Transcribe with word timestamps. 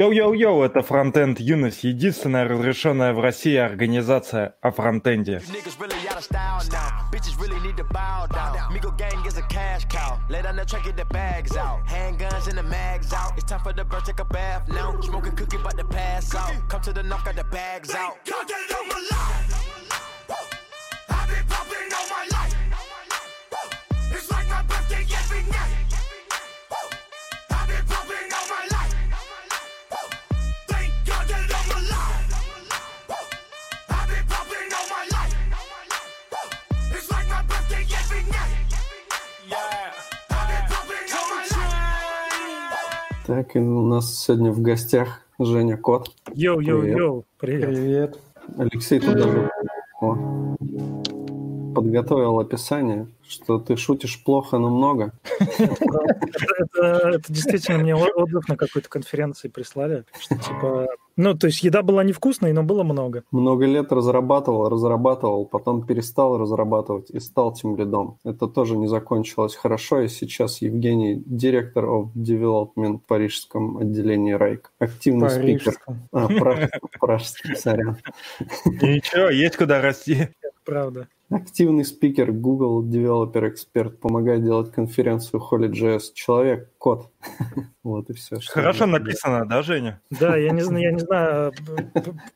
Йоу-йоу-йоу, 0.00 0.62
это 0.62 0.80
Фронтенд 0.82 1.40
Юность, 1.40 1.84
единственная 1.84 2.48
разрешенная 2.48 3.12
в 3.12 3.20
России 3.20 3.56
организация 3.56 4.54
о 4.62 4.70
фронтенде. 4.70 5.42
It's 19.12 19.49
Так, 43.30 43.54
и 43.54 43.60
у 43.60 43.86
нас 43.86 44.24
сегодня 44.24 44.50
в 44.50 44.60
гостях 44.60 45.20
Женя 45.38 45.76
Кот. 45.76 46.10
Йоу-йоу-йоу, 46.34 47.22
привет. 47.38 47.68
Привет. 47.68 48.18
Алексей 48.58 48.98
туда 48.98 49.22
же. 49.22 49.50
О 50.00 50.40
подготовил 51.74 52.40
описание, 52.40 53.06
что 53.26 53.58
ты 53.58 53.76
шутишь 53.76 54.22
плохо, 54.24 54.58
но 54.58 54.70
много. 54.70 55.12
Это, 55.38 56.82
это 56.82 57.32
действительно 57.32 57.78
мне 57.78 57.94
отзыв 57.94 58.48
на 58.48 58.56
какой-то 58.56 58.88
конференции 58.88 59.48
прислали, 59.48 60.04
что 60.18 60.36
типа 60.36 60.88
ну, 61.16 61.34
то 61.34 61.46
есть 61.46 61.62
еда 61.62 61.82
была 61.82 62.04
невкусной, 62.04 62.52
но 62.52 62.62
было 62.62 62.82
много. 62.82 63.24
Много 63.30 63.66
лет 63.66 63.92
разрабатывал, 63.92 64.68
разрабатывал, 64.68 65.46
потом 65.46 65.86
перестал 65.86 66.38
разрабатывать 66.38 67.10
и 67.10 67.20
стал 67.20 67.52
тимлидом. 67.52 68.18
Это 68.24 68.46
тоже 68.46 68.76
не 68.76 68.86
закончилось 68.86 69.54
хорошо, 69.54 70.00
и 70.02 70.08
сейчас 70.08 70.62
Евгений, 70.62 71.22
director 71.26 71.84
of 71.84 72.08
development 72.14 72.98
в 72.98 73.06
парижском 73.06 73.78
отделении 73.78 74.32
Wrike. 74.32 74.72
Активный 74.78 75.30
спикер. 75.30 75.74
А, 76.12 76.28
пражском, 76.98 77.56
сорян. 77.56 77.96
Ничего, 78.64 79.30
есть 79.30 79.56
куда 79.56 79.80
расти. 79.80 80.28
Правда. 80.64 81.08
Активный 81.30 81.84
спикер, 81.84 82.32
Google 82.32 82.84
Developer 82.84 83.52
Expert, 83.52 83.90
помогает 83.90 84.42
делать 84.42 84.72
конференцию 84.72 85.40
Holy.js. 85.40 86.12
Человек, 86.12 86.70
код. 86.76 87.08
вот 87.82 88.10
и 88.10 88.14
все. 88.14 88.38
Хорошо 88.48 88.86
написано, 88.86 89.46
да, 89.46 89.62
Женя? 89.62 90.00
Да, 90.10 90.36
я 90.36 90.50
не 90.50 90.62
знаю, 90.62 90.84
я 90.84 90.92
не 90.92 90.98
знаю. 90.98 91.52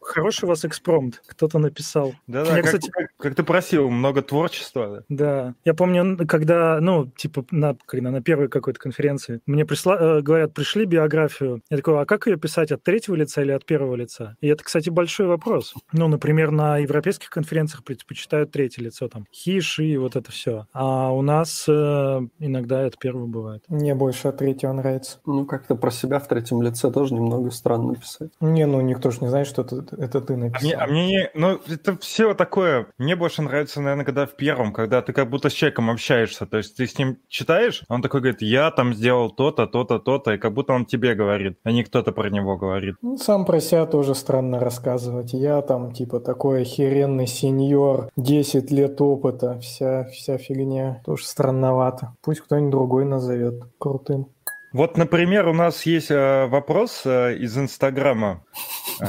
Хороший 0.00 0.44
у 0.44 0.48
вас 0.48 0.64
экспромт, 0.64 1.22
кто-то 1.26 1.58
написал. 1.58 2.14
Да, 2.26 2.44
да, 2.44 2.56
как, 2.56 2.64
кстати... 2.66 2.90
как, 3.18 3.34
ты 3.34 3.42
просил, 3.42 3.90
много 3.90 4.22
творчества. 4.22 5.04
Да. 5.08 5.54
Я 5.64 5.74
помню, 5.74 6.26
когда, 6.26 6.78
ну, 6.80 7.06
типа, 7.06 7.44
на, 7.50 7.76
когда 7.86 8.10
на 8.10 8.22
первой 8.22 8.48
какой-то 8.48 8.78
конференции 8.78 9.40
мне 9.46 9.64
присла... 9.64 9.96
Э, 9.98 10.20
говорят, 10.20 10.54
пришли 10.54 10.84
биографию. 10.84 11.62
Я 11.70 11.76
такой, 11.78 12.00
а 12.00 12.04
как 12.04 12.26
ее 12.26 12.36
писать, 12.36 12.72
от 12.72 12.82
третьего 12.82 13.14
лица 13.14 13.42
или 13.42 13.52
от 13.52 13.64
первого 13.64 13.94
лица? 13.94 14.36
И 14.40 14.48
это, 14.48 14.64
кстати, 14.64 14.90
большой 14.90 15.26
вопрос. 15.26 15.74
Ну, 15.92 16.08
например, 16.08 16.50
на 16.50 16.78
европейских 16.78 17.30
конференциях 17.30 17.84
предпочитают 17.84 18.52
третий 18.52 18.82
лицо, 18.82 19.08
там, 19.08 19.26
хиш 19.32 19.78
и 19.78 19.96
вот 19.96 20.16
это 20.16 20.30
все. 20.30 20.66
А 20.72 21.12
у 21.12 21.22
нас 21.22 21.64
э, 21.68 22.20
иногда 22.38 22.82
это 22.82 22.96
первое 22.98 23.26
бывает. 23.26 23.64
Мне 23.68 23.94
больше 23.94 24.28
от 24.28 24.38
третьего 24.38 24.73
нравится. 24.74 25.18
Ну, 25.26 25.46
как-то 25.46 25.74
про 25.76 25.90
себя 25.90 26.18
в 26.18 26.28
третьем 26.28 26.62
лице 26.62 26.90
тоже 26.90 27.14
немного 27.14 27.50
странно 27.50 27.94
писать. 27.94 28.30
Не, 28.40 28.66
ну 28.66 28.80
никто 28.80 29.10
же 29.10 29.18
не 29.20 29.28
знает, 29.28 29.46
что 29.46 29.62
это, 29.62 29.84
это 29.96 30.20
ты 30.20 30.36
написал. 30.36 30.70
А 30.78 30.86
мне, 30.86 30.86
а 30.86 30.86
мне, 30.86 31.30
ну, 31.34 31.60
это 31.68 31.96
все 31.98 32.34
такое. 32.34 32.86
Мне 32.98 33.16
больше 33.16 33.42
нравится, 33.42 33.80
наверное, 33.80 34.04
когда 34.04 34.26
в 34.26 34.36
первом, 34.36 34.72
когда 34.72 35.02
ты 35.02 35.12
как 35.12 35.30
будто 35.30 35.48
с 35.48 35.52
человеком 35.52 35.90
общаешься. 35.90 36.46
То 36.46 36.58
есть 36.58 36.76
ты 36.76 36.86
с 36.86 36.98
ним 36.98 37.18
читаешь, 37.28 37.84
а 37.88 37.94
он 37.94 38.02
такой 38.02 38.20
говорит, 38.20 38.42
я 38.42 38.70
там 38.70 38.94
сделал 38.94 39.30
то-то, 39.30 39.66
то-то, 39.66 39.98
то-то, 39.98 40.34
и 40.34 40.38
как 40.38 40.52
будто 40.52 40.72
он 40.72 40.84
тебе 40.86 41.14
говорит, 41.14 41.58
а 41.64 41.72
не 41.72 41.84
кто-то 41.84 42.12
про 42.12 42.30
него 42.30 42.56
говорит. 42.56 42.96
Ну, 43.02 43.16
сам 43.16 43.44
про 43.44 43.60
себя 43.60 43.86
тоже 43.86 44.14
странно 44.14 44.60
рассказывать. 44.60 45.32
Я 45.32 45.62
там, 45.62 45.92
типа, 45.92 46.20
такой 46.20 46.62
охеренный 46.62 47.26
сеньор, 47.26 48.10
10 48.16 48.70
лет 48.70 49.00
опыта, 49.00 49.58
вся, 49.60 50.04
вся 50.04 50.38
фигня. 50.38 51.02
Тоже 51.04 51.24
странновато. 51.24 52.14
Пусть 52.22 52.40
кто-нибудь 52.40 52.70
другой 52.70 53.04
назовет 53.04 53.64
крутым. 53.78 54.28
Вот, 54.74 54.96
например, 54.96 55.46
у 55.46 55.52
нас 55.52 55.86
есть 55.86 56.10
э, 56.10 56.46
вопрос 56.46 57.02
э, 57.04 57.36
из 57.36 57.56
Инстаграма 57.56 58.44
э, 59.00 59.06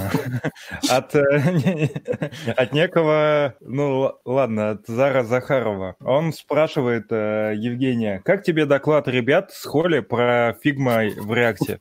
от, 0.92 1.16
от 1.16 2.72
некого, 2.72 3.56
ну 3.62 4.14
ладно, 4.26 4.70
от 4.70 4.86
Зара 4.86 5.24
Захарова. 5.24 5.96
Он 6.02 6.34
спрашивает 6.34 7.10
Евгения, 7.10 8.22
как 8.24 8.44
тебе 8.44 8.68
доклад 8.68 9.08
ребят 9.08 9.54
с 9.54 9.66
Holy 9.66 10.02
про 10.02 10.56
Figma 10.62 11.06
в 11.18 11.34
реакте? 11.34 11.80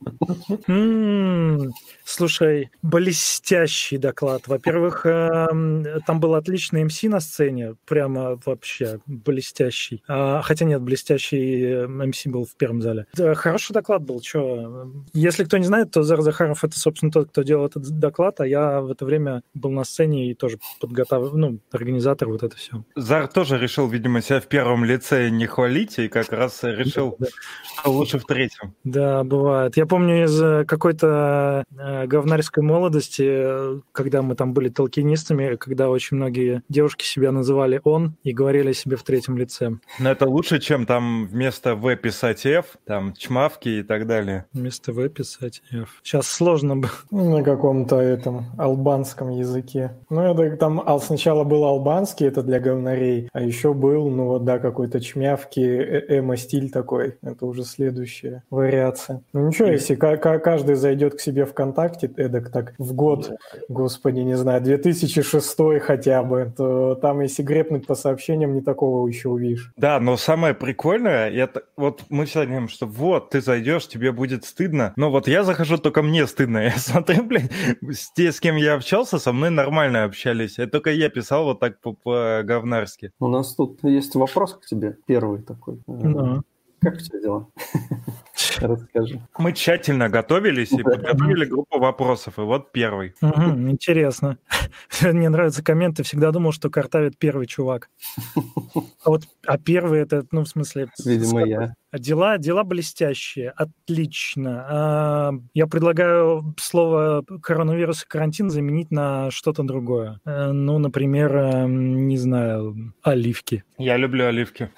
Слушай, 2.03 2.71
блестящий 2.81 3.99
доклад. 3.99 4.47
Во-первых, 4.47 5.03
там 5.03 6.19
был 6.19 6.33
отличный 6.33 6.83
MC 6.85 7.03
на 7.03 7.19
сцене, 7.19 7.75
прямо 7.85 8.39
вообще 8.45 8.99
блестящий. 9.05 10.01
А, 10.07 10.41
хотя 10.41 10.65
нет, 10.65 10.81
блестящий 10.81 11.85
MC 11.85 12.25
был 12.25 12.45
в 12.45 12.55
первом 12.55 12.81
зале. 12.81 13.05
Хороший 13.35 13.74
доклад 13.75 14.03
был. 14.03 14.21
Что? 14.21 14.91
Если 15.13 15.43
кто 15.43 15.57
не 15.57 15.65
знает, 15.65 15.91
то 15.91 16.03
Зар 16.03 16.21
Захаров 16.21 16.63
это, 16.63 16.79
собственно, 16.79 17.11
тот, 17.11 17.29
кто 17.29 17.43
делал 17.43 17.67
этот 17.67 17.83
доклад, 17.99 18.39
а 18.41 18.47
я 18.47 18.81
в 18.81 18.91
это 18.91 19.05
время 19.05 19.43
был 19.53 19.71
на 19.71 19.83
сцене 19.83 20.31
и 20.31 20.33
тоже 20.33 20.57
подготовил, 20.79 21.37
ну, 21.37 21.59
организатор, 21.71 22.29
вот 22.29 22.43
это 22.43 22.55
все. 22.55 22.83
Зар 22.95 23.27
тоже 23.27 23.57
решил, 23.57 23.87
видимо, 23.87 24.21
себя 24.21 24.39
в 24.39 24.47
первом 24.47 24.85
лице 24.85 25.29
не 25.29 25.45
хвалить, 25.45 25.99
и 25.99 26.07
как 26.07 26.31
раз 26.31 26.63
решил, 26.63 27.17
что 27.79 27.91
лучше 27.91 28.19
в 28.19 28.25
третьем. 28.25 28.73
Да, 28.83 29.23
бывает. 29.23 29.77
Я 29.77 29.85
помню 29.85 30.23
из 30.25 30.41
э, 30.41 30.65
какой-то 30.65 31.63
э, 31.77 32.07
говнарской 32.07 32.63
молодости, 32.63 33.81
когда 33.91 34.21
мы 34.21 34.35
там 34.35 34.53
были 34.53 34.69
толкинистами, 34.69 35.55
когда 35.55 35.89
очень 35.89 36.17
многие 36.17 36.63
девушки 36.69 37.03
себя 37.03 37.31
называли 37.31 37.81
«он» 37.83 38.15
и 38.23 38.31
говорили 38.31 38.71
себе 38.71 38.95
в 38.95 39.03
третьем 39.03 39.37
лице. 39.37 39.77
Но 39.99 40.11
это 40.11 40.27
лучше, 40.27 40.59
чем 40.59 40.85
там 40.85 41.27
вместо 41.27 41.75
«в» 41.75 41.95
писать 41.95 42.45
«ф», 42.45 42.77
там 42.85 43.13
«чмавки» 43.13 43.64
и 43.69 43.83
так 43.83 44.07
далее. 44.07 44.45
Вместо 44.53 44.91
«в» 44.91 45.09
писать 45.09 45.61
«ф». 45.71 45.99
Сейчас 46.03 46.27
сложно 46.27 46.77
бы. 46.77 46.89
На 47.11 47.43
каком-то 47.43 47.97
этом 47.97 48.45
албанском 48.57 49.29
языке. 49.29 49.91
Ну, 50.09 50.21
это 50.21 50.57
там 50.57 50.83
сначала 50.99 51.43
был 51.43 51.63
албанский, 51.63 52.27
это 52.27 52.43
для 52.43 52.59
говнарей, 52.59 53.29
а 53.33 53.41
еще 53.41 53.73
был, 53.73 54.09
ну 54.09 54.25
вот, 54.25 54.45
да, 54.45 54.59
какой-то 54.59 54.99
чмявки, 54.99 55.59
э, 55.59 56.19
эмо-стиль 56.19 56.69
такой. 56.71 57.17
Это 57.21 57.45
уже 57.45 57.63
следующая 57.63 58.43
вариация. 58.49 59.21
Ну 59.33 59.47
ничего, 59.47 59.69
если 59.69 59.95
каждый 59.95 60.75
зайдет 60.75 61.15
к 61.15 61.19
себе 61.19 61.45
ВКонтакте, 61.45 62.11
эдак 62.17 62.51
так 62.51 62.73
в 62.77 62.93
год, 62.93 63.31
господи, 63.69 64.19
не 64.19 64.35
знаю, 64.35 64.61
2006 64.61 65.79
хотя 65.81 66.23
бы, 66.23 66.53
то 66.55 66.95
там, 66.95 67.21
если 67.21 67.43
грепнуть 67.43 67.87
по 67.87 67.95
сообщениям, 67.95 68.53
не 68.53 68.61
такого 68.61 69.07
еще 69.07 69.29
увидишь. 69.29 69.71
Да, 69.77 69.99
но 69.99 70.17
самое 70.17 70.53
прикольное, 70.53 71.29
это, 71.29 71.63
вот 71.77 72.03
мы 72.09 72.25
всегда 72.25 72.45
говорим, 72.45 72.69
что 72.69 72.85
вот, 72.85 73.29
ты 73.29 73.41
зайдешь, 73.45 73.87
тебе 73.87 74.11
будет 74.11 74.43
стыдно. 74.43 74.93
Но 74.95 75.11
вот 75.11 75.27
я 75.27 75.43
захожу, 75.43 75.77
только 75.77 76.01
мне 76.01 76.27
стыдно. 76.27 76.57
Я 76.65 76.71
смотрю, 76.71 77.23
блин, 77.23 77.49
те, 78.15 78.31
с 78.31 78.39
кем 78.39 78.55
я 78.55 78.73
общался, 78.73 79.19
со 79.19 79.31
мной 79.31 79.49
нормально 79.49 80.03
общались. 80.03 80.59
Это 80.59 80.71
только 80.73 80.91
я 80.91 81.09
писал 81.09 81.45
вот 81.45 81.59
так 81.59 81.79
по-говнарски. 81.79 83.11
У 83.19 83.27
нас 83.27 83.55
тут 83.55 83.83
есть 83.83 84.15
вопрос 84.15 84.55
к 84.55 84.65
тебе, 84.65 84.97
первый 85.05 85.41
такой. 85.41 85.79
Да. 85.87 86.41
Как 86.81 86.95
у 86.95 86.97
тебя 86.97 87.19
дела? 87.19 87.47
Расскажи. 88.59 89.21
Мы 89.37 89.53
тщательно 89.53 90.09
готовились 90.09 90.71
и 90.71 90.83
подготовили 90.83 91.45
группу 91.45 91.79
вопросов, 91.79 92.37
и 92.37 92.41
вот 92.41 92.71
первый. 92.71 93.15
Угу, 93.21 93.69
интересно. 93.71 94.37
Мне 95.01 95.29
нравятся 95.29 95.63
комменты. 95.63 96.03
Всегда 96.03 96.31
думал, 96.31 96.51
что 96.51 96.69
картавит 96.69 97.17
первый 97.17 97.47
чувак. 97.47 97.89
А 99.03 99.09
вот, 99.09 99.23
а 99.47 99.57
первый 99.57 100.01
это, 100.01 100.25
ну, 100.31 100.43
в 100.43 100.47
смысле... 100.47 100.89
Видимо, 101.03 101.45
я. 101.45 101.75
Дела, 101.93 102.37
дела 102.37 102.63
блестящие, 102.63 103.51
отлично. 103.51 104.65
А, 104.69 105.31
я 105.53 105.67
предлагаю 105.67 106.53
слово 106.59 107.23
коронавирус 107.41 108.03
и 108.03 108.07
карантин 108.07 108.49
заменить 108.49 108.91
на 108.91 109.31
что-то 109.31 109.63
другое. 109.63 110.19
Э, 110.25 110.51
ну, 110.51 110.77
например, 110.77 111.35
эм, 111.35 112.07
не 112.07 112.17
знаю, 112.17 112.93
оливки. 113.01 113.63
Я 113.77 113.97
люблю 113.97 114.25
оливки. 114.25 114.71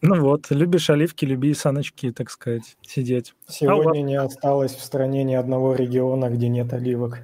Ну 0.00 0.20
вот, 0.20 0.50
любишь 0.50 0.90
оливки, 0.90 1.24
люби 1.24 1.54
саночки, 1.54 2.12
так 2.12 2.30
сказать, 2.30 2.76
сидеть. 2.82 3.34
Сегодня 3.48 4.00
не 4.00 4.16
осталось 4.16 4.74
в 4.74 4.82
стране 4.82 5.22
ни 5.24 5.34
одного 5.34 5.74
региона, 5.74 6.30
где 6.30 6.48
нет 6.48 6.72
оливок. 6.72 7.20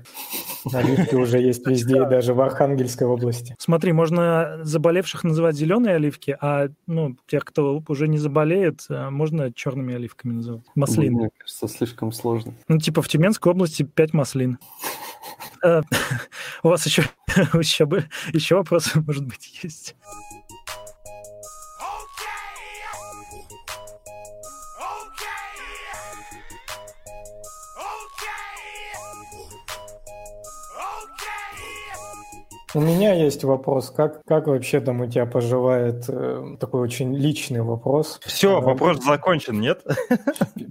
Оливки 0.73 1.15
уже 1.15 1.39
есть 1.41 1.67
везде, 1.67 2.05
даже 2.05 2.35
в 2.35 2.41
Архангельской 2.41 3.07
области. 3.07 3.57
Смотри, 3.59 3.93
можно 3.93 4.61
заболевших 4.63 5.25
называть 5.25 5.57
зеленые 5.57 5.97
оливки, 5.97 6.37
а 6.41 6.69
ну, 6.87 7.17
тех, 7.27 7.45
кто 7.45 7.83
уже 7.89 8.09
не 8.09 8.19
заболеет, 8.19 8.85
э, 8.91 9.09
можно 9.09 9.53
черными 9.53 9.95
оливками 9.95 10.35
называть. 10.35 10.65
Маслины. 10.75 11.17
Мне 11.17 11.31
кажется, 11.39 11.69
слишком 11.69 12.13
сложно. 12.13 12.53
Ну, 12.69 12.79
типа 12.79 13.01
в 13.01 13.09
Тюменской 13.09 13.53
области 13.53 13.83
5 13.83 14.13
маслин. 14.13 14.59
Э, 15.63 15.83
у 16.63 16.69
вас 16.69 16.87
еще, 16.87 17.03
еще, 17.29 17.87
еще 18.33 18.57
вопросы, 18.57 18.99
может 19.01 19.27
быть, 19.27 19.61
есть? 19.63 19.95
У 32.73 32.81
меня 32.81 33.15
есть 33.15 33.43
вопрос. 33.43 33.91
Как, 33.91 34.25
как 34.25 34.47
вообще 34.47 34.81
там 34.81 35.01
у 35.01 35.07
тебя 35.07 35.27
поживает 35.27 36.05
э, 36.09 36.57
такой 36.61 36.81
очень 36.83 37.17
личный 37.17 37.63
вопрос? 37.63 38.21
Все, 38.25 38.59
э, 38.59 38.61
вопрос 38.61 39.03
закончен, 39.05 39.61
нет? 39.61 39.83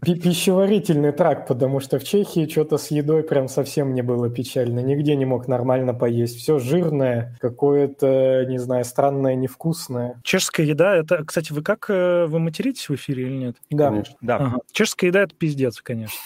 Пищеварительный 0.06 1.12
тракт, 1.12 1.48
потому 1.50 1.81
что 1.81 2.00
в 2.00 2.06
Чехии 2.06 2.48
что-то 2.50 2.78
с 2.78 2.90
едой 2.90 3.24
прям 3.24 3.50
совсем 3.50 3.94
не 3.94 4.01
было 4.01 4.30
печально. 4.30 4.80
Нигде 4.80 5.16
не 5.18 5.25
мог 5.25 5.50
нормально 5.50 5.94
поесть. 5.94 6.40
Все 6.40 6.57
жирное, 6.57 7.38
какое-то, 7.42 8.45
не 8.48 8.60
знаю, 8.60 8.86
странное, 8.86 9.36
невкусное. 9.36 10.22
Чешская 10.24 10.66
еда, 10.66 10.95
это, 10.95 11.25
кстати, 11.25 11.52
вы 11.52 11.62
как, 11.63 11.90
э, 11.90 12.28
вы 12.28 12.40
материтесь 12.40 12.88
в 12.88 12.95
эфире 12.95 13.24
или 13.24 13.36
нет? 13.36 13.56
Да. 13.69 13.90
Конечно. 13.90 14.16
Да. 14.22 14.38
Ага. 14.38 14.57
Чешская 14.72 15.10
еда 15.10 15.24
это 15.24 15.36
пиздец, 15.36 15.81
конечно. 15.81 16.18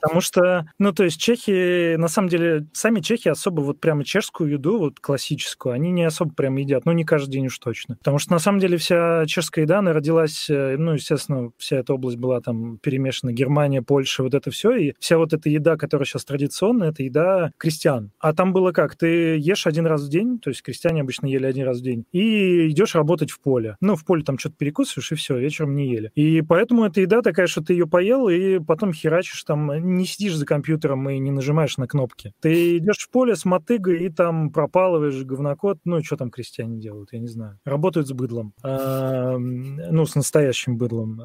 Потому 0.00 0.22
что, 0.22 0.66
ну, 0.78 0.92
то 0.92 1.04
есть 1.04 1.20
чехи, 1.20 1.96
на 1.96 2.08
самом 2.08 2.28
деле, 2.28 2.66
сами 2.72 3.00
чехи 3.00 3.28
особо 3.28 3.60
вот 3.60 3.80
прямо 3.80 4.04
чешскую 4.04 4.50
еду, 4.50 4.78
вот 4.78 4.93
классическую, 5.00 5.72
они 5.72 5.90
не 5.90 6.04
особо 6.04 6.34
прям 6.34 6.56
едят, 6.56 6.84
ну, 6.84 6.92
не 6.92 7.04
каждый 7.04 7.32
день 7.32 7.46
уж 7.46 7.58
точно. 7.58 7.96
Потому 7.96 8.18
что, 8.18 8.32
на 8.32 8.38
самом 8.38 8.58
деле, 8.58 8.76
вся 8.76 9.24
чешская 9.26 9.64
еда, 9.64 9.78
она 9.78 9.92
родилась, 9.92 10.48
э, 10.48 10.76
ну, 10.78 10.94
естественно, 10.94 11.50
вся 11.58 11.76
эта 11.76 11.94
область 11.94 12.16
была 12.16 12.40
там 12.40 12.78
перемешана, 12.78 13.32
Германия, 13.32 13.82
Польша, 13.82 14.22
вот 14.22 14.34
это 14.34 14.50
все, 14.50 14.72
и 14.74 14.94
вся 14.98 15.18
вот 15.18 15.32
эта 15.32 15.48
еда, 15.48 15.76
которая 15.76 16.06
сейчас 16.06 16.24
традиционная, 16.24 16.90
это 16.90 17.02
еда 17.02 17.50
крестьян. 17.58 18.10
А 18.18 18.32
там 18.32 18.52
было 18.52 18.72
как? 18.72 18.96
Ты 18.96 19.38
ешь 19.38 19.66
один 19.66 19.86
раз 19.86 20.02
в 20.02 20.08
день, 20.08 20.38
то 20.38 20.50
есть 20.50 20.62
крестьяне 20.62 21.02
обычно 21.02 21.26
ели 21.26 21.46
один 21.46 21.66
раз 21.66 21.80
в 21.80 21.82
день, 21.82 22.04
и 22.12 22.68
идешь 22.68 22.94
работать 22.94 23.30
в 23.30 23.40
поле. 23.40 23.76
Ну, 23.80 23.96
в 23.96 24.04
поле 24.04 24.22
там 24.22 24.38
что-то 24.38 24.56
перекусываешь, 24.56 25.12
и 25.12 25.14
все, 25.14 25.38
вечером 25.38 25.74
не 25.76 25.90
ели. 25.90 26.10
И 26.14 26.42
поэтому 26.42 26.84
эта 26.84 27.00
еда 27.00 27.22
такая, 27.22 27.46
что 27.46 27.62
ты 27.62 27.72
ее 27.72 27.86
поел, 27.86 28.28
и 28.28 28.58
потом 28.58 28.92
херачишь 28.92 29.44
там, 29.44 29.96
не 29.96 30.06
сидишь 30.06 30.36
за 30.36 30.46
компьютером 30.46 31.08
и 31.10 31.18
не 31.18 31.30
нажимаешь 31.30 31.76
на 31.76 31.86
кнопки. 31.86 32.32
Ты 32.40 32.78
идешь 32.78 32.98
в 32.98 33.10
поле 33.10 33.36
с 33.36 33.44
мотыгой 33.44 34.04
и 34.04 34.08
там 34.08 34.50
пропалываешь 34.84 35.24
говнокод, 35.24 35.78
ну, 35.84 36.02
что 36.02 36.16
там 36.16 36.30
крестьяне 36.30 36.78
делают, 36.78 37.12
я 37.12 37.18
не 37.18 37.26
знаю. 37.26 37.58
Работают 37.64 38.06
с 38.06 38.12
быдлом, 38.12 38.52
а, 38.62 39.36
ну, 39.38 40.04
с 40.04 40.14
настоящим 40.14 40.76
быдлом. 40.76 41.20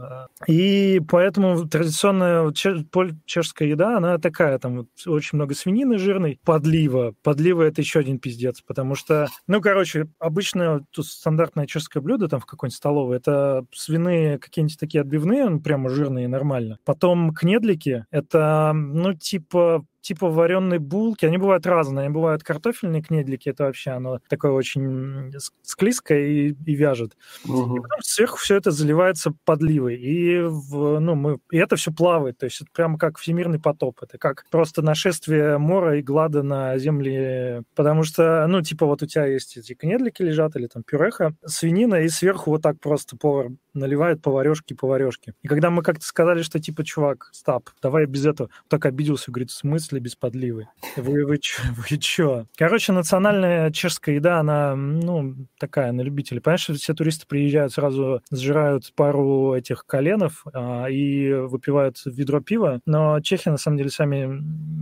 И 0.47 1.01
поэтому 1.09 1.67
традиционная 1.67 2.51
чешская 2.53 3.67
еда, 3.67 3.97
она 3.97 4.17
такая, 4.17 4.57
там 4.59 4.77
вот, 4.77 4.87
очень 5.05 5.35
много 5.35 5.55
свинины 5.55 5.97
жирной, 5.97 6.39
подлива. 6.45 7.13
Подлива 7.21 7.63
это 7.63 7.81
еще 7.81 7.99
один 7.99 8.19
пиздец, 8.19 8.61
потому 8.61 8.95
что, 8.95 9.27
ну, 9.47 9.59
короче, 9.61 10.07
обычно 10.19 10.85
тут 10.91 11.05
стандартное 11.07 11.67
чешское 11.67 12.01
блюдо 12.01 12.29
там 12.29 12.39
в 12.39 12.45
какой-нибудь 12.45 12.77
столовой, 12.77 13.17
это 13.17 13.65
свиные 13.73 14.39
какие-нибудь 14.39 14.79
такие 14.79 15.01
отбивные, 15.01 15.49
ну, 15.49 15.59
прямо 15.59 15.89
жирные, 15.89 16.27
нормально. 16.27 16.77
Потом 16.85 17.33
кнедлики, 17.33 18.05
это, 18.11 18.71
ну, 18.73 19.13
типа 19.13 19.83
типа 20.01 20.29
вареной 20.29 20.79
булки. 20.79 21.25
Они 21.25 21.37
бывают 21.37 21.65
разные. 21.65 22.05
Они 22.05 22.13
бывают 22.13 22.43
картофельные 22.43 23.01
кнедлики. 23.01 23.49
Это 23.49 23.65
вообще 23.65 23.91
оно 23.91 24.19
такое 24.27 24.51
очень 24.51 25.31
склизкое 25.61 26.27
и, 26.27 26.55
и 26.65 26.75
вяжет. 26.75 27.17
Угу. 27.45 27.77
И 27.77 27.81
потом 27.81 28.01
сверху 28.01 28.37
все 28.37 28.55
это 28.55 28.71
заливается 28.71 29.33
подливой. 29.45 29.95
И, 29.95 30.39
в, 30.41 30.99
ну, 30.99 31.15
мы, 31.15 31.39
и 31.51 31.57
это 31.57 31.75
все 31.75 31.91
плавает. 31.91 32.37
То 32.37 32.45
есть 32.45 32.61
это 32.61 32.69
прямо 32.73 32.97
как 32.97 33.17
всемирный 33.17 33.59
потоп. 33.59 33.99
Это 34.01 34.17
как 34.17 34.45
просто 34.51 34.81
нашествие 34.81 35.57
мора 35.57 35.97
и 35.97 36.01
глада 36.01 36.43
на 36.43 36.77
земле. 36.77 37.63
Потому 37.75 38.03
что, 38.03 38.45
ну, 38.47 38.61
типа 38.61 38.85
вот 38.85 39.03
у 39.03 39.05
тебя 39.05 39.25
есть 39.25 39.57
эти 39.57 39.73
кнедлики 39.73 40.21
лежат 40.21 40.55
или 40.55 40.67
там 40.67 40.83
пюреха, 40.83 41.33
свинина, 41.45 41.95
и 41.95 42.09
сверху 42.09 42.51
вот 42.51 42.61
так 42.61 42.79
просто 42.79 43.17
повар 43.17 43.49
наливает 43.73 44.21
поварешки 44.21 44.73
поварешки. 44.73 45.33
И 45.41 45.47
когда 45.47 45.69
мы 45.69 45.83
как-то 45.83 46.05
сказали, 46.05 46.41
что 46.41 46.59
типа, 46.59 46.83
чувак, 46.83 47.29
стоп, 47.31 47.69
давай 47.81 48.05
без 48.05 48.25
этого, 48.25 48.49
так 48.67 48.85
обиделся, 48.85 49.31
говорит, 49.31 49.51
в 49.51 49.55
смысле 49.55 49.99
без 49.99 50.15
подливы? 50.15 50.69
Вы, 50.95 51.25
вы, 51.25 51.39
вы 51.89 51.97
чё? 51.97 52.45
Короче, 52.55 52.93
национальная 52.93 53.71
чешская 53.71 54.15
еда, 54.15 54.39
она, 54.39 54.75
ну, 54.75 55.35
такая, 55.59 55.91
на 55.91 56.01
любителей. 56.01 56.41
Понимаешь, 56.41 56.67
все 56.67 56.93
туристы 56.93 57.25
приезжают, 57.27 57.73
сразу 57.73 58.21
сжирают 58.31 58.91
пару 58.95 59.53
этих 59.53 59.85
коленов 59.85 60.45
а, 60.53 60.87
и 60.87 61.31
выпивают 61.31 61.97
ведро 62.05 62.41
пива, 62.41 62.81
но 62.85 63.19
чехи, 63.21 63.49
на 63.49 63.57
самом 63.57 63.77
деле, 63.77 63.89
сами 63.89 64.27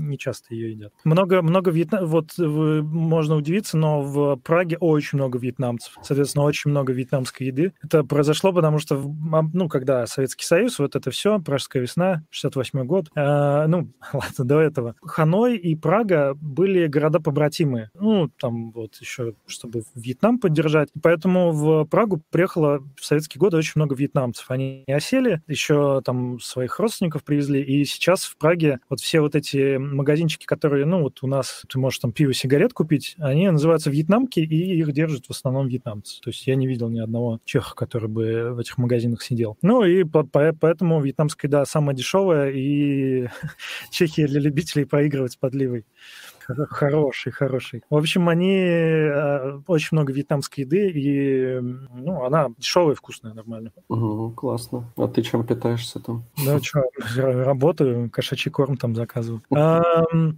не 0.07 0.17
часто 0.17 0.53
ее 0.53 0.71
едят. 0.71 0.93
Много, 1.03 1.41
много 1.41 1.71
вьетнам... 1.71 2.05
Вот 2.05 2.37
вы, 2.37 2.81
можно 2.83 3.35
удивиться, 3.35 3.77
но 3.77 4.01
в 4.01 4.37
Праге 4.37 4.77
очень 4.79 5.17
много 5.17 5.37
вьетнамцев. 5.37 5.97
Соответственно, 6.01 6.45
очень 6.45 6.71
много 6.71 6.93
вьетнамской 6.93 7.47
еды. 7.47 7.73
Это 7.83 8.03
произошло, 8.03 8.53
потому 8.53 8.76
что, 8.79 9.13
ну, 9.53 9.69
когда 9.69 10.05
Советский 10.07 10.45
Союз, 10.45 10.79
вот 10.79 10.95
это 10.95 11.11
все, 11.11 11.39
Пражская 11.39 11.81
весна, 11.81 12.23
68 12.29 12.85
год, 12.85 13.07
э, 13.15 13.65
ну, 13.67 13.91
ладно, 14.13 14.45
до 14.45 14.59
этого, 14.59 14.95
Ханой 15.01 15.57
и 15.57 15.75
Прага 15.75 16.33
были 16.35 16.87
города-побратимые. 16.87 17.89
Ну, 17.93 18.29
там 18.39 18.71
вот 18.71 18.95
еще, 18.95 19.33
чтобы 19.45 19.83
Вьетнам 19.95 20.39
поддержать. 20.39 20.89
Поэтому 21.01 21.51
в 21.51 21.85
Прагу 21.85 22.21
приехало 22.29 22.83
в 22.95 23.05
советские 23.05 23.39
годы 23.39 23.57
очень 23.57 23.73
много 23.75 23.95
вьетнамцев. 23.95 24.49
Они 24.49 24.83
осели, 24.87 25.41
еще 25.47 26.01
там 26.03 26.39
своих 26.39 26.79
родственников 26.79 27.23
привезли, 27.23 27.61
и 27.61 27.85
сейчас 27.85 28.23
в 28.23 28.37
Праге 28.37 28.79
вот 28.89 28.99
все 28.99 29.21
вот 29.21 29.35
эти 29.35 29.77
магазинчики, 29.77 30.45
которые, 30.45 30.85
ну, 30.85 31.01
вот 31.01 31.19
у 31.21 31.27
нас 31.27 31.63
ты 31.67 31.79
можешь 31.79 31.99
там 31.99 32.11
пиво, 32.11 32.33
сигарет 32.33 32.73
купить, 32.73 33.15
они 33.17 33.49
называются 33.49 33.89
вьетнамки, 33.89 34.39
и 34.39 34.79
их 34.79 34.91
держат 34.93 35.25
в 35.25 35.31
основном 35.31 35.67
вьетнамцы. 35.67 36.19
То 36.21 36.29
есть 36.29 36.45
я 36.47 36.55
не 36.55 36.67
видел 36.67 36.89
ни 36.89 36.99
одного 36.99 37.39
чеха, 37.45 37.75
который 37.75 38.09
бы 38.09 38.53
в 38.53 38.59
этих 38.67 38.77
магазинах 38.77 39.23
сидел. 39.23 39.57
Ну 39.61 39.83
и 39.83 40.03
по, 40.03 40.23
по, 40.23 40.53
поэтому 40.53 41.01
вьетнамская 41.01 41.49
еда 41.49 41.65
самая 41.65 41.95
дешевая, 41.95 42.51
и 42.51 43.27
Чехия 43.91 44.27
для 44.27 44.39
любителей 44.39 44.85
проигрывать 44.85 45.39
подливой. 45.39 45.85
Хороший, 46.69 47.31
хороший. 47.31 47.83
В 47.89 47.95
общем, 47.95 48.29
они 48.29 48.55
э, 48.57 49.59
очень 49.67 49.89
много 49.91 50.13
вьетнамской 50.13 50.63
еды, 50.63 50.89
и 50.89 51.59
ну, 51.59 52.23
она 52.23 52.49
дешевая, 52.57 52.95
вкусная, 52.95 53.33
нормально. 53.33 53.71
Угу, 53.89 54.31
классно. 54.31 54.91
А 54.95 55.07
ты 55.07 55.21
чем 55.21 55.45
питаешься 55.45 55.99
там? 55.99 56.25
Ну, 56.37 56.59
что, 56.63 56.83
работаю, 57.15 58.09
кошачий 58.09 58.51
корм 58.51 58.77
там 58.77 58.95
заказываю. 58.95 59.41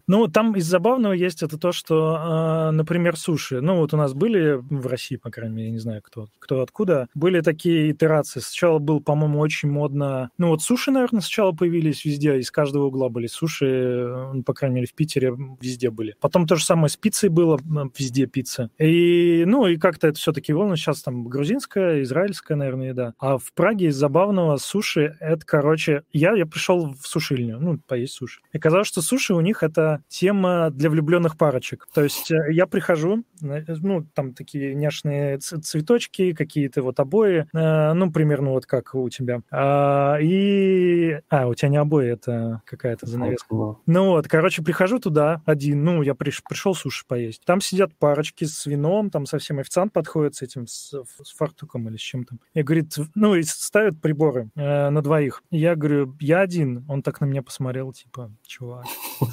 Ну, 0.07 0.27
там 0.27 0.55
из 0.55 0.65
забавного 0.65 1.13
есть 1.13 1.43
это 1.43 1.57
то, 1.57 1.71
что, 1.71 2.17
а, 2.19 2.71
например, 2.71 3.17
суши. 3.17 3.61
Ну, 3.61 3.77
вот 3.77 3.93
у 3.93 3.97
нас 3.97 4.13
были 4.13 4.53
в 4.53 4.87
России, 4.87 5.15
по 5.15 5.29
крайней 5.29 5.55
мере, 5.55 5.67
я 5.67 5.73
не 5.73 5.79
знаю, 5.79 6.01
кто, 6.01 6.27
кто 6.39 6.61
откуда, 6.61 7.07
были 7.13 7.41
такие 7.41 7.91
итерации. 7.91 8.39
Сначала 8.39 8.79
был, 8.79 9.01
по-моему, 9.01 9.39
очень 9.39 9.69
модно... 9.69 10.31
Ну, 10.37 10.49
вот 10.49 10.61
суши, 10.61 10.91
наверное, 10.91 11.21
сначала 11.21 11.51
появились 11.51 12.05
везде, 12.05 12.37
из 12.39 12.51
каждого 12.51 12.85
угла 12.85 13.09
были 13.09 13.27
суши, 13.27 14.29
ну, 14.33 14.43
по 14.43 14.53
крайней 14.53 14.75
мере, 14.75 14.87
в 14.87 14.93
Питере 14.93 15.35
везде 15.61 15.91
были. 15.99 16.15
Потом 16.21 16.47
то 16.47 16.55
же 16.55 16.63
самое 16.63 16.87
с 16.87 16.95
пиццей 16.95 17.27
было, 17.27 17.59
везде 17.97 18.25
пицца. 18.25 18.69
И, 18.79 19.43
ну, 19.45 19.67
и 19.67 19.75
как-то 19.75 20.07
это 20.07 20.17
все-таки 20.17 20.53
волна. 20.53 20.77
Сейчас 20.77 21.01
там 21.01 21.25
грузинская, 21.25 22.03
израильская, 22.03 22.55
наверное, 22.55 22.89
еда. 22.89 23.13
А 23.19 23.37
в 23.37 23.51
Праге 23.53 23.87
из 23.87 23.97
забавного 23.97 24.55
суши, 24.55 25.17
это, 25.19 25.45
короче, 25.45 26.03
я, 26.13 26.33
я 26.35 26.45
пришел 26.45 26.93
в 26.93 27.05
сушильню, 27.05 27.59
ну, 27.59 27.79
поесть 27.85 28.13
суши. 28.13 28.39
И 28.53 28.59
казалось, 28.59 28.87
что 28.87 29.01
суши 29.01 29.33
у 29.33 29.41
них 29.41 29.61
это 29.61 30.01
тема 30.07 30.69
для 30.69 30.89
влюбленных 30.89 31.37
парочек. 31.37 31.85
То 31.93 32.01
есть 32.01 32.31
э, 32.31 32.53
я 32.53 32.65
прихожу, 32.65 33.25
э, 33.41 33.65
ну, 33.67 34.07
там 34.13 34.33
такие 34.33 34.73
няшные 34.75 35.39
цветочки, 35.39 36.31
какие-то 36.31 36.81
вот 36.81 36.97
обои, 37.01 37.45
э, 37.53 37.93
ну, 37.93 38.09
примерно 38.09 38.51
вот 38.51 38.65
как 38.65 38.95
у 38.95 39.09
тебя. 39.09 39.41
А, 39.51 40.17
и... 40.21 41.19
А, 41.29 41.47
у 41.47 41.55
тебя 41.55 41.67
не 41.67 41.77
обои, 41.77 42.07
это 42.07 42.61
какая-то 42.65 43.05
занавеска. 43.05 43.47
Ну 43.85 44.05
вот, 44.11 44.29
короче, 44.29 44.63
прихожу 44.63 44.99
туда 44.99 45.41
один, 45.45 45.83
ну, 45.89 46.03
я 46.03 46.13
приш, 46.13 46.43
пришел 46.43 46.75
суши 46.75 47.03
поесть. 47.07 47.43
Там 47.45 47.61
сидят 47.61 47.95
парочки 47.97 48.45
с 48.45 48.65
вином, 48.65 49.09
там 49.09 49.25
совсем 49.25 49.59
официант 49.59 49.91
подходит 49.91 50.35
с 50.35 50.41
этим, 50.41 50.67
с, 50.67 50.93
с 51.23 51.33
фартуком 51.35 51.89
или 51.89 51.97
с 51.97 52.01
чем-то. 52.01 52.37
И 52.53 52.61
говорит, 52.61 52.95
ну, 53.15 53.35
и 53.35 53.43
ставят 53.43 53.99
приборы 53.99 54.49
э, 54.55 54.89
на 54.89 55.01
двоих. 55.01 55.41
Я 55.49 55.75
говорю, 55.75 56.15
я 56.19 56.41
один. 56.41 56.85
Он 56.87 57.01
так 57.01 57.21
на 57.21 57.25
меня 57.25 57.41
посмотрел, 57.41 57.91
типа, 57.91 58.31
чувак, 58.45 58.85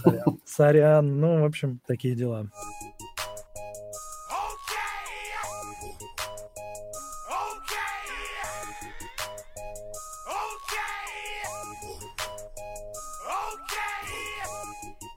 сорян, 0.02 0.40
сорян. 0.44 1.20
Ну, 1.20 1.42
в 1.42 1.44
общем, 1.44 1.80
такие 1.86 2.14
дела. 2.14 2.50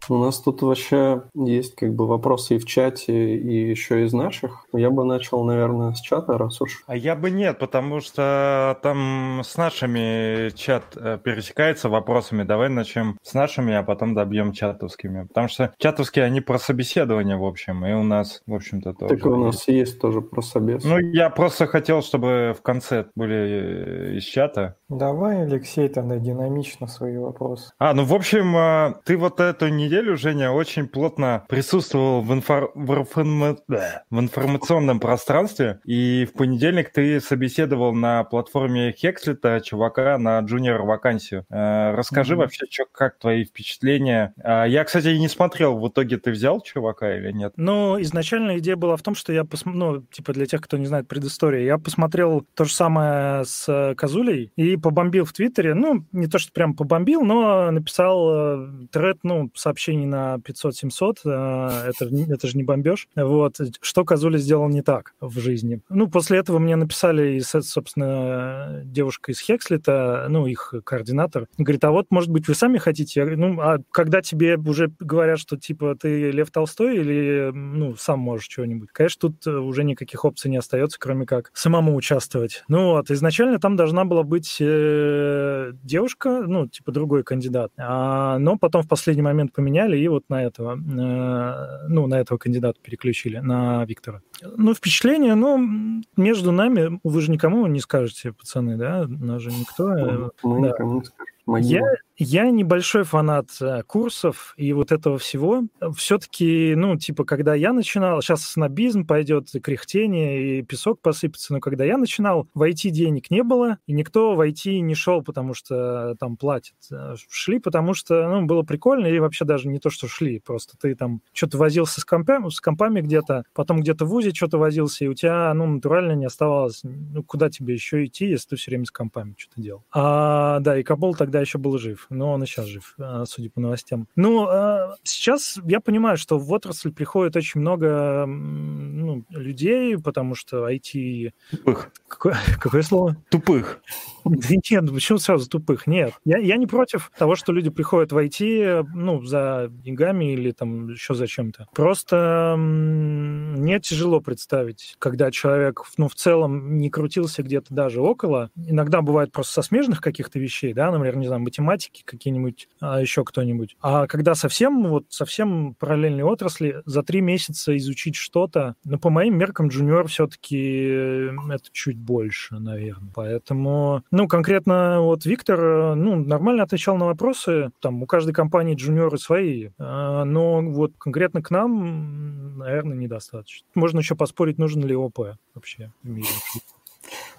У 0.09 0.17
нас 0.17 0.39
тут 0.39 0.63
вообще 0.63 1.23
есть 1.35 1.75
как 1.75 1.93
бы 1.93 2.07
вопросы 2.07 2.55
и 2.55 2.57
в 2.57 2.65
чате, 2.65 3.35
и 3.35 3.69
еще 3.69 4.03
из 4.03 4.13
наших. 4.13 4.65
Я 4.73 4.89
бы 4.89 5.05
начал, 5.05 5.43
наверное, 5.43 5.93
с 5.93 6.01
чата, 6.01 6.37
раз 6.37 6.59
уж. 6.61 6.83
А 6.87 6.95
я 6.95 7.15
бы 7.15 7.29
нет, 7.29 7.59
потому 7.59 7.99
что 8.01 8.77
там 8.81 9.41
с 9.45 9.55
нашими 9.55 10.49
чат 10.55 10.83
э, 10.95 11.19
пересекается 11.23 11.89
вопросами. 11.89 12.43
Давай 12.43 12.69
начнем 12.69 13.17
с 13.21 13.35
нашими, 13.35 13.75
а 13.75 13.83
потом 13.83 14.15
добьем 14.15 14.51
чатовскими. 14.51 15.27
Потому 15.27 15.47
что 15.47 15.73
чатовские, 15.77 16.25
они 16.25 16.41
про 16.41 16.57
собеседование, 16.57 17.37
в 17.37 17.45
общем, 17.45 17.85
и 17.85 17.93
у 17.93 18.03
нас, 18.03 18.41
в 18.47 18.53
общем-то, 18.55 18.93
тоже. 18.93 19.15
Так 19.15 19.25
у 19.27 19.35
нас 19.35 19.67
есть 19.67 20.01
тоже 20.01 20.21
про 20.21 20.41
собес. 20.41 20.83
Ну, 20.83 20.97
я 20.97 21.29
просто 21.29 21.67
хотел, 21.67 22.01
чтобы 22.01 22.55
в 22.57 22.63
конце 22.63 23.05
были 23.15 23.35
э, 23.35 24.17
из 24.17 24.23
чата. 24.23 24.78
Давай, 24.89 25.43
Алексей, 25.43 25.87
тогда 25.87 26.17
динамично 26.17 26.87
свои 26.87 27.15
вопросы. 27.17 27.71
А, 27.77 27.93
ну, 27.93 28.05
в 28.05 28.13
общем, 28.13 28.57
э, 28.57 28.95
ты 29.05 29.17
вот 29.17 29.39
эту 29.39 29.67
неделю, 29.67 30.17
Женя, 30.17 30.51
очень 30.51 30.87
плотно 30.87 31.45
присутствовал 31.47 32.21
в, 32.21 32.33
инфор... 32.33 32.71
в, 32.73 32.95
информа... 32.95 33.55
в 33.67 34.19
информационном 34.19 34.99
пространстве, 34.99 35.79
и 35.85 36.25
в 36.25 36.35
понедельник 36.35 36.91
ты 36.91 37.19
собеседовал 37.19 37.93
на 37.93 38.23
платформе 38.23 38.91
Хекслита 38.91 39.61
чувака 39.61 40.17
на 40.17 40.39
джуниор-вакансию. 40.39 41.45
Э, 41.51 41.93
расскажи 41.93 42.33
mm-hmm. 42.33 42.37
вообще, 42.37 42.67
чё, 42.67 42.85
как 42.91 43.19
твои 43.19 43.45
впечатления? 43.45 44.33
А, 44.43 44.65
я, 44.65 44.83
кстати, 44.83 45.09
не 45.09 45.27
смотрел, 45.27 45.77
в 45.77 45.87
итоге 45.87 46.17
ты 46.17 46.31
взял 46.31 46.61
чувака 46.61 47.15
или 47.15 47.31
нет? 47.31 47.53
Ну, 47.57 48.01
изначально 48.01 48.57
идея 48.57 48.75
была 48.75 48.97
в 48.97 49.03
том, 49.03 49.13
что 49.13 49.33
я, 49.33 49.43
пос... 49.43 49.65
ну, 49.65 50.01
типа 50.01 50.33
для 50.33 50.47
тех, 50.47 50.61
кто 50.61 50.77
не 50.77 50.87
знает 50.87 51.07
предыстории, 51.07 51.63
я 51.63 51.77
посмотрел 51.77 52.43
то 52.55 52.65
же 52.65 52.73
самое 52.73 53.45
с 53.45 53.93
Казулей 53.95 54.51
и 54.55 54.78
побомбил 54.79 55.25
в 55.25 55.33
Твиттере, 55.33 55.73
ну, 55.73 56.05
не 56.11 56.27
то, 56.27 56.39
что 56.39 56.51
прям 56.51 56.75
побомбил, 56.75 57.21
но 57.21 57.71
написал 57.71 58.29
э, 58.31 58.87
тред, 58.91 59.19
ну, 59.23 59.51
сообщений 59.55 60.05
на 60.05 60.37
500-700, 60.37 61.17
э, 61.25 61.89
это, 61.89 62.33
это 62.33 62.47
же 62.47 62.57
не 62.57 62.63
бомбеж, 62.63 63.07
вот, 63.15 63.57
что 63.81 64.05
Казуля 64.05 64.37
сделал 64.37 64.69
не 64.69 64.81
так 64.81 65.13
в 65.19 65.39
жизни. 65.39 65.81
Ну, 65.89 66.07
после 66.07 66.39
этого 66.39 66.59
мне 66.59 66.75
написали, 66.75 67.39
собственно, 67.39 68.81
девушка 68.85 69.31
из 69.31 69.39
Хекслита, 69.39 70.27
ну, 70.29 70.45
их 70.45 70.73
координатор, 70.83 71.47
говорит, 71.57 71.83
а 71.83 71.91
вот, 71.91 72.07
может 72.09 72.29
быть, 72.29 72.47
вы 72.47 72.55
сами 72.55 72.77
хотите? 72.77 73.19
Я 73.19 73.25
говорю, 73.25 73.41
ну, 73.41 73.61
а 73.61 73.79
когда 73.91 74.21
тебе 74.21 74.57
уже 74.57 74.91
говорят, 74.99 75.39
что, 75.39 75.57
типа, 75.57 75.95
ты 75.95 76.31
Лев 76.31 76.51
Толстой 76.51 76.97
или, 76.97 77.51
ну, 77.53 77.95
сам 77.95 78.19
можешь 78.19 78.47
чего-нибудь? 78.47 78.89
Конечно, 78.91 79.29
тут 79.29 79.47
уже 79.47 79.83
никаких 79.83 80.25
опций 80.25 80.49
не 80.51 80.57
остается, 80.57 80.99
кроме 80.99 81.25
как 81.25 81.51
самому 81.53 81.95
участвовать. 81.95 82.63
Ну, 82.67 82.91
вот, 82.91 83.11
изначально 83.11 83.59
там 83.59 83.75
должна 83.75 84.05
была 84.05 84.23
быть 84.23 84.57
э, 84.69 85.73
девушка, 85.83 86.41
ну, 86.47 86.67
типа, 86.67 86.91
другой 86.91 87.23
кандидат, 87.23 87.71
а, 87.77 88.37
но 88.39 88.57
потом 88.57 88.83
в 88.83 88.87
последний 88.87 89.21
момент 89.21 89.53
поменяли, 89.53 89.97
и 89.97 90.07
вот 90.07 90.23
на 90.29 90.43
этого, 90.43 90.75
э, 90.75 91.87
ну, 91.87 92.07
на 92.07 92.19
этого 92.19 92.37
кандидата 92.37 92.79
переключили, 92.81 93.39
на 93.39 93.85
Виктора. 93.85 94.21
Ну, 94.41 94.73
впечатление, 94.73 95.35
ну, 95.35 96.01
между 96.17 96.51
нами, 96.51 96.99
вы 97.03 97.21
же 97.21 97.31
никому 97.31 97.67
не 97.67 97.79
скажете, 97.79 98.31
пацаны, 98.31 98.77
да? 98.77 99.05
Нас 99.07 99.41
же 99.41 99.51
никто... 99.51 99.87
Мы, 99.87 100.31
мы 100.43 100.61
да. 100.61 100.67
никому 100.69 100.99
не 100.99 101.05
скажем. 101.05 101.29
Я, 101.57 101.81
я 102.19 102.51
небольшой 102.51 103.03
фанат 103.03 103.49
э, 103.61 103.81
курсов 103.83 104.53
и 104.57 104.73
вот 104.73 104.91
этого 104.91 105.17
всего. 105.17 105.63
Все-таки, 105.95 106.73
ну, 106.75 106.97
типа, 106.97 107.23
когда 107.23 107.55
я 107.55 107.71
начинал, 107.71 108.21
сейчас 108.21 108.43
снобизм 108.43 109.07
пойдет, 109.07 109.55
и 109.55 109.59
кряхтение, 109.61 110.59
и 110.59 110.61
песок 110.61 111.01
посыпется, 111.01 111.53
но 111.53 111.61
когда 111.61 111.85
я 111.85 111.97
начинал, 111.97 112.49
в 112.53 112.61
IT 112.61 112.89
денег 112.89 113.31
не 113.31 113.41
было, 113.41 113.77
и 113.87 113.93
никто 113.93 114.35
в 114.35 114.41
IT 114.41 114.79
не 114.79 114.95
шел, 114.95 115.23
потому 115.23 115.53
что 115.53 116.15
там 116.19 116.35
платят. 116.35 116.75
Э, 116.91 117.15
шли, 117.29 117.59
потому 117.59 117.93
что, 117.93 118.27
ну, 118.27 118.45
было 118.45 118.63
прикольно, 118.63 119.07
и 119.07 119.19
вообще 119.19 119.45
даже 119.45 119.69
не 119.69 119.79
то, 119.79 119.89
что 119.89 120.09
шли, 120.09 120.39
просто 120.39 120.77
ты 120.77 120.95
там 120.95 121.21
что-то 121.31 121.57
возился 121.57 122.01
с 122.01 122.05
компами, 122.05 122.49
с 122.49 122.59
компами 122.59 122.99
где-то, 122.99 123.45
потом 123.53 123.79
где-то 123.79 124.05
в 124.05 124.13
УЗИ 124.13 124.33
что-то 124.33 124.57
возился, 124.57 125.05
и 125.05 125.07
у 125.07 125.13
тебя, 125.13 125.53
ну, 125.53 125.65
натурально 125.65 126.11
не 126.11 126.25
оставалось, 126.25 126.81
ну, 126.83 127.23
куда 127.23 127.49
тебе 127.49 127.75
еще 127.75 128.03
идти, 128.03 128.27
если 128.27 128.49
ты 128.49 128.55
все 128.57 128.71
время 128.71 128.83
с 128.83 128.91
компами 128.91 129.35
что-то 129.37 129.61
делал. 129.61 129.85
А, 129.93 130.59
да, 130.59 130.77
и 130.77 130.83
Кабол 130.83 131.15
тогда 131.15 131.39
еще 131.39 131.57
был 131.57 131.77
жив, 131.77 132.08
но 132.09 132.31
он 132.31 132.43
и 132.43 132.45
сейчас 132.45 132.65
жив, 132.65 132.95
а, 132.99 133.25
судя 133.25 133.49
по 133.49 133.59
новостям. 133.59 134.07
Ну, 134.15 134.47
а, 134.47 134.95
сейчас 135.03 135.59
я 135.65 135.79
понимаю, 135.79 136.17
что 136.17 136.37
в 136.37 136.51
отрасль 136.51 136.91
приходит 136.91 137.35
очень 137.35 137.61
много 137.61 138.25
ну, 138.25 139.23
людей, 139.29 139.97
потому 139.97 140.35
что 140.35 140.69
IT... 140.69 141.31
Тупых. 141.51 141.91
Какое, 142.07 142.37
какое 142.59 142.81
слово? 142.81 143.15
Тупых. 143.29 143.81
Да 144.25 144.47
нет, 144.49 144.83
ну 144.83 144.93
почему 144.93 145.17
сразу 145.17 145.49
тупых? 145.49 145.87
Нет. 145.87 146.13
Я, 146.25 146.37
я 146.37 146.57
не 146.57 146.67
против 146.67 147.11
того, 147.17 147.35
что 147.35 147.51
люди 147.51 147.69
приходят 147.69 148.11
в 148.11 148.17
IT, 148.17 148.85
ну, 148.93 149.23
за 149.23 149.67
деньгами 149.69 150.33
или 150.33 150.51
там 150.51 150.89
еще 150.89 151.13
за 151.13 151.27
чем-то. 151.27 151.67
Просто 151.73 152.55
мне 152.57 153.79
тяжело 153.79 154.19
представить, 154.21 154.95
когда 154.99 155.31
человек, 155.31 155.83
ну, 155.97 156.07
в 156.07 156.15
целом 156.15 156.77
не 156.77 156.89
крутился 156.89 157.43
где-то 157.43 157.73
даже 157.73 158.01
около. 158.01 158.51
Иногда 158.55 159.01
бывает 159.01 159.31
просто 159.31 159.53
со 159.53 159.61
смежных 159.61 160.01
каких-то 160.01 160.39
вещей, 160.39 160.73
да, 160.73 160.91
например, 160.91 161.17
не 161.17 161.27
знаю, 161.27 161.41
математики 161.41 161.98
какие-нибудь, 162.05 162.67
а 162.79 163.01
еще 163.01 163.23
кто-нибудь. 163.23 163.77
А 163.81 164.07
когда 164.07 164.35
совсем, 164.35 164.87
вот, 164.87 165.05
совсем 165.09 165.75
параллельные 165.75 166.25
отрасли, 166.25 166.81
за 166.85 167.03
три 167.03 167.21
месяца 167.21 167.75
изучить 167.77 168.15
что-то, 168.15 168.75
ну, 168.83 168.99
по 168.99 169.09
моим 169.09 169.37
меркам, 169.37 169.67
джуниор 169.67 170.07
все-таки 170.07 170.57
э, 170.57 171.29
это 171.49 171.65
чуть 171.71 171.97
больше, 171.97 172.59
наверное. 172.59 173.11
Поэтому, 173.13 174.03
ну, 174.11 174.27
конкретно 174.27 175.01
вот 175.01 175.25
Виктор, 175.25 175.95
ну, 175.95 176.15
нормально 176.15 176.63
отвечал 176.63 176.97
на 176.97 177.05
вопросы. 177.05 177.71
Там 177.81 178.03
у 178.03 178.05
каждой 178.05 178.33
компании 178.33 178.75
джуниоры 178.75 179.17
свои, 179.17 179.69
а, 179.77 180.23
но 180.25 180.61
вот 180.61 180.93
конкретно 180.97 181.41
к 181.41 181.51
нам, 181.51 182.57
наверное, 182.57 182.97
недостаточно. 182.97 183.67
Можно 183.75 183.99
еще 183.99 184.15
поспорить, 184.15 184.57
нужен 184.57 184.83
ли 184.85 184.95
ОП 184.95 185.37
вообще 185.53 185.91
в 186.03 186.09
мире. 186.09 186.27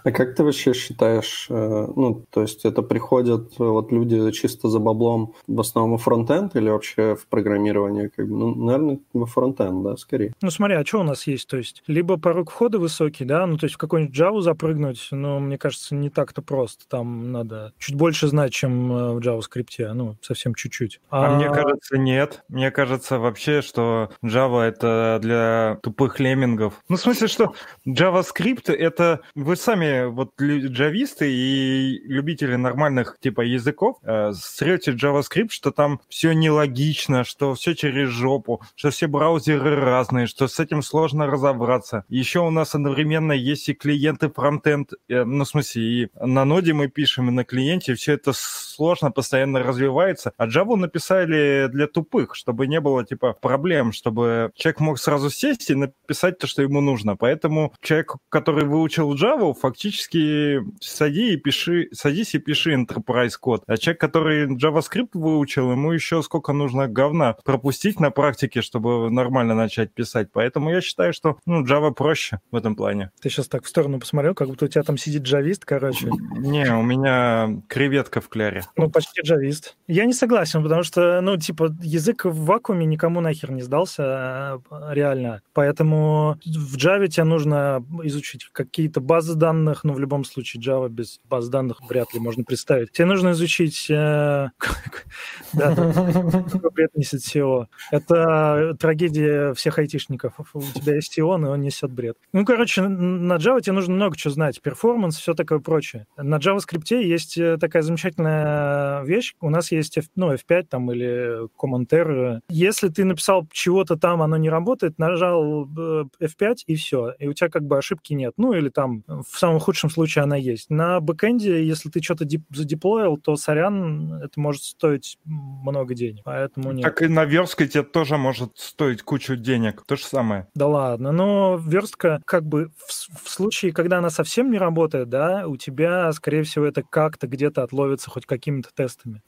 А 0.05 0.11
как 0.11 0.35
ты 0.35 0.45
вообще 0.45 0.73
считаешь, 0.73 1.47
э, 1.51 1.87
ну, 1.95 2.25
то 2.31 2.43
есть 2.43 2.65
это 2.65 2.83
приходят 2.83 3.59
вот 3.59 3.93
люди 3.93 4.31
чисто 4.33 4.69
за 4.69 4.79
баблом 4.79 5.35
в 5.47 5.61
основном 5.61 5.99
в 5.99 6.03
фронтенд 6.03 6.57
или 6.57 6.71
вообще 6.71 7.17
в 7.17 7.27
программирование? 7.27 8.09
Как 8.09 8.29
бы, 8.29 8.37
ну, 8.37 8.55
наверное, 8.55 9.01
во 9.13 9.27
фронтенд, 9.27 9.83
да, 9.83 9.97
скорее. 9.97 10.33
Ну, 10.43 10.51
смотри, 10.51 10.77
а 10.77 10.85
что 10.85 11.01
у 11.01 11.05
нас 11.05 11.27
есть? 11.27 11.49
То 11.49 11.57
есть 11.57 11.83
либо 11.87 12.17
порог 12.17 12.51
входа 12.51 12.79
высокий, 12.79 13.25
да, 13.25 13.47
ну, 13.47 13.59
то 13.59 13.65
есть 13.65 13.75
в 13.75 13.79
какой-нибудь 13.79 14.17
Java 14.17 14.41
запрыгнуть, 14.41 15.09
но 15.11 15.41
мне 15.41 15.59
кажется, 15.59 15.95
не 15.95 16.11
так-то 16.11 16.43
просто. 16.43 16.89
Там 16.89 17.33
надо 17.33 17.73
чуть 17.79 17.97
больше 17.97 18.29
знать, 18.29 18.53
чем 18.53 18.93
э, 18.93 19.13
в 19.15 19.19
JavaScript, 19.19 19.93
ну, 19.93 20.17
совсем 20.23 20.55
чуть-чуть. 20.55 21.01
А, 21.11 21.27
а 21.27 21.37
мне 21.37 21.49
кажется, 21.49 21.99
нет. 21.99 22.43
Мне 22.49 22.71
кажется 22.71 23.19
вообще, 23.19 23.63
что 23.63 24.11
Java 24.25 24.63
это 24.63 25.19
для 25.21 25.79
тупых 25.83 26.21
леммингов. 26.21 26.75
Ну, 26.89 26.97
в 26.97 27.01
смысле, 27.01 27.29
что 27.29 27.55
JavaScript 27.87 28.73
это... 28.73 29.21
Вы 29.35 29.57
сами 29.57 29.90
вот 30.09 30.33
джависты 30.41 31.31
и 31.33 32.01
любители 32.05 32.57
нормальных 32.57 33.17
типа 33.21 33.43
языков 33.43 33.99
э, 34.03 34.33
срете 34.33 34.93
JavaScript, 34.93 35.51
что 35.51 35.71
там 35.71 36.01
все 36.09 36.33
нелогично, 36.33 37.25
что 37.25 37.55
все 37.55 37.75
через 37.75 38.09
жопу, 38.09 38.63
что 38.75 38.91
все 38.91 39.07
браузеры 39.07 39.77
разные, 39.77 40.27
что 40.27 40.49
с 40.49 40.59
этим 40.61 40.83
сложно 40.83 41.27
разобраться. 41.27 42.05
Еще 42.09 42.41
у 42.41 42.51
нас 42.51 42.75
одновременно 42.75 43.33
есть 43.33 43.69
и 43.69 43.75
клиенты 43.75 44.31
фронтенд, 44.31 44.93
э, 45.09 45.25
ну, 45.25 45.45
в 45.45 45.49
смысле, 45.49 45.83
и 45.83 46.09
на 46.21 46.45
ноде 46.45 46.73
мы 46.73 46.89
пишем, 46.89 47.29
и 47.29 47.33
на 47.33 47.45
клиенте, 47.45 47.95
все 47.95 48.15
это 48.15 48.33
сложно, 48.35 49.11
постоянно 49.11 49.61
развивается. 49.61 50.33
А 50.37 50.47
Java 50.47 50.77
написали 50.77 51.69
для 51.69 51.87
тупых, 51.87 52.35
чтобы 52.35 52.67
не 52.67 52.81
было, 52.81 53.05
типа, 53.05 53.33
проблем, 53.33 53.93
чтобы 53.93 54.51
человек 54.55 54.81
мог 54.81 54.99
сразу 54.99 55.31
сесть 55.31 55.71
и 55.71 55.75
написать 55.75 56.39
то, 56.39 56.47
что 56.47 56.63
ему 56.63 56.81
нужно. 56.81 57.17
Поэтому 57.17 57.73
человек, 57.81 58.15
который 58.29 58.65
выучил 58.65 59.15
Java, 59.15 59.55
фактически 59.55 59.80
фактически 59.81 60.61
сади 60.81 61.33
и 61.33 61.37
пиши, 61.37 61.89
садись 61.93 62.35
и 62.35 62.39
пиши 62.39 62.75
enterprise 62.75 63.33
код. 63.41 63.63
А 63.67 63.79
человек, 63.79 64.01
который 64.01 64.47
JavaScript 64.47 65.11
выучил, 65.15 65.73
ему 65.73 65.93
еще 65.93 66.23
сколько 66.23 66.53
нужно 66.53 66.87
говна 66.87 67.37
пропустить 67.45 67.99
на 67.99 68.11
практике, 68.11 68.61
чтобы 68.61 69.11
нормально 69.11 69.55
начать 69.55 69.93
писать. 69.93 70.29
Поэтому 70.33 70.71
я 70.71 70.83
считаю, 70.83 71.15
что 71.15 71.39
ну, 71.47 71.65
Java 71.65 71.93
проще 71.93 72.41
в 72.51 72.57
этом 72.57 72.77
плане. 72.77 73.11
Ты 73.23 73.31
сейчас 73.31 73.49
так 73.49 73.65
в 73.65 73.69
сторону 73.69 73.99
посмотрел, 73.99 74.35
как 74.35 74.49
будто 74.49 74.67
у 74.67 74.69
тебя 74.69 74.83
там 74.83 74.99
сидит 74.99 75.23
джавист, 75.23 75.65
короче. 75.65 76.11
Не, 76.37 76.71
у 76.75 76.83
меня 76.83 77.63
креветка 77.69 78.21
в 78.21 78.29
кляре. 78.29 78.65
Ну, 78.77 78.91
почти 78.91 79.23
джавист. 79.23 79.77
Я 79.89 80.05
не 80.05 80.13
согласен, 80.13 80.63
потому 80.63 80.83
что, 80.83 81.21
ну, 81.23 81.39
типа, 81.39 81.75
язык 81.81 82.27
в 82.27 82.45
вакууме 82.45 82.85
никому 82.85 83.21
нахер 83.21 83.51
не 83.51 83.63
сдался, 83.63 84.03
а, 84.03 84.61
реально. 84.91 85.41
Поэтому 85.55 86.39
в 86.45 86.77
Java 86.77 87.09
тебе 87.09 87.25
нужно 87.25 87.83
изучить 88.05 88.47
какие-то 88.53 89.01
базы 89.01 89.35
данных, 89.35 89.70
данных, 89.71 89.85
но 89.85 89.93
в 89.93 90.01
любом 90.01 90.25
случае 90.25 90.63
Java 90.63 90.89
без 90.89 91.21
баз 91.29 91.49
данных 91.49 91.79
вряд 91.89 92.13
ли 92.15 92.21
можно 92.21 92.45
представить. 92.45 92.93
Тебе 92.93 93.07
нужно 93.07 93.31
изучить... 93.31 93.91
Э, 93.91 94.49
бред 95.53 96.91
несет 96.95 97.21
SEO. 97.21 97.67
Это 97.91 98.77
трагедия 98.79 99.55
всех 99.55 99.79
айтишников. 99.79 100.35
У 100.55 100.61
тебя 100.61 100.97
есть 100.97 101.17
SEO, 101.19 101.37
но 101.37 101.51
он 101.51 101.61
несет 101.61 101.91
бред. 101.93 102.17
Ну, 102.33 102.45
короче, 102.45 102.83
на 102.83 103.37
Java 103.37 103.61
тебе 103.61 103.73
нужно 103.73 103.95
много 103.95 104.17
чего 104.17 104.33
знать. 104.33 104.61
Performance, 104.61 105.17
все 105.17 105.35
такое 105.35 105.59
прочее. 105.61 106.07
На 106.17 106.37
JavaScript 106.37 106.95
есть 107.03 107.39
э, 107.39 107.57
такая 107.59 107.83
замечательная 107.83 109.03
вещь. 109.03 109.35
У 109.41 109.51
нас 109.51 109.73
есть 109.73 109.99
ну, 110.17 110.33
F5 110.35 110.63
там 110.65 110.91
или 110.93 111.49
Command 111.61 112.41
Если 112.49 112.89
ты 112.89 113.05
написал 113.05 113.47
чего-то 113.53 113.97
там, 113.97 114.23
оно 114.23 114.37
не 114.37 114.51
работает, 114.51 114.99
нажал 114.99 115.65
э, 115.65 116.05
F5 116.21 116.57
и 116.67 116.75
все. 116.75 117.13
И 117.19 117.29
у 117.29 117.33
тебя 117.33 117.49
как 117.49 117.65
бы 117.65 117.79
ошибки 117.79 118.15
нет. 118.15 118.35
Ну, 118.37 118.53
или 118.53 118.69
там 118.69 119.05
в 119.07 119.39
самом 119.39 119.60
худшем 119.61 119.91
случае 119.91 120.25
она 120.25 120.37
есть. 120.37 120.71
На 120.71 121.01
бэкэнде, 121.01 121.65
если 121.65 121.89
ты 121.89 122.03
что-то 122.03 122.27
задеплоил, 122.51 123.17
то 123.17 123.37
сорян, 123.37 124.15
это 124.23 124.39
может 124.41 124.63
стоить 124.63 125.19
много 125.25 125.95
денег. 125.95 126.23
Поэтому 126.25 126.73
нет. 126.73 126.85
Так 126.85 127.03
и 127.03 127.09
на 127.09 127.25
верстке 127.25 127.69
тебе 127.69 127.83
тоже 127.83 128.17
может 128.17 128.59
стоить 128.59 129.03
кучу 129.03 129.37
денег. 129.37 129.85
То 129.87 129.97
же 129.97 130.05
самое. 130.05 130.49
Да 130.55 130.67
ладно. 130.67 131.13
Но 131.13 131.57
верстка 131.57 132.21
как 132.25 132.45
бы 132.45 132.71
в, 132.77 133.25
в 133.25 133.29
случае, 133.29 133.73
когда 133.73 133.99
она 133.99 134.11
совсем 134.11 134.51
не 134.51 134.59
работает, 134.59 135.09
да, 135.09 135.47
у 135.47 135.57
тебя, 135.57 136.13
скорее 136.13 136.43
всего, 136.43 136.65
это 136.65 136.83
как-то 136.83 137.27
где-то 137.27 137.63
отловится 137.63 138.11
хоть 138.11 138.27
какими-то 138.27 138.71
тестами. 138.75 139.23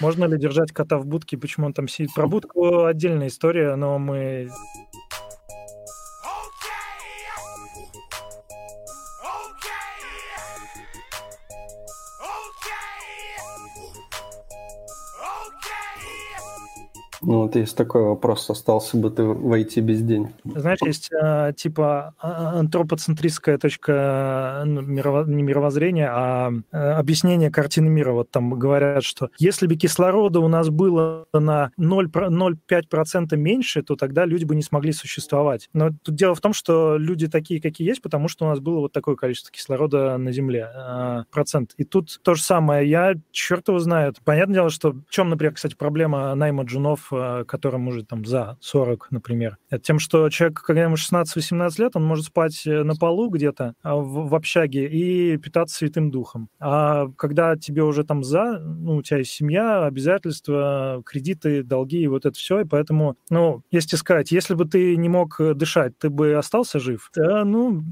Можно 0.00 0.26
ли 0.26 0.38
держать 0.38 0.72
кота 0.72 0.98
в 0.98 1.06
будке, 1.06 1.36
почему 1.38 1.66
он 1.66 1.72
там 1.72 1.88
сидит? 1.88 2.14
Про 2.14 2.28
будку 2.28 2.84
отдельная 2.84 3.28
история, 3.28 3.74
но 3.76 3.98
мы 3.98 4.50
Ну, 17.22 17.42
вот 17.42 17.56
есть 17.56 17.76
такой 17.76 18.02
вопрос, 18.02 18.48
остался 18.48 18.96
бы 18.96 19.10
ты 19.10 19.24
войти 19.24 19.80
без 19.80 20.02
денег? 20.02 20.30
Знаешь, 20.44 20.78
есть 20.84 21.10
а, 21.12 21.52
типа 21.52 22.14
а, 22.20 22.58
антропоцентристская 22.60 23.58
точка 23.58 24.62
ну, 24.64 24.82
мирово... 24.82 25.24
не 25.24 25.42
мировоззрения, 25.42 26.10
а, 26.12 26.52
а 26.72 26.98
объяснение 26.98 27.50
картины 27.50 27.88
мира. 27.88 28.12
Вот 28.12 28.30
там 28.30 28.50
говорят, 28.50 29.02
что 29.02 29.30
если 29.38 29.66
бы 29.66 29.76
кислорода 29.76 30.40
у 30.40 30.48
нас 30.48 30.68
было 30.68 31.26
на 31.32 31.72
0,05% 31.78 33.36
меньше, 33.36 33.82
то 33.82 33.96
тогда 33.96 34.24
люди 34.24 34.44
бы 34.44 34.54
не 34.54 34.62
смогли 34.62 34.92
существовать. 34.92 35.68
Но 35.72 35.90
тут 36.02 36.14
дело 36.14 36.34
в 36.34 36.40
том, 36.40 36.52
что 36.52 36.96
люди 36.98 37.26
такие, 37.26 37.60
какие 37.60 37.88
есть, 37.88 38.02
потому 38.02 38.28
что 38.28 38.46
у 38.46 38.48
нас 38.48 38.60
было 38.60 38.80
вот 38.80 38.92
такое 38.92 39.16
количество 39.16 39.52
кислорода 39.52 40.16
на 40.18 40.32
Земле, 40.32 40.68
а, 40.74 41.24
процент. 41.30 41.74
И 41.78 41.84
тут 41.84 42.20
то 42.22 42.34
же 42.34 42.42
самое. 42.42 42.88
Я 42.88 43.14
черт 43.32 43.68
его 43.68 43.78
знает. 43.80 44.18
Понятное 44.24 44.54
дело, 44.54 44.70
что 44.70 44.92
в 44.92 45.10
чем, 45.10 45.30
например, 45.30 45.54
кстати, 45.54 45.74
проблема 45.74 46.34
найма 46.34 46.62
джунов 46.64 47.07
Э, 47.12 47.44
которым 47.46 47.88
уже 47.88 48.04
там 48.04 48.24
за 48.24 48.56
40, 48.60 49.08
например. 49.10 49.56
Это 49.70 49.82
тем, 49.82 49.98
что 49.98 50.28
человек, 50.30 50.60
когда 50.60 50.82
ему 50.82 50.96
16-18 50.96 51.70
лет, 51.78 51.92
он 51.94 52.04
может 52.04 52.26
спать 52.26 52.66
э, 52.66 52.82
на 52.82 52.94
полу 52.94 53.30
где-то 53.30 53.74
а, 53.82 53.96
в, 53.96 54.28
в 54.28 54.34
общаге 54.34 54.88
и 54.88 55.36
питаться 55.36 55.76
святым 55.76 56.10
духом. 56.10 56.48
А 56.60 57.06
когда 57.16 57.56
тебе 57.56 57.82
уже 57.82 58.04
там 58.04 58.24
за, 58.24 58.58
ну, 58.58 58.96
у 58.96 59.02
тебя 59.02 59.18
есть 59.18 59.32
семья, 59.32 59.84
обязательства, 59.84 61.02
кредиты, 61.04 61.62
долги 61.62 62.02
и 62.02 62.08
вот 62.08 62.26
это 62.26 62.36
все, 62.36 62.60
и 62.60 62.64
поэтому, 62.64 63.16
ну, 63.30 63.62
если 63.70 63.96
сказать, 63.96 64.30
если 64.30 64.54
бы 64.54 64.64
ты 64.64 64.96
не 64.96 65.08
мог 65.08 65.40
дышать, 65.54 65.98
ты 65.98 66.10
бы 66.10 66.34
остался 66.34 66.78
жив? 66.78 67.10
Да, 67.14 67.44
ну, 67.44 67.82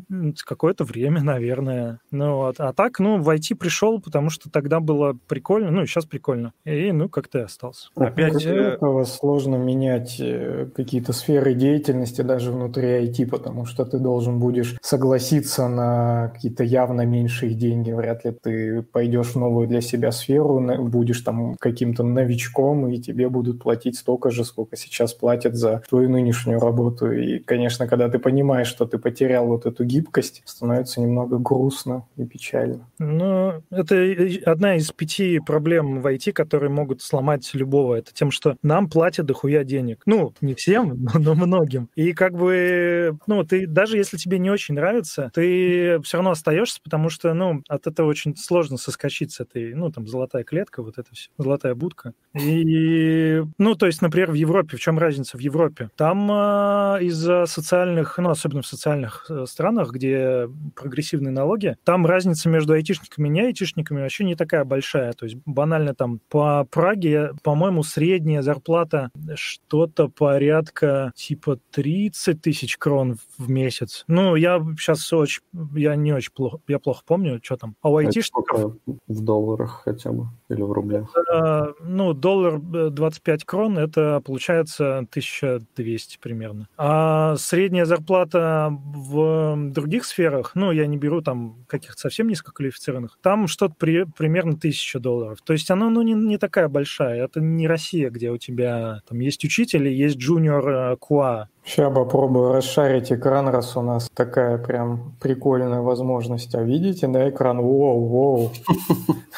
какое-то 0.44 0.84
время, 0.84 1.22
наверное. 1.22 2.00
Ну, 2.10 2.36
вот. 2.36 2.60
А 2.60 2.72
так, 2.72 2.98
ну, 2.98 3.18
в 3.18 3.28
IT 3.28 3.56
пришел, 3.56 4.00
потому 4.00 4.30
что 4.30 4.50
тогда 4.50 4.80
было 4.80 5.16
прикольно, 5.28 5.70
ну, 5.70 5.82
и 5.82 5.86
сейчас 5.86 6.06
прикольно. 6.06 6.52
И, 6.64 6.92
ну, 6.92 7.08
как 7.08 7.28
ты 7.28 7.40
остался. 7.40 7.88
Опять... 7.96 8.44
Этого 8.44 9.05
сложно 9.06 9.56
менять 9.56 10.16
э, 10.20 10.68
какие-то 10.74 11.12
сферы 11.12 11.54
деятельности 11.54 12.22
даже 12.22 12.52
внутри 12.52 13.06
IT, 13.06 13.26
потому 13.26 13.64
что 13.64 13.84
ты 13.84 13.98
должен 13.98 14.38
будешь 14.38 14.76
согласиться 14.82 15.68
на 15.68 16.30
какие-то 16.34 16.64
явно 16.64 17.02
меньшие 17.02 17.54
деньги. 17.54 17.92
Вряд 17.92 18.24
ли 18.24 18.32
ты 18.32 18.82
пойдешь 18.82 19.28
в 19.28 19.36
новую 19.36 19.68
для 19.68 19.80
себя 19.80 20.12
сферу, 20.12 20.60
будешь 20.78 21.20
там 21.20 21.56
каким-то 21.58 22.02
новичком, 22.02 22.88
и 22.88 22.98
тебе 22.98 23.28
будут 23.28 23.62
платить 23.62 23.96
столько 23.96 24.30
же, 24.30 24.44
сколько 24.44 24.76
сейчас 24.76 25.14
платят 25.14 25.54
за 25.54 25.82
твою 25.88 26.10
нынешнюю 26.10 26.60
работу. 26.60 27.10
И, 27.12 27.38
конечно, 27.38 27.86
когда 27.86 28.08
ты 28.08 28.18
понимаешь, 28.18 28.68
что 28.68 28.86
ты 28.86 28.98
потерял 28.98 29.46
вот 29.46 29.66
эту 29.66 29.84
гибкость, 29.84 30.42
становится 30.44 31.00
немного 31.00 31.38
грустно 31.38 32.06
и 32.16 32.24
печально. 32.24 32.88
Ну, 32.98 33.62
это 33.70 33.96
одна 34.44 34.76
из 34.76 34.90
пяти 34.92 35.40
проблем 35.40 36.00
в 36.00 36.06
IT, 36.06 36.32
которые 36.32 36.70
могут 36.70 37.02
сломать 37.02 37.48
любого. 37.54 37.94
Это 37.94 38.12
тем, 38.12 38.30
что 38.30 38.56
нам 38.62 38.88
платят 38.96 39.26
дохуя 39.26 39.62
денег. 39.62 40.00
Ну, 40.06 40.32
не 40.40 40.54
всем, 40.54 41.04
но, 41.14 41.18
но 41.18 41.34
многим. 41.34 41.90
И 41.96 42.14
как 42.14 42.32
бы, 42.32 43.18
ну, 43.26 43.44
ты 43.44 43.66
даже 43.66 43.98
если 43.98 44.16
тебе 44.16 44.38
не 44.38 44.48
очень 44.48 44.74
нравится, 44.74 45.30
ты 45.34 46.00
все 46.00 46.16
равно 46.16 46.30
остаешься, 46.30 46.80
потому 46.82 47.10
что, 47.10 47.34
ну, 47.34 47.62
от 47.68 47.86
этого 47.86 48.08
очень 48.08 48.34
сложно 48.38 48.78
соскочить 48.78 49.32
с 49.32 49.40
этой, 49.40 49.74
ну, 49.74 49.92
там, 49.92 50.06
золотая 50.06 50.44
клетка, 50.44 50.82
вот 50.82 50.96
это 50.96 51.10
все, 51.12 51.28
золотая 51.36 51.74
будка. 51.74 52.14
И, 52.32 53.42
ну, 53.58 53.74
то 53.74 53.84
есть, 53.84 54.00
например, 54.00 54.30
в 54.30 54.34
Европе, 54.34 54.78
в 54.78 54.80
чем 54.80 54.98
разница 54.98 55.36
в 55.36 55.40
Европе? 55.40 55.90
Там 55.96 56.30
э, 56.32 57.02
из-за 57.02 57.44
социальных, 57.44 58.16
ну, 58.16 58.30
особенно 58.30 58.62
в 58.62 58.66
социальных 58.66 59.26
э, 59.28 59.44
странах, 59.46 59.92
где 59.92 60.48
прогрессивные 60.74 61.32
налоги, 61.32 61.76
там 61.84 62.06
разница 62.06 62.48
между 62.48 62.72
айтишниками 62.72 63.28
и 63.28 63.30
не 63.30 63.40
айтишниками 63.42 64.00
вообще 64.00 64.24
не 64.24 64.36
такая 64.36 64.64
большая. 64.64 65.12
То 65.12 65.26
есть, 65.26 65.36
банально 65.44 65.94
там 65.94 66.20
по 66.30 66.64
Праге, 66.70 67.32
по-моему, 67.42 67.82
средняя 67.82 68.40
зарплата 68.40 68.85
зарплата 68.86 69.10
что-то 69.34 70.08
порядка 70.08 71.12
типа 71.14 71.58
30 71.72 72.40
тысяч 72.40 72.76
крон 72.78 73.16
в 73.38 73.50
месяц. 73.50 74.04
Ну, 74.06 74.36
я 74.36 74.58
сейчас 74.78 75.12
очень, 75.12 75.42
я 75.74 75.96
не 75.96 76.12
очень 76.12 76.32
плохо, 76.32 76.58
я 76.68 76.78
плохо 76.78 77.02
помню, 77.06 77.40
что 77.42 77.56
там. 77.56 77.74
А 77.82 77.90
у 77.90 77.96
айтишников... 77.96 78.76
В 79.08 79.20
долларах 79.22 79.82
хотя 79.84 80.12
бы 80.12 80.28
или 80.48 80.62
в 80.62 80.72
рублях? 80.72 81.10
Это, 81.14 81.74
ну, 81.80 82.12
доллар 82.12 82.58
25 82.60 83.42
э, 83.42 83.44
крон, 83.44 83.78
это 83.78 84.20
получается 84.24 84.98
1200 84.98 86.18
примерно. 86.20 86.68
А 86.76 87.36
средняя 87.36 87.84
зарплата 87.84 88.70
в 88.70 89.56
других 89.70 90.04
сферах, 90.04 90.52
ну, 90.54 90.72
я 90.72 90.86
не 90.86 90.96
беру 90.96 91.20
там 91.20 91.64
каких-то 91.66 91.98
совсем 91.98 92.28
низкоквалифицированных, 92.28 93.18
там 93.22 93.48
что-то 93.48 93.74
при, 93.78 94.04
примерно 94.04 94.52
1000 94.52 95.00
долларов. 95.00 95.38
То 95.44 95.52
есть 95.52 95.70
она, 95.70 95.90
ну, 95.90 96.02
не, 96.02 96.14
не 96.14 96.38
такая 96.38 96.68
большая. 96.68 97.24
Это 97.24 97.40
не 97.40 97.66
Россия, 97.68 98.10
где 98.10 98.30
у 98.30 98.38
тебя 98.38 98.75
там 99.08 99.20
есть 99.20 99.44
учитель 99.44 99.88
есть 99.88 100.16
джуниор 100.16 100.68
э, 100.68 100.96
Куа. 100.96 101.48
Сейчас 101.66 101.92
попробую 101.92 102.52
расшарить 102.52 103.12
экран, 103.12 103.48
раз 103.48 103.76
у 103.76 103.82
нас 103.82 104.08
такая 104.14 104.56
прям 104.56 105.16
прикольная 105.20 105.80
возможность. 105.80 106.54
А 106.54 106.62
видите, 106.62 107.08
да, 107.08 107.28
экран? 107.28 107.60
Воу, 107.60 108.06
воу. 108.06 108.52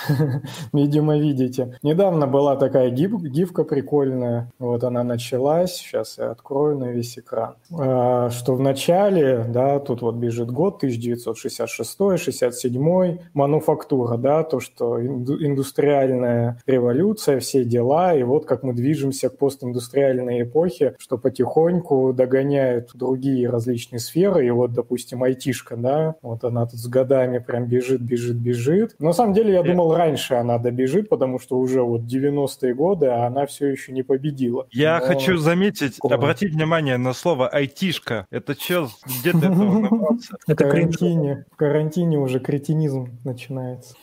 Видимо, 0.74 1.16
видите. 1.16 1.78
Недавно 1.82 2.26
была 2.26 2.56
такая 2.56 2.90
гифка 2.90 3.64
прикольная. 3.64 4.52
Вот 4.58 4.84
она 4.84 5.04
началась. 5.04 5.76
Сейчас 5.76 6.18
я 6.18 6.32
открою 6.32 6.76
на 6.76 6.92
весь 6.92 7.18
экран. 7.18 7.54
А, 7.72 8.28
что 8.28 8.54
в 8.54 8.60
начале, 8.60 9.46
да, 9.48 9.80
тут 9.80 10.02
вот 10.02 10.16
бежит 10.16 10.50
год 10.50 10.84
1966-67, 10.84 13.20
мануфактура, 13.32 14.18
да, 14.18 14.42
то, 14.42 14.60
что 14.60 15.02
индустриальная 15.02 16.60
революция, 16.66 17.40
все 17.40 17.64
дела, 17.64 18.14
и 18.14 18.22
вот 18.22 18.44
как 18.44 18.62
мы 18.62 18.74
движемся 18.74 19.30
к 19.30 19.38
постиндустриальной 19.38 20.42
эпохе, 20.42 20.94
что 20.98 21.16
потихоньку 21.16 22.12
догоняют 22.18 22.90
другие 22.94 23.48
различные 23.48 24.00
сферы, 24.00 24.44
и 24.44 24.50
вот, 24.50 24.72
допустим, 24.72 25.22
айтишка, 25.22 25.76
да, 25.76 26.16
вот 26.20 26.42
она 26.42 26.66
тут 26.66 26.80
с 26.80 26.86
годами 26.88 27.38
прям 27.38 27.66
бежит, 27.66 28.00
бежит, 28.00 28.36
бежит. 28.36 28.96
Но 28.98 29.06
на 29.06 29.12
самом 29.12 29.34
деле 29.34 29.52
я 29.52 29.62
думал, 29.62 29.94
раньше 29.94 30.34
она 30.34 30.58
добежит, 30.58 31.08
потому 31.08 31.38
что 31.38 31.56
уже 31.58 31.80
вот 31.82 32.02
90-е 32.02 32.74
годы, 32.74 33.06
а 33.06 33.26
она 33.26 33.46
все 33.46 33.68
еще 33.68 33.92
не 33.92 34.02
победила. 34.02 34.66
Я 34.72 34.98
Но... 34.98 35.06
хочу 35.06 35.38
заметить, 35.38 35.98
Кого? 35.98 36.14
обратить 36.14 36.52
внимание 36.52 36.96
на 36.96 37.12
слово 37.12 37.46
айтишка. 37.48 38.26
Это 38.30 38.54
что, 38.54 38.88
где 39.20 39.30
ты 39.30 39.38
этого 39.38 40.18
В 40.46 40.54
карантине, 40.54 41.46
в 41.52 41.56
карантине 41.56 42.18
уже 42.18 42.40
кретинизм 42.40 43.16
начинается. 43.24 43.94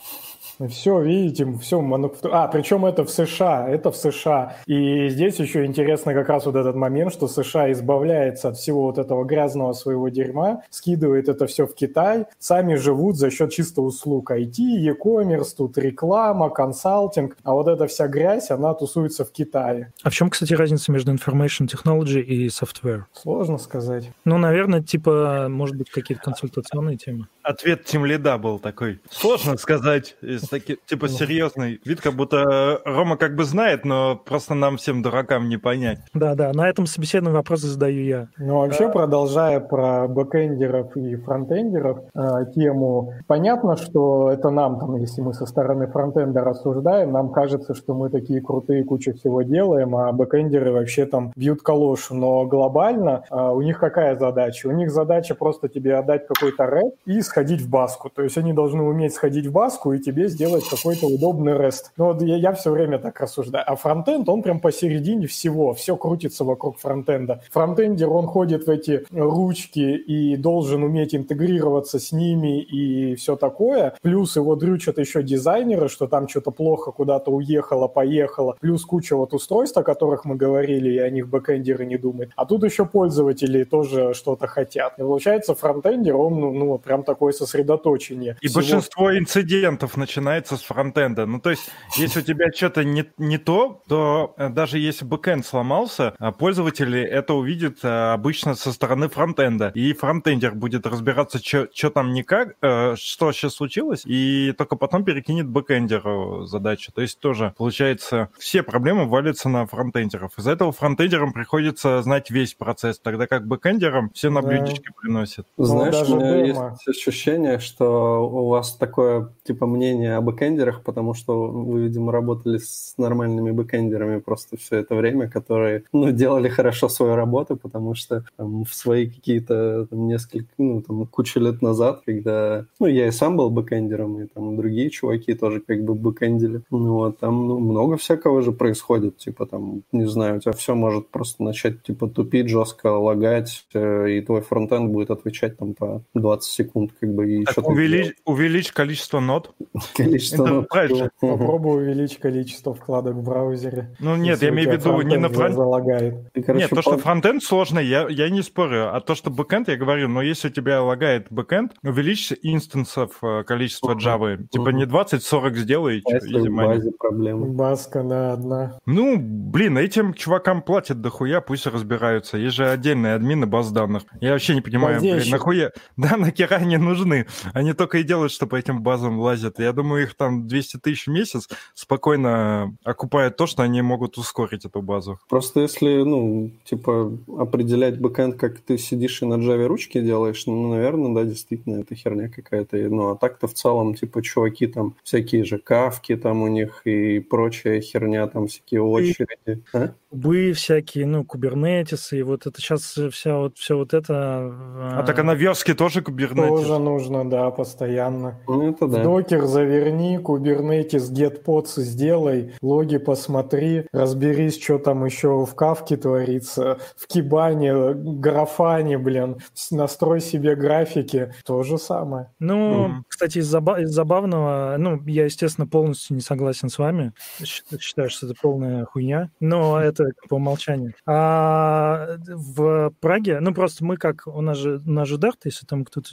Все, 0.69 1.01
видите, 1.01 1.45
все 1.61 1.81
мануфактура. 1.81 2.43
А, 2.43 2.47
причем 2.47 2.85
это 2.85 3.03
в 3.03 3.09
США, 3.09 3.67
это 3.69 3.91
в 3.91 3.97
США. 3.97 4.57
И 4.65 5.09
здесь 5.09 5.37
еще 5.39 5.65
интересно 5.65 6.13
как 6.13 6.29
раз 6.29 6.45
вот 6.45 6.55
этот 6.55 6.75
момент, 6.75 7.11
что 7.11 7.27
США 7.27 7.71
избавляется 7.71 8.49
от 8.49 8.57
всего 8.57 8.83
вот 8.83 8.97
этого 8.97 9.23
грязного 9.25 9.73
своего 9.73 10.09
дерьма, 10.09 10.63
скидывает 10.69 11.29
это 11.29 11.45
все 11.47 11.67
в 11.67 11.75
Китай, 11.75 12.25
сами 12.39 12.75
живут 12.75 13.17
за 13.17 13.31
счет 13.31 13.51
чисто 13.51 13.81
услуг 13.81 14.31
IT, 14.31 14.57
e-commerce, 14.57 15.55
тут 15.57 15.77
реклама, 15.77 16.49
консалтинг, 16.49 17.37
а 17.43 17.53
вот 17.53 17.67
эта 17.67 17.87
вся 17.87 18.07
грязь, 18.07 18.51
она 18.51 18.73
тусуется 18.73 19.25
в 19.25 19.31
Китае. 19.31 19.91
А 20.03 20.09
в 20.09 20.13
чем, 20.13 20.29
кстати, 20.29 20.53
разница 20.53 20.91
между 20.91 21.13
information 21.13 21.67
technology 21.67 22.21
и 22.21 22.47
software? 22.47 23.03
Сложно 23.13 23.57
сказать. 23.57 24.11
Ну, 24.23 24.37
наверное, 24.37 24.81
типа, 24.81 25.47
может 25.49 25.75
быть, 25.75 25.89
какие-то 25.89 26.23
консультационные 26.23 26.97
темы. 26.97 27.27
Ответ 27.43 27.85
тимлида 27.85 28.37
был 28.37 28.59
такой. 28.59 28.99
Сложно 29.09 29.57
сказать, 29.57 30.15
такой, 30.47 30.77
типа 30.85 31.07
серьезный 31.07 31.79
вид, 31.85 32.01
как 32.01 32.13
будто 32.13 32.81
Рома 32.85 33.17
как 33.17 33.35
бы 33.35 33.43
знает, 33.43 33.85
но 33.85 34.15
просто 34.15 34.53
нам 34.53 34.77
всем 34.77 35.01
дуракам 35.01 35.49
не 35.49 35.57
понять. 35.57 35.99
Да-да, 36.13 36.51
на 36.53 36.67
этом 36.69 36.85
собеседовании 36.85 37.33
вопросы 37.33 37.67
задаю 37.67 38.03
я. 38.03 38.27
Ну, 38.37 38.59
вообще, 38.59 38.89
продолжая 38.89 39.59
про 39.59 40.07
бэкэндеров 40.07 40.95
и 40.97 41.15
фронтендеров 41.15 41.99
э, 42.13 42.45
тему, 42.55 43.13
понятно, 43.27 43.77
что 43.77 44.31
это 44.31 44.49
нам, 44.49 44.79
там, 44.79 44.95
если 44.97 45.21
мы 45.21 45.33
со 45.33 45.45
стороны 45.45 45.87
фронтенда 45.87 46.41
рассуждаем, 46.41 47.11
нам 47.11 47.31
кажется, 47.31 47.73
что 47.73 47.93
мы 47.93 48.09
такие 48.09 48.41
крутые, 48.41 48.83
куча 48.83 49.13
всего 49.13 49.41
делаем, 49.41 49.95
а 49.95 50.11
бэкэндеры 50.11 50.71
вообще 50.71 51.05
там 51.05 51.31
бьют 51.35 51.61
баклуши. 51.61 52.15
Но 52.15 52.45
глобально 52.45 53.23
э, 53.29 53.35
у 53.35 53.61
них 53.61 53.79
какая 53.79 54.15
задача? 54.15 54.67
У 54.67 54.71
них 54.71 54.91
задача 54.91 55.35
просто 55.35 55.69
тебе 55.69 55.95
отдать 55.95 56.27
какой-то 56.27 56.65
REST 56.65 56.95
и 57.05 57.21
сходить 57.21 57.61
в 57.61 57.69
базку. 57.69 58.09
То 58.09 58.23
есть 58.23 58.37
они 58.37 58.53
должны 58.53 58.83
уметь 58.83 59.13
сходить 59.13 59.47
в 59.47 59.51
базку 59.51 59.93
и 59.93 59.99
тебе 59.99 60.27
сделать 60.35 60.63
какой-то 60.69 61.07
удобный 61.07 61.53
REST. 61.53 61.85
Ну 61.97 62.05
вот 62.05 62.21
я, 62.21 62.37
я 62.37 62.53
все 62.53 62.71
время 62.71 62.99
так 62.99 63.19
рассуждаю. 63.19 63.63
А 63.67 63.75
фронтенд, 63.75 64.29
он 64.29 64.41
прям 64.41 64.59
посередине 64.59 65.27
всего. 65.27 65.73
Все 65.73 65.97
крутится 65.97 66.43
вокруг 66.43 66.77
фронтенда. 66.79 67.41
Фронтендер, 67.51 68.09
он 68.09 68.27
ходит 68.27 68.67
в 68.67 68.69
эти 68.69 69.03
ручки 69.11 69.79
и 69.79 70.35
должен 70.37 70.83
уметь 70.83 71.15
интегрироваться 71.15 71.99
с 71.99 72.11
ними 72.11 72.61
и 72.61 73.15
все 73.15 73.35
такое. 73.35 73.95
Плюс 74.01 74.35
его 74.35 74.55
дрючат 74.55 74.97
еще 74.99 75.23
дизайнеры, 75.23 75.89
что 75.89 76.07
там 76.07 76.27
что-то 76.27 76.51
плохо 76.51 76.91
куда-то 76.91 77.31
уехало, 77.31 77.87
поехало. 77.87 78.55
Плюс 78.59 78.85
куча 78.85 79.15
вот 79.15 79.33
устройств, 79.33 79.77
о 79.77 79.83
которых 79.83 80.25
мы 80.25 80.35
говорили, 80.35 80.91
и 80.93 80.99
о 80.99 81.09
них 81.09 81.27
бэкэндеры 81.27 81.85
не 81.85 81.97
думают. 81.97 82.31
А 82.35 82.45
тут 82.45 82.63
еще 82.63 82.85
пользователи 82.85 83.63
тоже 83.63 84.13
что-то 84.13 84.47
хотят. 84.47 84.93
И 84.99 85.01
получается, 85.01 85.55
фронтендер, 85.55 86.15
он 86.15 86.39
ну, 86.39 86.53
ну 86.53 86.77
прям 86.77 87.03
такой 87.03 87.15
такое 87.15 87.31
сосредоточение. 87.31 88.37
И 88.41 88.47
всего... 88.47 88.61
большинство 88.61 89.17
инцидентов 89.17 89.97
начинается 90.25 90.57
с 90.57 90.61
фронтенда. 90.63 91.25
Ну, 91.27 91.39
то 91.39 91.51
есть, 91.51 91.69
если 91.95 92.19
у 92.19 92.23
тебя 92.23 92.51
что-то 92.51 92.83
не, 92.83 93.05
не 93.17 93.37
то, 93.37 93.83
то 93.87 94.33
э, 94.37 94.49
даже 94.49 94.79
если 94.79 95.05
бэкенд 95.05 95.45
сломался, 95.45 96.15
а 96.17 96.31
пользователи 96.31 96.99
это 96.99 97.35
увидят 97.35 97.77
э, 97.83 98.13
обычно 98.13 98.55
со 98.55 98.71
стороны 98.73 99.07
фронтенда. 99.07 99.71
И 99.75 99.93
фронтендер 99.93 100.55
будет 100.55 100.87
разбираться, 100.87 101.37
что 101.39 101.89
там 101.91 102.13
никак, 102.13 102.55
э, 102.61 102.95
что 102.97 103.31
сейчас 103.31 103.53
случилось, 103.53 104.01
и 104.05 104.51
только 104.57 104.75
потом 104.75 105.03
перекинет 105.03 105.47
бэкендеру 105.47 106.45
задачу. 106.45 106.91
То 106.91 107.01
есть 107.01 107.19
тоже, 107.19 107.53
получается, 107.55 108.29
все 108.39 108.63
проблемы 108.63 109.05
валятся 109.05 109.47
на 109.47 109.67
фронтендеров. 109.67 110.31
Из-за 110.37 110.51
этого 110.51 110.71
фронтендерам 110.71 111.33
приходится 111.33 112.01
знать 112.01 112.31
весь 112.31 112.55
процесс, 112.55 112.97
тогда 112.97 113.27
как 113.27 113.45
бэкендерам 113.45 114.09
все 114.13 114.31
на 114.31 114.41
да. 114.41 114.47
блюдечке 114.47 114.89
приносят. 114.99 115.45
Знаешь, 115.57 116.07
ну, 116.07 116.15
у 116.15 116.19
меня 116.19 116.45
есть 116.45 116.87
ощущение, 116.87 117.59
что 117.59 118.27
у 118.27 118.49
вас 118.49 118.75
такое 118.75 119.29
типа 119.43 119.67
мнение 119.67 120.14
о 120.17 120.21
бэкендерах, 120.21 120.83
потому 120.83 121.13
что 121.13 121.47
вы, 121.47 121.83
видимо, 121.83 122.11
работали 122.11 122.57
с 122.57 122.93
нормальными 122.97 123.51
бэкендерами 123.51 124.19
просто 124.19 124.57
все 124.57 124.77
это 124.77 124.95
время, 124.95 125.29
которые 125.29 125.83
ну, 125.93 126.11
делали 126.11 126.49
хорошо 126.49 126.89
свою 126.89 127.15
работу, 127.15 127.55
потому 127.55 127.95
что 127.95 128.25
там, 128.37 128.65
в 128.65 128.73
свои 128.73 129.09
какие-то 129.09 129.87
там, 129.87 130.07
несколько, 130.07 130.47
ну, 130.57 130.81
там, 130.81 131.05
кучу 131.05 131.39
лет 131.39 131.61
назад, 131.61 132.01
когда, 132.05 132.65
ну, 132.79 132.87
я 132.87 133.07
и 133.07 133.11
сам 133.11 133.37
был 133.37 133.49
бэкендером, 133.49 134.21
и 134.21 134.27
там 134.27 134.57
другие 134.57 134.89
чуваки 134.89 135.33
тоже 135.33 135.61
как 135.61 135.83
бы 135.83 135.95
бэкендили, 135.95 136.61
ну, 136.69 136.93
вот, 136.93 137.19
там 137.19 137.47
ну, 137.47 137.59
много 137.59 137.97
всякого 137.97 138.41
же 138.41 138.51
происходит, 138.51 139.17
типа 139.17 139.45
там, 139.45 139.83
не 139.91 140.05
знаю, 140.07 140.37
у 140.37 140.39
тебя 140.39 140.53
все 140.53 140.75
может 140.75 141.09
просто 141.09 141.43
начать 141.43 141.83
типа 141.83 142.07
тупить 142.07 142.49
жестко, 142.49 142.87
лагать, 142.87 143.65
э, 143.73 144.11
и 144.11 144.21
твой 144.21 144.41
фронтенд 144.41 144.91
будет 144.91 145.11
отвечать 145.11 145.57
там 145.57 145.73
по 145.73 146.03
20 146.13 146.51
секунд 146.51 146.91
как 146.99 147.13
бы 147.13 147.31
и 147.31 147.43
так 147.43 147.67
увеличь, 147.67 148.13
увеличь 148.25 148.71
количество 148.71 149.19
нод. 149.19 149.53
Количество. 150.05 150.61
Правильно. 150.63 151.09
Попробуй 151.19 151.83
увеличить 151.83 152.19
количество 152.19 152.73
вкладок 152.73 153.15
в 153.15 153.23
браузере. 153.23 153.95
Ну 153.99 154.15
нет, 154.15 154.41
я 154.41 154.49
имею 154.49 154.69
в 154.69 154.73
виду 154.73 155.01
не 155.01 155.17
на 155.17 155.29
фронт... 155.29 155.55
залагает. 155.55 156.15
Нет, 156.35 156.69
то, 156.69 156.81
что 156.81 156.97
фронтенд 156.97 157.43
сложный, 157.43 157.85
я, 157.85 158.07
я 158.09 158.29
не 158.29 158.41
спорю. 158.41 158.95
А 158.95 159.01
то, 159.01 159.15
что 159.15 159.29
бэкенд, 159.29 159.67
я 159.67 159.77
говорю, 159.77 160.07
но 160.07 160.21
если 160.21 160.47
у 160.47 160.51
тебя 160.51 160.81
лагает 160.81 161.27
бэкенд, 161.29 161.73
увеличь 161.83 162.33
инстансов 162.41 163.17
э, 163.21 163.43
количество 163.43 163.95
Java. 163.95 164.37
Типа 164.49 164.69
не 164.69 164.85
20-40 164.85 165.55
сделай. 165.55 166.03
В 166.05 166.49
базе 166.55 166.91
проблемы. 166.91 167.47
Базка, 167.47 168.03
да, 168.03 168.33
одна. 168.33 168.79
Ну, 168.85 169.17
блин, 169.19 169.77
этим 169.77 170.13
чувакам 170.13 170.61
платят 170.61 171.01
дохуя, 171.01 171.41
пусть 171.41 171.65
разбираются. 171.67 172.37
Есть 172.37 172.55
же 172.55 172.69
отдельные 172.69 173.15
админы 173.15 173.45
баз 173.45 173.71
данных. 173.71 174.03
Я 174.21 174.31
вообще 174.31 174.55
не 174.55 174.61
понимаю, 174.61 174.99
блин, 174.99 175.23
нахуя... 175.29 175.71
Да, 175.97 176.17
нахера 176.17 176.55
они 176.55 176.77
нужны? 176.77 177.25
Они 177.53 177.73
только 177.73 177.99
и 177.99 178.03
делают, 178.03 178.31
что 178.31 178.47
по 178.47 178.55
этим 178.55 178.81
базам 178.81 179.19
лазят. 179.19 179.59
Я 179.59 179.71
думаю, 179.71 179.94
их 179.97 180.15
там 180.15 180.47
200 180.47 180.77
тысяч 180.77 181.07
в 181.07 181.11
месяц 181.11 181.47
спокойно 181.73 182.75
окупает 182.83 183.37
то, 183.37 183.47
что 183.47 183.63
они 183.63 183.81
могут 183.81 184.17
ускорить 184.17 184.65
эту 184.65 184.81
базу. 184.81 185.19
Просто 185.29 185.61
если, 185.61 186.03
ну, 186.03 186.51
типа, 186.63 187.17
определять 187.37 187.99
бэкэнд, 187.99 188.37
как 188.37 188.59
ты 188.59 188.77
сидишь 188.77 189.21
и 189.21 189.25
на 189.25 189.35
Java 189.35 189.65
ручки 189.65 190.01
делаешь, 190.01 190.45
ну, 190.45 190.69
наверное, 190.69 191.13
да, 191.13 191.23
действительно, 191.23 191.81
это 191.81 191.95
херня 191.95 192.29
какая-то. 192.29 192.77
Ну, 192.77 193.09
а 193.09 193.15
так-то 193.15 193.47
в 193.47 193.53
целом, 193.53 193.95
типа, 193.95 194.21
чуваки 194.21 194.67
там 194.67 194.95
всякие 195.03 195.43
же 195.43 195.57
кавки 195.57 196.15
там 196.15 196.41
у 196.41 196.47
них 196.47 196.81
и 196.85 197.19
прочая 197.19 197.81
херня, 197.81 198.27
там 198.27 198.47
всякие 198.47 198.81
очереди. 198.81 199.63
А? 199.73 199.93
Кубы 200.15 200.53
всякие, 200.53 201.05
ну, 201.05 201.25
кубернетисы, 201.25 202.19
и 202.19 202.23
вот 202.23 202.47
это 202.47 202.61
сейчас 202.61 202.97
вся 203.11 203.37
вот, 203.37 203.57
все 203.57 203.75
вот 203.75 203.93
это... 203.93 204.15
А, 204.15 205.03
так 205.05 205.19
а 205.19 205.23
на 205.23 205.33
верстке 205.33 205.73
тоже 205.73 206.01
кубернетис? 206.01 206.47
Тоже 206.47 206.79
нужно, 206.79 207.29
да, 207.29 207.51
постоянно. 207.51 208.39
Ну, 208.47 208.71
это 208.71 208.87
да. 208.87 209.03
Докер 209.03 209.43
заверни, 209.45 210.17
кубернетис, 210.17 211.11
getpods 211.11 211.81
сделай, 211.81 212.53
логи 212.61 212.97
посмотри, 212.97 213.87
разберись, 213.91 214.63
что 214.63 214.77
там 214.77 215.03
еще 215.03 215.45
в 215.45 215.53
кавке 215.53 215.97
творится, 215.97 216.77
в 216.95 217.07
кибане, 217.07 217.93
графане, 217.93 218.97
блин, 218.97 219.41
настрой 219.69 220.21
себе 220.21 220.55
графики, 220.55 221.33
то 221.43 221.63
же 221.63 221.77
самое. 221.77 222.31
Ну, 222.39 222.87
mm. 222.87 222.91
кстати, 223.09 223.39
из, 223.39 223.53
забав- 223.53 223.81
из 223.81 223.89
забавного, 223.89 224.77
ну, 224.79 225.01
я, 225.07 225.25
естественно, 225.25 225.67
полностью 225.67 226.15
не 226.15 226.21
согласен 226.21 226.69
с 226.69 226.77
вами, 226.77 227.11
считаю, 227.41 228.09
что 228.09 228.27
это 228.27 228.35
полная 228.41 228.85
хуйня, 228.85 229.29
но 229.41 229.77
это 229.77 230.04
по 230.29 230.35
умолчанию. 230.35 230.93
А 231.05 232.17
в 232.27 232.93
Праге, 232.99 233.39
ну 233.39 233.53
просто 233.53 233.85
мы 233.85 233.97
как, 233.97 234.27
у 234.27 234.41
нас 234.41 234.57
же, 234.57 234.81
у 234.85 234.91
нас 234.91 235.07
же 235.07 235.17
Dart, 235.17 235.39
если 235.43 235.65
там 235.65 235.85
кто-то 235.85 236.09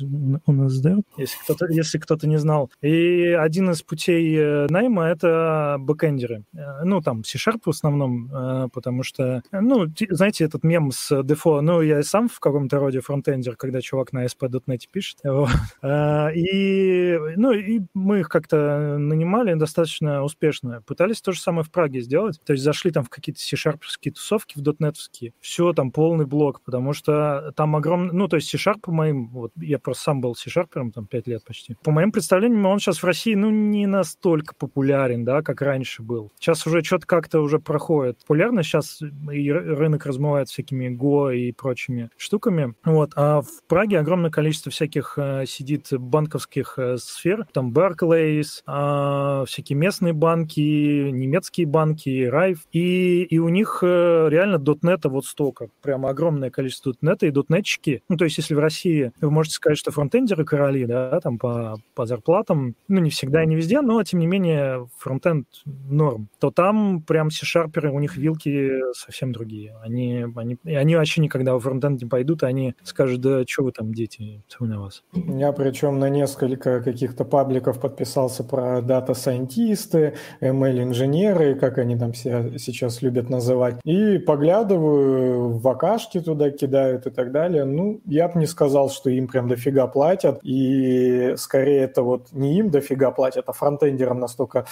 у 0.47 0.53
нас 0.53 0.85
Dart, 0.85 1.03
если 1.17 1.37
кто-то, 1.45 1.67
если 1.73 1.99
кто-то 1.99 2.27
не 2.27 2.39
знал. 2.39 2.71
И 2.81 3.37
один 3.39 3.71
из 3.71 3.83
путей 3.83 4.37
э, 4.37 4.67
найма— 4.69 5.05
это 5.09 5.77
бэкэндеры. 5.79 6.45
Э, 6.55 6.85
ну, 6.85 7.01
там, 7.01 7.25
C-Sharp 7.25 7.61
в 7.65 7.71
основном, 7.71 8.31
э, 8.33 8.69
потому 8.73 9.03
что, 9.03 9.43
ну, 9.53 9.87
знаете, 10.11 10.45
этот 10.45 10.65
мем 10.65 10.91
с 10.93 11.23
дефо, 11.23 11.61
ну, 11.61 11.81
я 11.81 12.03
сам 12.03 12.29
в 12.29 12.41
каком-то 12.41 12.79
роде 12.79 13.01
фронтендер, 13.01 13.57
когда 13.57 13.81
чувак 13.81 14.13
на 14.13 14.25
ASP.NET 14.25 14.81
пишет. 14.91 15.19
И, 15.83 17.19
ну, 17.37 17.53
и 17.53 17.81
мы 17.95 18.21
их 18.21 18.29
как-то 18.29 18.97
нанимали 18.99 19.55
достаточно 19.55 20.23
успешно. 20.23 20.83
Пытались 20.87 21.21
то 21.21 21.33
же 21.33 21.41
самое 21.41 21.65
в 21.65 21.71
Праге 21.71 22.01
сделать. 22.01 22.41
То 22.45 22.53
есть 22.53 22.65
зашли 22.65 22.91
там 22.91 23.05
в 23.05 23.11
какие-то 23.11 23.41
C-Sharp 23.41 23.81
C-Sharp'ские 23.83 24.13
тусовки, 24.13 24.59
в 24.59 24.63
дотнетовские, 24.63 25.33
все 25.41 25.73
там 25.73 25.91
полный 25.91 26.27
блок, 26.27 26.61
потому 26.65 26.93
что 26.93 27.53
там 27.57 27.77
огромный, 27.77 28.13
ну, 28.13 28.29
то 28.29 28.37
есть 28.37 28.49
C-Sharp 28.51 28.81
по 28.83 28.93
моим, 28.93 29.29
вот 29.29 29.53
я 29.57 29.79
просто 29.79 30.05
сам 30.05 30.21
был 30.21 30.35
C-Sharper'ом 30.35 30.93
там 30.93 31.07
5 31.07 31.27
лет 31.27 31.45
почти. 31.45 31.77
По 31.83 31.91
моим 31.91 32.13
представлениям, 32.13 32.67
он 32.67 32.79
сейчас 32.79 33.03
в 33.03 33.05
России, 33.05 33.35
ну, 33.35 33.51
не 33.51 33.87
настолько 33.87 34.55
популярен, 34.55 35.25
да, 35.25 35.43
как 35.43 35.63
раньше 35.63 36.03
был. 36.03 36.31
Сейчас 36.39 36.67
уже 36.67 36.83
что-то 36.83 37.07
как-то 37.07 37.41
уже 37.41 37.59
проходит. 37.59 38.19
Популярно 38.21 38.63
сейчас 38.63 39.01
и 39.01 39.51
рынок 39.51 40.07
размывает 40.07 40.49
всякими 40.49 40.89
Go 40.89 41.35
и 41.35 41.53
прочими 41.53 42.11
штуками. 42.17 42.75
Вот. 42.85 43.13
А 43.17 43.43
в 43.43 43.63
Праге 43.69 43.99
огромное 43.99 44.31
количество 44.31 44.71
всяких 44.71 45.15
э, 45.17 45.45
сидит 45.47 45.89
банковских 45.93 46.75
э, 46.79 46.97
сфер, 46.99 47.47
там 47.53 47.73
Barclays, 47.73 48.63
э, 48.67 49.45
всякие 49.47 49.77
местные 49.77 50.13
банки, 50.13 50.61
немецкие 50.61 51.67
банки, 51.67 52.25
Райф, 52.25 52.61
и, 52.73 53.23
и 53.23 53.39
у 53.39 53.49
них 53.49 53.62
них 53.63 53.79
э, 53.83 54.29
реально 54.29 54.59
дотнета 54.59 55.09
вот 55.09 55.25
столько. 55.25 55.69
Прямо 55.83 56.11
огромное 56.11 56.51
количество 56.51 56.93
дотнета 56.93 57.27
и 57.27 57.31
дотнетчики. 57.31 58.03
Ну, 58.09 58.17
то 58.17 58.25
есть, 58.25 58.39
если 58.39 58.55
в 58.55 58.59
России 58.59 59.13
вы 59.21 59.31
можете 59.31 59.57
сказать, 59.57 59.79
что 59.79 59.93
фронтендеры 59.93 60.45
короли, 60.45 60.85
да, 60.85 61.21
там 61.21 61.39
по, 61.39 61.77
по 61.95 62.07
зарплатам, 62.07 62.75
ну, 62.89 63.01
не 63.01 63.11
всегда 63.11 63.45
и 63.45 63.47
не 63.47 63.57
везде, 63.57 63.81
но, 63.81 64.03
тем 64.03 64.21
не 64.21 64.27
менее, 64.27 64.89
фронтенд 64.99 65.47
норм, 65.89 66.29
то 66.41 66.51
там 66.51 67.03
прям 67.03 67.31
C-шарперы, 67.31 67.91
у 67.93 68.01
них 68.01 68.17
вилки 68.17 68.71
совсем 68.95 69.33
другие. 69.33 69.77
Они, 69.83 70.27
они, 70.37 70.59
они 70.65 70.97
вообще 70.97 71.21
никогда 71.21 71.55
в 71.55 71.61
фронтенд 71.61 72.03
не 72.03 72.09
пойдут, 72.09 72.43
и 72.43 72.47
они 72.47 72.75
скажут, 72.83 73.21
да 73.21 73.45
что 73.47 73.65
вы 73.65 73.73
там, 73.73 73.95
дети, 73.95 74.43
все 74.49 74.65
на 74.65 74.81
вас. 74.81 75.03
Я 75.13 75.53
причем 75.53 75.99
на 75.99 76.09
несколько 76.09 76.81
каких-то 76.81 77.25
пабликов 77.25 77.81
подписался 77.81 78.45
про 78.45 78.83
дата-сайентисты, 78.83 80.15
ML-инженеры, 80.41 81.55
как 81.55 81.79
они 81.79 81.97
там 81.97 82.15
себя 82.15 82.59
сейчас 82.59 83.03
любят 83.03 83.31
называть, 83.31 83.52
и 83.85 84.19
поглядываю, 84.19 85.59
в 85.59 85.69
акашки 85.69 86.21
туда 86.21 86.51
кидают 86.51 87.07
и 87.07 87.11
так 87.11 87.33
далее. 87.33 87.65
Ну, 87.65 88.01
я 88.05 88.29
бы 88.29 88.39
не 88.39 88.47
сказал, 88.47 88.91
что 88.91 89.11
им 89.11 89.29
прям 89.29 89.49
дофига 89.49 89.87
платят, 89.87 90.41
и 90.43 91.35
скорее 91.37 91.83
это 91.83 92.03
вот 92.03 92.33
не 92.33 92.59
им 92.59 92.71
дофига 92.71 93.11
платят, 93.11 93.45
а 93.49 93.53
фронтендерам 93.53 94.19
настолько 94.21 94.67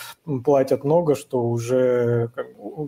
платят 0.44 0.84
много, 0.84 1.14
что 1.14 1.42
уже 1.42 2.30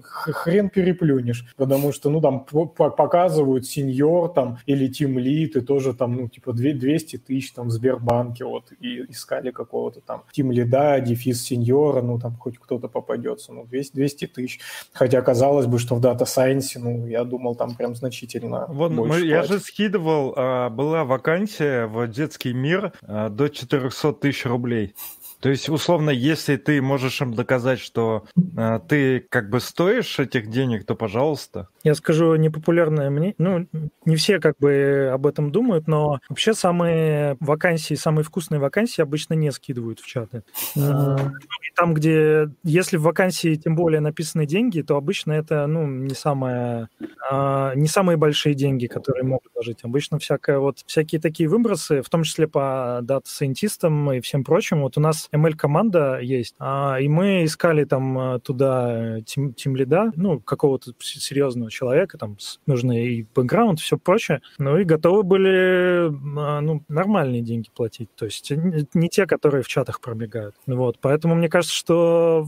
хрен 0.03 0.71
переплюнешь, 0.71 1.53
потому 1.57 1.93
что, 1.93 2.11
ну, 2.11 2.21
там 2.21 2.45
показывают 2.45 3.67
сеньор 3.67 4.33
там 4.33 4.59
или 4.67 4.89
тим 4.89 5.19
лид, 5.19 5.57
и 5.57 5.61
тоже 5.61 5.95
там, 5.95 6.17
ну, 6.17 6.29
типа 6.29 6.53
200 6.53 7.19
тысяч 7.19 7.53
там 7.53 7.69
в 7.69 7.71
Сбербанке 7.71 8.45
вот, 8.45 8.73
и 8.81 9.05
искали 9.11 9.51
какого-то 9.51 10.01
там 10.01 10.23
тим 10.33 10.53
лида, 10.53 11.01
дефис 11.01 11.43
сеньора, 11.43 12.03
ну, 12.03 12.19
там 12.19 12.37
хоть 12.37 12.59
кто-то 12.59 12.89
попадется, 12.89 13.53
ну, 13.53 13.65
200, 13.65 13.95
200 13.95 14.27
тысяч. 14.27 14.61
Хотя 14.93 15.23
казалось 15.23 15.67
бы, 15.67 15.79
что 15.83 15.97
в 15.97 16.01
дата 16.01 16.25
сайенсе, 16.25 16.79
ну, 16.79 17.07
я 17.07 17.25
думал, 17.25 17.55
там 17.55 17.75
прям 17.75 17.95
значительно 17.95 18.67
вот 18.69 18.93
больше 18.93 19.21
мы, 19.21 19.27
Я 19.27 19.43
же 19.43 19.59
скидывал, 19.59 20.33
а, 20.37 20.71
была 20.71 21.05
вакансия 21.05 21.87
в 21.87 22.07
детский 22.09 22.53
мир 22.53 22.93
а, 23.03 23.29
до 23.29 23.49
400 23.49 24.13
тысяч 24.15 24.47
рублей. 24.47 24.95
То 25.43 25.51
есть, 25.51 25.69
условно, 25.69 26.11
если 26.11 26.57
ты 26.57 26.81
можешь 26.81 27.21
им 27.21 27.35
доказать, 27.35 27.81
что 27.81 28.27
э, 28.57 28.79
ты 28.89 29.27
как 29.29 29.51
бы 29.51 29.59
стоишь 29.59 30.21
этих 30.21 30.49
денег, 30.49 30.87
то 30.87 30.95
пожалуйста. 30.95 31.67
Я 31.83 31.97
скажу 31.97 32.37
непопулярное 32.37 33.11
мнение. 33.11 33.35
Ну, 33.39 33.67
не 34.05 34.15
все 34.15 34.39
как 34.39 34.55
бы 34.61 35.11
об 35.13 35.27
этом 35.27 35.51
думают, 35.51 35.89
но 35.89 36.21
вообще 36.29 36.55
самые 36.55 37.37
вакансии, 37.41 37.95
самые 37.95 38.23
вкусные 38.23 38.61
вакансии 38.61 39.03
обычно 39.03 39.35
не 39.35 39.51
скидывают 39.51 39.99
в 39.99 40.07
чаты. 40.07 40.45
Mm-hmm. 40.77 41.33
Там, 41.75 41.95
где, 41.95 42.49
если 42.63 42.97
в 42.97 43.03
вакансии 43.03 43.57
тем 43.57 43.75
более 43.75 44.01
написаны 44.01 44.47
деньги, 44.47 44.83
то 44.83 44.97
обычно 44.97 45.33
это, 45.33 45.67
ну, 45.67 45.87
не 45.89 46.15
самое, 46.15 46.89
а, 47.29 47.75
не 47.75 47.89
самые 47.89 48.17
большие 48.17 48.55
деньги, 48.55 48.87
которые 48.87 49.25
могут 49.25 49.51
ложить. 49.57 49.83
Обычно 49.83 50.21
всякое 50.21 50.61
вот, 50.61 50.85
всякие 50.87 51.21
такие 51.21 51.49
выбросы, 51.49 52.03
в 52.03 52.09
том 52.09 52.23
числе 52.23 52.47
по 52.47 53.01
дата-сайентистам 53.03 54.13
и 54.13 54.21
всем 54.21 54.45
прочим. 54.45 54.83
Вот 54.83 54.97
у 54.97 55.01
нас 55.01 55.29
ML-команда 55.33 56.21
есть, 56.21 56.55
а, 56.59 56.99
и 57.01 57.09
мы 57.09 57.45
искали 57.45 57.85
там 57.85 58.19
а, 58.19 58.39
туда 58.39 59.21
тим, 59.23 59.55
тим 59.55 59.77
лида, 59.77 60.13
ну, 60.17 60.41
какого-то 60.41 60.93
серьезного 61.01 61.71
человека, 61.71 62.19
там 62.19 62.37
нужны 62.67 63.07
и 63.07 63.27
бэкграунд, 63.35 63.81
все 63.81 63.97
прочее, 63.97 64.43
ну 64.59 64.77
и 64.79 64.85
готовы 64.85 65.23
были 65.23 66.11
а, 66.39 66.61
ну, 66.61 66.85
нормальные 66.89 67.43
деньги 67.43 67.69
платить, 67.75 68.11
то 68.15 68.27
есть 68.27 68.51
не 68.51 69.09
те, 69.09 69.27
которые 69.27 69.63
в 69.63 69.69
чатах 69.69 70.01
пробегают. 70.01 70.55
Вот, 70.67 70.99
поэтому 71.01 71.35
мне 71.35 71.49
кажется, 71.49 71.75
что 71.75 72.47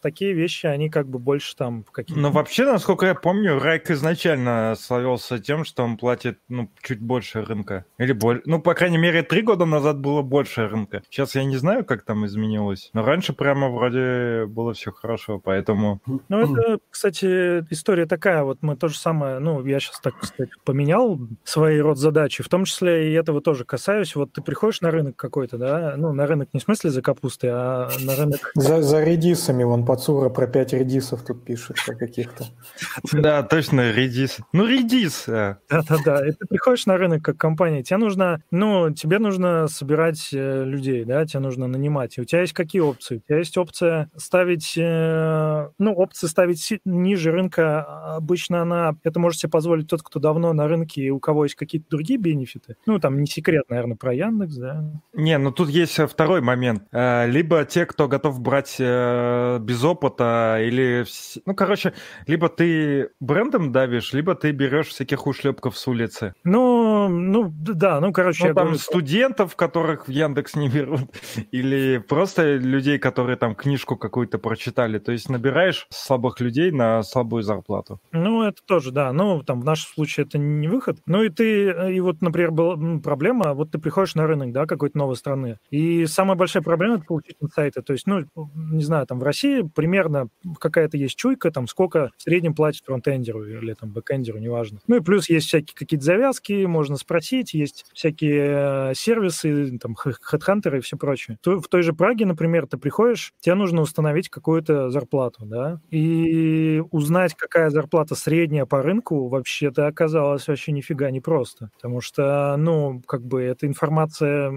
такие 0.00 0.32
вещи, 0.32 0.66
они 0.66 0.88
как 0.90 1.08
бы 1.08 1.18
больше 1.18 1.56
там 1.56 1.84
какие-то... 1.90 2.20
Но 2.20 2.30
вообще, 2.30 2.64
насколько 2.64 3.06
я 3.06 3.14
помню, 3.14 3.58
Райк 3.58 3.90
изначально 3.90 4.74
славился 4.78 5.38
тем, 5.38 5.64
что 5.64 5.82
он 5.82 5.96
платит, 5.96 6.38
ну, 6.48 6.70
чуть 6.82 7.00
больше 7.00 7.42
рынка. 7.42 7.84
Или 7.98 8.12
более... 8.12 8.42
Ну, 8.46 8.60
по 8.60 8.74
крайней 8.74 8.98
мере, 8.98 9.22
три 9.22 9.42
года 9.42 9.64
назад 9.64 9.98
было 9.98 10.22
больше 10.22 10.66
рынка. 10.68 11.02
Сейчас 11.10 11.34
я 11.34 11.44
не 11.44 11.56
знаю, 11.56 11.84
как 11.84 12.04
там 12.04 12.19
изменилось. 12.26 12.90
Но 12.92 13.04
раньше 13.04 13.32
прямо 13.32 13.68
вроде 13.68 14.46
было 14.46 14.72
все 14.74 14.92
хорошо, 14.92 15.38
поэтому... 15.38 16.00
Ну, 16.28 16.38
это, 16.38 16.78
кстати, 16.90 17.64
история 17.70 18.06
такая. 18.06 18.42
Вот 18.42 18.58
мы 18.62 18.76
то 18.76 18.88
же 18.88 18.98
самое, 18.98 19.38
ну, 19.38 19.64
я 19.64 19.80
сейчас 19.80 20.00
так, 20.00 20.14
кстати, 20.18 20.50
поменял 20.64 21.18
свои 21.44 21.78
род 21.78 21.98
задачи, 21.98 22.42
в 22.42 22.48
том 22.48 22.64
числе 22.64 23.10
и 23.10 23.14
этого 23.14 23.40
тоже 23.40 23.64
касаюсь. 23.64 24.14
Вот 24.16 24.32
ты 24.32 24.42
приходишь 24.42 24.80
на 24.80 24.90
рынок 24.90 25.16
какой-то, 25.16 25.58
да, 25.58 25.94
ну, 25.96 26.12
на 26.12 26.26
рынок 26.26 26.48
не 26.52 26.60
в 26.60 26.62
смысле 26.62 26.90
за 26.90 27.02
капустой, 27.02 27.50
а 27.52 27.90
на 28.00 28.16
рынок... 28.16 28.52
За, 28.60 28.82
за 28.82 29.02
редисами, 29.02 29.64
вон 29.64 29.84
Пацура 29.84 30.28
про 30.28 30.46
пять 30.46 30.72
редисов 30.72 31.22
тут 31.22 31.44
пишет, 31.44 31.76
про 31.86 31.94
каких-то. 31.94 32.44
Да, 33.12 33.42
точно, 33.42 33.90
редис. 33.92 34.38
Ну, 34.52 34.66
редис. 34.66 35.24
Да-да-да, 35.26 36.26
и 36.26 36.32
ты 36.32 36.46
приходишь 36.46 36.86
на 36.86 36.96
рынок 36.96 37.22
как 37.22 37.36
компания, 37.36 37.82
тебе 37.82 37.96
нужно, 37.98 38.42
ну, 38.50 38.92
тебе 38.92 39.18
нужно 39.18 39.68
собирать 39.68 40.30
э, 40.32 40.64
людей, 40.64 41.04
да, 41.04 41.26
тебе 41.26 41.40
нужно 41.40 41.66
нанимать. 41.66 42.09
И 42.18 42.20
у 42.20 42.24
тебя 42.24 42.40
есть 42.40 42.52
какие 42.52 42.80
опции? 42.80 43.16
У 43.16 43.20
тебя 43.20 43.38
есть 43.38 43.56
опция 43.56 44.10
ставить, 44.16 44.74
э, 44.76 45.68
ну, 45.78 45.92
опция 45.92 46.28
ставить 46.28 46.80
ниже 46.84 47.32
рынка. 47.32 48.16
Обычно 48.16 48.62
она, 48.62 48.96
это 49.02 49.20
может 49.20 49.40
себе 49.40 49.50
позволить 49.50 49.88
тот, 49.88 50.02
кто 50.02 50.20
давно 50.20 50.52
на 50.52 50.68
рынке 50.68 51.02
и 51.02 51.10
у 51.10 51.20
кого 51.20 51.44
есть 51.44 51.56
какие-то 51.56 51.88
другие 51.90 52.18
бенефиты. 52.18 52.76
Ну, 52.86 52.98
там 52.98 53.20
не 53.20 53.26
секрет, 53.26 53.64
наверное, 53.68 53.96
про 53.96 54.14
Яндекс, 54.14 54.56
да. 54.56 54.84
Не, 55.12 55.38
ну 55.38 55.50
тут 55.50 55.68
есть 55.68 55.98
второй 55.98 56.40
момент. 56.40 56.84
Э, 56.92 57.26
либо 57.26 57.64
те, 57.64 57.86
кто 57.86 58.08
готов 58.08 58.40
брать 58.40 58.76
э, 58.78 59.58
без 59.60 59.82
опыта, 59.84 60.58
или, 60.60 61.04
ну, 61.46 61.54
короче, 61.54 61.92
либо 62.26 62.48
ты 62.48 63.10
брендом 63.20 63.72
давишь, 63.72 64.12
либо 64.12 64.34
ты 64.34 64.52
берешь 64.52 64.88
всяких 64.88 65.26
ушлепков 65.26 65.76
с 65.78 65.86
улицы. 65.86 66.34
Ну, 66.44 67.08
ну, 67.08 67.52
да, 67.52 68.00
ну, 68.00 68.12
короче, 68.12 68.48
ну, 68.48 68.54
там 68.54 68.64
говорю, 68.64 68.78
студентов, 68.78 69.56
которых 69.56 70.08
в 70.08 70.10
Яндекс 70.10 70.54
не 70.54 70.68
берут, 70.68 71.10
или 71.50 71.99
просто 72.00 72.56
людей, 72.56 72.98
которые 72.98 73.36
там 73.36 73.54
книжку 73.54 73.96
какую-то 73.96 74.38
прочитали. 74.38 74.98
То 74.98 75.12
есть 75.12 75.28
набираешь 75.28 75.86
слабых 75.90 76.40
людей 76.40 76.70
на 76.70 77.02
слабую 77.02 77.42
зарплату. 77.42 78.00
Ну, 78.12 78.42
это 78.42 78.62
тоже, 78.64 78.90
да. 78.90 79.12
Ну, 79.12 79.42
там 79.42 79.60
в 79.60 79.64
нашем 79.64 79.92
случае 79.94 80.26
это 80.26 80.38
не 80.38 80.68
выход. 80.68 80.98
Ну, 81.06 81.22
и 81.22 81.28
ты, 81.28 81.92
и 81.94 82.00
вот, 82.00 82.22
например, 82.22 82.50
была 82.50 82.76
проблема, 83.00 83.54
вот 83.54 83.70
ты 83.70 83.78
приходишь 83.78 84.14
на 84.14 84.26
рынок, 84.26 84.52
да, 84.52 84.66
какой-то 84.66 84.98
новой 84.98 85.16
страны, 85.16 85.58
и 85.70 86.06
самая 86.06 86.36
большая 86.36 86.62
проблема— 86.62 86.94
это 86.96 87.04
получить 87.04 87.36
инсайты. 87.40 87.82
То 87.82 87.92
есть, 87.92 88.06
ну, 88.06 88.24
не 88.54 88.84
знаю, 88.84 89.06
там 89.06 89.18
в 89.18 89.22
России 89.22 89.62
примерно 89.74 90.28
какая-то 90.58 90.96
есть 90.96 91.16
чуйка, 91.16 91.50
там 91.50 91.66
сколько 91.66 92.10
в 92.16 92.22
среднем 92.22 92.54
платит 92.54 92.84
фронтендеру 92.84 93.44
или 93.44 93.74
там 93.74 93.90
бэкендеру, 93.90 94.38
неважно. 94.38 94.78
Ну, 94.86 94.96
и 94.96 95.00
плюс 95.00 95.28
есть 95.28 95.46
всякие 95.46 95.74
какие-то 95.74 96.04
завязки, 96.04 96.64
можно 96.66 96.96
спросить, 96.96 97.54
есть 97.54 97.86
всякие 97.92 98.90
э, 98.90 98.94
сервисы, 98.94 99.78
там, 99.78 99.94
хедхантеры 99.94 100.78
и 100.78 100.80
все 100.80 100.96
прочее. 100.96 101.38
В 101.44 101.68
той 101.68 101.82
же 101.82 101.89
Праге, 101.92 102.26
например, 102.26 102.66
ты 102.66 102.76
приходишь, 102.78 103.32
тебе 103.40 103.54
нужно 103.54 103.82
установить 103.82 104.28
какую-то 104.28 104.90
зарплату, 104.90 105.44
да, 105.46 105.80
и 105.90 106.82
узнать, 106.90 107.34
какая 107.34 107.70
зарплата 107.70 108.14
средняя 108.14 108.66
по 108.66 108.82
рынку, 108.82 109.28
вообще-то 109.28 109.86
оказалось 109.86 110.48
вообще 110.48 110.72
нифига 110.72 111.10
не 111.10 111.20
просто, 111.20 111.70
потому 111.74 112.00
что, 112.00 112.56
ну, 112.58 113.02
как 113.06 113.22
бы 113.22 113.42
эта 113.42 113.66
информация 113.66 114.52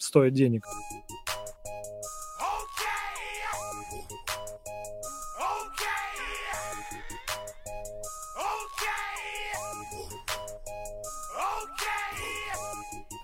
стоит 0.00 0.34
денег. 0.34 0.64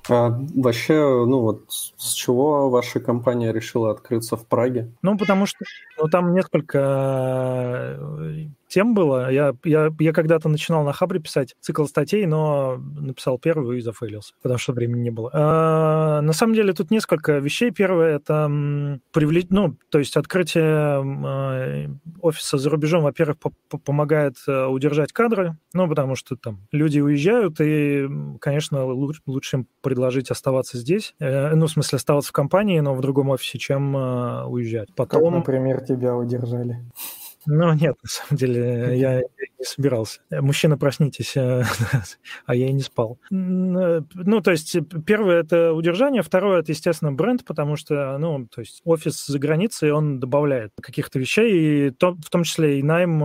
А 0.09 0.31
вообще, 0.55 0.95
ну 0.95 1.41
вот, 1.41 1.65
с 1.69 2.13
чего 2.13 2.71
ваша 2.71 3.01
компания 3.01 3.53
решила 3.53 3.91
открыться 3.91 4.37
в 4.37 4.47
Праге? 4.47 4.91
Ну, 5.03 5.19
потому 5.19 5.47
что 5.47 5.59
ну, 5.99 6.09
там 6.09 6.35
несколько 6.35 6.79
э, 7.99 8.47
тем 8.69 8.95
было. 8.95 9.31
Я, 9.31 9.55
я, 9.65 9.91
я 9.99 10.13
когда-то 10.13 10.49
начинал 10.49 10.85
на 10.85 10.93
Хабре 10.93 11.21
писать 11.21 11.57
цикл 11.61 11.85
статей, 11.87 12.27
но 12.27 12.77
написал 12.77 13.39
первую 13.39 13.79
и 13.79 13.81
зафейлился, 13.81 14.35
потому 14.43 14.59
что 14.59 14.73
времени 14.73 15.01
не 15.01 15.11
было. 15.11 15.31
А, 15.33 16.21
на 16.21 16.33
самом 16.33 16.55
деле 16.55 16.73
тут 16.73 16.91
несколько 16.91 17.39
вещей. 17.39 17.71
Первое— 17.71 18.17
это 18.17 18.49
привлечь, 19.13 19.47
ну, 19.51 19.77
то 19.91 19.99
есть 19.99 20.17
открытие 20.17 20.65
а, 20.65 21.87
офиса 22.21 22.59
за 22.59 22.71
рубежом, 22.71 23.03
во-первых, 23.03 23.39
по 23.39 23.79
помогает 23.79 24.37
э, 24.47 24.67
удержать 24.67 25.13
кадры, 25.13 25.57
ну, 25.73 25.89
потому 25.89 26.15
что 26.15 26.37
там 26.37 26.67
люди 26.73 27.01
уезжают, 27.01 27.61
и, 27.61 28.09
конечно, 28.41 28.85
лучше, 28.85 29.57
им 29.57 29.67
предложить 29.81 30.31
оставаться 30.31 30.79
здесь, 30.79 31.15
э, 31.21 31.55
ну, 31.55 31.67
в 31.67 31.71
смысле, 31.71 31.97
оставаться 31.97 32.31
в 32.31 32.33
компании, 32.33 32.81
но 32.81 32.95
в 32.95 33.01
другом 33.01 33.31
офисе, 33.31 33.59
чем 33.59 33.95
уезжать. 33.95 34.95
Потом... 34.95 35.23
Как, 35.23 35.33
например, 35.33 35.81
тебя 35.81 36.17
удержали. 36.17 36.85
Ну, 37.47 37.73
нет, 37.75 37.97
на 38.03 38.09
самом 38.09 38.37
деле, 38.39 38.99
я, 38.99 39.23
не 39.59 39.65
собирался. 39.65 40.21
Мужчина, 40.31 40.79
проснитесь, 40.79 41.37
а 42.47 42.55
я 42.55 42.69
и 42.69 42.73
не 42.73 42.83
спал. 42.83 43.19
Ну, 43.31 44.41
то 44.43 44.51
есть, 44.51 44.77
первое— 45.07 45.41
это 45.43 45.73
удержание, 45.73 46.23
второе— 46.23 46.61
это, 46.61 46.73
естественно, 46.73 47.13
бренд, 47.13 47.45
потому 47.45 47.77
что, 47.77 48.17
ну, 48.19 48.47
то 48.47 48.61
есть, 48.61 48.81
офис 48.85 49.27
за 49.27 49.39
границей, 49.39 49.93
он 49.93 50.21
добавляет 50.21 50.73
каких-то 50.81 51.19
вещей, 51.19 51.89
и 51.89 51.91
то, 51.91 52.15
в 52.15 52.31
том 52.31 52.45
числе 52.45 52.79
и 52.79 52.83
найм 52.83 53.21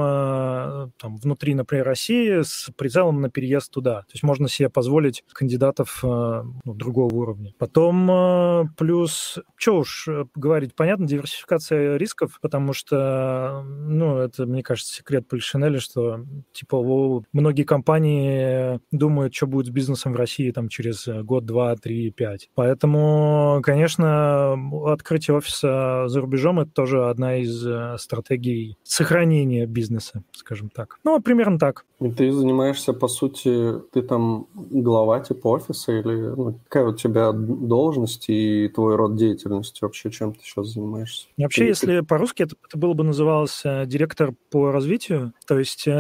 там, 0.98 1.18
внутри, 1.18 1.54
например, 1.56 1.86
России 1.86 2.42
с 2.42 2.70
прицелом 2.76 3.22
на 3.22 3.30
переезд 3.30 3.72
туда. 3.72 4.02
То 4.02 4.14
есть 4.14 4.24
можно 4.24 4.48
себе 4.50 4.70
позволить 4.70 5.24
кандидатов 5.34 6.00
ну, 6.04 6.54
другого 6.66 7.14
уровня. 7.14 7.54
Потом 7.58 8.70
плюс, 8.78 9.40
что 9.56 9.78
уж 9.78 10.08
говорить, 10.36 10.76
понятно, 10.76 11.08
диверсификация 11.08 11.98
рисков, 11.98 12.40
потому 12.42 12.74
что, 12.74 13.64
ну, 13.66 14.18
это, 14.18 14.46
мне 14.46 14.64
кажется, 14.64 14.94
секрет 14.94 15.28
Полишинеля, 15.28 15.80
что, 15.80 16.23
типа, 16.52 17.24
многие 17.32 17.64
компании 17.64 18.80
думают, 18.92 19.34
что 19.34 19.48
будет 19.48 19.68
с 19.68 19.70
бизнесом 19.70 20.14
в 20.14 20.16
России 20.16 20.52
там 20.52 20.70
через 20.70 21.08
год, 21.24 21.46
два, 21.46 21.76
три, 21.76 22.12
пять. 22.12 22.50
Поэтому, 22.56 23.62
конечно, 23.64 24.54
открытие 24.92 25.38
офиса 25.38 26.06
за 26.08 26.22
рубежом— 26.22 26.60
это 26.62 26.72
тоже 26.72 27.10
одна 27.10 27.38
из 27.38 27.66
э, 27.66 27.98
стратегий 27.98 28.78
сохранения 28.84 29.66
бизнеса, 29.66 30.24
скажем 30.32 30.70
так. 30.70 31.00
Ну, 31.04 31.22
примерно 31.22 31.60
так. 31.60 31.86
И 32.00 32.12
ты 32.12 32.32
занимаешься, 32.32 32.92
по 32.94 33.08
сути, 33.08 33.80
ты 33.94 34.02
там 34.02 34.48
глава 34.54 35.22
типа 35.22 35.48
офиса 35.48 35.94
или 35.94 36.36
ну, 36.36 36.60
какая 36.68 36.90
у 36.90 36.94
тебя 36.94 37.32
должность 37.32 38.26
и 38.28 38.68
твой 38.68 38.96
род 38.96 39.16
деятельности 39.16 39.80
вообще, 39.82 40.12
чем 40.12 40.34
ты 40.34 40.44
сейчас 40.44 40.68
занимаешься? 40.68 41.28
Вообще, 41.38 41.68
если 41.68 42.02
по-русски, 42.02 42.44
это, 42.44 42.56
это 42.68 42.78
было 42.78 42.94
бы 42.94 43.04
называлось 43.04 43.62
э, 43.64 43.86
директор 43.86 44.34
по 44.52 44.72
развитию. 44.72 45.34
То 45.48 45.58
есть, 45.58 45.88
э, 45.88 45.92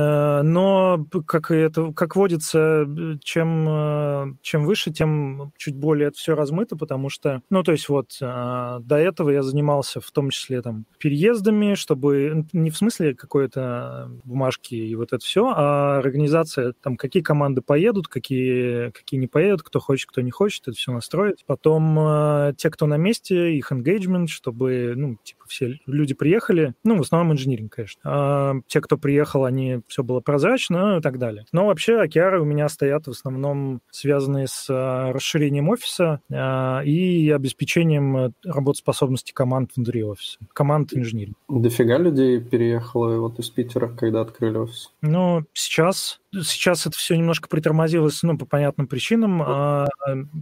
но 0.43 1.05
как 1.25 1.51
это, 1.51 1.91
как 1.93 2.15
водится, 2.15 2.85
чем, 3.23 3.67
э, 3.67 4.25
чем 4.41 4.65
выше, 4.65 4.91
тем 4.91 5.51
чуть 5.57 5.75
более 5.75 6.09
это 6.09 6.17
все 6.17 6.35
размыто, 6.35 6.75
потому 6.75 7.09
что, 7.09 7.41
ну, 7.49 7.63
то 7.63 7.71
есть 7.71 7.89
вот 7.89 8.17
до 8.19 8.95
этого 8.95 9.29
я 9.29 9.43
занимался 9.43 9.99
в 10.01 10.11
том 10.11 10.29
числе 10.29 10.61
там 10.61 10.85
переездами, 10.97 11.75
чтобы 11.75 12.45
не 12.53 12.69
в 12.69 12.77
смысле 12.77 13.15
какой-то 13.15 14.09
бумажки 14.23 14.75
и 14.75 14.95
вот 14.95 15.13
это 15.13 15.23
все, 15.23 15.51
а 15.55 15.97
организация, 15.97 16.73
там, 16.81 16.97
какие 16.97 17.23
команды 17.23 17.61
поедут, 17.61 18.07
какие, 18.07 18.91
какие 18.91 19.19
не 19.19 19.27
поедут, 19.27 19.63
кто 19.63 19.79
хочет, 19.79 20.09
кто 20.09 20.21
не 20.21 20.31
хочет, 20.31 20.67
это 20.67 20.77
все 20.77 20.91
настроить. 20.91 21.43
Потом 21.45 22.53
те, 22.57 22.69
кто 22.69 22.85
на 22.85 22.97
месте, 22.97 23.55
их 23.55 23.71
engagement, 23.71 24.27
чтобы, 24.27 24.93
ну, 24.95 25.17
типа, 25.23 25.45
все 25.47 25.79
люди 25.85 26.13
приехали, 26.13 26.73
ну, 26.83 26.97
в 26.97 27.01
основном 27.01 27.33
инжиниринг, 27.33 27.73
конечно. 27.75 28.01
А 28.03 28.55
те, 28.67 28.81
кто 28.81 28.97
приехал, 28.97 29.45
они, 29.45 29.81
все 29.87 30.02
было 30.03 30.19
прозрачно 30.19 30.97
и 30.97 31.01
так 31.01 31.17
далее. 31.17 31.45
Но 31.51 31.67
вообще 31.67 31.99
океары 31.99 32.41
у 32.41 32.45
меня 32.45 32.69
стоят 32.69 33.07
в 33.07 33.11
основном 33.11 33.81
связанные 33.91 34.47
с 34.47 34.67
а, 34.69 35.11
расширением 35.11 35.69
офиса 35.69 36.21
а, 36.31 36.81
и 36.83 37.29
обеспечением 37.29 38.33
работоспособности 38.43 39.31
команд 39.31 39.71
внутри 39.75 40.03
офиса, 40.03 40.39
команд 40.53 40.93
инжиниринга. 40.93 41.37
Дофига 41.49 41.97
людей 41.97 42.39
переехало 42.39 43.17
вот 43.17 43.39
из 43.39 43.49
Питера, 43.49 43.87
когда 43.87 44.21
открыли 44.21 44.57
офис? 44.57 44.91
Ну, 45.01 45.43
сейчас 45.53 46.19
Сейчас 46.41 46.87
это 46.87 46.97
все 46.97 47.15
немножко 47.15 47.47
притормозилось, 47.47 48.23
ну, 48.23 48.37
по 48.37 48.45
понятным 48.45 48.87
причинам. 48.87 49.43
А 49.43 49.87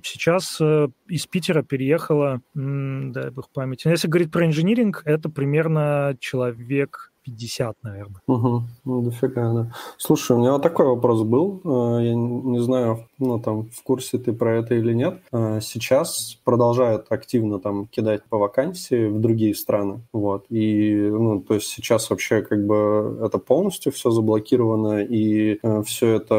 сейчас 0.03 0.57
э, 0.61 0.87
из 1.07 1.27
Питера 1.27 1.63
переехало, 1.63 2.41
дай 2.53 3.29
бог 3.29 3.49
памяти. 3.49 3.89
Если 3.89 4.07
говорить 4.07 4.31
про 4.31 4.45
инжиниринг, 4.45 5.01
это 5.03 5.27
примерно 5.27 6.15
человек 6.19 7.10
50, 7.23 7.77
наверное. 7.83 8.21
Угу, 8.27 8.63
ну, 8.85 9.01
дофига, 9.01 9.53
да. 9.53 9.73
Слушай, 9.97 10.35
у 10.35 10.39
меня 10.39 10.53
вот 10.53 10.61
такой 10.61 10.85
вопрос 10.85 11.23
был. 11.23 11.61
Э, 11.63 12.03
я 12.03 12.15
не 12.15 12.59
знаю, 12.59 13.07
ну, 13.19 13.39
там, 13.39 13.69
в 13.69 13.83
курсе 13.83 14.17
ты 14.17 14.33
про 14.33 14.57
это 14.57 14.75
или 14.75 14.93
нет. 14.93 15.21
Э, 15.31 15.59
сейчас 15.61 16.39
продолжают 16.43 17.05
активно 17.09 17.59
там 17.59 17.87
кидать 17.87 18.23
по 18.29 18.37
вакансии 18.37 19.07
в 19.07 19.19
другие 19.19 19.53
страны. 19.53 20.01
Вот. 20.13 20.45
И, 20.49 20.95
ну, 20.95 21.41
то 21.41 21.55
есть 21.55 21.67
сейчас 21.67 22.09
вообще 22.09 22.41
как 22.41 22.65
бы 22.65 23.19
это 23.23 23.37
полностью 23.37 23.91
все 23.91 24.09
заблокировано, 24.09 25.03
и 25.03 25.59
э, 25.61 25.83
все 25.83 26.15
это, 26.15 26.35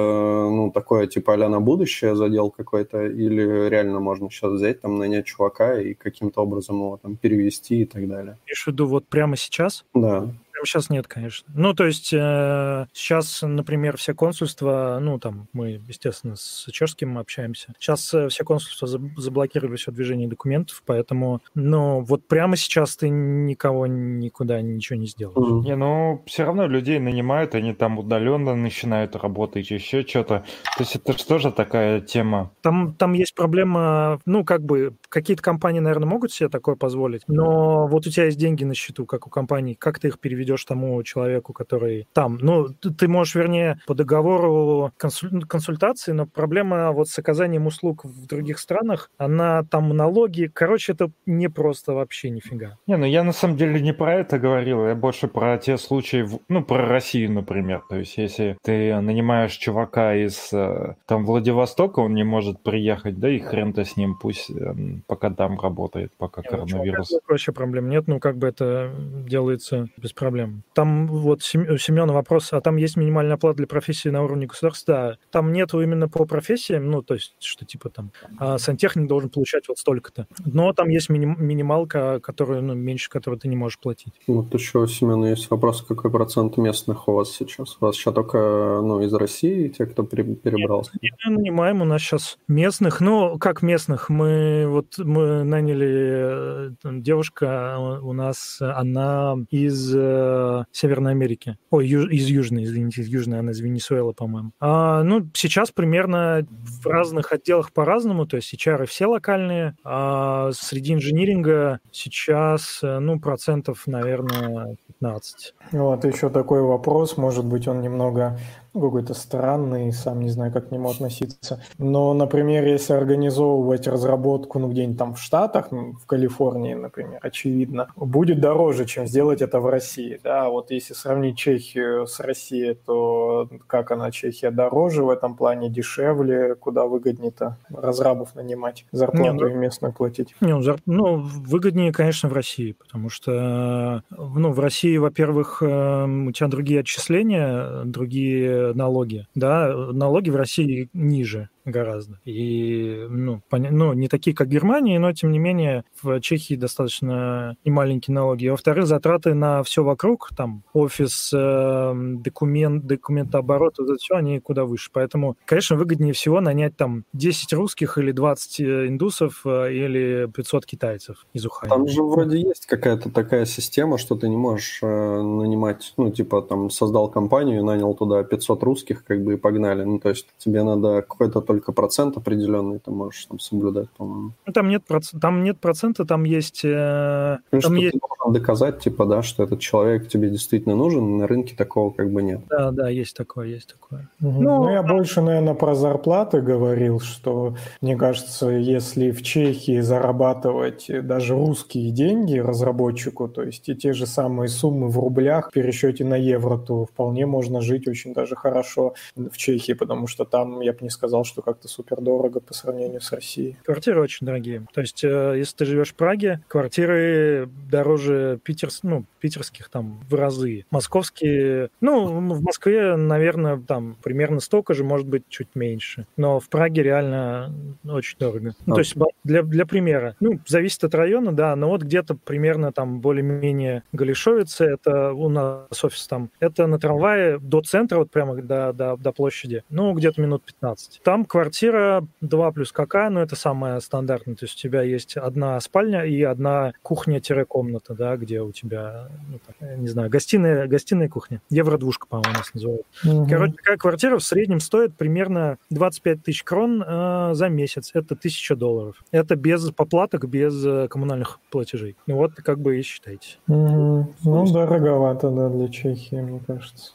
ну, 0.51 0.71
такое 0.73 1.07
типа 1.07 1.35
а 1.35 1.49
на 1.49 1.61
будущее 1.61 2.15
задел 2.15 2.51
какой-то, 2.51 3.07
или 3.07 3.69
реально 3.69 4.01
можно 4.01 4.31
сейчас 4.31 4.53
взять, 4.53 4.81
там, 4.81 4.99
нанять 4.99 5.27
чувака 5.27 5.81
и 5.81 5.95
каким-то 5.95 6.43
образом 6.43 6.77
его 6.77 6.99
там 7.03 7.17
перевести 7.17 7.83
и 7.83 7.85
так 7.85 8.07
далее. 8.07 8.39
Имеешь 8.47 8.65
в 8.65 8.67
виду 8.67 8.87
вот 8.87 9.09
прямо 9.09 9.37
сейчас? 9.37 9.85
Да 9.95 10.29
прямо 10.53 10.67
сейчас 10.67 10.91
нет, 10.91 11.09
конечно. 11.09 11.51
Ну, 11.55 11.75
то 11.75 11.87
есть 11.87 12.13
э, 12.13 12.87
сейчас, 12.93 13.43
например, 13.43 13.97
все 13.97 14.15
консульства, 14.15 14.99
ну, 15.01 15.19
там, 15.19 15.49
мы, 15.53 15.81
естественно, 15.89 16.37
с 16.37 16.67
чешским 16.71 17.19
общаемся. 17.19 17.75
Сейчас 17.79 18.13
э, 18.15 18.29
все 18.29 18.45
консульства 18.45 18.87
заблокировали 18.87 19.77
все 19.77 19.91
движение 19.91 20.29
документов, 20.29 20.83
поэтому, 20.87 21.41
ну, 21.55 22.01
вот 22.01 22.29
прямо 22.29 22.57
сейчас 22.57 22.97
ты 22.97 23.09
никого 23.09 23.87
никуда 23.87 24.61
ничего 24.61 24.99
не 24.99 25.07
сделаешь. 25.07 25.37
Mm-hmm. 25.37 25.65
Не, 25.65 25.77
ну, 25.77 26.23
все 26.27 26.45
равно 26.45 26.67
людей 26.67 26.99
нанимают, 26.99 27.55
они 27.55 27.73
там 27.73 27.99
удаленно 27.99 28.55
начинают 28.55 29.17
работать, 29.17 29.71
еще 29.71 30.03
что-то. 30.07 30.45
То 30.77 30.83
есть 30.83 30.97
это 30.97 31.17
что 31.17 31.39
же 31.39 31.51
такая 31.51 32.01
тема? 32.01 32.53
Там, 32.61 32.95
там 32.95 33.15
есть 33.15 33.35
проблема, 33.35 34.21
ну, 34.27 34.45
как 34.45 34.63
бы, 34.63 34.95
какие-то 35.09 35.43
компании, 35.43 35.81
наверное, 35.81 36.09
могут 36.09 36.33
себе 36.33 36.49
такое 36.49 36.77
позволить, 36.77 37.23
но 37.27 37.87
вот 37.87 38.07
у 38.07 38.11
тебя 38.11 38.27
есть 38.27 38.39
деньги 38.39 38.65
на 38.65 38.75
счету, 38.75 39.07
как 39.07 39.27
у 39.27 39.31
компаний, 39.31 39.75
как 39.75 39.99
ты 39.99 40.09
их 40.09 40.21
переведешь 40.21 40.42
ведешь 40.43 40.65
тому 40.65 41.03
человеку, 41.03 41.53
который 41.53 42.07
там. 42.13 42.39
Ну, 42.41 42.69
ты 42.69 43.09
можешь, 43.09 43.35
вернее, 43.35 43.79
по 43.87 43.95
договору 43.95 44.93
консуль... 44.97 45.45
консультации, 45.47 46.13
но 46.13 46.27
проблема 46.27 46.93
вот 46.93 47.09
с 47.09 47.19
оказанием 47.19 47.67
услуг 47.67 48.05
в 48.05 48.27
других 48.27 48.59
странах, 48.59 49.11
она 49.19 49.63
там 49.65 49.89
налоги. 49.97 50.51
Короче, 50.53 50.93
это 50.93 51.11
не 51.27 51.49
просто 51.49 51.93
вообще 51.93 52.31
нифига. 52.31 52.79
Не, 52.87 52.97
ну 52.97 53.07
я 53.07 53.25
на 53.25 53.33
самом 53.33 53.57
деле 53.57 53.81
не 53.81 53.93
про 53.93 54.15
это 54.15 54.39
говорил, 54.39 54.87
я 54.87 54.95
больше 54.95 55.29
про 55.29 55.59
те 55.59 55.79
случаи, 55.79 56.27
ну, 56.49 56.65
про 56.65 56.87
Россию, 56.87 57.33
например. 57.33 57.83
То 57.89 57.97
есть, 57.97 58.19
если 58.19 58.57
ты 58.63 59.01
нанимаешь 59.01 59.53
чувака 59.53 60.15
из 60.15 60.53
э, 60.53 60.95
там 61.07 61.25
Владивостока, 61.25 62.01
он 62.01 62.15
не 62.15 62.25
может 62.25 62.63
приехать, 62.63 63.19
да 63.19 63.31
и 63.31 63.39
хрен-то 63.39 63.85
с 63.85 63.97
ним, 63.97 64.17
пусть 64.21 64.51
эм, 64.51 65.03
пока 65.07 65.31
там 65.31 65.59
работает, 65.61 66.13
пока 66.19 66.43
не, 66.43 66.49
ну, 66.51 66.51
коронавирус. 66.51 67.11
Ну, 67.11 67.21
вообще 67.29 67.53
проблем 67.53 67.89
нет, 67.89 68.09
ну, 68.09 68.19
как 68.19 68.37
бы 68.37 68.49
это 68.49 68.93
делается 69.27 69.89
без 69.97 70.13
проблем 70.13 70.32
проблем. 70.33 70.63
Там 70.73 71.07
вот 71.07 71.41
у 71.41 71.77
Семена 71.79 72.13
вопрос, 72.13 72.53
а 72.53 72.61
там 72.61 72.77
есть 72.77 72.97
минимальная 72.97 73.35
оплата 73.35 73.59
для 73.59 73.67
профессии 73.67 74.09
на 74.09 74.23
уровне 74.23 74.47
государства? 74.47 74.95
Да, 74.95 75.19
там 75.31 75.53
нету 75.53 75.81
именно 75.83 76.09
по 76.09 76.25
профессиям, 76.25 76.91
ну, 76.91 77.03
то 77.03 77.15
есть, 77.15 77.37
что 77.41 77.65
типа 77.65 77.91
там 77.91 78.13
а 78.39 78.59
сантехник 78.59 79.07
должен 79.07 79.29
получать 79.29 79.69
вот 79.69 79.79
столько-то. 79.79 80.27
Но 80.45 80.73
там 80.73 80.89
есть 80.89 81.11
миним, 81.11 81.37
минималка, 81.39 82.21
которую, 82.21 82.63
ну, 82.63 82.75
меньше 82.75 83.11
которой 83.11 83.39
ты 83.39 83.49
не 83.49 83.57
можешь 83.57 83.79
платить. 83.79 84.15
Вот 84.27 84.53
еще 84.55 84.79
у 84.79 84.87
Семена 84.87 85.29
есть 85.31 85.51
вопрос, 85.51 85.83
какой 85.83 86.11
процент 86.11 86.57
местных 86.57 87.09
у 87.09 87.13
вас 87.13 87.31
сейчас? 87.31 87.77
У 87.81 87.85
вас 87.85 87.97
сейчас 87.97 88.15
только, 88.15 88.39
ну, 88.83 89.03
из 89.03 89.13
России 89.13 89.69
те, 89.69 89.85
кто 89.87 90.03
перебрался? 90.05 90.93
Нет, 91.03 91.13
мы 91.27 91.37
нанимаем 91.37 91.83
у 91.83 91.85
нас 91.85 92.01
сейчас 92.01 92.39
местных, 92.49 93.01
ну, 93.01 93.39
как 93.39 93.63
местных? 93.63 94.09
Мы 94.09 94.67
вот, 94.67 94.99
мы 94.99 95.45
наняли, 95.45 96.71
э, 96.71 96.71
девушка 96.83 97.77
у 98.03 98.13
нас, 98.13 98.59
она 98.61 99.37
из 99.51 99.93
э, 100.23 100.65
Северной 100.73 101.13
Америки. 101.13 101.57
Ой, 101.71 101.87
ю, 101.87 102.09
из 102.09 102.27
Южной, 102.27 102.65
извините, 102.65 103.03
из 103.03 103.09
Южной, 103.09 103.41
она 103.41 103.53
из 103.53 103.61
Венесуэлы, 103.61 104.15
по-моему. 104.15 104.53
А, 104.61 105.03
ну, 105.03 105.29
сейчас 105.35 105.71
примерно 105.71 106.47
в 106.51 106.87
разных 106.87 107.33
отделах 107.33 107.73
по-разному, 107.73 108.27
то 108.27 108.37
есть 108.37 108.55
HR 108.55 108.87
все 108.87 109.07
локальные, 109.07 109.77
а 109.85 110.51
среди 110.53 110.95
инжиниринга 110.95 111.81
сейчас, 111.91 112.81
э, 112.83 112.99
ну, 112.99 113.21
процентов, 113.21 113.87
наверное, 113.87 114.77
15. 115.01 115.55
Вот 115.73 116.05
еще 116.05 116.29
такой 116.31 116.63
вопрос, 116.63 117.17
может 117.17 117.45
быть, 117.45 117.67
он 117.69 117.81
немного 117.81 118.39
ну, 118.75 118.81
какой-то 118.81 119.15
странный, 119.15 119.93
сам 119.93 120.21
не 120.21 120.31
знаю, 120.31 120.53
как 120.53 120.69
к 120.69 120.71
нему 120.71 120.89
относиться. 120.89 121.63
Но, 121.79 122.15
например, 122.15 122.67
если 122.67 122.95
организовывать 122.95 123.87
разработку, 123.87 124.59
ну, 124.59 124.69
где-нибудь 124.69 124.99
там 124.99 125.15
в 125.15 125.21
Штатах, 125.21 125.71
ну, 125.71 125.93
в 125.93 126.07
Калифорнии, 126.07 126.75
например, 126.75 127.19
очевидно, 127.23 127.89
будет 127.97 128.41
дороже, 128.41 128.87
чем 128.87 129.07
сделать 129.07 129.43
это 129.43 129.61
в 129.61 129.67
России, 129.67 130.19
да, 130.25 130.49
вот 130.49 130.71
если 130.71 130.95
сравнить 130.95 131.37
Чехию 131.37 132.07
с 132.07 132.19
Россией, 132.21 132.75
то 132.75 133.49
как 133.67 133.91
она, 133.91 134.11
Чехия 134.11 134.51
дороже 134.51 135.05
в 135.05 135.11
этом 135.11 135.37
плане, 135.37 135.69
дешевле, 135.69 136.55
куда 136.55 136.87
выгоднее-то 136.87 137.59
разрабов 137.71 138.35
нанимать, 138.35 138.87
зарплату 138.91 139.47
не, 139.47 139.55
ну, 139.55 139.61
местную 139.61 139.93
платить? 139.93 140.35
Не, 140.41 140.55
ну, 140.55 140.63
зар... 140.63 140.79
ну, 140.87 141.17
выгоднее, 141.17 141.93
конечно, 141.93 142.29
в 142.29 142.33
России, 142.33 142.73
потому 142.73 143.11
что, 143.11 144.03
ну, 144.11 144.53
в 144.53 144.61
России, 144.61 144.97
во-первых, 144.97 145.63
эм, 145.63 146.29
у 146.29 146.33
тебя 146.33 146.49
другие 146.49 146.81
отчисления, 146.81 147.85
другие 147.85 148.62
налоги, 148.75 149.27
да, 149.35 149.75
налоги 149.93 150.31
в 150.31 150.37
России 150.37 150.89
ниже, 150.93 151.49
гораздо. 151.65 152.19
И, 152.25 153.07
ну, 153.09 153.43
пон... 153.49 153.67
ну, 153.71 153.93
не 153.93 154.09
такие, 154.09 154.35
как 154.35 154.49
Германия, 154.49 154.99
но, 154.99 155.13
тем 155.13 155.33
не 155.33 155.39
менее, 155.39 155.85
в 156.03 156.21
Чехии 156.21 156.55
достаточно 156.55 157.57
и 157.65 157.71
маленькие 157.71 158.15
налоги. 158.15 158.49
Во-вторых, 158.49 158.87
затраты 158.87 159.35
на 159.35 159.63
все 159.63 159.83
вокруг, 159.83 160.31
там, 160.37 160.65
офис, 160.73 161.31
э, 161.35 161.93
документ, 161.95 162.87
документооборот, 162.87 163.77
вот 163.79 163.91
это 163.91 163.99
все, 163.99 164.17
они 164.17 164.41
куда 164.41 164.65
выше. 164.65 164.91
Поэтому, 164.93 165.37
конечно, 165.45 165.77
выгоднее 165.77 166.13
всего 166.13 166.41
нанять 166.41 166.77
там 166.77 167.05
10 167.13 167.53
русских 167.53 167.99
или 167.99 168.13
20 168.13 168.61
э, 168.61 168.89
индусов 168.89 169.43
э, 169.45 169.73
или 169.73 170.31
500 170.35 170.67
китайцев 170.67 171.27
из 171.33 171.47
Ухани. 171.47 171.71
Там 171.71 171.89
же 171.89 172.03
вроде 172.03 172.41
есть 172.41 172.67
какая-то 172.67 173.11
такая 173.11 173.45
система, 173.45 173.99
что 173.99 174.17
ты 174.17 174.29
не 174.29 174.37
можешь 174.37 174.81
э, 174.83 174.87
нанимать, 174.87 175.95
ну, 175.97 176.11
типа, 176.11 176.43
там, 176.43 176.71
создал 176.71 177.09
компанию, 177.09 177.65
нанял 177.65 177.95
туда 177.95 178.23
500 178.25 178.63
русских, 178.63 179.05
как 179.05 179.23
бы, 179.23 179.35
и 179.35 179.37
погнали. 179.37 179.85
Ну, 179.85 179.99
то 179.99 180.11
есть 180.11 180.27
тебе 180.39 180.63
надо 180.63 181.03
какой-то 181.03 181.41
только 181.53 181.73
процент 181.73 182.17
определенный 182.17 182.79
ты 182.79 182.91
можешь 182.91 183.27
там 183.27 183.39
соблюдать, 183.39 183.91
по-моему. 183.91 184.33
Ну, 184.47 184.53
там 184.53 184.69
нет, 184.69 184.85
проц... 184.87 185.11
там 185.21 185.45
нет 185.45 185.61
процента, 185.61 186.05
там 186.05 186.25
есть... 186.25 186.63
Э... 186.65 187.37
Ну, 187.53 187.61
там 187.61 187.73
что 187.73 187.75
есть... 187.75 187.93
ты 187.93 188.01
должен 188.01 188.33
доказать, 188.33 188.79
типа, 188.81 189.05
да, 189.05 189.23
что 189.23 189.43
этот 189.43 189.61
человек 189.61 190.09
тебе 190.09 190.31
действительно 190.31 190.77
нужен, 190.77 191.19
на 191.19 191.27
рынке 191.27 191.55
такого 191.55 191.91
как 191.91 192.11
бы 192.11 192.23
нет. 192.23 192.41
Да, 192.49 192.71
да, 192.71 192.89
есть 192.89 193.15
такое, 193.15 193.49
есть 193.49 193.75
такое. 193.75 194.09
Угу. 194.23 194.43
Ну, 194.43 194.65
ну, 194.65 194.71
я 194.71 194.83
больше, 194.83 195.21
наверное, 195.21 195.55
про 195.55 195.75
зарплаты 195.75 196.41
говорил, 196.41 197.01
что, 197.01 197.55
мне 197.83 197.97
кажется, 197.97 198.49
если 198.49 199.11
в 199.11 199.23
Чехии 199.23 199.81
зарабатывать 199.81 200.87
даже 201.03 201.35
русские 201.35 201.91
деньги 201.91 202.39
разработчику, 202.39 203.29
то 203.29 203.43
есть 203.43 203.69
и 203.69 203.75
те 203.75 203.93
же 203.93 204.07
самые 204.07 204.49
суммы 204.49 204.89
в 204.89 204.99
рублях 204.99 205.51
в 205.51 205.53
пересчете 205.53 206.05
на 206.05 206.17
евро, 206.17 206.57
то 206.57 206.87
вполне 206.87 207.27
можно 207.27 207.61
жить 207.61 207.87
очень 207.89 208.15
даже 208.15 208.37
хорошо 208.37 208.95
в 209.17 209.37
Чехии, 209.37 209.75
потому 209.75 210.07
что 210.07 210.25
там, 210.25 210.61
я 210.63 210.73
бы 210.73 210.79
не 210.81 210.91
сказал, 210.91 211.25
что 211.25 211.42
как-то 211.43 211.69
супер 211.69 212.01
дорого 212.01 212.41
по 212.41 212.55
сравнению 212.55 213.01
с 213.01 213.13
Россией. 213.13 213.57
Квартиры 213.65 214.01
очень 214.01 214.27
дорогие. 214.27 214.67
То 214.73 214.81
есть, 214.81 215.05
э, 215.05 215.35
если 215.37 215.57
ты 215.57 215.65
живешь 215.65 215.91
в 215.91 215.95
Праге, 215.95 216.41
квартиры 216.49 217.49
дороже 217.71 218.39
питер, 218.43 218.71
ну, 218.83 219.05
питерских 219.23 219.69
там 219.69 220.01
в 220.11 220.15
разы. 220.15 220.67
Московские, 220.73 221.71
ну, 221.81 222.07
в 222.07 222.43
Москве, 222.43 222.97
наверное, 222.97 223.57
там 223.57 223.97
примерно 224.03 224.41
столько 224.41 224.75
же, 224.75 224.83
может 224.83 225.07
быть, 225.07 225.23
чуть 225.29 225.55
меньше. 225.55 226.07
Но 226.17 226.41
в 226.41 226.49
Праге 226.49 226.83
реально 226.83 227.55
очень 227.85 228.19
дорого. 228.19 228.55
Ну, 228.67 228.75
то 228.75 228.81
есть, 228.81 228.97
для, 229.23 229.45
для 229.45 229.65
примера, 229.65 230.17
ну, 230.19 230.41
зависит 230.47 230.83
от 230.83 230.95
района, 230.97 231.33
да, 231.33 231.55
но 231.55 231.69
вот 231.69 231.83
где-то 231.83 232.17
примерно 232.17 232.73
там 232.73 233.01
более-менее 233.01 233.85
Галишовице, 233.93 234.65
это 234.65 235.13
у 235.13 235.29
нас 235.29 235.85
офис 235.85 236.07
там, 236.09 236.31
это 236.41 236.67
на 236.67 236.81
трамвае 236.81 237.39
до 237.39 237.61
центра, 237.63 237.99
вот 237.99 238.11
прямо 238.11 238.35
до, 238.35 238.73
до, 238.73 238.97
до 238.97 239.13
площади, 239.13 239.63
ну, 239.71 239.93
где-то 239.95 240.21
минут 240.21 240.43
15. 240.45 241.01
Там 241.05 241.25
квартира 241.25 242.05
2 242.21 242.53
плюс 242.53 242.73
какая, 242.73 243.09
но 243.11 243.23
это 243.23 243.37
самое 243.37 243.81
стандартное, 243.81 244.35
то 244.35 244.47
есть 244.47 244.57
у 244.57 244.59
тебя 244.59 244.83
есть 244.83 245.17
одна 245.17 245.61
спальня 245.61 246.05
и 246.05 246.23
одна 246.23 246.73
кухня-комната, 246.83 247.95
да, 247.95 248.17
где 248.17 248.41
у 248.41 248.51
тебя, 248.51 249.09
ну, 249.29 249.39
так, 249.45 249.79
не 249.79 249.89
знаю, 249.89 250.11
гостиная, 250.11 250.67
гостиная 250.67 251.09
кухня. 251.09 251.41
Евро-двушка, 251.51 252.07
по-моему, 252.07 252.35
у 252.35 252.39
нас 252.39 252.55
называют. 252.55 252.87
Угу. 253.05 253.27
Короче, 253.29 253.55
такая 253.55 253.77
квартира 253.77 254.19
в 254.19 254.25
среднем 254.25 254.61
стоит 254.61 254.95
примерно 254.97 255.59
25 255.71 256.23
тысяч 256.23 256.43
крон 256.43 256.83
э, 256.87 257.31
за 257.35 257.49
месяц. 257.49 257.91
Это 257.95 258.17
тысяча 258.17 258.57
долларов. 258.57 259.03
Это 259.11 259.37
без 259.37 259.71
поплаток, 259.71 260.27
без 260.29 260.65
э, 260.65 260.89
коммунальных 260.89 261.41
платежей. 261.51 261.97
Ну 262.07 262.17
вот, 262.17 262.35
как 262.35 262.61
бы 262.61 262.79
и 262.79 262.83
считайте. 262.83 263.39
Угу. 263.49 264.15
Ну, 264.25 264.53
дороговато, 264.53 265.31
да, 265.31 265.49
для 265.49 265.69
Чехии, 265.69 266.17
мне 266.17 266.41
кажется. 266.47 266.93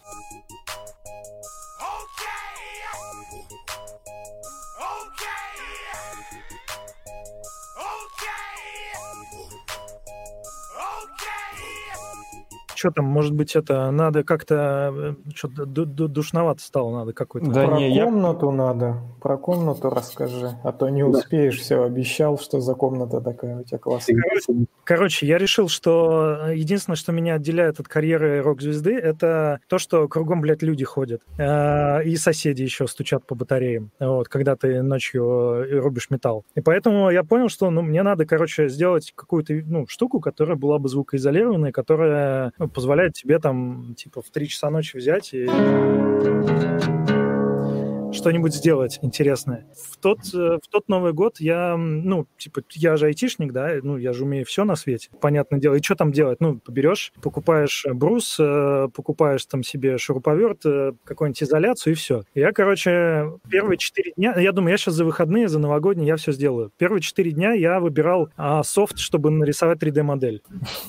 Что 12.78 12.92
там, 12.92 13.06
может 13.06 13.34
быть, 13.34 13.56
это 13.56 13.90
надо 13.92 14.24
как-то 14.24 14.94
э, 14.96 15.32
что-то 15.34 15.66
душновато 15.66 16.62
стало, 16.62 17.00
надо 17.00 17.14
какой-то. 17.14 17.50
Да 17.50 17.68
про 17.68 17.78
не, 17.78 18.00
комнату 18.00 18.52
я... 18.52 18.56
надо, 18.56 18.98
про 19.22 19.38
комнату 19.38 19.90
расскажи, 19.90 20.52
а 20.64 20.72
то 20.72 20.90
не 20.90 21.04
успеешь, 21.04 21.58
да. 21.58 21.64
все 21.64 21.84
обещал, 21.84 22.38
что 22.38 22.60
за 22.60 22.76
комната 22.76 23.20
такая 23.22 23.60
у 23.60 23.64
тебя 23.64 23.80
классная. 23.80 24.22
Короче, 24.22 24.66
короче, 24.84 25.26
я 25.26 25.38
решил, 25.38 25.70
что 25.70 26.48
э, 26.48 26.56
единственное, 26.56 26.98
что 26.98 27.12
меня 27.12 27.36
отделяет 27.36 27.80
от 27.80 27.88
карьеры 27.88 28.42
рок-звезды, 28.42 28.96
это 28.96 29.60
то, 29.68 29.80
что 29.80 30.08
кругом, 30.08 30.42
блядь, 30.42 30.62
люди 30.62 30.86
ходят. 30.86 31.22
Э, 31.38 32.04
и 32.04 32.16
соседи 32.16 32.62
еще 32.62 32.88
стучат 32.88 33.26
по 33.26 33.36
батареям, 33.36 33.92
вот, 34.00 34.28
когда 34.28 34.56
ты 34.56 34.84
ночью 34.84 35.82
рубишь 35.82 36.10
металл. 36.10 36.46
И 36.56 36.62
поэтому 36.62 37.10
я 37.10 37.24
понял, 37.24 37.50
что 37.50 37.70
ну, 37.70 37.82
мне 37.82 38.04
надо, 38.04 38.26
короче, 38.26 38.70
сделать 38.70 39.14
какую-то 39.16 39.54
ну, 39.66 39.88
штуку, 39.88 40.20
которая 40.20 40.58
была 40.58 40.78
бы 40.78 40.90
звукоизолированной, 40.90 41.72
которая 41.72 42.52
позволяет 42.74 43.14
тебе 43.14 43.40
там, 43.40 43.96
типа, 43.96 44.22
в 44.22 44.30
3 44.30 44.48
часа 44.48 44.70
ночи 44.70 44.98
взять 44.98 45.34
и 45.34 45.46
что-нибудь 48.12 48.54
сделать 48.54 49.00
интересное. 49.02 49.66
В 49.74 49.98
тот, 49.98 50.20
э, 50.34 50.60
в 50.62 50.68
тот 50.70 50.88
Новый 50.88 51.14
год 51.14 51.40
я, 51.40 51.76
ну, 51.78 52.28
типа, 52.38 52.62
я 52.74 52.98
же 52.98 53.08
айтишник, 53.08 53.52
да, 53.52 53.72
ну, 53.82 53.98
я 53.98 54.14
же 54.14 54.24
умею 54.24 54.46
все 54.46 54.64
на 54.64 54.76
свете, 54.76 55.10
понятное 55.20 55.60
дело. 55.60 55.76
И 55.76 55.82
что 55.82 55.96
там 55.96 56.12
делать? 56.12 56.40
Ну, 56.40 56.60
берешь, 56.68 57.12
покупаешь 57.22 57.86
брус, 57.92 58.38
э, 58.40 58.88
покупаешь 58.94 59.46
там 59.46 59.64
себе 59.64 59.98
шуруповерт, 59.98 60.66
э, 60.66 60.94
какую-нибудь 61.04 61.44
изоляцию 61.44 61.94
и 61.94 61.96
все. 61.96 62.24
Я, 62.34 62.52
короче, 62.52 63.32
первые 63.50 63.78
четыре 63.78 64.14
дня, 64.16 64.36
я 64.40 64.52
думаю, 64.52 64.72
я 64.72 64.78
сейчас 64.78 64.96
за 64.96 65.06
выходные, 65.06 65.48
за 65.48 65.60
новогодние 65.60 66.08
я 66.08 66.16
все 66.16 66.32
сделаю. 66.32 66.72
Первые 66.78 67.02
четыре 67.02 67.32
дня 67.32 67.54
я 67.54 67.80
выбирал 67.80 68.30
а, 68.38 68.64
софт, 68.64 68.98
чтобы 69.00 69.30
нарисовать 69.30 69.80
3D-модель. 69.80 70.42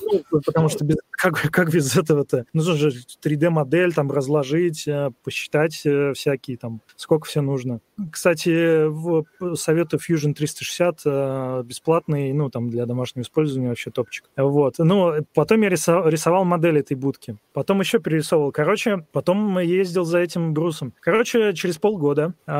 Ну, 0.02 0.40
потому 0.44 0.68
что 0.68 0.84
без, 0.84 0.96
как, 1.10 1.34
как 1.50 1.72
без 1.72 1.96
этого-то? 1.96 2.46
Нужно 2.52 2.74
же 2.74 2.92
3D-модель 3.22 3.92
там 3.92 4.10
разложить, 4.10 4.88
посчитать 5.22 5.74
всякие 6.14 6.56
там, 6.56 6.80
сколько 7.08 7.26
все 7.26 7.40
нужно. 7.40 7.80
Кстати, 8.12 8.86
в, 8.86 9.24
советую 9.54 9.98
Fusion 9.98 10.34
360 10.34 11.00
э, 11.06 11.62
бесплатный, 11.64 12.34
ну, 12.34 12.50
там, 12.50 12.68
для 12.68 12.84
домашнего 12.84 13.22
использования 13.22 13.70
вообще 13.70 13.90
топчик. 13.90 14.26
Вот. 14.36 14.74
Ну, 14.76 15.14
потом 15.34 15.62
я 15.62 15.70
рисовал, 15.70 16.06
рисовал 16.06 16.44
модель 16.44 16.78
этой 16.78 16.96
будки. 16.98 17.38
Потом 17.54 17.80
еще 17.80 17.98
перерисовывал. 17.98 18.52
Короче, 18.52 19.06
потом 19.10 19.58
ездил 19.58 20.04
за 20.04 20.18
этим 20.18 20.52
брусом. 20.52 20.92
Короче, 21.00 21.54
через 21.54 21.78
полгода 21.78 22.34
э, 22.46 22.50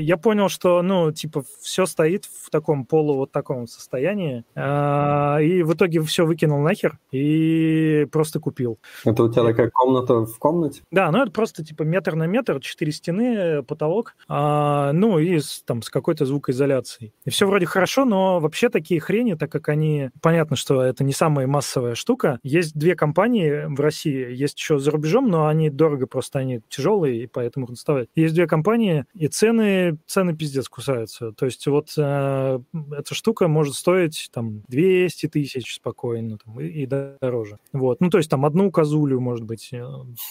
я 0.00 0.16
понял, 0.16 0.48
что, 0.48 0.82
ну, 0.82 1.12
типа, 1.12 1.44
все 1.60 1.86
стоит 1.86 2.24
в 2.24 2.50
таком 2.50 2.84
полу 2.84 3.14
вот 3.14 3.30
таком 3.30 3.68
состоянии. 3.68 4.44
Э, 4.56 5.40
и 5.40 5.62
в 5.62 5.74
итоге 5.74 6.02
все 6.02 6.26
выкинул 6.26 6.58
нахер 6.58 6.98
и 7.12 8.08
просто 8.10 8.40
купил. 8.40 8.80
Это 9.04 9.22
у 9.22 9.32
тебя 9.32 9.44
такая 9.44 9.70
комната 9.70 10.26
в 10.26 10.36
комнате? 10.38 10.82
Да, 10.90 11.12
ну, 11.12 11.22
это 11.22 11.30
просто, 11.30 11.64
типа, 11.64 11.84
метр 11.84 12.16
на 12.16 12.26
метр, 12.26 12.58
четыре 12.58 12.90
стены, 12.90 13.19
потолок 13.66 14.14
а, 14.28 14.92
ну 14.92 15.18
и 15.18 15.38
с, 15.38 15.62
там 15.64 15.82
с 15.82 15.90
какой-то 15.90 16.24
звукоизоляцией. 16.24 17.12
И 17.24 17.30
все 17.30 17.46
вроде 17.46 17.66
хорошо, 17.66 18.04
но 18.04 18.40
вообще 18.40 18.68
такие 18.68 19.00
хрени, 19.00 19.34
так 19.34 19.50
как 19.50 19.68
они... 19.68 20.10
Понятно, 20.20 20.56
что 20.56 20.82
это 20.82 21.04
не 21.04 21.12
самая 21.12 21.46
массовая 21.46 21.94
штука. 21.94 22.38
Есть 22.42 22.76
две 22.76 22.94
компании 22.94 23.66
в 23.66 23.80
России, 23.80 24.32
есть 24.32 24.58
еще 24.58 24.78
за 24.78 24.90
рубежом, 24.90 25.28
но 25.28 25.46
они 25.46 25.70
дорого 25.70 26.06
просто, 26.06 26.38
они 26.38 26.60
тяжелые, 26.68 27.24
и 27.24 27.26
поэтому 27.26 27.66
их 27.66 27.72
доставать. 27.72 28.08
Есть 28.14 28.34
две 28.34 28.46
компании, 28.46 29.04
и 29.14 29.28
цены, 29.28 29.98
цены 30.06 30.36
пиздец 30.36 30.68
кусаются. 30.68 31.32
То 31.32 31.46
есть 31.46 31.66
вот 31.66 31.88
э, 31.96 32.60
эта 32.92 33.14
штука 33.14 33.48
может 33.48 33.74
стоить 33.74 34.28
там 34.32 34.62
200 34.68 35.28
тысяч 35.28 35.74
спокойно 35.74 36.38
там, 36.44 36.60
и, 36.60 36.66
и 36.66 36.86
дороже. 36.86 37.58
Вот. 37.72 38.00
Ну, 38.00 38.10
то 38.10 38.18
есть 38.18 38.30
там 38.30 38.44
одну 38.44 38.70
козулю, 38.70 39.20
может 39.20 39.44
быть, 39.44 39.70
э, 39.72 39.78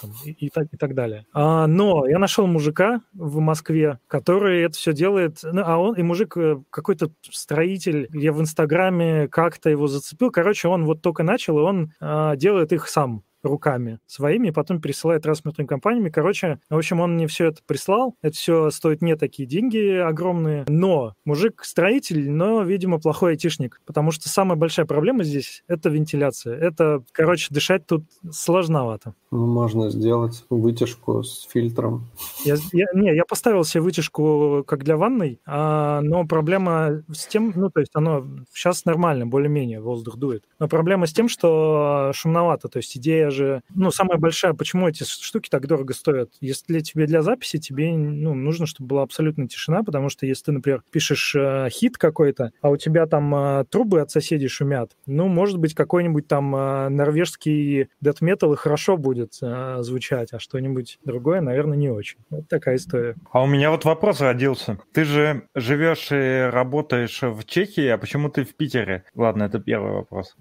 там, 0.01 0.11
и, 0.25 0.31
и, 0.31 0.49
так, 0.49 0.67
и 0.71 0.77
так 0.77 0.95
далее. 0.95 1.25
А, 1.33 1.67
но 1.67 2.07
я 2.07 2.19
нашел 2.19 2.47
мужика 2.47 2.78
в 3.13 3.39
Москве, 3.39 3.99
который 4.07 4.61
это 4.63 4.77
все 4.77 4.93
делает. 4.93 5.39
Ну, 5.43 5.61
а 5.65 5.77
он, 5.77 5.95
и 5.95 6.03
мужик 6.03 6.37
э, 6.37 6.61
какой-то 6.69 7.11
строитель, 7.29 8.09
я 8.13 8.33
в 8.33 8.41
Инстаграме 8.41 9.27
как-то 9.27 9.69
его 9.69 9.87
зацепил. 9.87 10.31
Короче, 10.31 10.67
он 10.67 10.85
вот 10.85 11.01
только 11.01 11.23
начал, 11.23 11.59
и 11.59 11.61
он 11.61 11.93
а, 11.99 12.35
делает 12.35 12.71
их 12.73 12.87
сам 12.87 13.23
руками 13.43 13.99
своими, 14.05 14.49
потом 14.49 14.81
пересылает 14.81 15.23
транспортными 15.23 15.67
компаниями. 15.67 16.09
Короче, 16.09 16.59
в 16.69 16.77
общем, 16.77 16.99
он 16.99 17.15
мне 17.15 17.27
все 17.27 17.47
это 17.47 17.61
прислал. 17.65 18.15
Это 18.21 18.35
все 18.35 18.69
стоит 18.71 19.01
не 19.01 19.15
такие 19.15 19.47
деньги 19.47 19.97
огромные. 19.97 20.65
Но 20.67 21.13
мужик 21.25 21.63
строитель, 21.63 22.29
но, 22.31 22.63
видимо, 22.63 22.99
плохой 22.99 23.31
айтишник. 23.31 23.81
Потому 23.85 24.11
что 24.11 24.29
самая 24.29 24.57
большая 24.57 24.85
проблема 24.85 25.23
здесь— 25.23 25.63
это 25.67 25.89
вентиляция. 25.89 26.57
Это, 26.57 27.03
короче, 27.11 27.47
дышать 27.49 27.85
тут 27.85 28.03
сложновато. 28.31 29.13
Ну, 29.31 29.45
можно 29.45 29.89
сделать 29.89 30.43
вытяжку 30.49 31.23
с 31.23 31.47
фильтром. 31.49 32.07
Я, 32.43 32.55
я, 32.73 32.85
не, 32.93 33.15
я 33.15 33.25
поставил 33.25 33.63
себе 33.63 33.81
вытяжку 33.81 34.63
как 34.67 34.83
для 34.83 34.97
ванной, 34.97 35.39
а, 35.45 36.01
но 36.01 36.25
проблема 36.25 37.03
с 37.11 37.27
тем, 37.27 37.53
ну, 37.55 37.69
то 37.69 37.79
есть 37.79 37.91
оно 37.93 38.25
сейчас 38.53 38.85
нормально, 38.85 39.27
более-менее 39.27 39.81
воздух 39.81 40.17
дует. 40.17 40.43
Но 40.59 40.67
проблема 40.67 41.05
с 41.05 41.13
тем, 41.13 41.29
что 41.29 42.11
шумновато. 42.13 42.67
То 42.69 42.77
есть 42.77 42.95
идея 42.97 43.28
тебе 43.29 43.31
же... 43.31 43.61
Ну, 43.73 43.91
самая 43.91 44.17
большая, 44.17 44.53
почему 44.53 44.87
эти 44.87 45.03
штуки 45.03 45.49
так 45.49 45.67
дорого 45.67 45.93
стоят? 45.93 46.31
Если 46.41 46.79
тебе 46.79 47.05
для 47.05 47.21
записи, 47.21 47.57
тебе 47.57 47.91
ну, 47.91 48.33
нужно, 48.33 48.65
чтобы 48.65 48.87
была 48.87 49.03
абсолютная 49.03 49.47
тишина, 49.47 49.83
потому 49.83 50.09
что 50.09 50.25
если 50.25 50.45
ты, 50.45 50.51
например, 50.53 50.83
пишешь 50.91 51.35
э, 51.35 51.69
хит 51.69 51.97
какой-то, 51.97 52.51
а 52.61 52.69
у 52.69 52.77
тебя 52.77 53.05
там 53.05 53.33
э, 53.35 53.65
трубы 53.69 54.01
от 54.01 54.11
соседей 54.11 54.47
шумят, 54.47 54.91
ну, 55.05 55.27
может 55.27 55.57
быть, 55.57 55.73
какой-нибудь 55.73 56.27
там 56.27 56.55
э, 56.55 56.89
норвежский 56.89 57.89
дэт-метал 58.01 58.53
и 58.53 58.57
хорошо 58.57 58.97
будет 58.97 59.37
э, 59.41 59.77
звучать, 59.81 60.33
а 60.33 60.39
что-нибудь 60.39 60.99
другое, 61.05 61.41
наверное, 61.41 61.77
не 61.77 61.89
очень. 61.89 62.19
Вот 62.29 62.47
такая 62.47 62.75
история. 62.75 63.15
А 63.31 63.43
у 63.43 63.47
меня 63.47 63.71
вот 63.71 63.85
вопрос 63.85 64.21
родился. 64.21 64.79
Ты 64.93 65.03
же 65.03 65.43
живешь 65.55 66.11
и 66.11 66.49
работаешь 66.51 67.21
в 67.21 67.43
Чехии, 67.45 67.87
а 67.87 67.97
почему 67.97 68.29
ты 68.29 68.43
в 68.43 68.55
Питере? 68.55 69.03
Ладно, 69.15 69.43
это 69.43 69.59
первый 69.59 69.93
вопрос. 69.93 70.35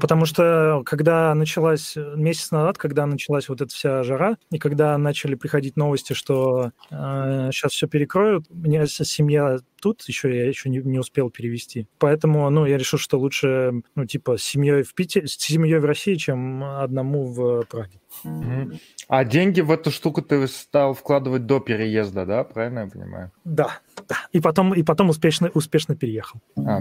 Потому 0.00 0.24
что 0.26 0.82
когда 0.84 1.34
началась, 1.34 1.96
месяц 2.16 2.50
назад, 2.50 2.78
когда 2.78 3.06
началась 3.06 3.48
вот 3.48 3.60
эта 3.60 3.72
вся 3.72 4.02
жара, 4.02 4.36
и 4.50 4.58
когда 4.58 4.98
начали 4.98 5.34
приходить 5.34 5.76
новости, 5.76 6.12
что 6.12 6.72
э, 6.90 7.50
сейчас 7.52 7.72
все 7.72 7.86
перекроют, 7.86 8.46
у 8.50 8.56
меня 8.56 8.86
семья 8.86 9.58
тут, 9.80 10.02
еще 10.02 10.34
я 10.34 10.46
еще 10.46 10.70
не, 10.70 10.78
не 10.78 10.98
успел 10.98 11.28
перевести. 11.30 11.88
Поэтому, 11.98 12.48
ну, 12.50 12.66
я 12.66 12.78
решил, 12.78 12.98
что 12.98 13.18
лучше, 13.18 13.82
ну, 13.94 14.06
типа, 14.06 14.36
с 14.36 14.42
семьей 14.42 14.82
в 14.82 14.94
Питере, 14.94 15.26
с 15.26 15.32
семьей 15.32 15.78
в 15.78 15.84
России, 15.84 16.14
чем 16.14 16.62
одному 16.62 17.26
в 17.26 17.64
Праге. 17.64 18.00
А 19.08 19.24
деньги 19.24 19.60
в 19.60 19.70
эту 19.70 19.90
штуку 19.90 20.22
ты 20.22 20.46
стал 20.46 20.94
вкладывать 20.94 21.46
до 21.46 21.60
переезда, 21.60 22.24
да? 22.24 22.44
Правильно 22.44 22.80
я 22.80 22.86
понимаю? 22.86 23.32
Да, 23.44 23.80
да. 24.08 24.16
И 24.32 24.40
потом, 24.40 24.74
и 24.74 24.82
потом 24.82 25.10
успешно, 25.10 25.50
успешно 25.54 25.96
переехал. 25.96 26.40
А. 26.56 26.80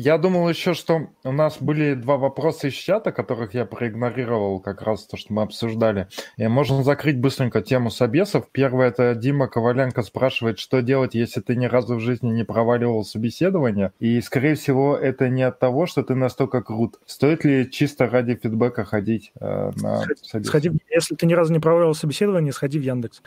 Я 0.00 0.16
думал 0.16 0.48
еще, 0.48 0.74
что 0.74 1.08
у 1.24 1.32
нас 1.32 1.56
были 1.60 1.94
два 1.94 2.18
вопроса 2.18 2.68
из 2.68 2.74
чата, 2.74 3.10
которых 3.10 3.54
я 3.54 3.64
проигнорировал 3.64 4.60
как 4.60 4.80
раз 4.82 5.04
то, 5.04 5.16
что 5.16 5.32
мы 5.32 5.42
обсуждали. 5.42 6.06
И 6.36 6.46
можно 6.46 6.84
закрыть 6.84 7.18
быстренько 7.18 7.62
тему 7.62 7.90
собесов. 7.90 8.46
Первое, 8.52 8.90
это 8.90 9.16
Дима 9.16 9.48
Коваленко 9.48 10.02
спрашивает, 10.02 10.60
что 10.60 10.82
делать, 10.82 11.16
если 11.16 11.40
ты 11.40 11.56
ни 11.56 11.66
разу 11.66 11.96
в 11.96 12.00
жизни 12.00 12.30
не 12.30 12.44
проваливал 12.44 13.04
собеседование. 13.04 13.90
И, 13.98 14.20
скорее 14.20 14.54
всего, 14.54 14.96
это 14.96 15.28
не 15.28 15.42
от 15.42 15.58
того, 15.58 15.86
что 15.86 16.04
ты 16.04 16.14
настолько 16.14 16.62
крут. 16.62 17.00
Стоит 17.04 17.44
ли 17.44 17.68
чисто 17.68 18.08
ради 18.08 18.36
фидбэка 18.36 18.84
ходить 18.84 19.32
э, 19.40 19.72
на 19.82 20.04
собес? 20.22 20.46
Сходи, 20.46 20.70
если 20.90 21.16
ты 21.16 21.26
ни 21.26 21.34
разу 21.34 21.52
не 21.52 21.58
проваливал 21.58 21.96
собеседование, 21.96 22.52
сходи 22.52 22.78
в 22.78 22.82
Яндекс. 22.82 23.20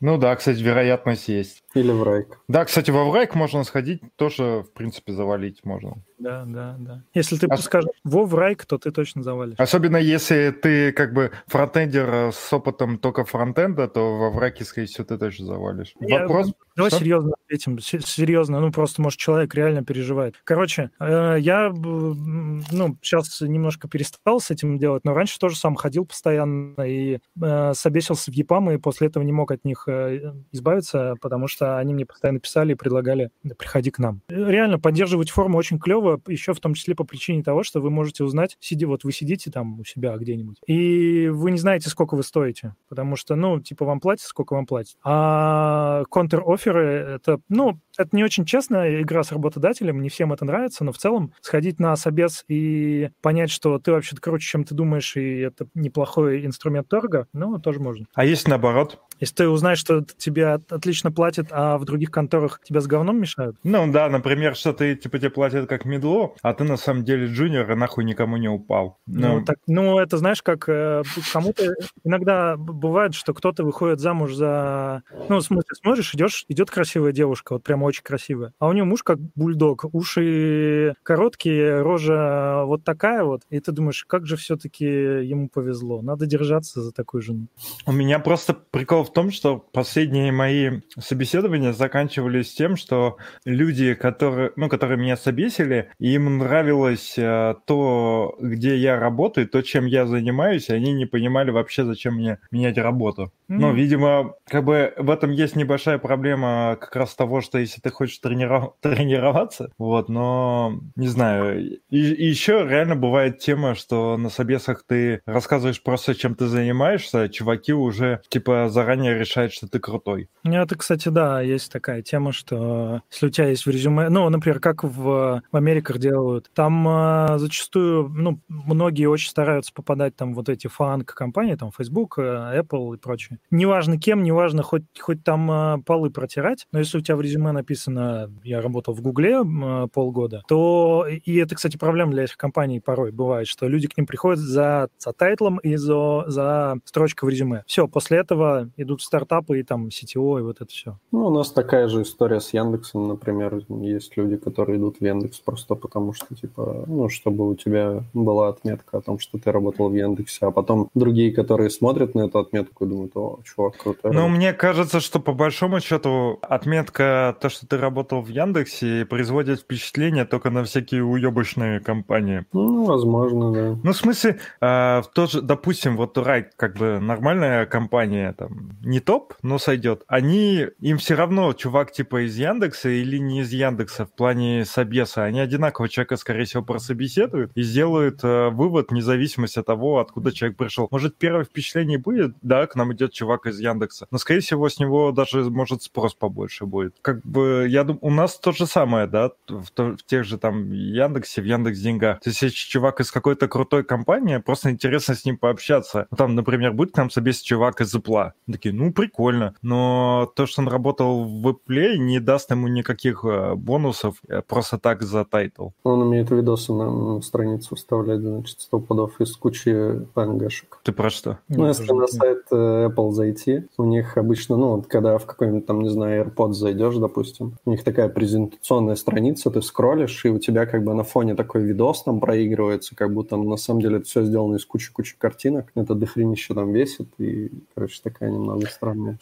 Ну 0.00 0.18
да, 0.18 0.34
кстати, 0.36 0.58
вероятность 0.62 1.28
есть. 1.28 1.62
Или 1.74 1.90
в 1.90 2.02
Райк. 2.02 2.40
Да, 2.48 2.64
кстати, 2.64 2.90
во 2.90 3.04
Врайк 3.08 3.34
можно 3.34 3.64
сходить, 3.64 4.02
тоже, 4.16 4.64
в 4.68 4.72
принципе, 4.72 5.12
завалить 5.12 5.64
можно. 5.64 6.02
Да, 6.18 6.44
да, 6.46 6.76
да. 6.78 7.02
Если 7.12 7.36
ты 7.36 7.46
Ос... 7.46 7.64
скажешь 7.64 7.90
во 8.04 8.24
Врайк, 8.24 8.64
то 8.64 8.78
ты 8.78 8.92
точно 8.92 9.22
завалишь. 9.22 9.56
Особенно 9.58 9.96
если 9.96 10.50
ты 10.50 10.92
как 10.92 11.12
бы 11.12 11.32
фронтендер 11.46 12.32
с 12.32 12.52
опытом 12.52 12.98
только 12.98 13.24
фронтенда, 13.24 13.88
то 13.88 14.16
во 14.16 14.30
Врайке, 14.30 14.64
скорее 14.64 14.86
всего, 14.86 15.04
ты 15.04 15.18
точно 15.18 15.46
завалишь. 15.46 15.94
Я... 16.00 16.22
Вопрос... 16.22 16.52
Давай 16.76 16.90
что? 16.90 17.00
серьезно 17.00 17.32
этим, 17.48 17.78
серьезно, 17.78 18.60
ну 18.60 18.70
просто, 18.70 19.00
может, 19.00 19.18
человек 19.18 19.54
реально 19.54 19.82
переживает. 19.82 20.34
Короче, 20.44 20.90
э, 21.00 21.36
я, 21.38 21.70
ну, 21.70 22.98
сейчас 23.00 23.40
немножко 23.40 23.88
перестал 23.88 24.40
с 24.40 24.50
этим 24.50 24.78
делать, 24.78 25.04
но 25.04 25.14
раньше 25.14 25.38
тоже 25.38 25.56
сам 25.56 25.74
ходил 25.74 26.04
постоянно 26.04 26.82
и 26.82 27.18
э, 27.40 27.72
собесился 27.74 28.30
в 28.30 28.34
ЕПАМ, 28.34 28.72
и 28.72 28.78
после 28.78 29.08
этого 29.08 29.22
не 29.22 29.32
мог 29.32 29.52
от 29.52 29.64
них 29.64 29.84
э, 29.86 30.34
избавиться, 30.52 31.14
потому 31.20 31.48
что 31.48 31.56
что 31.56 31.78
они 31.78 31.94
мне 31.94 32.04
постоянно 32.04 32.38
писали 32.38 32.72
и 32.72 32.74
предлагали, 32.74 33.30
приходи 33.58 33.90
к 33.90 33.98
нам. 33.98 34.20
Реально, 34.28 34.78
поддерживать 34.78 35.30
форму 35.30 35.58
очень 35.58 35.78
клево, 35.78 36.05
еще 36.26 36.54
в 36.54 36.60
том 36.60 36.74
числе 36.74 36.94
по 36.94 37.04
причине 37.04 37.42
того, 37.42 37.62
что 37.62 37.80
вы 37.80 37.90
можете 37.90 38.24
узнать, 38.24 38.56
сиди, 38.60 38.84
вот 38.84 39.04
вы 39.04 39.12
сидите 39.12 39.50
там 39.50 39.80
у 39.80 39.84
себя 39.84 40.16
где-нибудь, 40.16 40.58
и 40.66 41.28
вы 41.28 41.50
не 41.50 41.58
знаете, 41.58 41.88
сколько 41.88 42.14
вы 42.14 42.22
стоите, 42.22 42.74
потому 42.88 43.16
что, 43.16 43.36
ну, 43.36 43.60
типа, 43.60 43.84
вам 43.84 44.00
платят, 44.00 44.26
сколько 44.26 44.54
вам 44.54 44.66
платят. 44.66 44.96
А 45.04 46.04
контр-оферы, 46.10 46.84
это, 47.16 47.40
ну, 47.48 47.78
это 47.96 48.14
не 48.14 48.24
очень 48.24 48.44
честная 48.44 49.02
игра 49.02 49.22
с 49.22 49.32
работодателем, 49.32 50.02
не 50.02 50.08
всем 50.08 50.32
это 50.32 50.44
нравится, 50.44 50.84
но 50.84 50.92
в 50.92 50.98
целом 50.98 51.32
сходить 51.40 51.80
на 51.80 51.96
собес 51.96 52.44
и 52.48 53.10
понять, 53.22 53.50
что 53.50 53.78
ты 53.78 53.92
вообще-то 53.92 54.20
круче, 54.20 54.46
чем 54.46 54.64
ты 54.64 54.74
думаешь, 54.74 55.16
и 55.16 55.38
это 55.38 55.66
неплохой 55.74 56.44
инструмент 56.44 56.88
торга, 56.88 57.26
ну, 57.32 57.58
тоже 57.58 57.80
можно. 57.80 58.06
А 58.14 58.24
есть 58.24 58.48
наоборот? 58.48 59.00
Если 59.18 59.34
ты 59.34 59.48
узнаешь, 59.48 59.78
что 59.78 60.04
тебе 60.18 60.48
отлично 60.48 61.10
платят, 61.10 61.48
а 61.50 61.78
в 61.78 61.84
других 61.84 62.10
конторах 62.10 62.60
тебя 62.62 62.80
с 62.80 62.86
говном 62.86 63.18
мешают? 63.20 63.56
Ну 63.64 63.90
да, 63.90 64.08
например, 64.08 64.54
что 64.54 64.72
ты 64.72 64.94
типа 64.94 65.18
тебе 65.18 65.30
платят 65.30 65.68
как 65.68 65.84
медло, 65.96 66.34
а 66.42 66.54
ты 66.54 66.64
на 66.64 66.76
самом 66.76 67.04
деле 67.04 67.26
джуниор 67.26 67.70
и 67.70 67.74
нахуй 67.74 68.04
никому 68.04 68.36
не 68.36 68.48
упал. 68.48 68.98
Ну, 69.06 69.38
ну, 69.38 69.44
так, 69.44 69.56
ну 69.66 69.98
это 69.98 70.16
знаешь, 70.18 70.42
как 70.42 70.68
э, 70.68 71.02
кому-то 71.32 71.74
иногда 72.04 72.56
бывает, 72.56 73.14
что 73.14 73.34
кто-то 73.34 73.64
выходит 73.64 74.00
замуж 74.00 74.34
за... 74.34 75.02
Ну, 75.28 75.38
в 75.38 75.42
смысле, 75.42 75.74
смотришь, 75.82 76.14
идешь, 76.14 76.44
идет 76.48 76.70
красивая 76.70 77.12
девушка, 77.12 77.54
вот 77.54 77.64
прям 77.64 77.82
очень 77.82 78.02
красивая, 78.02 78.52
а 78.58 78.68
у 78.68 78.72
нее 78.72 78.84
муж 78.84 79.02
как 79.02 79.18
бульдог, 79.34 79.86
уши 79.92 80.94
короткие, 81.02 81.80
рожа 81.82 82.62
вот 82.64 82.84
такая 82.84 83.24
вот, 83.24 83.42
и 83.50 83.60
ты 83.60 83.72
думаешь, 83.72 84.04
как 84.06 84.26
же 84.26 84.36
все-таки 84.36 84.84
ему 84.84 85.48
повезло, 85.48 86.02
надо 86.02 86.26
держаться 86.26 86.80
за 86.82 86.92
такую 86.92 87.22
жену. 87.22 87.46
У 87.86 87.92
меня 87.92 88.18
просто 88.18 88.54
прикол 88.54 89.04
в 89.04 89.12
том, 89.12 89.30
что 89.30 89.58
последние 89.58 90.32
мои 90.32 90.80
собеседования 90.98 91.72
заканчивались 91.72 92.52
тем, 92.54 92.76
что 92.76 93.16
люди, 93.44 93.94
которые, 93.94 94.52
ну, 94.56 94.68
которые 94.68 94.98
меня 94.98 95.16
собесили, 95.16 95.85
им 95.98 96.38
нравилось 96.38 97.14
э, 97.18 97.54
то, 97.66 98.36
где 98.40 98.76
я 98.76 98.98
работаю, 98.98 99.48
то, 99.48 99.62
чем 99.62 99.86
я 99.86 100.06
занимаюсь, 100.06 100.68
и 100.68 100.74
они 100.74 100.92
не 100.92 101.06
понимали 101.06 101.50
вообще, 101.50 101.84
зачем 101.84 102.14
мне 102.14 102.38
менять 102.50 102.78
работу. 102.78 103.32
Mm-hmm. 103.48 103.56
Ну, 103.58 103.72
видимо, 103.72 104.34
как 104.48 104.64
бы 104.64 104.92
в 104.96 105.10
этом 105.10 105.30
есть 105.30 105.56
небольшая 105.56 105.98
проблема 105.98 106.76
как 106.80 106.96
раз 106.96 107.14
того, 107.14 107.40
что 107.40 107.58
если 107.58 107.80
ты 107.80 107.90
хочешь 107.90 108.18
трениров... 108.18 108.74
тренироваться, 108.80 109.70
вот, 109.78 110.08
но 110.08 110.80
не 110.96 111.08
знаю. 111.08 111.78
И, 111.90 111.98
и 111.98 112.26
еще 112.26 112.66
реально 112.68 112.96
бывает 112.96 113.38
тема, 113.38 113.74
что 113.74 114.16
на 114.16 114.30
собесах 114.30 114.84
ты 114.86 115.20
рассказываешь 115.26 115.82
просто, 115.82 116.14
чем 116.14 116.34
ты 116.34 116.46
занимаешься, 116.46 117.28
чуваки 117.28 117.72
уже 117.72 118.20
типа 118.28 118.68
заранее 118.68 119.18
решает, 119.18 119.52
что 119.52 119.68
ты 119.68 119.78
крутой. 119.78 120.28
Ну, 120.42 120.56
это, 120.56 120.76
кстати, 120.76 121.08
да, 121.08 121.40
есть 121.40 121.72
такая 121.72 122.02
тема, 122.02 122.32
что 122.32 123.02
если 123.10 123.26
у 123.26 123.30
тебя 123.30 123.48
есть 123.48 123.66
в 123.66 123.70
резюме, 123.70 124.08
ну, 124.08 124.28
например, 124.28 124.60
как 124.60 124.84
в, 124.84 125.42
в 125.52 125.56
Америках 125.76 125.98
делают, 125.98 126.50
там 126.54 126.88
э, 126.88 127.38
зачастую, 127.38 128.08
ну, 128.08 128.40
многие 128.48 129.06
очень 129.06 129.28
стараются 129.28 129.72
попадать 129.74 130.16
там 130.16 130.32
вот 130.32 130.48
эти 130.48 130.68
фанк-компании, 130.68 131.54
там 131.54 131.70
Facebook, 131.70 132.18
э, 132.18 132.62
Apple 132.62 132.94
и 132.94 132.98
прочее. 132.98 133.38
Неважно 133.50 133.98
кем, 133.98 134.22
неважно, 134.22 134.62
хоть, 134.62 134.84
хоть 134.98 135.22
там 135.22 135.50
э, 135.50 135.78
полы 135.84 136.10
протирать, 136.10 136.66
но 136.72 136.78
если 136.78 136.96
у 136.96 137.00
тебя 137.02 137.16
в 137.16 137.20
резюме 137.20 137.52
написано, 137.52 138.32
я 138.42 138.62
работал 138.62 138.94
в 138.94 139.02
Гугле 139.02 139.42
э, 139.42 139.88
полгода, 139.92 140.42
то, 140.48 141.06
и 141.06 141.36
это, 141.36 141.54
кстати, 141.54 141.76
проблема 141.76 142.12
для 142.12 142.24
этих 142.24 142.38
компаний 142.38 142.80
порой 142.80 143.12
бывает, 143.12 143.46
что 143.46 143.68
люди 143.68 143.86
к 143.86 143.98
ним 143.98 144.06
приходят 144.06 144.38
за, 144.38 144.88
за 144.98 145.12
тайтлом 145.12 145.58
и 145.58 145.76
за, 145.76 146.24
за 146.26 146.76
строчкой 146.86 147.28
в 147.28 147.30
резюме. 147.30 147.64
Все, 147.66 147.86
после 147.86 148.18
этого 148.18 148.70
идут 148.78 149.02
стартапы 149.02 149.60
и 149.60 149.62
там 149.62 149.88
CTO 149.88 150.38
и 150.38 150.42
вот 150.42 150.62
это 150.62 150.70
все. 150.70 150.98
Ну, 151.12 151.26
у 151.26 151.30
нас 151.30 151.50
такая 151.50 151.88
же 151.88 152.02
история 152.02 152.40
с 152.40 152.54
Яндексом, 152.54 153.08
например. 153.08 153.60
Есть 153.68 154.16
люди, 154.16 154.36
которые 154.36 154.78
идут 154.78 154.98
в 155.00 155.04
Яндекс 155.04 155.40
просто 155.40 155.65
потому, 155.74 156.12
что, 156.12 156.34
типа, 156.34 156.84
ну, 156.86 157.08
чтобы 157.08 157.48
у 157.48 157.54
тебя 157.54 158.02
была 158.14 158.48
отметка 158.48 158.98
о 158.98 159.00
том, 159.00 159.18
что 159.18 159.38
ты 159.38 159.50
работал 159.52 159.88
в 159.88 159.94
Яндексе, 159.94 160.46
а 160.46 160.50
потом 160.50 160.90
другие, 160.94 161.32
которые 161.32 161.70
смотрят 161.70 162.14
на 162.14 162.26
эту 162.26 162.38
отметку 162.38 162.84
и 162.84 162.88
думают, 162.88 163.12
о, 163.16 163.40
чувак, 163.44 163.76
крутой. 163.76 164.12
Ну, 164.12 164.28
мне 164.28 164.52
кажется, 164.52 165.00
что 165.00 165.20
по 165.20 165.32
большому 165.32 165.80
счету 165.80 166.38
отметка, 166.42 167.36
то, 167.40 167.48
что 167.48 167.66
ты 167.66 167.78
работал 167.78 168.22
в 168.22 168.28
Яндексе, 168.28 169.04
производит 169.06 169.60
впечатление 169.60 170.24
только 170.24 170.50
на 170.50 170.64
всякие 170.64 171.04
уебочные 171.04 171.80
компании. 171.80 172.44
Ну, 172.52 172.84
возможно, 172.84 173.52
да. 173.52 173.78
Ну, 173.82 173.92
в 173.92 173.96
смысле, 173.96 174.38
э, 174.60 175.02
тоже, 175.14 175.42
допустим, 175.42 175.96
вот 175.96 176.16
Рай, 176.18 176.46
как 176.56 176.76
бы 176.76 176.98
нормальная 177.00 177.66
компания, 177.66 178.32
там, 178.32 178.70
не 178.84 179.00
топ, 179.00 179.34
но 179.42 179.58
сойдет. 179.58 180.02
Они, 180.06 180.66
им 180.80 180.98
все 180.98 181.14
равно, 181.14 181.52
чувак 181.52 181.92
типа 181.92 182.26
из 182.26 182.36
Яндекса 182.36 182.88
или 182.88 183.18
не 183.18 183.40
из 183.40 183.52
Яндекса 183.52 184.06
в 184.06 184.12
плане 184.12 184.64
собеса, 184.64 185.24
они 185.24 185.40
одинакового 185.56 185.88
человека, 185.88 186.16
скорее 186.16 186.44
всего, 186.44 186.62
прособеседуют 186.62 187.52
и 187.54 187.62
сделают 187.62 188.20
э, 188.22 188.50
вывод, 188.50 188.90
независимость 188.90 189.56
от 189.56 189.66
того, 189.66 189.98
откуда 189.98 190.32
человек 190.32 190.56
пришел. 190.56 190.88
Может, 190.90 191.16
первое 191.16 191.44
впечатление 191.44 191.98
будет, 191.98 192.36
да, 192.42 192.66
к 192.66 192.76
нам 192.76 192.92
идет 192.92 193.12
чувак 193.12 193.46
из 193.46 193.58
Яндекса, 193.58 194.06
но, 194.10 194.18
скорее 194.18 194.40
всего, 194.40 194.68
с 194.68 194.78
него 194.78 195.12
даже, 195.12 195.42
может, 195.50 195.82
спрос 195.82 196.14
побольше 196.14 196.66
будет. 196.66 196.96
Как 197.02 197.22
бы, 197.22 197.66
я 197.68 197.84
думаю, 197.84 198.00
у 198.02 198.10
нас 198.10 198.38
то 198.38 198.52
же 198.52 198.66
самое, 198.66 199.06
да, 199.06 199.30
в, 199.48 199.66
в 199.74 200.02
тех 200.06 200.24
же 200.24 200.38
там 200.38 200.70
Яндексе, 200.70 201.42
в 201.42 201.44
Яндекс 201.44 201.78
Деньгах. 201.80 202.20
То 202.20 202.30
есть, 202.30 202.42
если 202.42 202.56
чувак 202.56 203.00
из 203.00 203.10
какой-то 203.10 203.48
крутой 203.48 203.84
компании, 203.84 204.38
просто 204.38 204.70
интересно 204.70 205.14
с 205.14 205.24
ним 205.24 205.38
пообщаться. 205.38 206.06
Ну, 206.10 206.16
там, 206.16 206.34
например, 206.34 206.72
будет 206.72 206.92
к 206.92 206.96
нам 206.96 207.10
собес 207.10 207.40
чувак 207.40 207.80
из 207.80 207.94
Apple. 207.94 208.32
Такие, 208.50 208.74
ну, 208.74 208.92
прикольно. 208.92 209.54
Но 209.62 210.30
то, 210.36 210.46
что 210.46 210.62
он 210.62 210.68
работал 210.68 211.24
в 211.24 211.48
Apple, 211.48 211.96
не 211.96 212.20
даст 212.20 212.50
ему 212.50 212.68
никаких 212.68 213.24
э, 213.24 213.54
бонусов 213.54 214.16
э, 214.28 214.42
просто 214.42 214.78
так 214.78 215.02
за 215.02 215.24
тайтл. 215.36 215.68
Он 215.84 216.02
умеет 216.02 216.30
видосы 216.30 216.72
на, 216.72 217.20
страницу 217.20 217.76
вставлять, 217.76 218.20
значит, 218.20 218.60
сто 218.60 218.78
подов 218.78 219.20
из 219.20 219.36
кучи 219.36 220.00
пангашек. 220.14 220.78
Ты 220.82 220.92
про 220.92 221.10
что? 221.10 221.38
Ну, 221.48 221.66
если 221.66 221.92
на 221.92 222.06
сайт 222.06 222.44
э, 222.50 222.88
Apple 222.88 223.10
зайти, 223.12 223.66
у 223.76 223.84
них 223.84 224.16
обычно, 224.16 224.56
ну, 224.56 224.76
вот 224.76 224.86
когда 224.86 225.18
в 225.18 225.26
какой-нибудь 225.26 225.66
там, 225.66 225.80
не 225.80 225.90
знаю, 225.90 226.24
AirPods 226.24 226.52
зайдешь, 226.52 226.96
допустим, 226.96 227.56
у 227.66 227.70
них 227.70 227.84
такая 227.84 228.08
презентационная 228.08 228.96
страница, 228.96 229.50
ты 229.50 229.60
скроллишь, 229.62 230.24
и 230.24 230.28
у 230.30 230.38
тебя 230.38 230.66
как 230.66 230.84
бы 230.84 230.94
на 230.94 231.04
фоне 231.04 231.34
такой 231.34 231.62
видос 231.62 232.02
там 232.02 232.20
проигрывается, 232.20 232.94
как 232.94 233.12
будто 233.12 233.36
на 233.36 233.56
самом 233.56 233.80
деле 233.80 233.98
это 233.98 234.06
все 234.06 234.22
сделано 234.24 234.56
из 234.56 234.64
кучи-кучи 234.64 235.16
картинок. 235.18 235.66
Это 235.74 235.94
дохренище 235.94 236.54
там 236.54 236.72
весит, 236.72 237.08
и, 237.18 237.50
короче, 237.74 238.00
такая 238.02 238.30
немного 238.30 238.66
странная. 238.68 239.18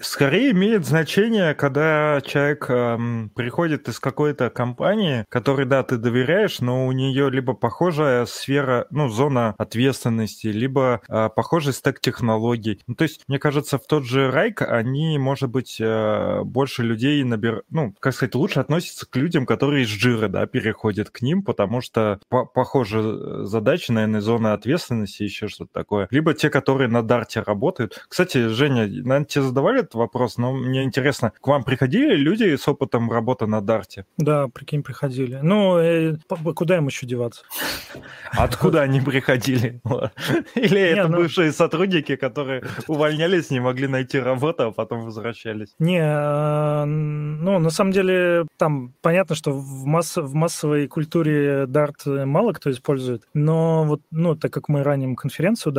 Скорее 0.00 0.52
имеет 0.52 0.86
значение, 0.86 1.54
когда 1.54 2.20
человек 2.24 2.66
эм, 2.68 3.30
приходит 3.34 3.88
из 3.88 3.98
какой-то 3.98 4.50
компании, 4.50 5.24
которой, 5.48 5.64
да, 5.64 5.82
ты 5.82 5.96
доверяешь, 5.96 6.60
но 6.60 6.86
у 6.86 6.92
нее 6.92 7.30
либо 7.30 7.54
похожая 7.54 8.26
сфера, 8.26 8.86
ну, 8.90 9.08
зона 9.08 9.54
ответственности, 9.56 10.48
либо 10.48 11.00
э, 11.08 11.30
похожий 11.34 11.72
стек 11.72 12.00
технологий. 12.00 12.82
Ну, 12.86 12.94
то 12.94 13.04
есть, 13.04 13.22
мне 13.28 13.38
кажется, 13.38 13.78
в 13.78 13.86
тот 13.86 14.04
же 14.04 14.30
Райк 14.30 14.60
они, 14.60 15.18
может 15.18 15.48
быть, 15.48 15.78
э, 15.80 16.42
больше 16.44 16.82
людей 16.82 17.24
набирают, 17.24 17.64
ну, 17.70 17.94
как 17.98 18.12
сказать, 18.12 18.34
лучше 18.34 18.60
относятся 18.60 19.08
к 19.08 19.16
людям, 19.16 19.46
которые 19.46 19.84
из 19.84 19.88
жира, 19.88 20.28
да, 20.28 20.44
переходят 20.44 21.08
к 21.08 21.22
ним, 21.22 21.42
потому 21.42 21.80
что 21.80 22.20
по 22.28 22.44
похожие 22.44 23.02
э, 23.02 23.44
задачи, 23.44 23.90
наверное, 23.90 24.20
зона 24.20 24.52
ответственности, 24.52 25.22
еще 25.22 25.48
что-то 25.48 25.70
такое. 25.72 26.08
Либо 26.10 26.34
те, 26.34 26.50
которые 26.50 26.88
на 26.88 27.02
Дарте 27.02 27.40
работают. 27.40 28.04
Кстати, 28.10 28.48
Женя, 28.48 28.82
наверное, 28.82 29.24
тебе 29.24 29.44
задавали 29.44 29.78
этот 29.78 29.94
вопрос, 29.94 30.36
но 30.36 30.52
мне 30.52 30.82
интересно, 30.82 31.32
к 31.40 31.46
вам 31.46 31.64
приходили 31.64 32.16
люди 32.16 32.54
с 32.54 32.68
опытом 32.68 33.10
работы 33.10 33.46
на 33.46 33.62
Дарте? 33.62 34.04
Да, 34.18 34.48
прикинь, 34.48 34.82
приходили. 34.82 35.37
Ну, 35.42 35.78
э, 35.78 36.16
куда 36.54 36.76
им 36.76 36.86
еще 36.86 37.06
деваться? 37.06 37.42
Откуда 38.32 38.82
они 38.82 39.00
приходили? 39.00 39.80
Или 40.54 40.80
это 40.80 41.08
ну 41.08 41.18
бывшие 41.18 41.52
сотрудники, 41.52 42.16
которые 42.16 42.64
увольнялись, 42.86 43.50
не 43.50 43.60
могли 43.60 43.88
найти 43.88 44.18
работу, 44.18 44.64
а 44.64 44.70
потом 44.72 45.02
возвращались? 45.02 45.74
Не, 45.78 46.00
а, 46.02 46.84
ну, 46.84 47.58
на 47.58 47.70
самом 47.70 47.92
деле, 47.92 48.46
там 48.56 48.94
понятно, 49.00 49.34
что 49.34 49.52
в, 49.52 49.84
масс 49.86 50.16
в 50.16 50.34
массовой 50.34 50.86
культуре 50.88 51.64
Dart 51.64 52.24
мало 52.24 52.52
кто 52.52 52.70
использует, 52.70 53.24
но 53.34 53.84
вот, 53.84 54.02
ну, 54.10 54.36
так 54.36 54.52
как 54.52 54.68
мы 54.68 54.82
раним 54.82 55.16
конференцию 55.16 55.72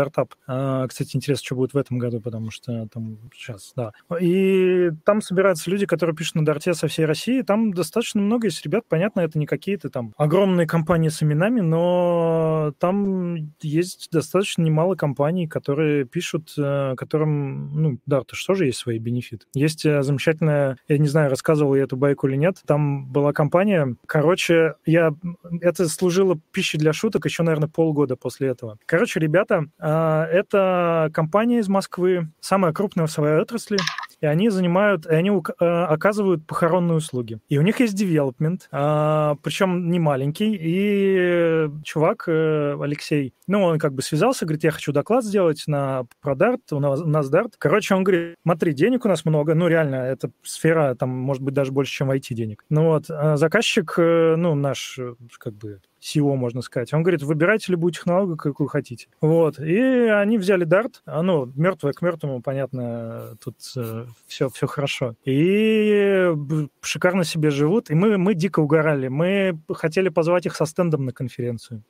а, 0.47 0.87
кстати, 0.87 1.15
интересно, 1.15 1.45
что 1.45 1.55
будет 1.55 1.73
в 1.73 1.77
этом 1.77 1.97
году, 1.99 2.19
потому 2.21 2.51
что 2.51 2.87
там 2.91 3.17
сейчас, 3.33 3.73
да, 3.75 3.91
и 4.19 4.91
там 5.05 5.21
собираются 5.21 5.69
люди, 5.69 5.85
которые 5.85 6.15
пишут 6.15 6.35
на 6.35 6.45
Дарте 6.45 6.73
со 6.73 6.87
всей 6.87 7.05
России, 7.05 7.41
там 7.41 7.73
достаточно 7.73 8.21
много 8.21 8.47
есть 8.47 8.63
ребят, 8.65 8.83
понятно, 8.87 9.21
это 9.21 9.37
не 9.37 9.45
какие-то 9.49 9.89
там 9.89 10.13
огромные 10.15 10.67
компании 10.67 11.09
с 11.09 11.21
именами, 11.23 11.61
но 11.61 12.73
там 12.79 13.53
есть 13.61 14.09
достаточно 14.11 14.61
немало 14.61 14.95
компаний, 14.95 15.47
которые 15.47 16.05
пишут, 16.05 16.53
э, 16.57 16.93
которым, 16.95 17.81
ну, 17.81 17.97
Dart 18.09 18.27
что 18.33 18.53
же 18.53 18.67
есть 18.67 18.77
свои 18.77 18.99
бенефиты. 18.99 19.45
Есть 19.53 19.85
э, 19.85 20.03
замечательная, 20.03 20.77
я 20.87 20.97
не 20.97 21.07
знаю, 21.07 21.29
рассказывал 21.29 21.75
я 21.75 21.83
эту 21.83 21.97
байку 21.97 22.27
или 22.27 22.35
нет, 22.35 22.61
там 22.65 23.07
была 23.07 23.33
компания, 23.33 23.95
короче, 24.05 24.75
я, 24.85 25.13
это 25.61 25.89
служило 25.89 26.39
пищей 26.51 26.77
для 26.77 26.93
шуток 26.93 27.25
еще, 27.25 27.43
наверное, 27.43 27.69
полгода 27.69 28.15
после 28.15 28.49
этого. 28.49 28.77
Короче, 28.85 29.19
ребята, 29.19 29.65
а, 29.79 30.25
это 30.25 31.09
компания 31.13 31.59
из 31.59 31.67
Москвы, 31.67 32.29
самая 32.39 32.71
крупная 32.73 33.07
в 33.07 33.11
своей 33.11 33.41
отрасли, 33.41 33.79
и 34.21 34.25
они 34.25 34.49
занимают, 34.49 35.05
и 35.05 35.13
они 35.13 35.29
э, 35.29 35.65
оказывают 35.65 36.45
похоронные 36.45 36.97
услуги. 36.97 37.39
И 37.49 37.57
у 37.57 37.61
них 37.61 37.79
есть 37.79 37.95
девелопмент, 37.95 38.67
а, 38.71 39.35
причем 39.43 39.89
не 39.89 39.99
маленький, 39.99 40.57
и 40.59 41.69
чувак 41.83 42.25
э, 42.27 42.77
Алексей, 42.81 43.33
ну, 43.47 43.63
он 43.63 43.79
как 43.79 43.93
бы 43.93 44.01
связался, 44.01 44.45
говорит, 44.45 44.63
я 44.63 44.71
хочу 44.71 44.91
доклад 44.91 45.23
сделать 45.23 45.63
на 45.67 46.05
Продарт, 46.21 46.71
у 46.71 46.79
нас 46.79 47.29
Дарт. 47.29 47.55
Короче, 47.57 47.95
он 47.95 48.03
говорит, 48.03 48.35
смотри, 48.43 48.73
денег 48.73 49.05
у 49.05 49.09
нас 49.09 49.25
много, 49.25 49.55
ну, 49.55 49.67
реально, 49.67 49.95
это 49.95 50.31
сфера, 50.43 50.95
там, 50.95 51.09
может 51.09 51.43
быть, 51.43 51.53
даже 51.53 51.71
больше, 51.71 51.93
чем 51.93 52.11
IT 52.11 52.33
денег. 52.33 52.63
Ну 52.69 52.85
вот, 52.85 53.05
а 53.09 53.37
заказчик, 53.37 53.93
э, 53.97 54.35
ну, 54.37 54.55
наш, 54.55 54.99
как 55.39 55.53
бы, 55.53 55.81
SEO, 56.01 56.35
можно 56.35 56.61
сказать. 56.61 56.93
Он 56.93 57.03
говорит, 57.03 57.23
выбирайте 57.23 57.71
любую 57.71 57.91
технологию, 57.91 58.37
какую 58.37 58.67
хотите. 58.67 59.07
Вот. 59.21 59.59
И 59.59 59.77
они 59.79 60.37
взяли 60.37 60.65
Dart. 60.65 60.95
А, 61.05 61.21
ну, 61.21 61.51
мертвое 61.55 61.93
к 61.93 62.01
мертвому, 62.01 62.41
понятно, 62.41 63.35
тут 63.43 63.55
э, 63.75 64.05
все, 64.27 64.49
все 64.49 64.67
хорошо. 64.67 65.15
И 65.25 66.33
шикарно 66.81 67.23
себе 67.23 67.49
живут. 67.49 67.89
И 67.89 67.95
мы, 67.95 68.17
мы 68.17 68.33
дико 68.33 68.59
угорали. 68.59 69.07
Мы 69.07 69.59
хотели 69.71 70.09
позвать 70.09 70.45
их 70.45 70.55
со 70.55 70.65
стендом 70.65 71.05
на 71.05 71.11
конференцию. 71.11 71.83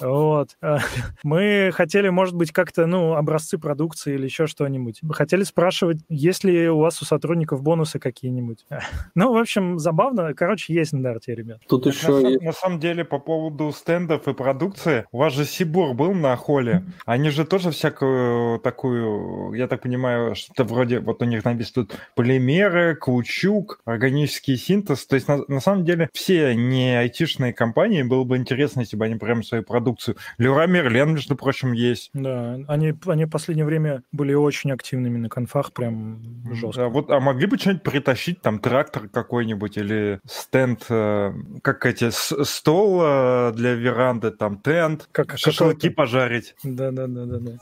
Вот. 0.00 0.56
Мы 1.22 1.70
хотели, 1.74 2.08
может 2.08 2.34
быть, 2.34 2.52
как-то, 2.52 2.86
ну, 2.86 3.14
образцы 3.14 3.58
продукции 3.58 4.14
или 4.14 4.24
еще 4.24 4.46
что-нибудь. 4.46 5.00
Мы 5.02 5.14
хотели 5.14 5.42
спрашивать, 5.42 5.98
есть 6.08 6.44
ли 6.44 6.68
у 6.68 6.78
вас 6.78 7.00
у 7.02 7.04
сотрудников 7.04 7.62
бонусы 7.62 7.98
какие-нибудь. 7.98 8.64
Ну, 9.14 9.32
в 9.32 9.36
общем, 9.36 9.78
забавно. 9.78 10.32
Короче, 10.34 10.72
есть 10.72 10.92
на 10.92 11.02
Дарте, 11.02 11.34
ребят. 11.34 11.60
Тут 11.68 11.84
так 11.84 11.94
еще... 11.94 12.20
На, 12.20 12.46
на 12.46 12.52
самом 12.52 12.78
деле, 12.78 13.04
по 13.04 13.18
поводу 13.18 13.72
стендов 13.72 14.28
и 14.28 14.34
продукции, 14.34 15.06
у 15.10 15.18
вас 15.18 15.32
же 15.32 15.44
Сибур 15.44 15.94
был 15.94 16.12
на 16.14 16.36
холле. 16.36 16.84
Они 17.04 17.30
же 17.30 17.44
тоже 17.44 17.70
всякую 17.70 18.60
такую, 18.60 19.54
я 19.54 19.66
так 19.66 19.82
понимаю, 19.82 20.34
что-то 20.36 20.64
вроде, 20.64 21.00
вот 21.00 21.20
у 21.20 21.24
них 21.24 21.44
написано 21.44 21.86
тут 21.86 21.98
полимеры, 22.14 22.94
каучук, 22.94 23.80
органический 23.84 24.56
синтез. 24.56 25.06
То 25.06 25.16
есть, 25.16 25.26
на, 25.26 25.42
на 25.48 25.60
самом 25.60 25.84
деле, 25.84 26.08
все 26.12 26.54
не 26.54 26.96
айтишные 26.96 27.52
компании 27.52 28.02
было 28.02 28.24
бы 28.24 28.36
интересно, 28.36 28.80
если 28.80 28.96
бы 28.96 29.04
они 29.04 29.16
прям 29.16 29.42
свою 29.48 29.64
продукцию. 29.64 30.16
Леруа 30.38 30.66
Мерлен, 30.66 31.14
между 31.14 31.36
прочим, 31.36 31.72
есть. 31.72 32.10
Да, 32.12 32.58
они, 32.68 32.94
они 33.06 33.24
в 33.24 33.30
последнее 33.30 33.64
время 33.64 34.02
были 34.12 34.34
очень 34.34 34.70
активными 34.72 35.18
на 35.18 35.28
конфах, 35.28 35.72
прям 35.72 36.44
жестко. 36.52 36.82
Да, 36.82 36.88
вот, 36.88 37.10
а 37.10 37.20
могли 37.20 37.46
бы 37.46 37.58
что-нибудь 37.58 37.82
притащить, 37.82 38.42
там, 38.42 38.58
трактор 38.58 39.08
какой-нибудь 39.08 39.76
или 39.76 40.20
стенд, 40.26 40.86
э, 40.88 41.32
как 41.62 41.86
эти, 41.86 42.10
стол 42.10 43.00
э, 43.02 43.52
для 43.54 43.74
веранды, 43.74 44.30
там, 44.30 44.60
тент, 44.60 45.08
как, 45.12 45.38
шашлыки 45.38 45.88
пожарить. 45.88 46.54
Да-да-да-да-да. 46.62 47.58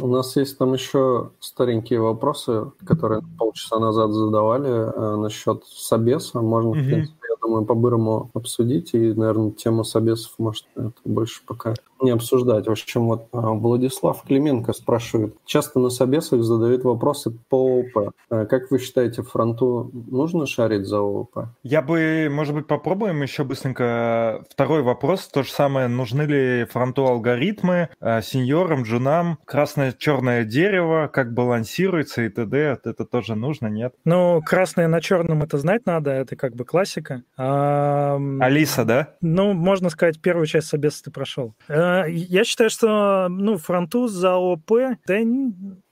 У 0.00 0.06
нас 0.06 0.36
есть 0.36 0.58
там 0.58 0.72
еще 0.72 1.30
старенькие 1.40 2.00
вопросы, 2.00 2.70
которые 2.86 3.22
полчаса 3.38 3.78
назад 3.78 4.12
задавали 4.12 4.70
э, 4.70 5.16
насчет 5.16 5.64
Собеса. 5.66 6.40
Можно, 6.40 6.70
mm-hmm. 6.70 6.82
в 6.82 6.86
принципе, 6.86 7.26
я 7.28 7.36
думаю, 7.40 7.64
по-бырому 7.64 8.30
обсудить. 8.34 8.94
И, 8.94 9.12
наверное, 9.12 9.50
тему 9.50 9.84
Собесов, 9.84 10.34
может, 10.38 10.66
это 10.76 10.92
больше 11.04 11.42
пока 11.46 11.74
не 12.00 12.10
обсуждать. 12.10 12.66
В 12.66 12.70
общем, 12.70 13.06
вот 13.06 13.28
а, 13.32 13.50
Владислав 13.52 14.22
Клименко 14.22 14.72
спрашивает. 14.72 15.36
Часто 15.44 15.78
на 15.80 15.90
собесах 15.90 16.42
задают 16.42 16.84
вопросы 16.84 17.30
по 17.48 17.56
ООП. 17.56 18.12
А 18.30 18.46
как 18.46 18.70
вы 18.70 18.78
считаете, 18.78 19.22
фронту 19.22 19.90
нужно 19.92 20.46
шарить 20.46 20.86
за 20.86 20.98
ООП? 20.98 21.48
Я 21.62 21.82
бы, 21.82 22.28
может 22.30 22.54
быть, 22.54 22.66
попробуем 22.66 23.22
еще 23.22 23.44
быстренько. 23.44 24.44
Второй 24.50 24.82
вопрос. 24.82 25.28
То 25.28 25.42
же 25.42 25.50
самое. 25.50 25.88
Нужны 25.88 26.22
ли 26.22 26.64
фронту 26.64 27.06
алгоритмы 27.06 27.88
а, 28.00 28.22
сеньорам, 28.22 28.82
джунам, 28.82 29.38
красное-черное 29.44 30.44
дерево, 30.44 31.10
как 31.12 31.32
балансируется 31.32 32.22
и 32.22 32.28
т.д. 32.28 32.78
Это 32.84 33.04
тоже 33.04 33.34
нужно, 33.34 33.66
нет? 33.66 33.94
Ну, 34.04 34.42
красное 34.44 34.88
на 34.88 35.00
черном 35.00 35.42
это 35.42 35.58
знать 35.58 35.86
надо, 35.86 36.10
это 36.10 36.36
как 36.36 36.54
бы 36.54 36.64
классика. 36.64 37.22
А... 37.36 38.18
Алиса, 38.40 38.84
да? 38.84 39.14
Ну, 39.20 39.52
можно 39.52 39.90
сказать, 39.90 40.20
первую 40.20 40.46
часть 40.46 40.68
собеса 40.68 41.04
ты 41.04 41.10
прошел. 41.10 41.54
Э, 41.68 41.87
я 42.06 42.44
считаю, 42.44 42.70
что 42.70 43.28
ну, 43.28 43.56
фронту 43.56 44.08
за 44.08 44.36
ОП, 44.36 44.72
да 45.06 45.18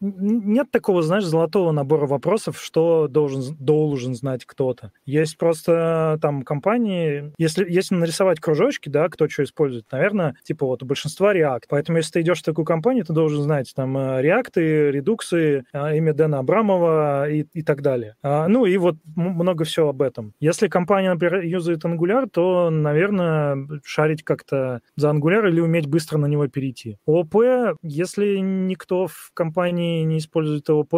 нет 0.01 0.70
такого, 0.70 1.03
знаешь, 1.03 1.24
золотого 1.24 1.72
набора 1.72 2.07
вопросов, 2.07 2.61
что 2.61 3.09
должен, 3.09 3.57
должен 3.59 4.14
знать 4.14 4.44
кто-то. 4.44 4.92
Есть 5.05 5.38
просто 5.38 6.18
там 6.20 6.42
компании, 6.42 7.32
если, 7.38 7.68
если 7.68 7.94
нарисовать 7.94 8.40
кружочки, 8.40 8.88
да, 8.88 9.09
кто 9.09 9.28
что 9.28 9.44
использует, 9.44 9.86
наверное, 9.90 10.36
типа 10.44 10.66
вот 10.66 10.82
у 10.82 10.86
большинства 10.86 11.34
React. 11.34 11.62
Поэтому 11.68 11.99
если 11.99 12.12
ты 12.12 12.20
идешь 12.20 12.40
в 12.40 12.44
такую 12.44 12.64
компанию, 12.64 13.05
ты 13.05 13.12
должен 13.12 13.42
знать 13.42 13.72
там 13.74 13.97
э, 13.97 14.22
React, 14.22 14.90
редуксы, 14.90 15.64
э, 15.72 15.97
имя 15.97 16.12
Дэна 16.12 16.38
Абрамова 16.38 17.28
и, 17.30 17.47
и 17.53 17.62
так 17.62 17.82
далее. 17.82 18.16
А, 18.22 18.49
ну 18.49 18.66
и 18.66 18.76
вот 18.76 18.97
много 19.05 19.64
всего 19.64 19.90
об 19.90 20.03
этом. 20.03 20.34
Если 20.40 20.68
компания, 20.68 21.11
например, 21.11 21.40
юзает 21.42 21.84
Angular, 21.84 22.28
то, 22.30 22.70
наверное, 22.70 23.66
шарить 23.84 24.22
как-то 24.22 24.80
за 24.97 25.11
Angular 25.11 25.49
или 25.49 25.61
уметь 25.61 25.86
быстро 25.87 26.18
на 26.18 26.26
него 26.26 26.47
перейти. 26.49 26.99
ООП, 27.07 27.76
если 27.82 28.37
никто 28.39 29.07
в 29.07 29.30
компании 29.34 30.03
не 30.05 30.18
использует 30.18 30.68
ООП, 30.68 30.95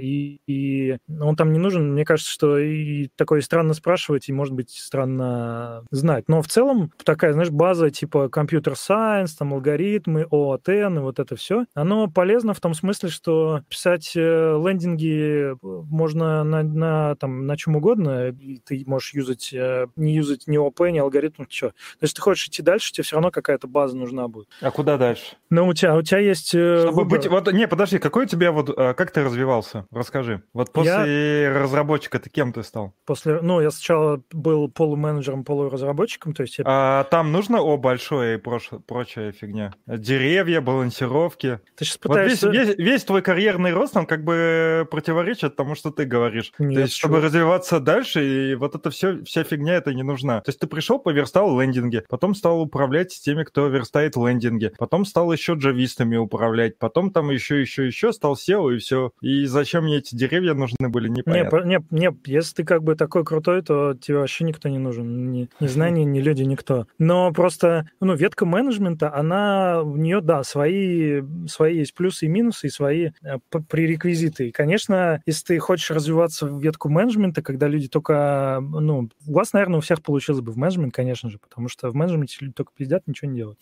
и, 0.00 0.40
и 0.46 0.98
он 1.20 1.36
там 1.36 1.52
не 1.52 1.58
нужен, 1.58 1.92
мне 1.92 2.04
кажется, 2.04 2.30
что 2.30 2.58
и 2.58 3.08
такое 3.16 3.40
странно 3.40 3.74
спрашивать, 3.74 4.28
и, 4.28 4.32
может 4.32 4.54
быть, 4.54 4.70
странно 4.70 5.84
знать. 5.90 6.24
Но 6.28 6.42
в 6.42 6.48
целом 6.48 6.92
такая, 7.04 7.32
знаешь, 7.32 7.50
база 7.50 7.90
типа 7.90 8.28
компьютер 8.28 8.76
сайенс, 8.76 9.34
там 9.34 9.54
алгоритмы, 9.54 10.26
ООТН 10.30 10.98
и 10.98 11.00
вот 11.00 11.18
это 11.18 11.36
все, 11.36 11.64
оно 11.74 12.08
полезно 12.08 12.54
в 12.54 12.60
том 12.60 12.74
смысле, 12.74 13.08
что 13.08 13.62
писать 13.68 14.12
э, 14.16 14.20
лендинги 14.64 15.54
можно 15.62 16.44
на, 16.44 16.62
на, 16.62 17.14
там, 17.16 17.46
на 17.46 17.56
чем 17.56 17.76
угодно, 17.76 18.28
и 18.28 18.58
ты 18.58 18.82
можешь 18.86 19.14
юзать, 19.14 19.52
э, 19.52 19.86
не 19.96 20.14
юзать 20.14 20.46
ни 20.46 20.56
ОП, 20.56 20.80
ни 20.90 20.98
алгоритм, 20.98 21.42
ничего. 21.42 21.70
То 21.70 22.04
есть 22.04 22.16
ты 22.16 22.22
хочешь 22.22 22.48
идти 22.48 22.62
дальше, 22.62 22.92
тебе 22.92 23.04
все 23.04 23.16
равно 23.16 23.30
какая-то 23.30 23.66
база 23.66 23.96
нужна 23.96 24.28
будет. 24.30 24.48
А 24.60 24.70
куда 24.70 24.96
дальше? 24.96 25.36
Ну, 25.50 25.66
у 25.66 25.74
тебя, 25.74 25.96
у 25.96 26.02
тебя 26.02 26.18
есть... 26.18 26.54
Э, 26.54 26.82
Чтобы 26.82 27.04
выбор. 27.04 27.18
быть... 27.18 27.28
Вот, 27.28 27.52
не, 27.52 27.66
подожди, 27.68 27.98
какой 27.98 28.24
у 28.24 28.28
тебя 28.28 28.52
вот... 28.52 28.70
А, 28.76 28.94
как 28.94 29.10
ты 29.10 29.22
развивался? 29.22 29.86
Расскажи. 29.90 30.42
Вот 30.52 30.72
после 30.72 31.42
я... 31.42 31.58
разработчика 31.58 32.18
ты 32.18 32.30
кем 32.30 32.52
ты 32.52 32.62
стал? 32.62 32.94
После... 33.04 33.40
Ну, 33.40 33.60
я 33.60 33.70
сначала 33.70 34.22
был 34.32 34.70
полуменеджером, 34.70 35.44
полуразработчиком, 35.44 36.34
то 36.34 36.42
есть... 36.42 36.58
Я... 36.58 36.64
А 36.66 37.04
там 37.04 37.32
нужно 37.32 37.60
О 37.60 37.76
большое 37.76 38.36
и 38.36 38.38
прош... 38.38 38.70
прочая 38.86 39.32
фигня? 39.32 39.74
Деревья, 39.86 40.60
балансировки? 40.60 41.60
Ты 41.76 41.84
сейчас 41.84 41.98
пытаешься... 41.98 42.46
Вот 42.46 42.54
весь, 42.54 42.68
весь, 42.68 42.78
весь 42.78 43.04
твой 43.04 43.22
карьерный 43.22 43.72
рост, 43.72 43.96
он 43.96 44.06
как 44.06 44.24
бы 44.24 44.86
противоречит 44.90 45.56
тому, 45.56 45.74
что 45.74 45.90
ты 45.90 46.04
говоришь. 46.04 46.52
Нет, 46.58 46.74
то 46.74 46.80
есть, 46.80 46.94
чего? 46.94 47.08
чтобы 47.08 47.26
развиваться 47.26 47.80
дальше, 47.80 48.52
и 48.52 48.54
вот 48.54 48.74
это 48.74 48.90
все, 48.90 49.22
вся 49.24 49.44
фигня 49.44 49.74
это 49.74 49.92
не 49.92 50.02
нужна. 50.02 50.40
То 50.40 50.50
есть 50.50 50.60
ты 50.60 50.66
пришел, 50.66 50.98
поверстал 50.98 51.60
лендинги, 51.60 52.04
потом 52.08 52.34
стал 52.34 52.60
управлять 52.60 53.08
теми, 53.22 53.44
кто 53.44 53.66
верстает 53.66 54.16
лендинги, 54.26 54.72
потом 54.78 55.04
стал 55.04 55.32
еще 55.32 55.54
джавистами 55.54 56.16
управлять, 56.16 56.78
потом 56.78 57.10
там 57.10 57.30
еще, 57.30 57.60
еще, 57.60 57.86
еще 57.86 58.12
стал 58.12 58.34
SEO 58.34 58.74
и 58.74 58.78
все. 58.78 59.12
И 59.20 59.46
зачем 59.46 59.84
мне 59.84 59.98
эти 59.98 60.14
деревья 60.14 60.54
нужны 60.54 60.88
были, 60.88 61.08
непонятно. 61.08 61.62
Не, 61.64 61.78
не, 61.90 62.08
не, 62.08 62.16
если 62.26 62.56
ты 62.56 62.64
как 62.64 62.82
бы 62.82 62.94
такой 62.94 63.24
крутой, 63.24 63.62
то 63.62 63.94
тебе 63.94 64.18
вообще 64.18 64.44
никто 64.44 64.68
не 64.68 64.78
нужен. 64.78 65.32
Ни, 65.32 65.48
ни 65.60 65.66
знания, 65.66 66.04
ни 66.04 66.20
люди, 66.20 66.42
никто. 66.42 66.86
Но 66.98 67.32
просто, 67.32 67.88
ну, 68.00 68.14
ветка 68.14 68.46
менеджмента, 68.46 69.14
она, 69.14 69.82
у 69.82 69.96
нее, 69.96 70.20
да, 70.20 70.42
свои, 70.44 71.22
свои 71.48 71.78
есть 71.78 71.94
плюсы 71.94 72.26
и 72.26 72.28
минусы, 72.28 72.66
и 72.66 72.70
свои 72.70 73.10
э, 73.22 73.38
пререквизиты. 73.68 74.48
И, 74.48 74.52
конечно, 74.52 75.22
если 75.26 75.46
ты 75.46 75.58
хочешь 75.58 75.90
развиваться 75.90 76.46
в 76.46 76.62
ветку 76.62 76.88
менеджмента, 76.88 77.42
когда 77.42 77.68
люди 77.68 77.88
только, 77.88 78.60
ну, 78.60 79.08
у 79.26 79.32
вас, 79.32 79.52
наверное, 79.52 79.78
у 79.78 79.80
всех 79.80 80.02
получилось 80.02 80.40
бы 80.40 80.52
в 80.52 80.56
менеджмент, 80.56 80.94
конечно 80.94 81.30
же, 81.30 81.38
потому 81.38 81.68
что 81.68 81.90
в 81.90 81.94
менеджменте 81.94 82.36
люди 82.40 82.54
только 82.54 82.72
пиздят, 82.76 83.06
ничего 83.06 83.30
не 83.30 83.36
делают. 83.38 83.58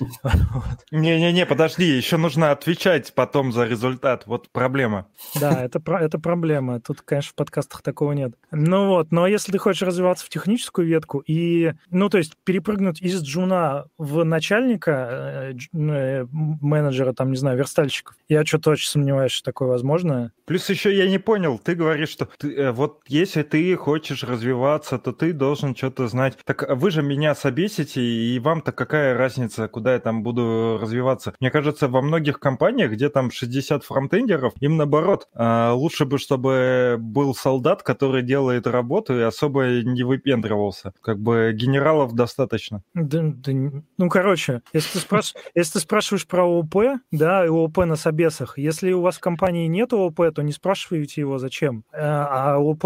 Не-не-не, 0.90 1.46
подожди, 1.46 1.84
еще 1.84 2.16
нужно 2.16 2.50
отвечать 2.50 3.12
потом 3.14 3.52
за 3.52 3.64
результат. 3.64 4.26
Вот 4.26 4.48
проблема. 4.50 5.06
Да, 5.38 5.62
это, 5.62 5.80
это 5.96 6.18
проблема. 6.18 6.80
Тут, 6.80 7.02
конечно, 7.02 7.32
в 7.32 7.34
подкастах 7.34 7.82
такого 7.82 8.12
нет. 8.12 8.34
Ну 8.50 8.88
вот, 8.88 9.12
но 9.12 9.26
если 9.26 9.52
ты 9.52 9.58
хочешь 9.58 9.82
развиваться 9.82 10.24
в 10.26 10.28
техническую 10.28 10.86
ветку 10.86 11.22
и, 11.26 11.72
ну, 11.90 12.08
то 12.08 12.18
есть 12.18 12.36
перепрыгнуть 12.44 13.00
из 13.00 13.22
джуна 13.22 13.86
в 13.98 14.24
начальника, 14.24 15.52
э, 15.52 15.52
э, 15.74 16.26
менеджера, 16.30 17.12
там, 17.12 17.30
не 17.30 17.36
знаю, 17.36 17.58
верстальщиков, 17.58 18.16
я 18.28 18.44
что-то 18.44 18.70
очень 18.70 18.88
сомневаюсь, 18.88 19.32
что 19.32 19.44
такое 19.44 19.68
возможно. 19.68 20.32
Плюс 20.46 20.68
еще 20.70 20.94
я 20.96 21.08
не 21.08 21.18
понял, 21.18 21.58
ты 21.58 21.74
говоришь, 21.74 22.10
что 22.10 22.28
ты, 22.38 22.54
э, 22.54 22.72
вот 22.72 23.00
если 23.06 23.42
ты 23.42 23.76
хочешь 23.76 24.22
развиваться, 24.22 24.98
то 24.98 25.12
ты 25.12 25.32
должен 25.32 25.76
что-то 25.76 26.08
знать. 26.08 26.38
Так 26.44 26.64
вы 26.68 26.90
же 26.90 27.02
меня 27.02 27.34
собесите, 27.34 28.00
и 28.00 28.38
вам-то 28.38 28.72
какая 28.72 29.16
разница, 29.16 29.68
куда 29.68 29.87
я 29.92 29.98
там 30.00 30.22
буду 30.22 30.78
развиваться? 30.80 31.34
Мне 31.40 31.50
кажется, 31.50 31.88
во 31.88 32.02
многих 32.02 32.40
компаниях, 32.40 32.92
где 32.92 33.08
там 33.08 33.30
60 33.30 33.84
фронтендеров, 33.84 34.52
им 34.60 34.76
наоборот, 34.76 35.28
а, 35.34 35.72
лучше 35.72 36.04
бы, 36.04 36.18
чтобы 36.18 36.96
был 36.98 37.34
солдат, 37.34 37.82
который 37.82 38.22
делает 38.22 38.66
работу 38.66 39.18
и 39.18 39.22
особо 39.22 39.82
не 39.82 40.02
выпендривался. 40.02 40.92
Как 41.00 41.18
бы 41.18 41.52
генералов 41.54 42.14
достаточно. 42.14 42.82
Да, 42.94 43.20
да, 43.22 43.52
ну, 43.96 44.08
короче, 44.08 44.62
если 44.72 44.94
ты, 44.94 44.98
спраш... 44.98 45.34
если 45.54 45.74
ты 45.74 45.80
спрашиваешь 45.80 46.26
про 46.26 46.44
ООП, 46.44 47.00
да, 47.10 47.44
и 47.44 47.48
ООП 47.48 47.78
на 47.78 47.96
собесах, 47.96 48.58
если 48.58 48.92
у 48.92 49.00
вас 49.00 49.16
в 49.16 49.20
компании 49.20 49.66
нет 49.66 49.92
ООП, 49.92 50.34
то 50.34 50.42
не 50.42 50.52
спрашивайте 50.52 51.20
его, 51.20 51.38
зачем. 51.38 51.84
А, 51.92 52.54
а 52.54 52.54
ООП 52.56 52.82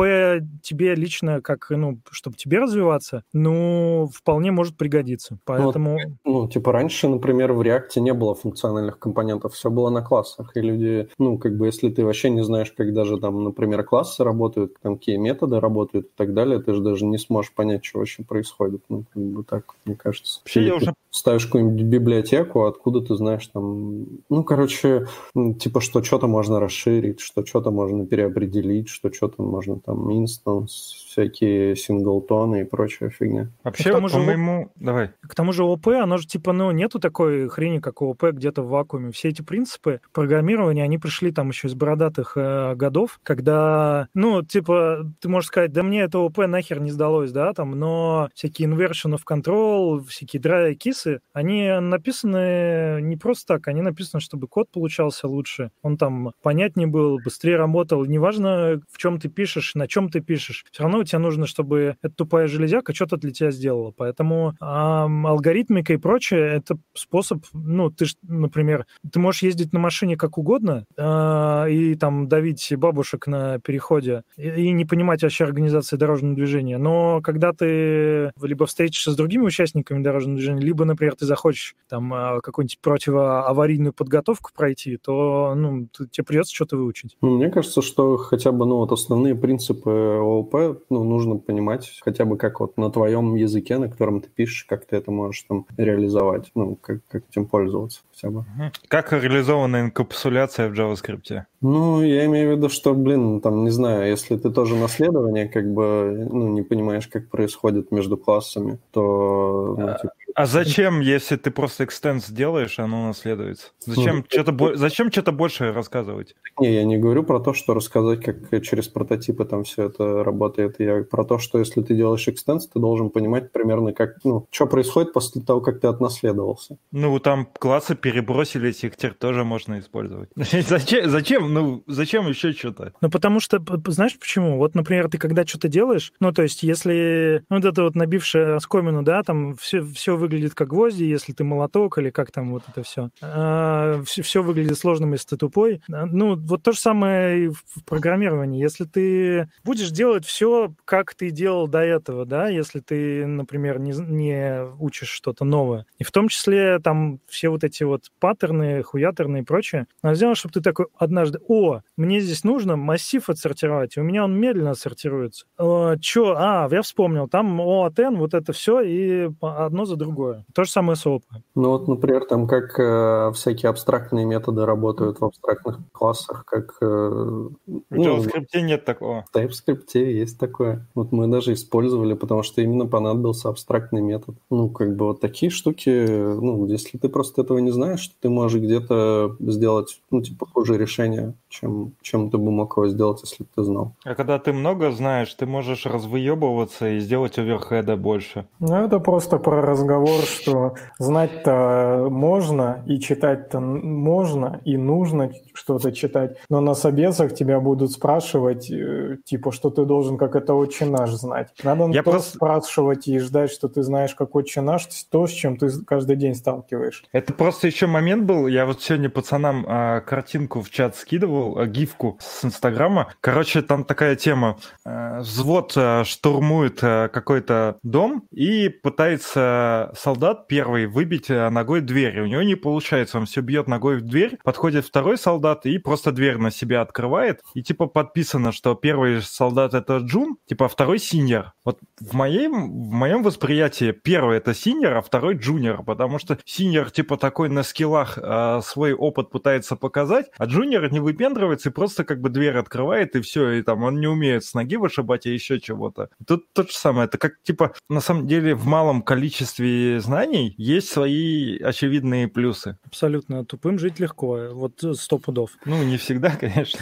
тебе 0.63 0.95
лично, 0.95 1.41
как, 1.41 1.71
ну, 1.71 2.01
чтобы 2.11 2.37
тебе 2.37 2.59
развиваться, 2.59 3.25
ну, 3.33 4.11
вполне 4.15 4.53
может 4.53 4.77
пригодиться. 4.77 5.39
Поэтому... 5.45 5.99
Ну, 6.25 6.43
ну, 6.43 6.49
типа 6.49 6.73
раньше, 6.73 6.92
например, 7.03 7.53
в 7.53 7.61
React 7.61 8.01
не 8.01 8.13
было 8.13 8.35
функциональных 8.35 8.99
компонентов, 8.99 9.55
все 9.55 9.71
было 9.71 9.91
на 9.91 10.03
классах, 10.03 10.57
и 10.57 10.61
люди, 10.61 11.09
ну, 11.19 11.39
как 11.39 11.57
бы, 11.57 11.67
если 11.67 11.89
ты 11.89 12.05
вообще 12.05 12.31
не 12.31 12.43
знаешь, 12.43 12.73
как 12.73 12.93
даже 12.93 13.19
там, 13.19 13.45
например, 13.45 13.85
классы 13.85 14.25
работают, 14.25 14.75
там, 14.81 14.97
какие 14.97 15.17
методы 15.17 15.61
работают 15.61 16.07
и 16.07 16.17
так 16.17 16.35
далее, 16.35 16.61
ты 16.61 16.75
же 16.75 16.81
даже 16.81 17.05
не 17.05 17.19
сможешь 17.19 17.53
понять, 17.53 17.85
что 17.85 17.99
вообще 18.01 18.23
происходит. 18.23 18.83
Ну, 18.89 19.05
как 19.13 19.23
бы 19.23 19.45
так, 19.45 19.65
мне 19.85 19.97
кажется. 19.97 20.41
Вообще 20.43 20.67
я 20.67 20.77
уже... 20.77 20.95
Ставишь 21.15 21.45
какую-нибудь 21.45 21.83
библиотеку, 21.83 22.65
откуда 22.65 23.03
ты 23.03 23.15
знаешь 23.17 23.47
там... 23.49 24.07
Ну, 24.31 24.45
короче, 24.45 25.09
типа, 25.35 25.83
что 25.83 26.03
что-то 26.03 26.27
можно 26.27 26.59
расширить, 26.59 27.21
что 27.21 27.45
что-то 27.45 27.71
можно 27.71 28.07
переопределить, 28.07 28.89
что 28.89 29.13
что-то 29.13 29.43
можно 29.43 29.79
там 29.79 30.11
инстанс, 30.11 31.05
всякие 31.07 31.77
синглтоны 31.77 32.63
и 32.63 32.65
прочая 32.65 33.11
фигня. 33.11 33.51
Вообще, 33.63 33.93
вот, 33.93 34.11
по-моему... 34.11 34.71
Давай. 34.77 35.11
К 35.21 35.35
тому 35.35 35.53
же 35.53 35.65
ОП, 35.65 35.89
оно 35.89 36.17
же 36.17 36.27
типа, 36.27 36.55
ну, 36.55 36.72
нету 36.73 36.99
такой 36.99 37.49
хрени, 37.49 37.79
как 37.79 38.03
ОП 38.03 38.25
где-то 38.33 38.63
в 38.63 38.69
вакууме. 38.69 39.13
Все 39.13 39.29
эти 39.29 39.43
принципы 39.43 40.01
программирования, 40.13 40.85
они 40.85 40.99
пришли 40.99 41.33
там 41.33 41.49
еще 41.49 41.69
из 41.69 41.75
бородатых 41.75 42.33
э, 42.37 42.75
годов, 42.75 43.21
когда, 43.23 44.09
ну, 44.15 44.43
типа, 44.43 45.07
ты 45.21 45.29
можешь 45.29 45.49
сказать, 45.49 45.73
да 45.73 45.83
мне 45.83 46.03
это 46.03 46.19
ОП 46.19 46.39
нахер 46.47 46.81
не 46.81 46.91
сдалось, 46.91 47.33
да, 47.33 47.53
там, 47.53 47.79
но 47.79 48.29
всякие 48.35 48.69
inversion 48.69 49.15
of 49.15 49.21
control, 49.29 50.05
всякие 50.07 50.41
dry 50.41 50.75
кисы, 50.75 51.21
они 51.33 51.71
написаны 51.81 53.01
не 53.03 53.17
просто 53.17 53.55
так, 53.55 53.69
они 53.69 53.83
написаны, 53.83 54.21
чтобы 54.21 54.49
код 54.49 54.69
получался 54.71 55.29
лучше, 55.29 55.71
он 55.83 55.97
там 55.97 56.33
понятнее 56.43 56.87
был, 56.87 57.19
быстрее 57.25 57.57
работал, 57.57 58.05
неважно, 58.05 58.81
в 58.91 58.99
чем 58.99 59.21
ты 59.21 59.29
пишешь, 59.29 59.75
на 59.75 59.87
чем 59.89 60.09
ты 60.09 60.21
пишешь, 60.21 60.65
все 60.71 60.83
равно 60.83 61.03
тебе 61.05 61.19
нужно, 61.19 61.47
чтобы 61.47 61.97
эта 62.03 62.15
тупая 62.15 62.47
железяка 62.47 62.95
что-то 62.95 63.17
для 63.17 63.31
тебя 63.31 63.51
сделала. 63.51 63.93
Поэтому 63.97 64.55
эм, 64.61 65.27
алгоритмика 65.27 65.93
и 65.93 65.97
прочее— 65.97 66.53
это 66.63 66.79
способ, 66.95 67.45
ну, 67.53 67.91
ты, 67.91 68.07
например, 68.23 68.87
ты 69.11 69.19
можешь 69.19 69.43
ездить 69.43 69.73
на 69.73 69.79
машине 69.79 70.17
как 70.17 70.39
угодно 70.39 70.87
э, 70.97 71.71
и 71.71 71.95
там 71.95 72.29
давить 72.29 72.73
бабушек 72.77 73.27
на 73.27 73.59
переходе 73.59 74.23
и, 74.37 74.49
и 74.49 74.71
не 74.73 74.85
понимать 74.85 75.23
вообще 75.23 75.45
организации 75.45 75.97
дорожного 75.97 76.35
движения. 76.35 76.79
Но 76.79 77.21
когда 77.23 77.53
ты 77.53 78.33
либо 78.41 78.67
встретишься 78.67 79.13
с 79.13 79.17
другими 79.17 79.43
участниками 79.43 80.03
дорожного 80.03 80.37
движения, 80.37 80.63
либо, 80.63 80.85
например, 80.85 81.15
ты 81.17 81.27
захочешь 81.27 81.75
там 81.89 82.13
а, 82.15 82.41
какую-нибудь 82.41 82.79
противоаварийную 82.81 83.93
подготовку 83.93 84.51
пройти, 84.55 84.97
то 84.97 85.55
ну, 85.57 85.89
тебе 86.11 86.25
придется 86.25 86.55
что-то 86.55 86.77
выучить. 86.77 87.17
Ну, 87.21 87.37
мне 87.37 87.51
кажется, 87.51 87.83
что 87.83 88.17
хотя 88.17 88.53
бы 88.53 88.67
ну, 88.67 88.77
вот 88.77 88.93
основные 88.93 89.35
принципы 89.35 89.91
ООП 89.91 90.85
ну, 90.91 91.05
нужно 91.05 91.37
понимать 91.37 91.99
хотя 92.03 92.25
бы 92.25 92.37
как 92.37 92.61
вот 92.61 92.77
на 92.77 92.91
твоем 92.91 93.35
языке, 93.35 93.79
на 93.79 93.89
котором 93.89 94.21
ты 94.21 94.29
пишешь, 94.29 94.65
как 94.65 94.87
ты 94.87 94.97
это 94.97 95.11
можешь 95.11 95.43
там 95.49 95.67
реализовать, 95.77 96.51
ну, 96.55 96.77
как, 96.77 96.99
как 97.09 97.23
этим 97.31 97.47
пользоваться 97.47 98.01
хотя 98.11 98.31
бы. 98.31 98.45
Как 98.89 99.13
реализована 99.13 99.81
инкапсуляция 99.81 100.69
в 100.69 100.73
JavaScript? 100.73 101.45
Ну, 101.61 102.03
я 102.03 102.27
имею 102.27 102.53
в 102.53 102.57
виду, 102.57 102.69
что, 102.69 102.95
блин, 102.95 103.41
там, 103.41 103.65
не 103.65 103.71
знаю, 103.71 104.11
если 104.11 104.37
ты 104.37 104.51
тоже 104.51 104.77
наследование, 104.77 105.49
как 105.49 105.73
бы, 105.73 106.29
ну, 106.31 106.49
не 106.49 106.63
понимаешь, 106.63 107.07
как 107.09 107.29
происходит 107.29 107.91
между 107.93 108.17
классами, 108.17 108.79
то, 108.91 109.77
ну, 109.79 109.87
типа, 109.87 110.15
А 110.35 110.47
зачем, 110.47 111.01
если 111.01 111.37
ты 111.37 111.51
просто 111.51 111.85
экстенс 111.85 112.27
сделаешь, 112.27 112.79
оно 112.79 113.09
наследуется? 113.09 113.69
Зачем 113.81 114.19
ну, 114.19 114.25
что-то 114.29 114.77
зачем 114.77 115.11
что-то 115.11 115.33
больше 115.33 115.73
рассказывать? 115.73 116.35
Не, 116.59 116.75
я 116.75 116.85
не 116.85 116.99
говорю 116.99 117.23
про 117.23 117.41
то, 117.41 117.55
что 117.55 117.75
рассказать, 117.75 118.23
как 118.25 118.63
через 118.63 118.89
прототипы 118.89 119.45
там 119.45 119.65
все 119.65 119.85
это 119.85 120.25
работает. 120.25 120.77
Я 120.79 121.03
про 121.03 121.25
то, 121.25 121.39
что 121.39 121.59
если 121.59 121.83
ты 121.83 121.95
делаешь 121.95 122.29
экстенс, 122.29 122.67
ты 122.69 122.79
должен 122.79 123.11
понимать 123.11 123.53
примерно, 123.53 123.93
как, 123.93 124.17
ну, 124.25 124.47
что 124.51 124.67
происходит 124.67 125.13
после 125.13 125.43
того, 125.43 125.61
как 125.61 125.81
ты 125.81 125.89
отнаследовался. 125.89 126.79
Ну, 126.91 127.19
там 127.19 127.47
классы 127.59 127.95
перебросились, 127.95 128.85
их 128.85 128.97
теперь 128.97 129.15
тоже 129.15 129.45
можно 129.45 129.79
использовать. 129.79 130.31
зачем? 130.37 131.11
Зачем? 131.11 131.53
Ну, 131.53 131.83
зачем 131.87 132.29
еще 132.29 132.53
что-то? 132.53 132.93
Ну, 133.01 133.11
потому 133.11 133.41
что, 133.41 133.63
знаешь 133.87 134.19
почему? 134.19 134.59
Вот, 134.59 134.75
например, 134.75 135.09
ты 135.09 135.19
когда 135.19 135.47
что-то 135.47 135.69
делаешь, 135.69 136.13
ну, 136.21 136.33
то 136.33 136.43
есть, 136.43 136.63
если 136.63 137.45
вот 137.49 137.65
это 137.65 137.83
вот 137.83 137.95
набившее 137.95 138.55
оскомину, 138.55 139.03
да, 139.03 139.23
там 139.23 139.57
все, 139.57 139.83
все 139.83 140.17
выглядит 140.23 140.55
как 140.55 140.69
гвозди, 140.69 141.05
если 141.05 141.33
ты 141.33 141.43
молоток 141.45 141.99
или 141.99 142.11
как 142.11 142.31
там 142.31 142.53
вот 142.53 142.63
это 142.69 142.83
все. 142.83 143.11
А, 143.21 144.03
все, 144.05 144.23
все 144.23 144.43
выглядит 144.43 144.79
сложным, 144.79 145.13
если 145.13 145.31
ты 145.31 145.37
тупой. 145.37 145.83
А, 145.93 146.07
ну, 146.07 146.37
вот 146.37 146.63
то 146.63 146.73
же 146.73 146.79
самое 146.79 147.47
и 147.47 147.49
в 147.49 147.85
программировании. 147.85 148.63
Если 148.63 148.85
ты 148.85 149.51
будешь 149.65 149.91
делать 149.91 150.25
все, 150.25 150.73
как 150.85 151.15
ты 151.15 151.31
делал 151.31 151.67
до 151.67 151.81
этого, 151.81 152.25
да, 152.25 152.49
если 152.49 152.81
ты, 152.81 153.27
например, 153.27 153.81
не, 153.81 153.93
не 153.93 154.65
учишь 154.79 155.09
что-то 155.09 155.45
новое, 155.45 155.87
и 155.99 156.05
в 156.05 156.13
том 156.13 156.29
числе 156.29 156.79
там 156.79 157.19
все 157.29 157.49
вот 157.49 157.65
эти 157.65 157.83
вот 157.83 158.13
паттерны, 158.21 158.83
хуятерные 158.83 159.43
и 159.43 159.45
прочее, 159.45 159.87
надо 160.03 160.15
сделать, 160.15 160.39
чтобы 160.39 160.53
ты 160.53 160.61
такой 160.61 160.87
однажды, 160.97 161.41
о, 161.49 161.81
мне 161.97 162.21
здесь 162.21 162.45
нужно 162.45 162.77
массив 162.77 163.29
отсортировать, 163.29 163.97
и 163.97 164.01
у 164.01 164.05
меня 164.05 164.25
он 164.25 164.39
медленно 164.39 164.75
сортируется. 164.75 165.47
Э? 165.59 165.97
А, 166.17 166.69
я 166.71 166.83
вспомнил, 166.83 167.29
там 167.29 167.61
OAuth, 167.61 168.17
вот 168.17 168.35
это 168.35 168.53
все, 168.53 168.81
и 168.81 169.31
одно 169.41 169.85
за 169.85 169.97
другое. 170.13 170.45
То 170.55 170.65
же 170.65 170.71
самое 170.71 170.97
с 170.97 171.07
OOP. 171.07 171.23
Ну 171.55 171.71
вот, 171.71 171.89
например, 171.89 172.25
там 172.25 172.47
как 172.47 172.79
э, 172.79 173.33
всякие 173.35 173.71
абстрактные 173.71 174.25
методы 174.25 174.65
работают 174.67 175.21
в 175.21 175.25
абстрактных 175.25 175.79
классах, 175.93 176.45
как... 176.45 176.77
Э, 176.81 176.87
в 176.87 177.51
ну, 177.67 178.19
JavaScript 178.19 178.61
нет 178.61 178.85
такого. 178.85 179.25
В 179.31 179.37
TypeScript 179.37 179.99
есть 179.99 180.39
такое. 180.39 180.87
Вот 180.95 181.13
мы 181.13 181.27
даже 181.27 181.53
использовали, 181.53 182.15
потому 182.15 182.43
что 182.43 182.61
именно 182.63 182.87
понадобился 182.87 183.49
абстрактный 183.49 184.03
метод. 184.03 184.37
Ну, 184.51 184.69
как 184.69 184.97
бы 184.97 185.07
вот 185.07 185.21
такие 185.21 185.51
штуки, 185.51 186.07
ну, 186.07 186.67
если 186.67 186.99
ты 186.99 187.09
просто 187.09 187.43
этого 187.43 187.59
не 187.59 187.71
знаешь, 187.71 188.07
то 188.09 188.15
ты 188.21 188.29
можешь 188.29 188.61
где-то 188.61 189.37
сделать, 189.41 190.01
ну, 190.11 190.23
типа, 190.23 190.47
хуже 190.47 190.77
решение, 190.79 191.35
чем, 191.49 191.93
чем 192.03 192.31
ты 192.31 192.39
бы 192.39 192.51
мог 192.51 192.77
его 192.77 192.89
сделать, 192.89 193.21
если 193.23 193.45
бы 193.45 193.49
ты 193.55 193.63
знал. 193.65 193.93
А 194.05 194.15
когда 194.15 194.39
ты 194.39 194.53
много 194.53 194.91
знаешь, 194.91 195.33
ты 195.35 195.47
можешь 195.47 195.87
развыебываться 195.87 196.89
и 196.89 197.01
сделать 197.01 197.39
оверхеда 197.39 197.97
больше. 197.97 198.47
Ну, 198.61 198.75
это 198.75 198.99
просто 198.99 199.39
про 199.39 199.63
разговор, 199.63 200.02
что 200.07 200.75
знать-то 200.99 202.09
можно, 202.11 202.83
и 202.87 202.99
читать-то 202.99 203.61
можно, 203.61 204.61
и 204.65 204.77
нужно 204.77 205.33
что-то 205.55 205.93
читать, 205.93 206.37
но 206.49 206.61
на 206.61 206.75
собесах 206.75 207.35
тебя 207.35 207.61
будут 207.61 207.93
спрашивать, 207.93 208.71
э, 208.71 209.19
типа, 209.25 209.53
что 209.53 209.71
ты 209.71 209.85
должен, 209.85 210.19
как 210.19 210.37
это 210.37 210.55
отче 210.55 210.85
наш 210.85 211.11
знать. 211.11 211.49
Надо 211.63 211.89
Я 211.89 212.03
просто 212.03 212.37
спрашивать 212.37 213.09
и 213.09 213.19
ждать, 213.19 213.51
что 213.51 213.69
ты 213.69 213.83
знаешь, 213.83 214.15
как 214.15 214.35
отче 214.35 214.61
наш, 214.61 214.87
то, 215.11 215.27
с 215.27 215.31
чем 215.31 215.57
ты 215.57 215.69
каждый 215.87 216.17
день 216.17 216.35
сталкиваешь. 216.35 217.05
Это 217.13 217.33
просто 217.33 217.67
еще 217.67 217.87
момент 217.87 218.25
был, 218.25 218.47
я 218.47 218.67
вот 218.67 218.83
сегодня 218.83 219.11
пацанам 219.11 219.65
а, 219.69 220.01
картинку 220.01 220.63
в 220.63 220.71
чат 220.71 220.97
скидывал, 220.97 221.59
а, 221.59 221.67
гифку 221.67 222.19
с 222.21 222.45
Инстаграма. 222.45 223.13
Короче, 223.21 223.63
там 223.63 223.85
такая 223.85 224.17
тема. 224.17 224.59
А, 224.85 225.21
взвод 225.21 225.73
а, 225.77 226.05
штурмует 226.05 226.81
а, 226.83 227.09
какой-то 227.09 227.79
дом 227.83 228.25
и 228.31 228.69
пытается 228.69 229.92
солдат 229.97 230.47
первый 230.49 230.87
выбить 230.87 231.31
а, 231.31 231.51
ногой 231.51 231.81
дверь. 231.81 232.21
У 232.21 232.27
него 232.27 232.43
не 232.43 232.55
получается, 232.55 233.19
он 233.19 233.27
все 233.27 233.41
бьет 233.41 233.69
ногой 233.69 233.99
в 233.99 234.03
дверь, 234.03 234.39
подходит 234.43 234.87
второй 234.87 235.19
солдат 235.19 235.67
и 235.67 235.79
просто 235.79 236.13
дверь 236.13 236.39
на 236.39 236.51
себя 236.51 236.81
открывает. 236.81 237.41
И 237.55 237.63
типа 237.63 237.87
подписано, 237.87 238.53
что 238.53 238.75
первый 238.75 239.23
солдат 239.23 239.75
это 239.75 239.99
Джун, 239.99 240.37
типа 240.47 240.69
второй 240.69 240.99
синьор. 240.99 241.53
Вот 241.65 241.79
в 242.01 242.15
моем, 242.15 242.89
в 242.89 242.93
моем 242.93 243.23
восприятии 243.23 243.93
первый 243.93 244.39
это 244.39 244.55
синьор, 244.55 244.95
а 244.95 245.03
второй 245.03 245.35
джуниор, 245.35 245.83
потому 245.85 246.19
что 246.19 246.39
синьор 246.45 246.91
типа 246.91 247.17
такой 247.17 247.49
на 247.49 247.63
скиллах 247.63 248.19
э, 248.19 248.61
свой 248.65 248.93
опыт 248.93 249.31
пытается 249.31 249.77
показать, 249.77 250.27
а 250.39 250.47
джуниор 250.47 250.91
не 250.93 251.01
выпендривается 251.01 251.69
и 251.69 251.73
просто 251.73 252.05
как 252.05 252.21
бы 252.21 252.31
дверь 252.31 252.57
открывает 252.57 253.15
и 253.17 253.21
все, 253.21 253.51
и 253.51 253.63
там 253.63 253.83
он 253.83 254.01
не 254.01 254.07
умеет 254.07 254.45
с 254.45 254.55
ноги 254.55 254.77
вышибать, 254.77 255.27
а 255.27 255.31
еще 255.31 255.61
чего-то. 255.61 256.09
Тут 256.27 256.53
то 256.53 256.63
же 256.63 256.73
самое, 256.73 257.07
это 257.07 257.19
как 257.19 257.35
типа 257.43 257.75
на 257.89 258.01
самом 258.01 258.27
деле 258.27 258.55
в 258.55 258.67
малом 258.67 259.03
количестве 259.03 259.82
знаний 260.01 260.55
есть 260.59 260.89
свои 260.89 261.59
очевидные 261.59 262.29
плюсы. 262.29 262.79
Абсолютно, 262.85 263.45
тупым 263.45 263.79
жить 263.79 264.01
легко, 264.01 264.49
вот 264.53 264.83
сто 264.95 265.19
пудов. 265.19 265.53
Ну, 265.65 265.83
не 265.83 265.97
всегда, 265.97 266.31
конечно. 266.41 266.81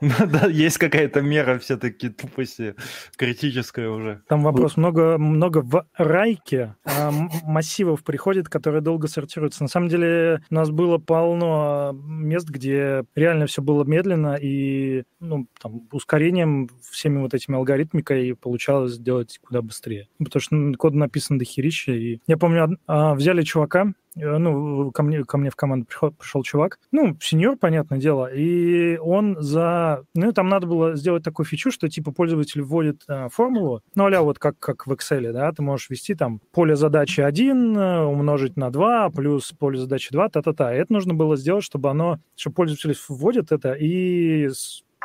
Но 0.00 0.26
да, 0.26 0.46
есть 0.46 0.78
какая-то 0.78 1.20
мера 1.20 1.58
все-таки 1.58 2.08
тупости 2.08 2.74
критическая 3.16 3.88
уже. 3.88 4.22
Там 4.28 4.42
вопрос 4.42 4.76
много, 4.76 5.18
много 5.18 5.62
в 5.62 5.86
райке 5.96 6.76
а, 6.84 7.10
массивов 7.44 8.04
приходит, 8.04 8.48
которые 8.48 8.80
долго 8.80 9.08
сортируются. 9.08 9.62
На 9.62 9.68
самом 9.68 9.88
деле 9.88 10.42
у 10.50 10.54
нас 10.54 10.70
было 10.70 10.98
полно 10.98 11.92
мест, 11.92 12.48
где 12.48 13.04
реально 13.14 13.46
все 13.46 13.62
было 13.62 13.84
медленно, 13.84 14.36
и 14.40 15.04
ну, 15.20 15.46
там, 15.60 15.88
ускорением 15.92 16.68
всеми 16.90 17.18
вот 17.18 17.34
этими 17.34 17.56
алгоритмикой 17.56 18.34
получалось 18.34 18.92
сделать 18.92 19.38
куда 19.42 19.62
быстрее. 19.62 20.08
Потому 20.18 20.40
что 20.40 20.78
код 20.78 20.94
написан 20.94 21.38
до 21.38 21.44
херища. 21.44 21.92
И 21.92 22.20
я 22.28 22.36
помню, 22.36 22.78
а, 22.86 23.14
взяли 23.14 23.42
чувака, 23.42 23.92
Э, 24.18 24.38
ну, 24.38 24.90
ко 24.92 25.02
мне, 25.02 25.24
ко 25.24 25.38
мне 25.38 25.50
в 25.50 25.56
команду 25.56 25.86
пришел, 25.86 26.42
чувак, 26.42 26.78
ну, 26.90 27.16
сеньор, 27.20 27.56
понятное 27.56 27.98
дело, 27.98 28.26
и 28.32 28.96
он 28.98 29.36
за... 29.40 30.04
Ну, 30.14 30.32
там 30.32 30.48
надо 30.48 30.66
было 30.66 30.96
сделать 30.96 31.22
такую 31.22 31.46
фичу, 31.46 31.70
что, 31.70 31.88
типа, 31.88 32.12
пользователь 32.12 32.62
вводит 32.62 33.02
а, 33.08 33.28
формулу, 33.28 33.82
ну, 33.94 34.06
а 34.06 34.22
вот 34.22 34.38
как, 34.38 34.58
как 34.58 34.86
в 34.86 34.92
Excel, 34.92 35.32
да, 35.32 35.52
ты 35.52 35.62
можешь 35.62 35.90
ввести 35.90 36.14
там 36.14 36.40
поле 36.52 36.76
задачи 36.76 37.20
1 37.20 37.76
э, 37.76 38.04
умножить 38.04 38.56
на 38.56 38.70
2 38.70 39.10
плюс 39.10 39.52
поле 39.52 39.78
задачи 39.78 40.08
2, 40.12 40.28
та-та-та. 40.28 40.74
И 40.74 40.78
это 40.78 40.92
нужно 40.92 41.14
было 41.14 41.36
сделать, 41.36 41.64
чтобы 41.64 41.90
оно, 41.90 42.18
чтобы 42.36 42.54
пользователь 42.54 42.96
вводит 43.08 43.52
это 43.52 43.72
и 43.72 44.48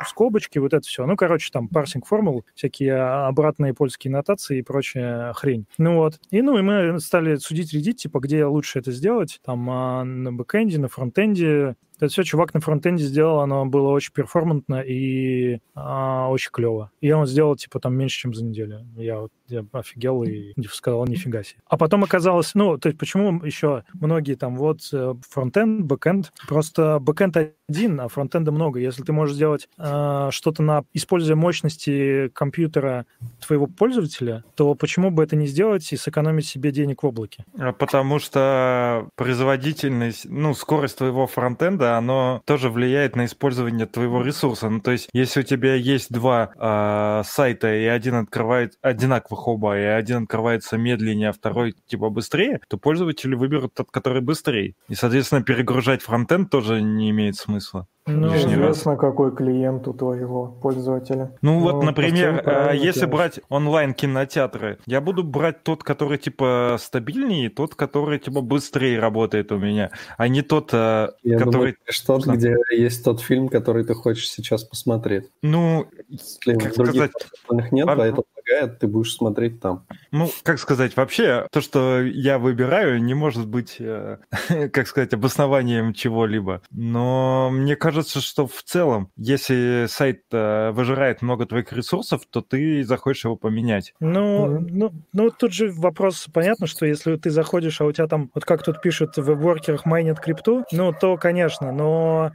скобочки, 0.06 0.58
вот 0.58 0.72
это 0.72 0.86
все. 0.86 1.06
Ну, 1.06 1.16
короче, 1.16 1.50
там 1.52 1.68
парсинг 1.68 2.06
формул, 2.06 2.44
всякие 2.54 2.96
обратные 2.96 3.74
польские 3.74 4.12
нотации 4.12 4.58
и 4.58 4.62
прочая 4.62 5.32
хрень. 5.34 5.66
Ну 5.78 5.96
вот. 5.96 6.20
И, 6.30 6.42
ну, 6.42 6.58
и 6.58 6.62
мы 6.62 6.98
стали 7.00 7.36
судить, 7.36 7.72
рядить, 7.72 8.02
типа, 8.02 8.18
где 8.18 8.44
лучше 8.44 8.78
это 8.78 8.92
сделать. 8.92 9.40
Там 9.44 9.68
а, 9.70 10.04
на 10.04 10.32
бэкэнде, 10.32 10.78
на 10.78 10.88
фронтенде. 10.88 11.76
Это 11.96 12.08
все 12.08 12.22
чувак 12.22 12.54
на 12.54 12.60
фронтенде 12.60 13.04
сделал, 13.04 13.40
оно 13.40 13.66
было 13.66 13.88
очень 13.88 14.12
перформантно 14.12 14.80
и 14.80 15.58
а, 15.74 16.28
очень 16.28 16.50
клево. 16.50 16.90
И 17.00 17.10
он 17.12 17.26
сделал, 17.26 17.56
типа, 17.56 17.80
там 17.80 17.94
меньше, 17.94 18.20
чем 18.20 18.34
за 18.34 18.44
неделю. 18.44 18.86
Я 18.96 19.20
вот 19.20 19.32
я 19.48 19.64
офигел 19.72 20.22
и 20.22 20.54
сказал, 20.70 21.04
нифига 21.06 21.42
себе. 21.42 21.60
А 21.66 21.76
потом 21.76 22.04
оказалось, 22.04 22.54
ну, 22.54 22.78
то 22.78 22.88
есть 22.88 22.98
почему 22.98 23.44
еще 23.44 23.84
многие 23.92 24.34
там 24.34 24.56
вот 24.56 24.80
э, 24.92 25.14
фронтенд, 25.28 25.84
бэкенд, 25.84 26.32
просто 26.48 26.98
бэкенд 26.98 27.36
один, 27.68 28.00
а 28.00 28.08
фронтенда 28.08 28.52
много. 28.52 28.80
Если 28.80 29.02
ты 29.02 29.12
можешь 29.12 29.36
сделать 29.36 29.68
э, 29.78 30.28
что-то 30.30 30.62
на, 30.62 30.84
используя 30.92 31.36
мощности 31.36 32.28
компьютера 32.28 33.06
твоего 33.46 33.66
пользователя, 33.66 34.44
то 34.54 34.74
почему 34.74 35.10
бы 35.10 35.22
это 35.22 35.36
не 35.36 35.46
сделать 35.46 35.92
и 35.92 35.96
сэкономить 35.96 36.46
себе 36.46 36.72
денег 36.72 37.02
в 37.02 37.06
облаке? 37.06 37.44
А 37.58 37.72
потому 37.72 38.18
что 38.18 39.08
производительность, 39.14 40.24
ну, 40.24 40.54
скорость 40.54 40.98
твоего 40.98 41.26
фронтенда, 41.26 41.83
оно 41.84 42.42
тоже 42.46 42.70
влияет 42.70 43.16
на 43.16 43.26
использование 43.26 43.86
твоего 43.86 44.22
ресурса. 44.22 44.68
Ну, 44.68 44.80
то 44.80 44.90
есть, 44.90 45.08
если 45.12 45.40
у 45.40 45.42
тебя 45.42 45.74
есть 45.74 46.12
два 46.12 46.52
э, 46.56 47.22
сайта, 47.26 47.74
и 47.74 47.84
один 47.86 48.16
открывает 48.16 48.74
одинаковых 48.82 49.46
оба, 49.48 49.78
и 49.78 49.82
один 49.82 50.24
открывается 50.24 50.76
медленнее, 50.76 51.30
а 51.30 51.32
второй 51.32 51.74
типа 51.86 52.10
быстрее, 52.10 52.60
то 52.68 52.78
пользователи 52.78 53.34
выберут 53.34 53.74
тот, 53.74 53.90
который 53.90 54.22
быстрее. 54.22 54.74
И, 54.88 54.94
соответственно, 54.94 55.42
перегружать 55.42 56.02
фронтенд 56.02 56.50
тоже 56.50 56.82
не 56.82 57.10
имеет 57.10 57.36
смысла. 57.36 57.86
Ну, 58.06 58.36
известно, 58.36 58.92
раз. 58.92 59.00
какой 59.00 59.34
клиент 59.34 59.88
у 59.88 59.94
твоего 59.94 60.48
пользователя. 60.48 61.34
Ну, 61.40 61.54
ну 61.54 61.60
вот, 61.60 61.82
например, 61.82 62.42
а, 62.44 62.72
если 62.72 63.06
брать 63.06 63.40
онлайн-кинотеатры, 63.48 64.78
я 64.84 65.00
буду 65.00 65.24
брать 65.24 65.62
тот, 65.62 65.82
который, 65.82 66.18
типа, 66.18 66.76
стабильнее, 66.78 67.48
тот, 67.48 67.74
который, 67.74 68.18
типа, 68.18 68.42
быстрее 68.42 68.98
работает 68.98 69.52
у 69.52 69.58
меня, 69.58 69.90
а 70.18 70.28
не 70.28 70.42
тот, 70.42 70.70
а, 70.74 71.14
я 71.22 71.38
который... 71.38 71.52
Думаю, 71.52 71.76
тот, 72.06 72.26
где 72.26 72.56
есть 72.72 73.02
тот 73.04 73.22
фильм, 73.22 73.48
который 73.48 73.84
ты 73.84 73.94
хочешь 73.94 74.28
сейчас 74.28 74.64
посмотреть. 74.64 75.30
Ну, 75.42 75.86
Если 76.08 76.58
как 76.58 76.74
других 76.74 77.10
сказать... 77.10 77.72
нет, 77.72 77.88
а 77.88 78.06
этот 78.06 78.26
предлагает, 78.44 78.78
ты 78.78 78.86
будешь 78.86 79.14
смотреть 79.14 79.60
там. 79.60 79.86
Ну, 80.10 80.30
как 80.42 80.58
сказать, 80.58 80.96
вообще, 80.96 81.46
то, 81.50 81.60
что 81.60 82.00
я 82.00 82.38
выбираю, 82.38 83.02
не 83.02 83.14
может 83.14 83.46
быть, 83.46 83.76
э, 83.78 84.18
как 84.72 84.86
сказать, 84.86 85.12
обоснованием 85.14 85.94
чего-либо. 85.94 86.62
Но 86.70 87.50
мне 87.50 87.76
кажется, 87.76 88.20
что 88.20 88.46
в 88.46 88.62
целом, 88.62 89.10
если 89.16 89.86
сайт 89.88 90.22
э, 90.32 90.70
выжирает 90.70 91.22
много 91.22 91.46
твоих 91.46 91.72
ресурсов, 91.72 92.22
то 92.30 92.40
ты 92.40 92.84
захочешь 92.84 93.24
его 93.24 93.36
поменять. 93.36 93.94
Ну, 94.00 94.46
mm-hmm. 94.46 94.66
ну, 94.70 94.92
ну, 95.12 95.30
тут 95.30 95.52
же 95.52 95.72
вопрос, 95.72 96.26
понятно, 96.32 96.66
что 96.66 96.86
если 96.86 97.16
ты 97.16 97.30
заходишь, 97.30 97.80
а 97.80 97.84
у 97.84 97.92
тебя 97.92 98.06
там, 98.06 98.30
вот 98.34 98.44
как 98.44 98.62
тут 98.62 98.80
пишут 98.80 99.16
в 99.16 99.22
веб-воркерах 99.22 99.84
майнит 99.86 100.20
крипту, 100.20 100.64
ну, 100.72 100.92
то, 100.92 101.16
конечно, 101.16 101.72
но 101.72 102.32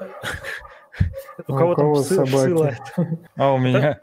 у 1.46 1.54
кого 1.54 1.74
там 1.74 1.94
псы, 1.94 2.24
А 3.36 3.52
у 3.52 3.58
меня? 3.58 4.00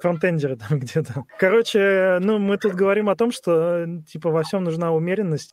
Фронтендеры 0.00 0.56
там 0.56 0.78
где-то. 0.80 1.24
Короче, 1.38 2.18
ну, 2.20 2.38
мы 2.38 2.58
тут 2.58 2.74
говорим 2.74 3.08
о 3.08 3.16
том, 3.16 3.32
что, 3.32 3.86
типа, 4.06 4.30
во 4.30 4.42
всем 4.42 4.64
нужна 4.64 4.92
умеренность. 4.92 5.52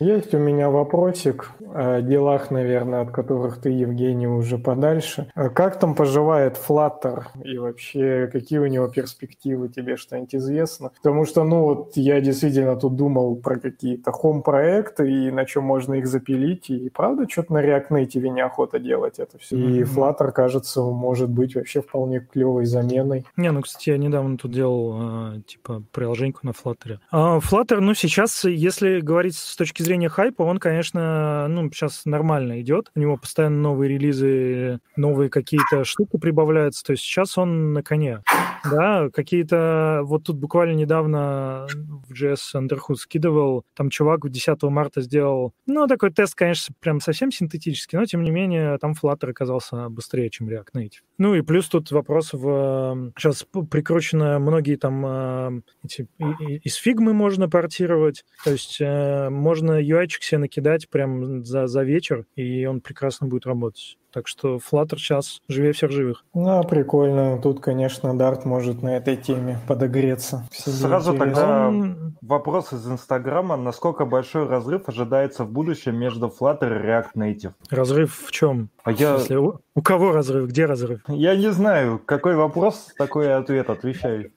Есть 0.00 0.34
у 0.34 0.38
меня 0.38 0.70
вопросик 0.70 1.50
о 1.72 2.00
делах, 2.00 2.50
наверное, 2.50 3.02
от 3.02 3.10
которых 3.10 3.60
ты, 3.60 3.70
Евгений, 3.70 4.26
уже 4.26 4.58
подальше. 4.58 5.30
А 5.34 5.48
как 5.48 5.78
там 5.78 5.94
поживает 5.94 6.58
Flutter 6.68 7.24
и 7.42 7.58
вообще 7.58 8.28
какие 8.32 8.58
у 8.58 8.66
него 8.66 8.88
перспективы, 8.88 9.68
тебе 9.68 9.96
что-нибудь 9.96 10.34
известно? 10.34 10.90
Потому 11.02 11.24
что, 11.24 11.44
ну 11.44 11.62
вот, 11.62 11.92
я 11.96 12.20
действительно 12.20 12.76
тут 12.76 12.96
думал 12.96 13.36
про 13.36 13.58
какие-то 13.58 14.12
хом-проекты 14.12 15.10
и 15.10 15.30
на 15.30 15.44
чем 15.44 15.64
можно 15.64 15.94
их 15.94 16.06
запилить, 16.06 16.70
и 16.70 16.90
правда 16.90 17.26
что-то 17.28 17.54
на 17.54 17.64
React 17.64 17.88
Native 17.90 18.28
неохота 18.28 18.78
делать 18.78 19.18
это 19.18 19.38
все. 19.38 19.56
Mm-hmm. 19.56 19.78
И 19.78 19.82
Flutter, 19.82 20.32
кажется, 20.32 20.82
может 20.82 21.30
быть 21.30 21.54
вообще 21.54 21.80
вполне 21.80 22.20
клевой 22.20 22.64
заменой. 22.66 23.24
Не, 23.36 23.50
ну, 23.50 23.62
кстати, 23.62 23.90
я 23.90 23.98
недавно 23.98 24.36
тут 24.36 24.50
делал, 24.50 24.92
а, 24.94 25.40
типа, 25.46 25.82
приложеньку 25.92 26.40
на 26.42 26.50
Flutter. 26.50 26.98
А 27.10 27.38
Flutter, 27.38 27.80
ну, 27.80 27.94
сейчас, 27.94 28.44
если 28.44 29.00
говорить 29.00 29.36
с 29.36 29.56
точки 29.56 29.83
зрения 29.84 30.08
хайпа, 30.08 30.42
он, 30.42 30.58
конечно, 30.58 31.46
ну, 31.48 31.70
сейчас 31.70 32.04
нормально 32.04 32.60
идет. 32.60 32.90
У 32.94 33.00
него 33.00 33.16
постоянно 33.16 33.60
новые 33.60 33.90
релизы, 33.90 34.80
новые 34.96 35.30
какие-то 35.30 35.84
штуки 35.84 36.16
прибавляются. 36.16 36.84
То 36.84 36.92
есть 36.92 37.04
сейчас 37.04 37.38
он 37.38 37.72
на 37.72 37.82
коне. 37.82 38.20
Да, 38.70 39.08
какие-то... 39.12 40.00
Вот 40.04 40.24
тут 40.24 40.36
буквально 40.36 40.74
недавно 40.74 41.66
в 42.08 42.12
JS 42.12 42.54
Underhood 42.54 42.96
скидывал, 42.96 43.64
там 43.74 43.90
чувак 43.90 44.28
10 44.28 44.62
марта 44.64 45.00
сделал, 45.00 45.52
ну, 45.66 45.86
такой 45.86 46.10
тест, 46.10 46.34
конечно, 46.34 46.74
прям 46.80 47.00
совсем 47.00 47.30
синтетический, 47.30 47.98
но, 47.98 48.04
тем 48.04 48.22
не 48.22 48.30
менее, 48.30 48.78
там 48.78 48.92
Flutter 48.92 49.30
оказался 49.30 49.88
быстрее, 49.88 50.30
чем 50.30 50.48
React 50.48 50.68
Native. 50.74 51.02
Ну, 51.18 51.34
и 51.34 51.42
плюс 51.42 51.68
тут 51.68 51.90
вопрос 51.90 52.32
в... 52.32 53.12
Сейчас 53.16 53.46
прикручено 53.70 54.38
многие 54.38 54.76
там 54.76 55.04
э, 55.06 55.60
эти, 55.84 56.08
из 56.62 56.74
фигмы 56.74 57.12
можно 57.12 57.48
портировать, 57.48 58.24
то 58.44 58.50
есть 58.50 58.80
э, 58.80 59.28
можно 59.30 59.80
UI-чик 59.80 60.22
себе 60.22 60.38
накидать 60.38 60.88
прям 60.88 61.44
за, 61.44 61.66
за 61.66 61.82
вечер, 61.82 62.26
и 62.36 62.66
он 62.66 62.80
прекрасно 62.80 63.26
будет 63.26 63.46
работать. 63.46 63.96
Так 64.14 64.28
что 64.28 64.58
Flutter 64.58 64.96
сейчас 64.96 65.40
живее 65.48 65.72
всех 65.72 65.90
живых. 65.90 66.24
Ну, 66.34 66.62
прикольно. 66.62 67.40
Тут, 67.42 67.58
конечно, 67.58 68.06
Dart 68.10 68.42
может 68.44 68.80
на 68.80 68.96
этой 68.96 69.16
теме 69.16 69.58
подогреться. 69.66 70.46
Все 70.52 70.70
Сразу 70.70 71.18
тогда 71.18 71.72
вопрос 72.22 72.72
из 72.72 72.86
Инстаграма. 72.86 73.56
Насколько 73.56 74.04
большой 74.04 74.46
разрыв 74.46 74.88
ожидается 74.88 75.42
в 75.42 75.50
будущем 75.50 75.96
между 75.96 76.28
Flutter 76.28 76.68
и 76.68 76.86
React 76.86 77.08
Native? 77.16 77.52
Разрыв 77.70 78.22
в 78.24 78.30
чем? 78.30 78.70
А 78.84 78.92
я... 78.92 79.14
Если, 79.14 79.36
у, 79.74 79.82
кого 79.82 80.12
разрыв? 80.12 80.48
Где 80.48 80.66
разрыв? 80.66 81.00
Я 81.08 81.36
не 81.36 81.50
знаю. 81.52 82.00
Какой 82.04 82.36
вопрос, 82.36 82.92
такой 82.96 83.34
ответ. 83.34 83.70
Отвечаю. 83.70 84.30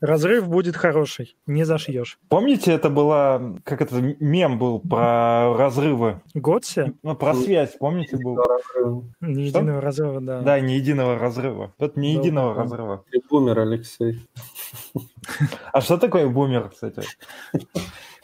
Разрыв 0.00 0.48
будет 0.48 0.76
хороший. 0.76 1.36
Не 1.46 1.64
зашьешь. 1.64 2.18
Помните, 2.28 2.72
это 2.72 2.90
была... 2.90 3.54
Как 3.64 3.82
это 3.82 4.00
мем 4.20 4.58
был 4.58 4.80
про 4.80 5.56
разрывы? 5.56 6.20
Готси? 6.34 6.94
Ну, 7.02 7.16
про 7.16 7.34
связь, 7.34 7.76
помните, 7.78 8.16
был? 8.16 8.38
Не 9.20 9.46
единого 9.46 9.80
разрыва, 9.80 10.20
да. 10.20 10.40
Да, 10.40 10.60
не 10.60 10.76
единого 10.76 11.18
разрыва. 11.18 11.72
Тут 11.78 11.96
не 11.96 12.14
единого 12.14 12.54
разрыва. 12.54 13.04
Ты 13.10 13.20
бумер, 13.28 13.58
Алексей. 13.58 14.26
А 15.72 15.80
что 15.80 15.98
такое 15.98 16.28
бумер, 16.28 16.68
кстати? 16.68 17.02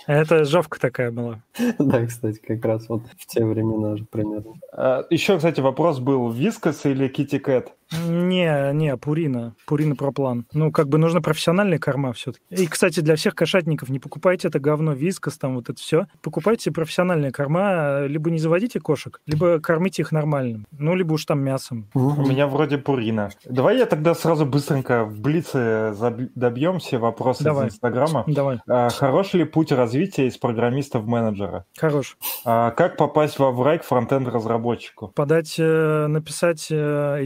Это 0.06 0.44
жовка 0.44 0.80
такая 0.80 1.10
была. 1.10 1.42
Да, 1.78 2.06
кстати, 2.06 2.38
как 2.38 2.64
раз 2.64 2.88
вот 2.88 3.02
в 3.18 3.26
те 3.26 3.44
времена 3.44 3.96
же 3.96 4.04
примерно. 4.04 4.54
А, 4.72 5.04
еще, 5.10 5.36
кстати, 5.36 5.60
вопрос 5.60 5.98
был, 5.98 6.30
Вискас 6.30 6.84
или 6.86 7.08
Кити 7.08 7.38
Кэт? 7.38 7.72
Не, 8.06 8.72
не, 8.72 8.96
Пурина. 8.96 9.54
Пурина 9.66 9.96
проплан. 9.96 10.46
Ну, 10.52 10.70
как 10.72 10.88
бы 10.88 10.98
нужна 10.98 11.20
профессиональная 11.20 11.78
корма 11.78 12.12
все-таки. 12.12 12.44
И, 12.50 12.66
кстати, 12.66 13.00
для 13.00 13.16
всех 13.16 13.34
кошатников 13.34 13.88
не 13.88 13.98
покупайте 13.98 14.48
это 14.48 14.58
говно, 14.58 14.92
вискас, 14.92 15.38
там 15.38 15.56
вот 15.56 15.68
это 15.68 15.80
все. 15.80 16.06
Покупайте 16.22 16.70
профессиональная 16.70 17.30
корма, 17.30 18.06
либо 18.06 18.30
не 18.30 18.38
заводите 18.38 18.80
кошек, 18.80 19.20
либо 19.26 19.60
кормите 19.60 20.02
их 20.02 20.12
нормальным. 20.12 20.66
Ну, 20.72 20.94
либо 20.94 21.14
уж 21.14 21.24
там 21.24 21.40
мясом. 21.40 21.88
У 21.94 22.26
меня 22.26 22.46
вроде 22.46 22.78
Пурина. 22.78 23.30
Давай 23.44 23.78
я 23.78 23.86
тогда 23.86 24.14
сразу 24.14 24.46
быстренько 24.46 25.04
в 25.04 25.20
Блице 25.20 25.94
добьем 26.34 26.78
все 26.78 26.98
вопросы 26.98 27.44
Давай. 27.44 27.68
из 27.68 27.74
Инстаграма. 27.74 28.24
Давай. 28.26 28.58
А, 28.68 28.88
хорош 28.90 29.34
ли 29.34 29.44
путь 29.44 29.72
развития 29.72 30.26
из 30.26 30.36
программиста 30.36 30.98
в 30.98 31.06
менеджера? 31.06 31.64
Хорош. 31.76 32.16
А, 32.44 32.70
как 32.70 32.96
попасть 32.96 33.38
во 33.38 33.50
враг 33.50 33.84
фронтенд-разработчику? 33.84 35.08
Подать, 35.08 35.56
э, 35.58 36.06
написать 36.06 36.68
э, 36.70 37.24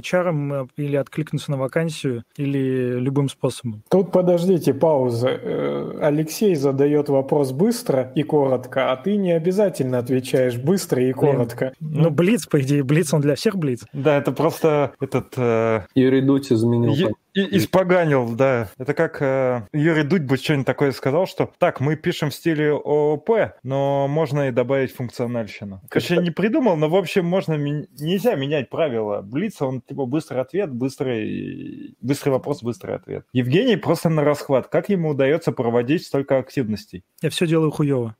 HR 0.56 0.70
или 0.76 0.96
откликнуться 0.96 1.50
на 1.50 1.56
вакансию, 1.56 2.24
или 2.36 2.98
любым 2.98 3.28
способом. 3.28 3.82
Тут 3.90 4.12
подождите, 4.12 4.74
пауза. 4.74 5.28
Э, 5.28 5.98
Алексей 6.02 6.54
задает 6.54 7.08
вопрос 7.08 7.52
быстро 7.52 8.12
и 8.14 8.22
коротко, 8.22 8.92
а 8.92 8.96
ты 8.96 9.16
не 9.16 9.32
обязательно 9.32 9.98
отвечаешь 9.98 10.56
быстро 10.56 11.02
и 11.02 11.12
коротко. 11.12 11.72
Блин. 11.80 12.02
Ну, 12.02 12.10
Блиц, 12.10 12.46
по 12.46 12.60
идее, 12.60 12.82
Блиц, 12.82 13.12
он 13.12 13.20
для 13.20 13.34
всех 13.34 13.56
Блиц. 13.56 13.84
Да, 13.92 14.16
это 14.16 14.32
просто 14.32 14.92
этот... 15.00 15.34
Э... 15.36 15.82
Юрий 15.94 16.22
Дудь 16.22 16.52
изменил. 16.52 16.92
Е- 16.92 17.12
и, 17.36 17.58
испоганил, 17.58 18.34
да. 18.34 18.70
Это 18.78 18.94
как 18.94 19.20
э, 19.20 19.66
Юрий 19.74 20.04
Дудь 20.04 20.22
бы 20.22 20.38
что-нибудь 20.38 20.66
такое 20.66 20.92
сказал, 20.92 21.26
что 21.26 21.52
так, 21.58 21.80
мы 21.80 21.94
пишем 21.94 22.30
в 22.30 22.34
стиле 22.34 22.72
ООП, 22.72 23.30
но 23.62 24.08
можно 24.08 24.48
и 24.48 24.52
добавить 24.52 24.94
функциональщину. 24.94 25.82
Конечно, 25.90 26.14
я 26.14 26.22
не 26.22 26.30
придумал, 26.30 26.76
но, 26.76 26.88
в 26.88 26.96
общем, 26.96 27.26
можно 27.26 27.54
нельзя 27.54 28.36
менять 28.36 28.70
правила. 28.70 29.20
Блиц, 29.20 29.60
он 29.60 29.82
типа 29.82 30.06
быстрый 30.06 30.40
ответ, 30.40 30.72
быстрый, 30.72 31.94
быстрый 32.00 32.30
вопрос, 32.30 32.62
быстрый 32.62 32.96
ответ. 32.96 33.26
Евгений 33.34 33.76
просто 33.76 34.08
на 34.08 34.24
расхват. 34.24 34.68
Как 34.68 34.88
ему 34.88 35.10
удается 35.10 35.52
проводить 35.52 36.06
столько 36.06 36.38
активностей? 36.38 37.04
Я 37.20 37.28
все 37.28 37.46
делаю 37.46 37.70
хуево. 37.70 38.16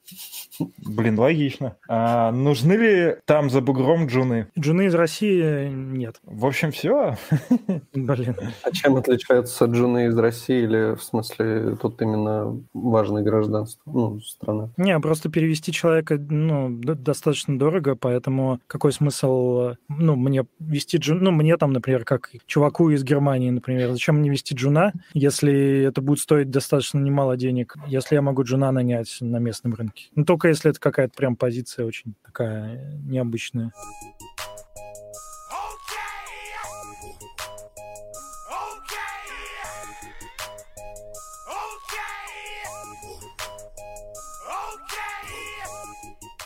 Блин, 0.79 1.19
логично. 1.19 1.77
А 1.89 2.33
нужны 2.33 2.75
ли 2.75 3.17
там 3.25 3.49
за 3.49 3.63
бугром 3.63 4.07
джуны? 4.07 4.49
Джуны 4.59 4.87
из 4.87 4.95
России 4.95 5.69
нет. 5.69 6.17
В 6.23 6.45
общем, 6.45 6.71
все. 6.71 7.17
Блин. 7.95 8.37
А 8.63 8.73
чем 8.73 8.97
отличаются 9.07 9.65
джуны 9.67 10.07
из 10.07 10.19
России 10.19 10.63
или 10.63 10.95
в 10.95 11.03
смысле 11.03 11.77
тут 11.81 12.01
именно 12.03 12.61
важное 12.75 13.23
гражданство, 13.23 13.81
ну, 13.87 14.21
страна? 14.21 14.71
Не, 14.77 14.99
просто 15.01 15.29
перевести 15.29 15.73
человека, 15.73 16.19
ну, 16.19 16.69
достаточно 16.71 17.59
дорого, 17.59 17.95
поэтому 17.95 18.61
какой 18.67 18.93
смысл, 18.93 19.75
ну, 19.89 20.17
мне 20.17 20.47
вести 20.59 20.99
джун, 20.99 21.19
ну, 21.23 21.31
мне 21.31 21.57
там, 21.57 21.73
например, 21.73 22.05
как 22.05 22.31
чуваку 22.47 22.91
из 22.91 23.05
Германии, 23.05 23.51
например, 23.51 23.93
зачем 23.93 24.17
мне 24.17 24.31
вести 24.31 24.55
джуна, 24.55 24.93
если 25.15 25.83
это 25.83 26.01
будет 26.01 26.21
стоить 26.21 26.51
достаточно 26.51 26.99
немало 26.99 27.37
денег, 27.37 27.75
если 27.87 28.15
я 28.15 28.23
могу 28.23 28.43
джуна 28.43 28.73
нанять 28.73 29.17
на 29.21 29.39
местном 29.39 29.75
рынке. 29.75 30.07
Ну, 30.15 30.25
только 30.25 30.49
если 30.49 30.71
это 30.71 30.81
какая-то 30.81 31.15
прям 31.17 31.37
позиция 31.37 31.87
очень 31.87 32.15
такая 32.25 32.99
необычная. 33.05 33.73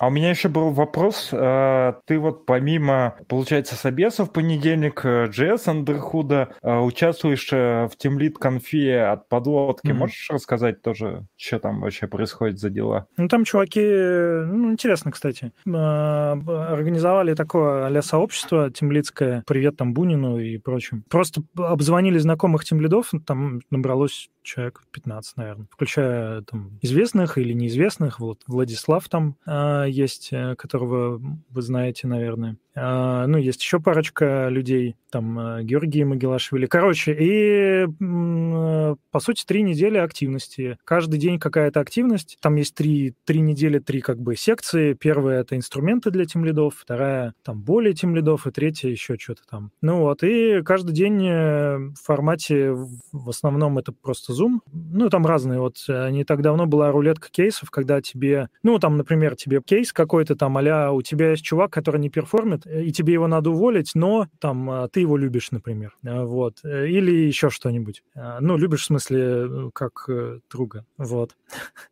А 0.00 0.06
у 0.06 0.10
меня 0.10 0.30
еще 0.30 0.48
был 0.48 0.70
вопрос. 0.70 1.28
А, 1.30 2.00
ты 2.06 2.18
вот 2.18 2.46
помимо, 2.46 3.16
получается, 3.28 3.74
собеса 3.76 4.24
в 4.24 4.32
понедельник 4.32 5.04
JS 5.04 5.62
э, 5.66 5.70
Андерхуда 5.70 6.54
э, 6.62 6.78
участвуешь 6.78 7.52
э, 7.52 7.86
в 7.86 8.02
Teamlead 8.02 8.32
конфе 8.32 9.02
от 9.02 9.28
подлодки. 9.28 9.88
Mm-hmm. 9.88 9.92
Можешь 9.92 10.30
рассказать 10.30 10.80
тоже, 10.80 11.26
что 11.36 11.58
там 11.58 11.82
вообще 11.82 12.06
происходит 12.06 12.58
за 12.58 12.70
дела? 12.70 13.08
Ну, 13.18 13.28
там 13.28 13.44
чуваки, 13.44 13.82
ну, 13.82 14.72
интересно, 14.72 15.12
кстати, 15.12 15.52
организовали 15.66 17.34
такое 17.34 17.86
а 17.86 18.02
сообщество 18.02 18.70
тимлидское, 18.70 19.44
привет 19.46 19.76
там 19.76 19.92
Бунину 19.92 20.38
и 20.38 20.56
прочим. 20.56 21.04
Просто 21.10 21.42
обзвонили 21.58 22.16
знакомых 22.16 22.64
тимлидов, 22.64 23.10
там 23.26 23.60
набралось 23.68 24.30
человек 24.50 24.82
15, 24.90 25.36
наверное, 25.36 25.66
включая 25.70 26.42
там 26.42 26.78
известных 26.82 27.38
или 27.38 27.52
неизвестных. 27.52 28.20
Вот 28.20 28.42
Владислав 28.46 29.08
там 29.08 29.36
э, 29.46 29.86
есть, 29.88 30.30
которого 30.58 31.20
вы 31.50 31.62
знаете, 31.62 32.06
наверное. 32.06 32.56
А, 32.74 33.26
ну, 33.26 33.38
есть 33.38 33.62
еще 33.62 33.80
парочка 33.80 34.48
людей, 34.48 34.96
там 35.10 35.38
э, 35.38 35.62
Георгий 35.64 36.04
Могелашвили. 36.04 36.66
Короче, 36.66 37.16
и 37.18 37.86
э, 37.86 38.96
по 39.10 39.20
сути 39.20 39.44
три 39.44 39.62
недели 39.62 39.98
активности. 39.98 40.78
Каждый 40.84 41.18
день 41.18 41.38
какая-то 41.38 41.80
активность. 41.80 42.38
Там 42.40 42.56
есть 42.56 42.74
три, 42.74 43.14
три 43.24 43.40
недели, 43.40 43.78
три 43.78 44.00
как 44.00 44.20
бы 44.20 44.36
секции. 44.36 44.94
Первая— 44.94 45.40
это 45.42 45.56
инструменты 45.56 46.10
для 46.10 46.24
тимлидов, 46.24 46.74
вторая— 46.78 47.34
там 47.44 47.60
более 47.60 47.94
тимлидов, 47.94 48.46
и 48.46 48.50
третья 48.50 48.88
еще 48.88 49.16
что-то 49.18 49.42
там. 49.50 49.72
Ну 49.82 50.00
вот, 50.00 50.22
и 50.22 50.62
каждый 50.62 50.92
день 50.92 51.26
э, 51.26 51.76
в 51.76 51.96
формате, 52.02 52.72
в 52.72 53.28
основном 53.28 53.78
это 53.78 53.92
просто 53.92 54.32
Zoom. 54.32 54.60
Ну, 54.72 55.08
там 55.10 55.26
разные. 55.26 55.60
Вот 55.60 55.76
не 55.88 56.24
так 56.24 56.42
давно 56.42 56.66
была 56.66 56.92
рулетка 56.92 57.28
кейсов, 57.30 57.70
когда 57.70 58.00
тебе, 58.00 58.48
ну, 58.62 58.78
там, 58.78 58.96
например, 58.96 59.34
тебе 59.36 59.60
кейс 59.64 59.92
какой-то 59.92 60.36
там, 60.36 60.56
а 60.56 60.90
у 60.92 61.02
тебя 61.02 61.30
есть 61.30 61.42
чувак, 61.42 61.72
который 61.72 62.00
не 62.00 62.10
перформит, 62.10 62.59
и 62.66 62.92
тебе 62.92 63.14
его 63.14 63.26
надо 63.26 63.50
уволить, 63.50 63.92
но 63.94 64.26
там 64.38 64.70
а, 64.70 64.88
ты 64.88 65.00
его 65.00 65.16
любишь, 65.16 65.50
например, 65.50 65.96
а, 66.04 66.24
вот, 66.24 66.58
э, 66.64 66.88
или 66.88 67.10
еще 67.12 67.50
что-нибудь. 67.50 68.02
А, 68.14 68.38
ну, 68.40 68.56
любишь 68.56 68.82
в 68.82 68.86
смысле 68.86 69.20
э, 69.20 69.70
как 69.74 70.04
э, 70.08 70.40
друга, 70.50 70.84
вот. 70.98 71.36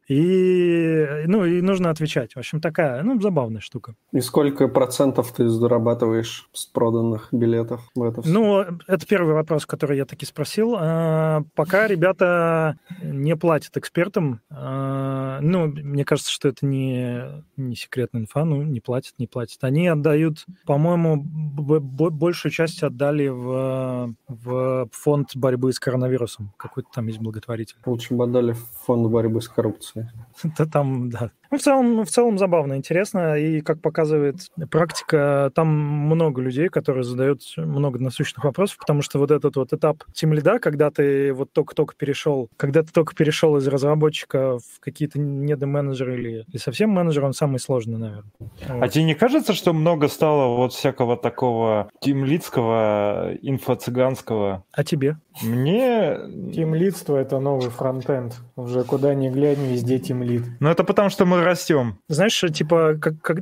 И, 0.09 1.07
ну, 1.27 1.45
и 1.45 1.61
нужно 1.61 1.91
отвечать. 1.91 2.35
В 2.35 2.39
общем, 2.39 2.61
такая, 2.61 3.03
ну, 3.03 3.21
забавная 3.21 3.61
штука. 3.61 3.95
И 4.12 4.21
сколько 4.21 4.69
процентов 4.69 5.33
ты 5.33 5.49
зарабатываешь 5.49 6.49
с 6.53 6.66
проданных 6.66 7.29
билетов 7.33 7.89
в 7.95 8.03
это 8.03 8.23
все? 8.23 8.31
Ну, 8.31 8.61
это 8.87 9.07
первый 9.07 9.35
вопрос, 9.35 9.66
который 9.66 9.97
я 9.97 10.05
таки 10.05 10.25
спросил. 10.25 10.73
Пока 10.73 11.87
ребята 11.87 12.79
не 13.03 13.37
платят 13.37 13.77
экспертам, 13.77 14.41
ну, 14.51 15.66
мне 15.66 16.05
кажется, 16.05 16.33
что 16.33 16.49
это 16.49 16.64
не, 16.64 17.45
не 17.57 17.77
секретная 17.77 18.23
инфа, 18.23 18.45
ну, 18.45 18.62
не 18.62 18.81
платят, 18.81 19.14
не 19.19 19.27
платят. 19.27 19.62
Они 19.62 19.89
отдают 19.89 20.47
по-моему, 20.67 21.23
большую 21.23 22.53
часть 22.53 22.83
отдали 22.83 23.29
в, 23.29 24.15
в 24.29 24.89
фонд 24.93 25.35
борьбы 25.35 25.73
с 25.73 25.81
коронавирусом. 25.81 26.53
Какой-то 26.57 26.89
там 26.95 27.07
есть 27.07 27.21
благотворитель. 27.21 27.77
Лучше 27.87 28.15
бы 28.15 28.25
отдали 28.25 28.53
в 28.53 28.65
фонд 28.87 29.11
борьбы 29.11 29.41
с 29.41 29.49
коррупцией. 29.49 30.09
Да 30.59 30.67
там, 30.67 31.11
да. 31.11 31.31
Ну, 31.51 31.59
в 31.59 31.62
целом, 31.62 32.05
в 32.05 32.11
целом 32.11 32.38
забавно, 32.38 32.74
интересно, 32.74 33.36
и 33.38 33.61
как 33.61 33.80
показывает 33.80 34.36
практика, 34.70 35.51
там 35.55 35.68
много 35.68 36.42
людей, 36.42 36.68
которые 36.68 37.05
задают 37.05 37.40
много 37.57 37.99
насущных 37.99 38.44
вопросов, 38.44 38.76
потому 38.78 39.03
что 39.03 39.18
вот 39.18 39.30
этот 39.30 39.57
вот 39.57 39.72
этап 39.72 40.05
тем 40.12 40.32
лида, 40.32 40.59
когда 40.59 40.90
ты 40.90 41.32
вот 41.32 41.53
только-только 41.53 41.94
перешел, 41.96 42.51
когда 42.57 42.82
ты 42.82 42.92
только 42.92 43.14
перешел 43.14 43.57
из 43.57 43.66
разработчика 43.66 44.59
в 44.59 44.80
какие-то 44.80 45.18
недоменеджеры 45.18 46.14
или, 46.18 46.44
или 46.49 46.57
совсем 46.59 46.90
менеджер, 46.90 47.24
он 47.24 47.32
самый 47.32 47.59
сложный, 47.59 47.99
наверное. 47.99 48.32
А 48.68 48.76
вот. 48.76 48.92
тебе 48.92 49.05
не 49.05 49.14
кажется, 49.14 49.55
что 49.55 49.72
много 49.72 50.09
стало 50.09 50.55
вот 50.55 50.72
всякого 50.72 51.16
такого 51.16 51.90
тимлидского, 52.01 53.34
инфо-цыганского? 53.42 54.64
А 54.72 54.84
тебе? 54.84 55.16
Мне... 55.43 56.18
Тимлидство— 56.53 57.16
это 57.18 57.39
новый 57.39 57.70
фронтенд. 57.70 58.34
Уже 58.57 58.84
куда 58.84 59.14
ни 59.14 59.28
глянь, 59.28 59.64
везде 59.66 59.99
тимлид. 59.99 60.43
Ну, 60.61 60.68
это 60.68 60.84
потому, 60.84 61.11
что 61.11 61.26
мы 61.26 61.43
растем. 61.43 61.99
Знаешь, 62.09 62.43
типа, 62.53 62.97
как, 63.01 63.20
как 63.22 63.39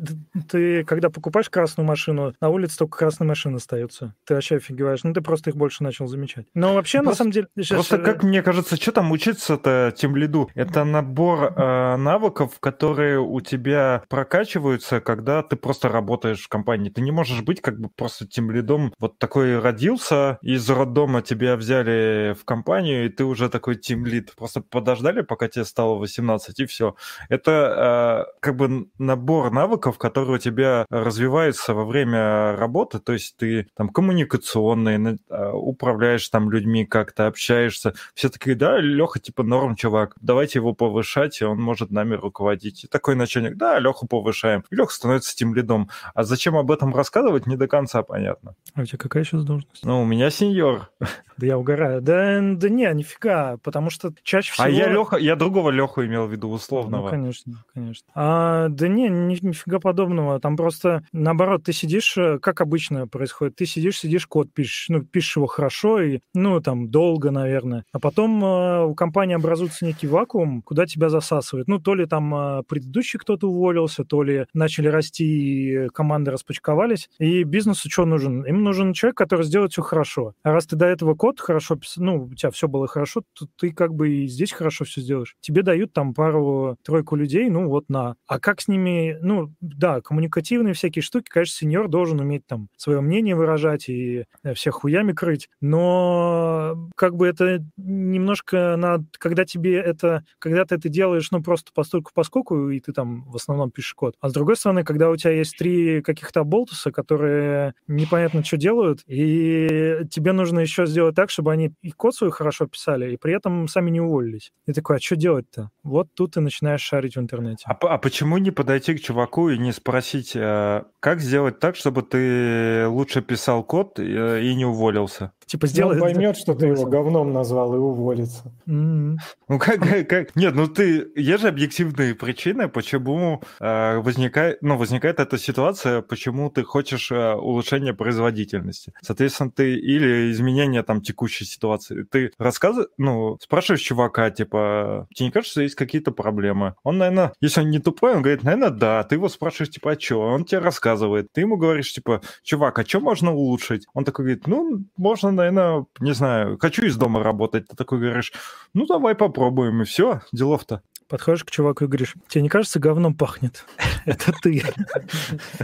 ты, 0.50 0.84
когда 0.84 1.10
покупаешь 1.10 1.48
красную 1.48 1.86
машину, 1.86 2.34
на 2.40 2.48
улице 2.48 2.78
только 2.78 2.98
красные 2.98 3.28
машины 3.28 3.56
остаются. 3.56 4.14
Ты 4.26 4.34
вообще 4.34 4.56
офигеваешь. 4.56 5.04
Ну, 5.04 5.12
ты 5.12 5.20
просто 5.20 5.50
их 5.50 5.56
больше 5.56 5.82
начал 5.82 6.06
замечать. 6.06 6.46
Но 6.54 6.74
вообще, 6.74 6.98
просто, 6.98 7.10
на 7.10 7.16
самом 7.16 7.30
деле... 7.32 7.48
Сейчас... 7.56 7.76
Просто, 7.76 7.98
как 7.98 8.22
мне 8.22 8.42
кажется, 8.42 8.76
что 8.76 8.92
там 8.92 9.12
учиться-то 9.12 9.92
тимлиду? 9.96 10.50
Это 10.54 10.84
набор 10.84 11.52
э, 11.56 11.96
навыков, 11.96 12.58
которые 12.60 13.20
у 13.20 13.40
тебя 13.40 14.02
прокачиваются, 14.08 15.00
когда 15.00 15.42
ты 15.42 15.56
просто 15.56 15.88
работаешь 15.88 16.42
в 16.42 16.48
компании. 16.48 16.90
Ты 16.90 17.00
не 17.00 17.10
можешь 17.10 17.42
быть 17.42 17.60
как 17.60 17.78
бы 17.80 17.88
просто 17.88 18.26
тимлидом. 18.26 18.92
Вот 18.98 19.18
такой 19.18 19.58
родился, 19.58 20.38
из 20.42 20.68
роддома 20.68 21.22
тебя 21.22 21.56
взяли 21.56 21.85
в 21.92 22.44
компанию, 22.44 23.06
и 23.06 23.08
ты 23.08 23.24
уже 23.24 23.48
такой 23.48 23.76
тимлид. 23.76 24.34
Просто 24.36 24.60
подождали, 24.60 25.22
пока 25.22 25.48
тебе 25.48 25.64
стало 25.64 25.96
18, 25.96 26.60
и 26.60 26.66
все. 26.66 26.96
Это 27.28 28.26
э, 28.28 28.38
как 28.40 28.56
бы 28.56 28.88
набор 28.98 29.50
навыков, 29.50 29.98
которые 29.98 30.36
у 30.36 30.38
тебя 30.38 30.86
развиваются 30.90 31.74
во 31.74 31.84
время 31.84 32.56
работы. 32.56 32.98
То 32.98 33.12
есть 33.12 33.36
ты 33.36 33.68
там 33.76 33.88
коммуникационный, 33.88 35.18
э, 35.28 35.50
управляешь 35.52 36.28
там 36.28 36.50
людьми 36.50 36.84
как-то, 36.84 37.26
общаешься. 37.26 37.94
Все 38.14 38.28
такие, 38.28 38.56
да, 38.56 38.78
Леха 38.78 39.18
типа 39.18 39.42
норм 39.42 39.76
чувак, 39.76 40.14
давайте 40.20 40.58
его 40.58 40.74
повышать, 40.74 41.40
и 41.40 41.44
он 41.44 41.60
может 41.60 41.90
нами 41.90 42.14
руководить. 42.14 42.84
И 42.84 42.88
такой 42.88 43.14
начальник, 43.14 43.56
да, 43.56 43.78
Леху 43.78 44.06
повышаем. 44.06 44.64
Леха 44.70 44.92
становится 44.92 45.36
тем 45.36 45.54
лидом. 45.54 45.90
А 46.14 46.24
зачем 46.24 46.56
об 46.56 46.70
этом 46.70 46.94
рассказывать, 46.94 47.46
не 47.46 47.56
до 47.56 47.68
конца 47.68 48.02
понятно. 48.02 48.54
А 48.74 48.82
у 48.82 48.84
тебя 48.84 48.98
какая 48.98 49.24
сейчас 49.24 49.44
должность? 49.44 49.84
Ну, 49.84 50.02
у 50.02 50.04
меня 50.04 50.30
сеньор. 50.30 50.90
Да 51.36 51.46
я 51.46 51.58
угораю. 51.58 51.75
Да, 51.76 52.40
да 52.40 52.68
не, 52.68 52.92
нифига, 52.94 53.58
потому 53.62 53.90
что 53.90 54.12
чаще 54.22 54.52
всего... 54.52 54.66
А 54.66 54.70
я 54.70 54.88
Леха, 54.88 55.16
я 55.16 55.36
другого 55.36 55.70
Леху 55.70 56.04
имел 56.04 56.26
в 56.26 56.32
виду, 56.32 56.48
условного. 56.48 57.04
Ну, 57.04 57.10
конечно, 57.10 57.52
конечно. 57.72 58.06
А, 58.14 58.68
да 58.68 58.88
не, 58.88 59.08
ни, 59.08 59.38
нифига 59.40 59.78
подобного. 59.80 60.40
Там 60.40 60.56
просто, 60.56 61.04
наоборот, 61.12 61.64
ты 61.64 61.72
сидишь, 61.72 62.16
э, 62.16 62.38
как 62.38 62.60
обычно 62.60 63.06
происходит, 63.06 63.56
ты 63.56 63.66
сидишь, 63.66 63.98
сидишь, 63.98 64.26
код 64.26 64.52
пишешь, 64.52 64.86
ну, 64.88 65.02
пишешь 65.02 65.36
его 65.36 65.46
хорошо 65.46 66.00
и, 66.00 66.20
ну, 66.34 66.60
там, 66.60 66.90
долго, 66.90 67.30
наверное. 67.30 67.84
А 67.92 67.98
потом 67.98 68.44
э, 68.44 68.84
у 68.84 68.94
компании 68.94 69.34
образуется 69.34 69.84
некий 69.84 70.06
вакуум, 70.06 70.62
куда 70.62 70.86
тебя 70.86 71.08
засасывает. 71.08 71.68
Ну, 71.68 71.78
то 71.78 71.94
ли 71.94 72.06
там 72.06 72.34
э, 72.34 72.62
предыдущий 72.68 73.18
кто-то 73.18 73.48
уволился, 73.48 74.04
то 74.04 74.22
ли 74.22 74.46
начали 74.54 74.88
расти, 74.88 75.24
и 75.24 75.88
команды 75.88 76.30
распочковались. 76.30 77.08
И 77.18 77.42
бизнесу 77.42 77.90
что 77.90 78.04
нужен? 78.04 78.44
Им 78.44 78.62
нужен 78.62 78.92
человек, 78.92 79.16
который 79.16 79.44
сделает 79.44 79.72
все 79.72 79.82
хорошо. 79.82 80.34
А 80.42 80.52
раз 80.52 80.66
ты 80.66 80.76
до 80.76 80.86
этого 80.86 81.14
код 81.14 81.40
хорошо 81.40 81.55
писал, 81.58 82.04
ну, 82.04 82.24
у 82.24 82.34
тебя 82.34 82.50
все 82.50 82.68
было 82.68 82.86
хорошо, 82.86 83.22
то 83.34 83.46
ты 83.56 83.72
как 83.72 83.94
бы 83.94 84.10
и 84.10 84.26
здесь 84.26 84.52
хорошо 84.52 84.84
все 84.84 85.00
сделаешь. 85.00 85.36
Тебе 85.40 85.62
дают 85.62 85.92
там 85.92 86.14
пару-тройку 86.14 87.16
людей, 87.16 87.48
ну, 87.48 87.68
вот 87.68 87.88
на. 87.88 88.16
А 88.26 88.38
как 88.38 88.60
с 88.60 88.68
ними, 88.68 89.18
ну, 89.22 89.52
да, 89.60 90.00
коммуникативные 90.00 90.74
всякие 90.74 91.02
штуки, 91.02 91.28
конечно, 91.28 91.54
сеньор 91.54 91.88
должен 91.88 92.20
уметь 92.20 92.46
там 92.46 92.68
свое 92.76 93.00
мнение 93.00 93.34
выражать 93.34 93.88
и 93.88 94.24
э, 94.42 94.54
всех 94.54 94.74
хуями 94.74 95.12
крыть, 95.12 95.48
но 95.60 96.90
как 96.96 97.16
бы 97.16 97.26
это 97.26 97.64
немножко 97.76 98.76
на, 98.76 99.04
когда 99.18 99.44
тебе 99.44 99.76
это, 99.76 100.24
когда 100.38 100.64
ты 100.64 100.76
это 100.76 100.88
делаешь, 100.88 101.30
ну, 101.30 101.42
просто 101.42 101.72
постольку 101.74 102.10
поскольку, 102.14 102.70
и 102.70 102.80
ты 102.80 102.92
там 102.92 103.24
в 103.24 103.36
основном 103.36 103.70
пишешь 103.70 103.94
код. 103.94 104.14
А 104.20 104.28
с 104.28 104.32
другой 104.32 104.56
стороны, 104.56 104.84
когда 104.84 105.10
у 105.10 105.16
тебя 105.16 105.32
есть 105.32 105.56
три 105.56 106.02
каких-то 106.02 106.44
болтуса, 106.44 106.92
которые 106.92 107.74
непонятно 107.86 108.44
что 108.44 108.56
делают, 108.56 109.00
и 109.06 110.00
тебе 110.10 110.32
нужно 110.32 110.60
еще 110.60 110.86
сделать 110.86 111.14
так, 111.14 111.30
чтобы 111.30 111.45
они 111.50 111.72
и 111.82 111.90
код 111.90 112.14
свой 112.14 112.30
хорошо 112.30 112.66
писали, 112.66 113.12
и 113.12 113.16
при 113.16 113.34
этом 113.34 113.68
сами 113.68 113.90
не 113.90 114.00
уволились. 114.00 114.52
И 114.66 114.72
такой, 114.72 114.96
а 114.96 115.00
что 115.00 115.16
делать-то? 115.16 115.70
Вот 115.82 116.08
тут 116.14 116.34
ты 116.34 116.40
начинаешь 116.40 116.82
шарить 116.82 117.16
в 117.16 117.20
интернете. 117.20 117.64
А, 117.66 117.72
а 117.72 117.98
почему 117.98 118.38
не 118.38 118.50
подойти 118.50 118.94
к 118.94 119.00
чуваку 119.00 119.50
и 119.50 119.58
не 119.58 119.72
спросить, 119.72 120.32
э, 120.34 120.82
как 121.00 121.20
сделать 121.20 121.58
так, 121.58 121.76
чтобы 121.76 122.02
ты 122.02 122.86
лучше 122.88 123.22
писал 123.22 123.64
код 123.64 123.98
э, 123.98 124.42
и 124.42 124.54
не 124.54 124.64
уволился? 124.64 125.32
Типа 125.46 125.68
сделай... 125.68 125.94
Он 125.94 126.00
поймет, 126.00 126.36
что 126.36 126.54
ты 126.54 126.66
его 126.66 126.86
говном 126.86 127.32
назвал 127.32 127.74
и 127.74 127.78
уволится. 127.78 128.52
Mm-hmm. 128.66 129.16
Ну 129.48 129.58
как, 129.58 129.78
как, 129.78 130.08
как? 130.08 130.36
Нет, 130.36 130.54
ну 130.54 130.66
ты... 130.66 131.06
Есть 131.14 131.42
же 131.42 131.48
объективные 131.48 132.16
причины, 132.16 132.68
почему 132.68 133.42
э, 133.60 133.98
возникает, 133.98 134.60
ну, 134.60 134.76
возникает 134.76 135.20
эта 135.20 135.38
ситуация, 135.38 136.02
почему 136.02 136.50
ты 136.50 136.64
хочешь 136.64 137.12
э, 137.12 137.34
улучшения 137.34 137.94
производительности. 137.94 138.92
Соответственно, 139.02 139.52
ты 139.52 139.76
или 139.76 140.32
изменение 140.32 140.82
там 140.82 141.00
текущей 141.00 141.44
ситуации. 141.44 142.02
Ты 142.02 142.32
рассказываешь, 142.38 142.90
ну, 142.98 143.38
спрашиваешь 143.40 143.82
чувака, 143.82 144.30
типа, 144.30 145.06
тебе 145.14 145.26
не 145.26 145.32
кажется, 145.32 145.52
что 145.52 145.62
есть 145.62 145.76
какие-то 145.76 146.10
проблемы? 146.10 146.74
Он, 146.82 146.98
наверное, 146.98 147.32
если 147.40 147.60
он 147.60 147.70
не 147.70 147.78
тупой, 147.78 148.14
он 148.16 148.22
говорит, 148.22 148.42
наверное, 148.42 148.70
да. 148.70 149.04
Ты 149.04 149.14
его 149.14 149.28
спрашиваешь, 149.28 149.70
типа, 149.70 149.92
а 149.92 150.00
что? 150.00 150.20
Он 150.20 150.44
тебе 150.44 150.58
рассказывает. 150.58 151.32
Ты 151.32 151.42
ему 151.42 151.56
говоришь, 151.56 151.92
типа, 151.92 152.20
чувак, 152.42 152.80
а 152.80 152.84
что 152.84 153.00
можно 153.00 153.32
улучшить? 153.32 153.86
Он 153.94 154.04
такой 154.04 154.24
говорит, 154.24 154.46
ну, 154.48 154.84
можно 154.96 155.35
наверное, 155.36 155.86
не 156.00 156.12
знаю, 156.12 156.58
хочу 156.58 156.84
из 156.84 156.96
дома 156.96 157.22
работать. 157.22 157.68
Ты 157.68 157.76
такой 157.76 157.98
говоришь, 158.00 158.32
ну, 158.74 158.86
давай 158.86 159.14
попробуем, 159.14 159.82
и 159.82 159.84
все, 159.84 160.22
делов-то. 160.32 160.82
Подходишь 161.08 161.44
к 161.44 161.50
чуваку 161.50 161.84
и 161.84 161.88
говоришь, 161.88 162.14
тебе 162.28 162.42
не 162.42 162.48
кажется, 162.48 162.78
говном 162.78 163.14
пахнет? 163.14 163.64
Это 164.06 164.32
ты. 164.42 164.62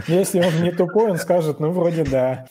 Если 0.07 0.39
он 0.39 0.61
не 0.61 0.71
тупой, 0.71 1.11
он 1.11 1.17
скажет, 1.17 1.59
ну, 1.59 1.71
вроде 1.71 2.03
да. 2.03 2.45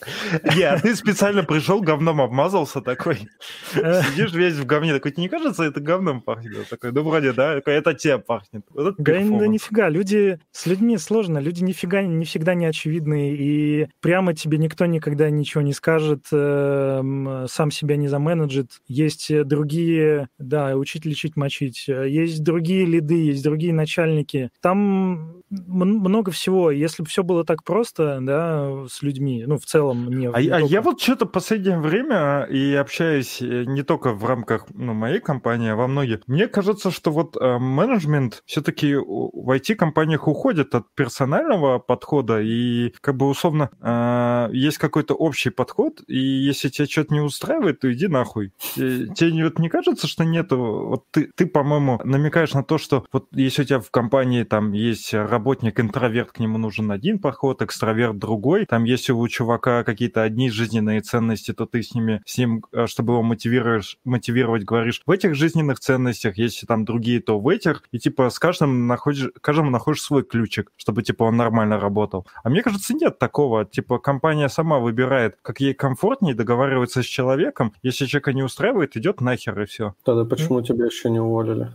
Я, 0.55 0.79
ты 0.79 0.95
специально 0.95 1.43
пришел, 1.43 1.81
говном 1.81 2.21
обмазался 2.21 2.81
такой. 2.81 3.27
Сидишь 3.73 4.33
весь 4.33 4.55
в 4.55 4.65
говне, 4.65 4.93
такой, 4.93 5.11
тебе 5.11 5.23
не 5.23 5.29
кажется, 5.29 5.63
это 5.63 5.79
говном 5.79 6.21
пахнет? 6.21 6.69
Такой, 6.69 6.91
ну, 6.91 7.03
вроде, 7.03 7.33
да, 7.33 7.55
такой, 7.55 7.75
это 7.75 7.93
тебе 7.93 8.17
пахнет. 8.17 8.63
Да, 8.73 9.47
нифига, 9.47 9.89
люди 9.89 10.39
с 10.51 10.65
людьми 10.65 10.97
сложно, 10.97 11.37
люди 11.39 11.63
нифига 11.63 12.01
не 12.01 12.25
всегда 12.25 12.53
не 12.53 12.65
очевидны, 12.65 13.35
и 13.35 13.87
прямо 14.01 14.33
тебе 14.33 14.57
никто 14.57 14.85
никогда 14.85 15.29
ничего 15.29 15.61
не 15.61 15.73
скажет, 15.73 16.25
эм, 16.31 17.47
сам 17.47 17.71
себя 17.71 17.95
не 17.95 18.07
заменеджит. 18.07 18.81
Есть 18.87 19.31
э, 19.31 19.43
другие, 19.43 20.29
да, 20.37 20.75
учить, 20.75 21.05
лечить, 21.05 21.35
мочить. 21.35 21.85
Э, 21.87 22.07
Есть 22.09 22.43
другие 22.43 22.82
лиды, 22.85 23.25
есть 23.25 23.43
другие 23.43 23.73
начальники. 23.73 24.49
Там 24.61 25.43
много 25.49 26.31
всего. 26.31 26.71
Если 26.71 27.03
бы 27.03 27.09
все 27.09 27.23
было 27.23 27.43
так 27.43 27.63
просто, 27.63 28.19
да, 28.21 28.85
с 28.89 29.01
людьми, 29.01 29.43
ну, 29.45 29.57
в 29.57 29.65
целом, 29.65 30.09
не... 30.09 30.29
А, 30.29 30.41
не 30.41 30.49
а 30.49 30.59
я 30.59 30.81
вот 30.81 31.01
что-то 31.01 31.25
последнее 31.25 31.79
время 31.79 32.47
и 32.49 32.73
общаюсь 32.73 33.41
э, 33.41 33.65
не 33.65 33.83
только 33.83 34.13
в 34.13 34.25
рамках 34.25 34.65
ну, 34.73 34.93
моей 34.93 35.19
компании, 35.19 35.69
а 35.69 35.75
во 35.75 35.87
многих. 35.87 36.21
Мне 36.27 36.47
кажется, 36.47 36.91
что 36.91 37.11
вот 37.11 37.37
э, 37.39 37.57
менеджмент 37.59 38.41
все-таки 38.45 38.95
в 38.95 39.55
IT-компаниях 39.55 40.27
уходит 40.27 40.75
от 40.75 40.85
персонального 40.95 41.79
подхода 41.79 42.41
и 42.41 42.93
как 43.01 43.17
бы 43.17 43.27
условно 43.27 43.69
э, 43.81 44.49
есть 44.53 44.77
какой-то 44.77 45.13
общий 45.13 45.49
подход, 45.49 46.01
и 46.07 46.17
если 46.17 46.69
тебя 46.69 46.87
что-то 46.87 47.13
не 47.13 47.21
устраивает, 47.21 47.79
то 47.79 47.91
иди 47.91 48.07
нахуй. 48.07 48.53
Э, 48.77 49.05
Тебе 49.15 49.43
вот 49.43 49.59
не 49.59 49.69
кажется, 49.69 50.07
что 50.07 50.23
нету... 50.23 50.57
Вот 50.57 51.03
ты, 51.11 51.29
ты, 51.35 51.45
по-моему, 51.45 51.99
намекаешь 52.03 52.53
на 52.53 52.63
то, 52.63 52.72
что 52.77 53.05
вот 53.11 53.27
если 53.31 53.63
у 53.63 53.65
тебя 53.65 53.79
в 53.79 53.91
компании 53.91 54.43
там 54.43 54.71
есть 54.71 55.13
работник-интроверт, 55.13 56.31
к 56.31 56.39
нему 56.39 56.57
нужен 56.57 56.91
один 56.91 57.19
подход, 57.19 57.61
экстраверт 57.61 58.17
другой, 58.17 58.65
там 58.65 58.83
если 58.83 59.11
у 59.11 59.27
чувака 59.27 59.83
какие-то 59.83 60.21
одни 60.21 60.49
жизненные 60.49 61.01
ценности, 61.01 61.53
то 61.53 61.65
ты 61.65 61.83
с 61.83 61.93
ними, 61.93 62.21
с 62.25 62.37
ним, 62.37 62.63
э, 62.71 62.87
чтобы 62.87 63.13
его 63.13 63.23
мотивируешь, 63.23 63.97
мотивировать, 64.05 64.63
говоришь 64.63 65.01
в 65.05 65.11
этих 65.11 65.35
жизненных 65.35 65.79
ценностях, 65.79 66.37
если 66.37 66.65
там 66.65 66.85
другие, 66.85 67.21
то 67.21 67.39
в 67.39 67.47
этих, 67.47 67.83
и 67.91 67.99
типа 67.99 68.29
с 68.29 68.39
каждым 68.39 68.87
находишь, 68.87 69.29
каждому 69.41 69.69
находишь 69.69 70.01
свой 70.01 70.23
ключик, 70.23 70.71
чтобы 70.75 71.03
типа 71.03 71.23
он 71.23 71.37
нормально 71.37 71.79
работал. 71.79 72.27
А 72.43 72.49
мне 72.49 72.61
кажется, 72.61 72.93
нет 72.93 73.19
такого, 73.19 73.65
типа 73.65 73.99
компания 73.99 74.49
сама 74.49 74.79
выбирает, 74.79 75.37
как 75.41 75.59
ей 75.59 75.73
комфортнее, 75.73 76.35
договаривается 76.35 77.03
с 77.03 77.05
человеком, 77.05 77.73
если 77.83 78.05
человека 78.05 78.33
не 78.33 78.43
устраивает, 78.43 78.97
идет 78.97 79.21
нахер 79.21 79.61
и 79.61 79.65
все. 79.65 79.93
Тогда 80.03 80.25
почему 80.25 80.61
тебя 80.61 80.85
еще 80.85 81.09
не 81.09 81.19
уволили? 81.19 81.71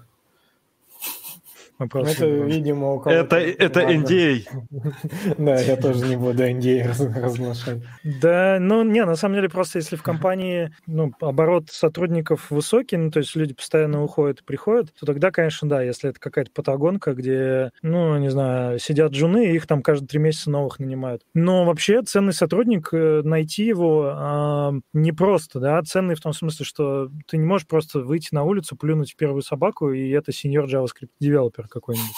Вопрос. 1.79 2.14
Это, 2.14 2.26
видимо, 2.26 2.95
у 2.95 3.01
кого-то... 3.01 3.37
Это, 3.37 3.37
это. 3.37 3.81
NDA. 3.83 4.43
Да, 5.39 5.61
я 5.61 5.76
тоже 5.76 6.07
не 6.07 6.16
буду 6.16 6.43
NDA 6.43 6.89
раз- 6.89 7.01
разглашать. 7.01 7.83
Да, 8.20 8.59
ну, 8.61 8.83
не, 8.83 9.05
на 9.05 9.14
самом 9.14 9.37
деле, 9.37 9.49
просто 9.49 9.79
если 9.79 9.95
в 9.95 10.03
компании, 10.03 10.72
ну, 10.87 11.12
оборот 11.20 11.70
сотрудников 11.70 12.51
высокий, 12.51 12.97
ну, 12.97 13.11
то 13.12 13.20
есть 13.20 13.37
люди 13.37 13.55
постоянно 13.55 14.03
уходят 14.03 14.41
и 14.41 14.45
приходят, 14.45 14.93
то 14.99 15.07
тогда, 15.07 15.31
конечно, 15.31 15.68
да, 15.68 15.83
если 15.83 16.11
это 16.11 16.18
какая-то 16.18 16.51
патагонка, 16.53 17.14
где, 17.14 17.70
ну, 17.83 18.18
не 18.18 18.31
знаю, 18.31 18.81
сидят 18.81 19.12
джуны, 19.12 19.47
и 19.47 19.55
их 19.55 19.66
там 19.68 19.83
каждые 19.83 20.09
три 20.09 20.18
месяца 20.18 20.50
новых 20.50 20.80
нанимают. 20.80 21.22
Но 21.34 21.64
вообще 21.64 22.03
ценный 22.03 22.33
сотрудник, 22.33 22.88
э, 22.92 23.22
найти 23.22 23.64
его 23.64 24.13
а, 24.14 24.72
непросто, 24.92 25.61
да, 25.61 25.80
ценный 25.83 26.17
в 26.17 26.21
том 26.21 26.33
смысле, 26.33 26.64
что 26.64 27.09
ты 27.29 27.37
не 27.37 27.45
можешь 27.45 27.68
просто 27.68 28.00
выйти 28.00 28.29
на 28.33 28.42
улицу, 28.42 28.76
плюнуть 28.76 29.13
в 29.13 29.17
первую 29.17 29.42
собаку, 29.42 29.92
и 29.92 30.11
это 30.11 30.33
сеньор 30.33 30.64
JavaScript 30.64 31.11
девелопер 31.21 31.67
какой-нибудь. 31.68 32.16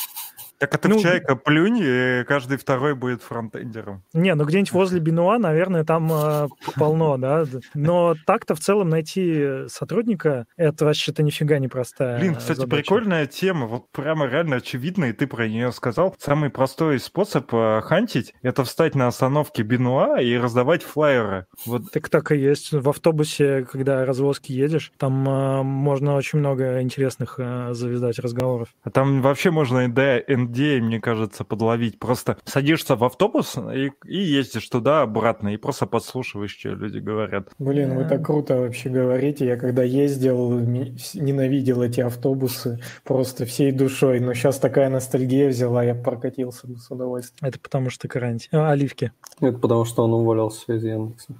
Так 0.60 0.74
а 0.74 0.78
ты 0.78 0.88
Ну, 0.90 0.98
в 0.98 1.02
чайка 1.02 1.36
плюнь, 1.36 1.78
и 1.80 2.22
каждый 2.28 2.58
второй 2.58 2.94
будет 2.94 3.22
фронтендером. 3.22 4.04
Не, 4.12 4.34
ну 4.34 4.44
где-нибудь 4.44 4.72
возле 4.72 5.00
Бенуа, 5.00 5.38
наверное, 5.38 5.84
там 5.84 6.12
э, 6.12 6.48
полно, 6.76 7.16
да. 7.16 7.46
Но 7.72 8.14
так-то 8.26 8.54
в 8.54 8.60
целом 8.60 8.90
найти 8.90 9.66
сотрудника, 9.68 10.46
это 10.58 10.84
вообще-то 10.84 11.22
нифига 11.22 11.58
не 11.58 11.68
простая 11.68 12.18
Блин, 12.18 12.34
кстати, 12.34 12.58
задача. 12.58 12.76
прикольная 12.76 13.26
тема, 13.26 13.66
вот 13.66 13.90
прямо 13.90 14.26
реально 14.26 14.56
очевидно, 14.56 15.06
и 15.06 15.12
ты 15.12 15.26
про 15.26 15.48
нее 15.48 15.72
сказал. 15.72 16.14
Самый 16.18 16.50
простой 16.50 17.00
способ 17.00 17.48
э, 17.54 17.80
хантить— 17.82 18.34
это 18.42 18.64
встать 18.64 18.94
на 18.94 19.06
остановке 19.06 19.62
Бенуа 19.62 20.20
и 20.20 20.36
раздавать 20.36 20.82
флайеры. 20.82 21.46
Вот 21.64 21.90
Так 21.90 22.10
так 22.10 22.32
и 22.32 22.36
есть. 22.36 22.72
В 22.72 22.88
автобусе, 22.88 23.64
когда 23.64 24.04
развозки 24.04 24.52
едешь, 24.52 24.92
там 24.98 25.26
э, 25.26 25.62
можно 25.62 26.16
очень 26.16 26.38
много 26.38 26.82
интересных 26.82 27.36
э, 27.38 27.70
завязать 27.72 28.18
разговоров. 28.18 28.68
а 28.82 28.90
там 28.90 29.22
вообще 29.22 29.50
можно 29.50 29.86
NDA, 29.86 30.26
NDA, 30.50 30.80
мне 30.80 31.00
кажется, 31.00 31.44
подловить. 31.44 31.98
Просто 31.98 32.38
садишься 32.44 32.96
в 32.96 33.04
автобус 33.04 33.56
и, 33.56 33.92
и 34.04 34.18
ездишь 34.18 34.68
туда-обратно, 34.68 35.54
и 35.54 35.56
просто 35.56 35.86
подслушиваешь, 35.86 36.56
что 36.56 36.70
люди 36.70 36.98
говорят. 36.98 37.48
Блин, 37.58 37.96
вы 37.96 38.04
так 38.04 38.24
круто 38.24 38.56
вообще 38.56 38.88
говорите. 38.88 39.46
Я 39.46 39.56
когда 39.56 39.82
ездил, 39.82 40.58
ненавидел 40.60 41.82
эти 41.82 42.00
автобусы 42.00 42.80
просто 43.04 43.46
всей 43.46 43.72
душой. 43.72 44.20
Но 44.20 44.34
сейчас 44.34 44.58
такая 44.58 44.88
ностальгия 44.88 45.48
взяла, 45.48 45.84
я 45.84 45.94
прокатился 45.94 46.66
бы 46.66 46.76
с 46.76 46.90
удовольствием. 46.90 47.48
Это 47.48 47.58
потому 47.58 47.90
что 47.90 48.08
карантин. 48.08 48.48
А, 48.52 48.70
оливки. 48.70 49.12
Это 49.40 49.58
потому, 49.58 49.84
что 49.84 50.04
он 50.04 50.12
уволился 50.12 50.72
из 50.74 50.84
Яндекса. 50.84 51.34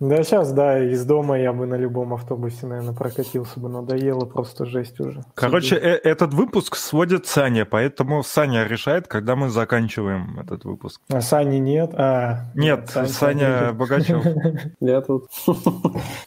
Да, 0.00 0.22
сейчас, 0.22 0.52
да, 0.52 0.82
из 0.84 1.04
дома 1.04 1.38
я 1.38 1.52
бы 1.52 1.66
на 1.66 1.76
любом 1.76 2.14
автобусе, 2.14 2.66
наверное, 2.66 2.94
прокатился 2.94 3.60
бы. 3.60 3.68
Надоело 3.68 4.24
просто 4.24 4.66
жесть 4.66 5.00
уже. 5.00 5.24
Короче, 5.34 5.76
э- 5.76 6.00
этот 6.02 6.34
выпуск 6.34 6.76
сводит 6.76 7.26
Саня, 7.26 7.61
поэтому 7.64 8.22
Саня 8.22 8.64
решает, 8.64 9.08
когда 9.08 9.36
мы 9.36 9.48
заканчиваем 9.48 10.38
этот 10.40 10.64
выпуск. 10.64 11.00
А 11.08 11.20
Сани 11.20 11.56
нет? 11.58 11.92
А, 11.94 12.50
Нет, 12.54 12.90
Саня 12.90 13.08
Саня 13.08 13.72
Богачев. 13.72 14.24
Я 14.80 15.00
тут... 15.00 15.28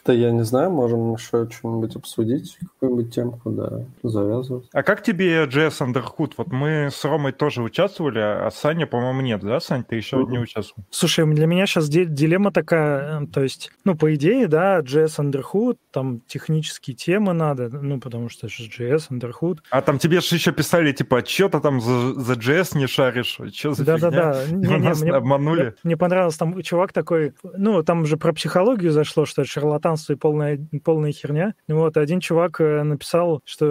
Да 0.05 0.13
я 0.13 0.31
не 0.31 0.43
знаю, 0.43 0.69
можем 0.71 1.13
еще 1.13 1.49
что-нибудь 1.49 1.95
обсудить, 1.95 2.57
какую-нибудь 2.79 3.13
темку, 3.13 3.49
да, 3.49 3.85
завязывать. 4.03 4.67
А 4.71 4.83
как 4.83 5.01
тебе 5.01 5.45
JS 5.45 5.81
Underhood? 5.81 6.33
Вот 6.37 6.51
мы 6.51 6.89
с 6.91 7.03
Ромой 7.03 7.31
тоже 7.31 7.63
участвовали, 7.63 8.19
а 8.19 8.49
Саня, 8.51 8.85
по-моему, 8.85 9.21
нет, 9.21 9.41
да, 9.41 9.59
Сань? 9.59 9.83
Ты 9.83 9.95
еще 9.95 10.23
не 10.27 10.37
участвовал. 10.37 10.85
Слушай, 10.91 11.25
для 11.33 11.47
меня 11.47 11.65
сейчас 11.65 11.89
дилемма 11.89 12.51
такая, 12.51 13.21
э, 13.21 13.27
то 13.27 13.41
есть, 13.41 13.71
ну, 13.83 13.95
по 13.95 14.13
идее, 14.13 14.47
да, 14.47 14.79
JS 14.79 15.19
Underhood, 15.19 15.77
там 15.91 16.21
технические 16.27 16.95
темы 16.95 17.33
надо, 17.33 17.69
ну, 17.69 17.99
потому 17.99 18.29
что 18.29 18.47
JS 18.47 19.09
Underhood. 19.09 19.59
А 19.69 19.81
там 19.81 19.97
тебе 19.97 20.21
же 20.21 20.35
еще 20.35 20.51
писали, 20.51 20.91
типа, 20.91 21.23
что 21.25 21.49
ты 21.49 21.59
там 21.59 21.81
за, 21.81 22.13
за 22.13 22.33
JS 22.33 22.77
не 22.77 22.87
шаришь? 22.87 23.37
Что 23.53 23.73
за 23.73 23.83
фигня? 23.83 23.97
Да-да-да. 23.97 24.45
Не-не, 24.51 24.77
Нас 24.77 25.01
мне- 25.01 25.11
обманули. 25.11 25.61
Мне, 25.63 25.73
мне 25.83 25.97
понравилось, 25.97 26.37
там 26.37 26.61
чувак 26.61 26.93
такой, 26.93 27.33
ну, 27.43 27.83
там 27.83 28.05
же 28.05 28.17
про 28.17 28.33
психологию 28.33 28.91
зашло, 28.91 29.25
что 29.25 29.41
это 29.41 29.51
шарлатанство 29.51 30.13
и 30.13 30.15
полная, 30.15 30.59
полная 30.83 31.11
херня. 31.11 31.53
Вот, 31.67 31.97
один 31.97 32.19
чувак 32.19 32.59
э, 32.61 32.83
написал, 32.83 33.41
что 33.45 33.65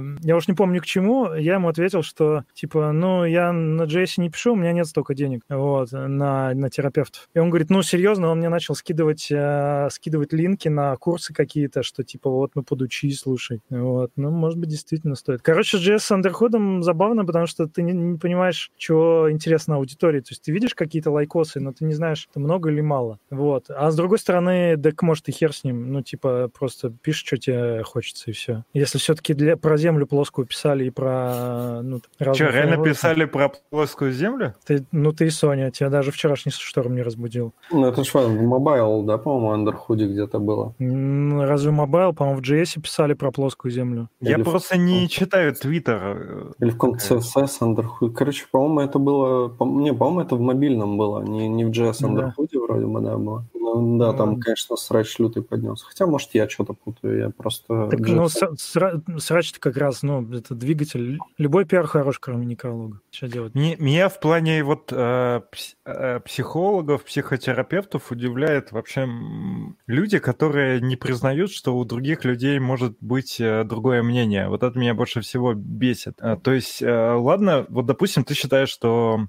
э, 0.00 0.16
я 0.22 0.36
уж 0.36 0.48
не 0.48 0.54
помню 0.54 0.80
к 0.80 0.86
чему, 0.86 1.32
я 1.34 1.54
ему 1.54 1.68
ответил, 1.68 2.02
что, 2.02 2.44
типа, 2.54 2.92
ну, 2.92 3.24
я 3.24 3.52
на 3.52 3.82
JS 3.82 4.14
не 4.18 4.30
пишу, 4.30 4.52
у 4.52 4.56
меня 4.56 4.72
нет 4.72 4.86
столько 4.86 5.14
денег, 5.14 5.42
вот, 5.48 5.92
на, 5.92 6.54
на 6.54 6.70
терапевтов. 6.70 7.28
И 7.34 7.38
он 7.38 7.50
говорит, 7.50 7.70
ну, 7.70 7.82
серьезно, 7.82 8.28
он 8.28 8.38
мне 8.38 8.48
начал 8.48 8.74
скидывать, 8.74 9.28
э, 9.30 9.88
скидывать 9.90 10.32
линки 10.32 10.68
на 10.68 10.96
курсы 10.96 11.32
какие-то, 11.32 11.82
что, 11.82 12.02
типа, 12.02 12.30
вот, 12.30 12.52
ну, 12.54 12.62
подучи, 12.62 13.10
слушай. 13.12 13.60
Вот, 13.70 14.10
ну, 14.16 14.30
может 14.30 14.58
быть, 14.58 14.68
действительно 14.70 15.14
стоит. 15.14 15.42
Короче, 15.42 15.78
JS 15.78 15.98
с 16.00 16.10
забавно, 16.80 17.24
потому 17.26 17.46
что 17.46 17.66
ты 17.66 17.82
не, 17.82 17.92
не 17.92 18.18
понимаешь, 18.18 18.70
чего 18.76 19.30
интересно 19.30 19.76
аудитории. 19.76 20.20
То 20.20 20.28
есть 20.30 20.42
ты 20.42 20.52
видишь 20.52 20.74
какие-то 20.74 21.10
лайкосы, 21.10 21.60
но 21.60 21.72
ты 21.72 21.84
не 21.84 21.92
знаешь, 21.94 22.28
это 22.30 22.40
много 22.40 22.70
или 22.70 22.80
мало. 22.80 23.18
Вот. 23.30 23.66
А 23.68 23.90
с 23.90 23.96
другой 23.96 24.18
стороны, 24.18 24.76
так 24.76 25.02
может 25.02 25.28
и 25.28 25.32
хер 25.32 25.52
с 25.52 25.64
ним. 25.64 25.92
Ну, 25.92 26.02
типа, 26.02 26.50
просто 26.56 26.90
пишешь, 27.02 27.26
что 27.26 27.36
тебе 27.36 27.82
хочется, 27.82 28.30
и 28.30 28.32
все. 28.32 28.64
Если 28.72 28.98
все-таки 28.98 29.34
для, 29.34 29.56
про 29.56 29.76
землю 29.76 30.06
плоскую 30.06 30.46
писали 30.46 30.84
и 30.86 30.90
про... 30.90 31.80
Ну, 31.82 32.00
Что, 32.18 32.30
реально 32.32 32.52
фреймворки, 32.52 32.88
писали 32.90 33.24
про 33.24 33.52
плоскую 33.70 34.12
землю? 34.12 34.54
Ты, 34.64 34.84
ну, 34.92 35.12
ты 35.12 35.26
и 35.26 35.30
соня, 35.30 35.70
тебя 35.70 35.90
даже 35.90 36.10
вчерашний 36.12 36.52
шторм 36.52 36.94
не 36.94 37.02
разбудил. 37.02 37.52
Ну, 37.70 37.86
это 37.86 38.04
ж 38.04 38.14
в 38.14 38.42
mobile, 38.42 39.02
да, 39.02 39.18
по-моему, 39.18 39.52
Андерхуде 39.52 40.06
где-то 40.06 40.38
было. 40.38 40.74
Разве 40.78 41.70
mobile, 41.70 42.12
по-моему, 42.12 42.40
в 42.40 42.44
JS 42.44 42.80
писали 42.80 43.14
про 43.14 43.30
плоскую 43.32 43.72
землю? 43.72 44.08
Я 44.20 44.34
Или 44.34 44.42
в- 44.42 44.50
просто 44.50 44.76
не 44.78 45.08
читаю 45.08 45.54
Твиттер. 45.54 46.51
Или 46.60 46.70
в 46.70 46.74
каком-то 46.74 46.98
CSS 47.16 47.56
Underhood. 47.60 48.14
Короче, 48.16 48.46
по-моему, 48.50 48.80
это 48.80 48.98
было... 48.98 49.48
по- 49.48 49.64
Не, 49.64 49.92
по-моему, 49.94 50.20
это 50.20 50.36
в 50.36 50.40
мобильном 50.40 50.96
было, 50.98 51.22
не, 51.22 51.48
не 51.48 51.64
в 51.64 51.70
JS 51.70 51.96
Да. 52.00 52.06
Андерхуде 52.08 52.58
вроде 52.58 52.86
бы, 52.86 53.00
да, 53.00 53.16
было. 53.18 53.44
Ну, 53.64 53.96
да, 53.96 54.12
там, 54.12 54.40
конечно, 54.40 54.74
срач 54.76 55.18
лютый 55.20 55.42
поднялся. 55.42 55.86
Хотя, 55.86 56.06
может, 56.06 56.30
я 56.34 56.48
что-то 56.48 56.72
путаю, 56.72 57.18
я 57.18 57.30
просто... 57.30 57.86
Так, 57.88 58.00
ну, 58.00 58.28
срач-то 58.28 59.60
как 59.60 59.76
раз, 59.76 60.02
ну, 60.02 60.28
это 60.34 60.56
двигатель. 60.56 61.20
Любой 61.38 61.64
пиар 61.64 61.86
хорош, 61.86 62.18
кроме 62.18 62.44
некролога. 62.44 63.00
Что 63.12 63.28
делать? 63.28 63.54
Меня 63.54 64.08
в 64.08 64.18
плане 64.18 64.64
вот 64.64 64.92
э, 64.92 65.42
э, 65.84 66.20
психологов, 66.20 67.04
психотерапевтов 67.04 68.10
удивляет 68.10 68.72
вообще 68.72 69.08
люди, 69.86 70.18
которые 70.18 70.80
не 70.80 70.96
признают, 70.96 71.52
что 71.52 71.76
у 71.76 71.84
других 71.84 72.24
людей 72.24 72.58
может 72.58 72.96
быть 73.00 73.40
э, 73.40 73.62
другое 73.62 74.02
мнение. 74.02 74.48
Вот 74.48 74.64
это 74.64 74.76
меня 74.76 74.94
больше 74.94 75.20
всего 75.20 75.54
бесит. 75.54 76.18
То 76.42 76.52
есть, 76.52 76.82
ладно, 76.82 77.64
вот, 77.68 77.86
допустим, 77.86 78.24
ты 78.24 78.34
считаешь, 78.34 78.70
что 78.70 79.28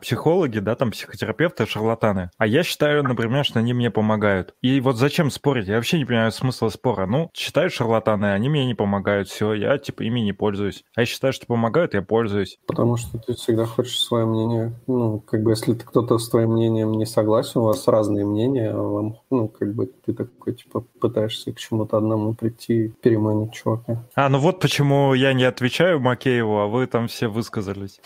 психологи, 0.00 0.60
да, 0.60 0.76
там, 0.76 0.92
психотерапевты 0.92 1.66
шарлатаны. 1.66 2.30
А 2.38 2.46
я 2.46 2.62
считаю, 2.62 3.02
например, 3.02 3.49
что 3.50 3.58
они 3.58 3.74
мне 3.74 3.90
помогают. 3.90 4.54
И 4.62 4.80
вот 4.80 4.96
зачем 4.96 5.30
спорить? 5.30 5.66
Я 5.66 5.76
вообще 5.76 5.98
не 5.98 6.04
понимаю 6.04 6.30
смысла 6.30 6.68
спора. 6.68 7.06
Ну, 7.06 7.30
считаю 7.34 7.68
шарлатаны, 7.68 8.32
они 8.32 8.48
мне 8.48 8.64
не 8.64 8.74
помогают, 8.74 9.28
все, 9.28 9.54
я, 9.54 9.76
типа, 9.76 10.02
ими 10.02 10.20
не 10.20 10.32
пользуюсь. 10.32 10.84
А 10.94 11.00
я 11.00 11.06
считаю, 11.06 11.32
что 11.32 11.46
помогают, 11.46 11.94
я 11.94 12.02
пользуюсь. 12.02 12.58
Потому 12.66 12.96
что 12.96 13.18
ты 13.18 13.34
всегда 13.34 13.66
хочешь 13.66 14.00
свое 14.00 14.24
мнение. 14.24 14.72
Ну, 14.86 15.18
как 15.18 15.42
бы, 15.42 15.50
если 15.50 15.74
кто-то 15.74 16.18
с 16.18 16.28
твоим 16.28 16.52
мнением 16.52 16.92
не 16.92 17.06
согласен, 17.06 17.60
у 17.60 17.64
вас 17.64 17.88
разные 17.88 18.24
мнения, 18.24 18.70
а 18.70 18.80
вам, 18.80 19.18
ну, 19.30 19.48
как 19.48 19.74
бы, 19.74 19.90
ты 20.06 20.12
такой, 20.12 20.54
типа, 20.54 20.84
пытаешься 21.00 21.52
к 21.52 21.58
чему-то 21.58 21.96
одному 21.96 22.34
прийти, 22.34 22.92
переманить 23.02 23.52
чувака. 23.52 24.04
А, 24.14 24.28
ну 24.28 24.38
вот 24.38 24.60
почему 24.60 25.14
я 25.14 25.32
не 25.32 25.44
отвечаю 25.44 25.98
Макееву, 25.98 26.58
а 26.58 26.66
вы 26.68 26.86
там 26.86 27.08
все 27.08 27.26
высказались. 27.26 28.00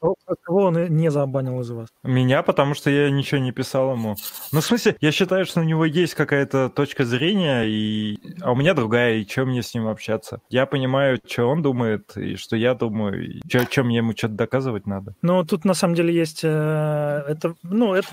Кого, 0.00 0.16
кого 0.42 0.64
он 0.64 0.86
не 0.96 1.10
забанил 1.10 1.60
из 1.60 1.70
вас? 1.70 1.88
Меня, 2.02 2.42
потому 2.42 2.74
что 2.74 2.90
я 2.90 3.10
ничего 3.10 3.40
не 3.40 3.52
писал 3.52 3.92
ему. 3.92 4.16
Ну, 4.52 4.60
в 4.60 4.64
смысле, 4.64 4.81
я 5.00 5.12
считаю, 5.12 5.44
что 5.46 5.60
у 5.60 5.64
него 5.64 5.84
есть 5.84 6.14
какая-то 6.14 6.68
точка 6.68 7.04
зрения, 7.04 7.64
и... 7.64 8.18
а 8.40 8.52
у 8.52 8.56
меня 8.56 8.74
другая, 8.74 9.16
и 9.16 9.26
чем 9.26 9.48
мне 9.48 9.62
с 9.62 9.74
ним 9.74 9.88
общаться? 9.88 10.40
Я 10.48 10.66
понимаю, 10.66 11.18
что 11.26 11.46
он 11.46 11.62
думает, 11.62 12.16
и 12.16 12.36
что 12.36 12.56
я 12.56 12.74
думаю, 12.74 13.36
и 13.36 13.40
что, 13.48 13.64
чем 13.66 13.88
ему 13.88 14.12
что-то 14.12 14.34
доказывать 14.34 14.86
надо. 14.86 15.14
Ну, 15.22 15.44
тут 15.44 15.64
на 15.64 15.74
самом 15.74 15.94
деле 15.94 16.14
есть... 16.14 16.40
Э, 16.44 17.22
это, 17.28 17.54
ну, 17.62 17.94
это, 17.94 18.08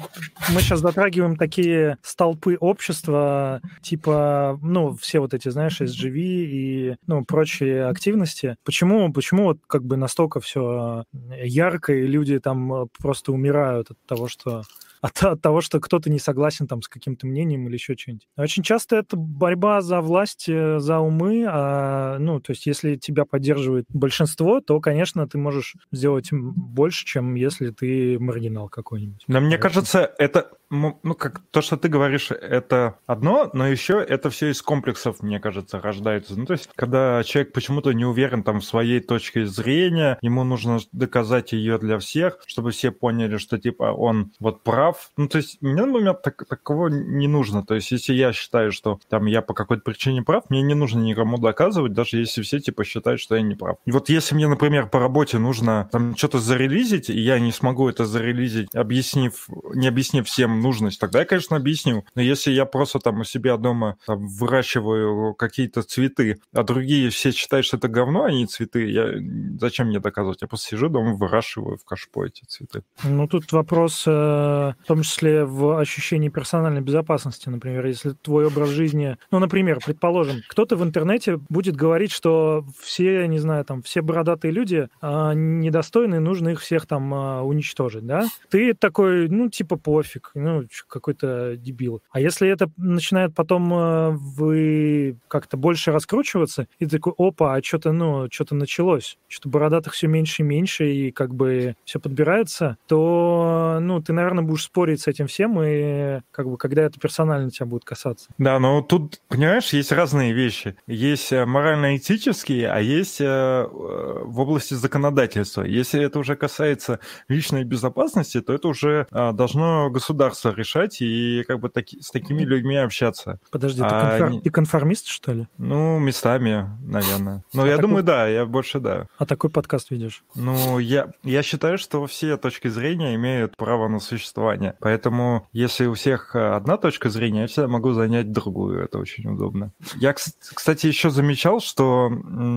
мы 0.54 0.62
сейчас 0.62 0.80
затрагиваем 0.80 1.36
такие 1.36 1.98
столпы 2.02 2.58
общества, 2.60 3.62
типа, 3.82 4.60
ну, 4.62 4.96
все 4.96 5.20
вот 5.20 5.34
эти, 5.34 5.50
знаешь, 5.50 5.82
SGV 5.82 6.16
и, 6.16 6.96
ну, 7.08 7.26
прочие 7.26 7.86
активности. 7.86 8.56
Почему, 8.64 9.12
почему 9.14 9.46
вот 9.46 9.60
как 9.68 9.84
бы 9.84 9.98
настолько 9.98 10.40
все 10.40 11.04
ярко, 11.14 11.94
и 11.94 12.08
люди 12.08 12.40
там 12.40 12.88
просто 13.00 13.32
умирают 13.32 13.92
от 13.92 13.98
того, 14.08 14.28
что 14.28 14.64
от, 15.02 15.24
от 15.24 15.42
того, 15.42 15.62
что 15.62 15.80
кто-то 15.80 16.10
не 16.10 16.20
согласен 16.20 16.59
там 16.68 16.82
с 16.82 16.88
каким-то 16.88 17.28
мнением 17.28 17.68
или 17.68 17.74
еще 17.74 17.96
что-нибудь. 17.96 18.28
Очень 18.38 18.64
часто 18.64 18.98
это 18.98 19.16
борьба 19.18 19.82
за 19.82 20.02
власть, 20.02 20.48
э, 20.48 20.80
за 20.80 21.00
умы, 21.00 21.46
а, 21.48 22.18
ну, 22.20 22.40
то 22.40 22.52
есть 22.52 22.66
если 22.66 22.96
тебя 22.96 23.26
поддерживает 23.26 23.86
большинство, 23.90 24.62
то, 24.62 24.80
конечно, 24.80 25.28
ты 25.28 25.38
можешь 25.38 25.76
сделать 25.92 26.30
больше, 26.32 27.06
чем 27.06 27.36
если 27.36 27.72
ты 27.72 28.20
маргинал 28.20 28.70
какой-нибудь. 28.70 29.24
Но 29.28 29.42
мне 29.42 29.58
кажется, 29.58 30.14
это 30.18 30.52
ну, 30.70 31.16
как 31.16 31.42
то, 31.52 31.62
что 31.62 31.78
ты 31.78 31.88
говоришь, 31.88 32.32
это 32.32 33.00
одно, 33.06 33.50
но 33.54 33.68
еще 33.68 34.06
это 34.08 34.30
все 34.30 34.52
из 34.52 34.62
комплексов, 34.62 35.22
мне 35.22 35.40
кажется, 35.40 35.80
рождается. 35.82 36.38
Ну, 36.40 36.46
то 36.46 36.54
есть, 36.54 36.70
когда 36.76 37.24
человек 37.24 37.54
почему-то 37.54 37.92
не 37.92 38.06
уверен 38.06 38.44
там 38.44 38.60
в 38.60 38.66
своей 38.66 39.00
точке 39.00 39.46
зрения, 39.46 40.18
ему 40.22 40.44
нужно 40.44 40.80
доказать 40.92 41.54
ее 41.54 41.78
для 41.80 41.98
всех, 41.98 42.40
чтобы 42.46 42.72
все 42.72 42.92
поняли, 42.92 43.38
что 43.38 43.58
типа 43.58 43.92
он 43.94 44.32
вот 44.40 44.64
прав. 44.64 45.12
Ну, 45.18 45.28
то 45.28 45.38
есть, 45.38 45.62
мне, 45.62 45.86
например, 45.86 46.14
так, 46.16 46.46
такого 46.48 46.88
не 46.88 47.28
нужно. 47.28 47.66
То 47.66 47.76
есть, 47.76 47.92
если 47.92 48.14
я 48.14 48.32
считаю, 48.34 48.72
что 48.72 49.00
там 49.10 49.26
я 49.26 49.42
по 49.42 49.54
какой-то 49.54 49.84
причине 49.84 50.22
прав, 50.22 50.50
мне 50.50 50.62
не 50.62 50.76
нужно 50.76 51.00
никому 51.00 51.38
доказывать, 51.38 51.94
даже 51.94 52.18
если 52.18 52.42
все 52.42 52.60
типа 52.60 52.84
считают, 52.84 53.20
что 53.22 53.36
я 53.36 53.42
не 53.42 53.56
прав. 53.56 53.78
И 53.86 53.92
вот 53.92 54.10
если 54.10 54.36
мне, 54.36 54.48
например, 54.48 54.88
по 54.88 55.00
работе 55.00 55.40
нужно 55.40 55.90
там 55.92 56.16
что-то 56.16 56.40
зарелизить, 56.40 57.10
и 57.10 57.20
я 57.20 57.40
не 57.40 57.52
смогу 57.52 57.90
это 57.90 58.06
зарелизить, 58.06 58.74
объяснив, 58.76 59.48
не 59.74 59.88
объяснив 59.88 60.28
всем 60.28 60.59
нужность, 60.60 61.00
тогда 61.00 61.20
я, 61.20 61.26
конечно, 61.26 61.58
объясню. 61.58 62.06
Но 62.16 62.22
если 62.22 62.52
я 62.52 62.66
просто 62.66 63.00
там 63.00 63.22
у 63.22 63.24
себя 63.24 63.58
дома 63.58 63.98
там, 64.06 64.28
выращиваю 64.28 65.34
какие-то 65.34 65.84
цветы, 65.84 66.40
а 66.54 66.64
другие 66.64 67.10
все 67.10 67.32
считают, 67.32 67.66
что 67.66 67.78
это 67.78 67.88
говно, 67.88 68.24
а 68.24 68.32
не 68.32 68.46
цветы, 68.46 68.90
я... 68.90 69.14
зачем 69.60 69.88
мне 69.88 70.00
доказывать? 70.00 70.42
Я 70.42 70.48
просто 70.48 70.70
сижу 70.70 70.90
дома, 70.90 71.14
выращиваю 71.14 71.78
в 71.78 71.86
кашпо 71.86 72.26
эти 72.26 72.44
цветы. 72.46 72.84
Ну, 73.04 73.28
тут 73.28 73.52
вопрос 73.52 74.04
э, 74.08 74.12
в 74.12 74.86
том 74.88 75.02
числе 75.04 75.46
в 75.46 75.80
ощущении 75.80 76.30
персональной 76.30 76.82
безопасности, 76.82 77.50
например, 77.50 77.86
если 77.86 78.12
твой 78.12 78.46
образ 78.48 78.70
жизни... 78.70 79.18
Ну, 79.32 79.40
например, 79.40 79.80
предположим, 79.86 80.42
кто-то 80.48 80.76
в 80.76 80.84
интернете 80.84 81.38
будет 81.50 81.76
говорить, 81.76 82.12
что 82.12 82.66
все, 82.82 83.28
не 83.28 83.40
знаю, 83.40 83.66
там, 83.66 83.82
все 83.82 84.02
бородатые 84.02 84.52
люди 84.52 84.90
э, 85.02 85.32
недостойны, 85.34 86.20
нужно 86.20 86.50
их 86.50 86.62
всех 86.62 86.86
там 86.86 87.14
э, 87.14 87.42
уничтожить, 87.42 88.06
да? 88.06 88.28
Ты 88.50 88.74
такой, 88.74 89.30
ну, 89.30 89.50
типа, 89.50 89.78
пофиг, 89.78 90.32
ну, 90.34 90.49
ну, 90.50 90.68
какой-то 90.88 91.56
дебил. 91.58 92.02
А 92.12 92.20
если 92.20 92.50
это 92.50 92.72
начинает 92.78 93.34
потом 93.36 93.74
э, 93.74 94.10
вы 94.12 95.18
как-то 95.28 95.58
больше 95.58 95.92
раскручиваться, 95.92 96.68
и 96.80 96.86
ты 96.86 96.98
такой, 96.98 97.14
опа, 97.18 97.56
а 97.56 97.64
что-то, 97.64 97.92
ну, 97.92 98.28
что-то 98.32 98.56
началось, 98.56 99.18
что-то 99.28 99.50
бородатых 99.50 99.94
все 99.94 100.08
меньше 100.08 100.42
и 100.42 100.46
меньше, 100.46 100.92
и 100.92 101.12
как 101.12 101.34
бы 101.34 101.76
все 101.86 102.00
подбирается, 102.00 102.78
то, 102.88 103.80
ну, 103.82 104.02
ты, 104.02 104.14
наверное, 104.14 104.44
будешь 104.44 104.64
спорить 104.64 105.02
с 105.02 105.08
этим 105.08 105.28
всем, 105.28 105.62
и 105.62 106.22
как 106.32 106.50
бы 106.50 106.58
когда 106.58 106.84
это 106.84 107.00
персонально 107.00 107.52
тебя 107.52 107.66
будет 107.66 107.86
касаться. 107.86 108.30
Да, 108.38 108.60
но 108.60 108.82
тут, 108.82 109.22
понимаешь, 109.28 109.74
есть 109.74 109.92
разные 109.92 110.34
вещи. 110.34 110.76
Есть 110.88 111.32
э, 111.32 111.46
морально-этические, 111.46 112.70
а 112.72 112.80
есть 112.80 113.22
э, 113.22 113.68
в 113.70 114.40
области 114.40 114.74
законодательства. 114.74 115.64
Если 115.64 116.02
это 116.02 116.20
уже 116.20 116.36
касается 116.36 117.00
личной 117.28 117.64
безопасности, 117.64 118.42
то 118.42 118.54
это 118.54 118.68
уже 118.68 119.08
должно 119.12 119.90
государство 119.90 120.39
государство 120.40 120.52
решать 120.52 121.02
и 121.02 121.44
как 121.48 121.60
бы 121.60 121.70
таки, 121.70 122.02
с 122.02 122.12
такими 122.12 122.44
людьми 122.44 122.76
общаться. 122.78 123.40
Подожди, 123.52 123.82
а 123.84 123.90
ты, 123.90 124.10
конфор... 124.10 124.30
не... 124.32 124.42
ты 124.42 124.50
конформист, 124.50 125.08
что 125.08 125.34
ли? 125.34 125.48
Ну, 125.58 126.00
местами, 126.00 126.70
наверное. 126.84 127.44
Ну, 127.54 127.64
а 127.64 127.68
я 127.68 127.76
такой... 127.76 127.90
думаю, 127.90 128.04
да, 128.04 128.28
я 128.28 128.46
больше 128.46 128.80
да. 128.80 129.08
А 129.18 129.26
такой 129.26 129.50
подкаст 129.50 129.92
видишь? 129.92 130.24
Ну, 130.36 130.80
я, 130.80 131.12
я 131.24 131.44
считаю, 131.44 131.78
что 131.78 132.06
все 132.06 132.38
точки 132.38 132.68
зрения 132.68 133.16
имеют 133.16 133.58
право 133.58 133.88
на 133.88 134.00
существование. 134.00 134.76
Поэтому, 134.80 135.48
если 135.52 135.88
у 135.88 135.94
всех 135.96 136.36
э, 136.36 136.56
одна 136.56 136.78
точка 136.78 137.10
зрения, 137.10 137.42
я 137.42 137.48
всегда 137.48 137.68
могу 137.68 137.92
занять 137.92 138.32
другую. 138.32 138.84
Это 138.84 139.00
очень 139.00 139.28
удобно. 139.30 139.72
Я, 139.96 140.14
кстати, 140.14 140.88
еще 140.88 141.10
замечал, 141.10 141.60
что 141.60 142.12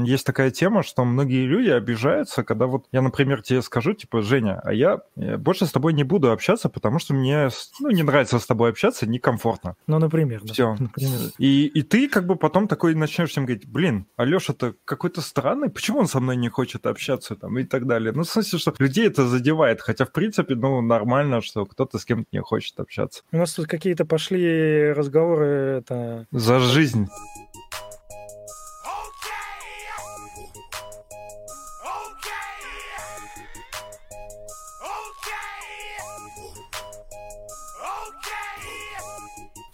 есть 0.04 0.26
такая 0.26 0.50
тема, 0.50 0.82
что 0.82 1.04
многие 1.04 1.46
люди 1.46 1.70
обижаются, 1.70 2.44
когда 2.44 2.66
вот 2.66 2.84
я, 2.92 3.02
например, 3.02 3.42
тебе 3.42 3.62
скажу, 3.62 3.94
типа, 3.94 4.22
Женя, 4.22 4.60
а 4.62 4.72
я 4.72 5.00
э, 5.16 5.36
больше 5.36 5.66
с 5.66 5.72
тобой 5.72 5.94
не 5.94 6.04
буду 6.04 6.30
общаться, 6.30 6.68
потому 6.68 6.98
что 6.98 7.14
мне 7.14 7.48
ну, 7.80 7.90
не 7.90 8.02
нравится 8.02 8.38
с 8.38 8.46
тобой 8.46 8.70
общаться, 8.70 9.06
некомфортно. 9.06 9.76
Ну, 9.86 9.98
например. 9.98 10.42
Все. 10.44 10.76
Например. 10.78 11.18
И, 11.38 11.66
и 11.66 11.82
ты 11.82 12.08
как 12.08 12.26
бы 12.26 12.36
потом 12.36 12.68
такой 12.68 12.94
начнешь 12.94 13.30
всем 13.30 13.44
говорить, 13.44 13.68
блин, 13.68 14.06
Алеша-то 14.16 14.74
какой-то 14.84 15.20
странный, 15.20 15.70
почему 15.70 16.00
он 16.00 16.06
со 16.06 16.20
мной 16.20 16.36
не 16.36 16.48
хочет 16.48 16.86
общаться 16.86 17.36
там 17.36 17.58
и 17.58 17.64
так 17.64 17.86
далее. 17.86 18.12
Ну, 18.12 18.22
в 18.22 18.28
смысле, 18.28 18.58
что 18.58 18.74
людей 18.78 19.06
это 19.06 19.26
задевает, 19.26 19.80
хотя, 19.80 20.04
в 20.04 20.12
принципе, 20.12 20.54
ну, 20.54 20.80
нормально, 20.80 21.40
что 21.40 21.66
кто-то 21.66 21.98
с 21.98 22.04
кем-то 22.04 22.26
не 22.32 22.40
хочет 22.40 22.78
общаться. 22.78 23.22
У 23.32 23.36
нас 23.36 23.52
тут 23.54 23.66
какие-то 23.66 24.04
пошли 24.04 24.92
разговоры, 24.92 25.46
это... 25.46 26.26
За 26.30 26.58
жизнь. 26.58 27.08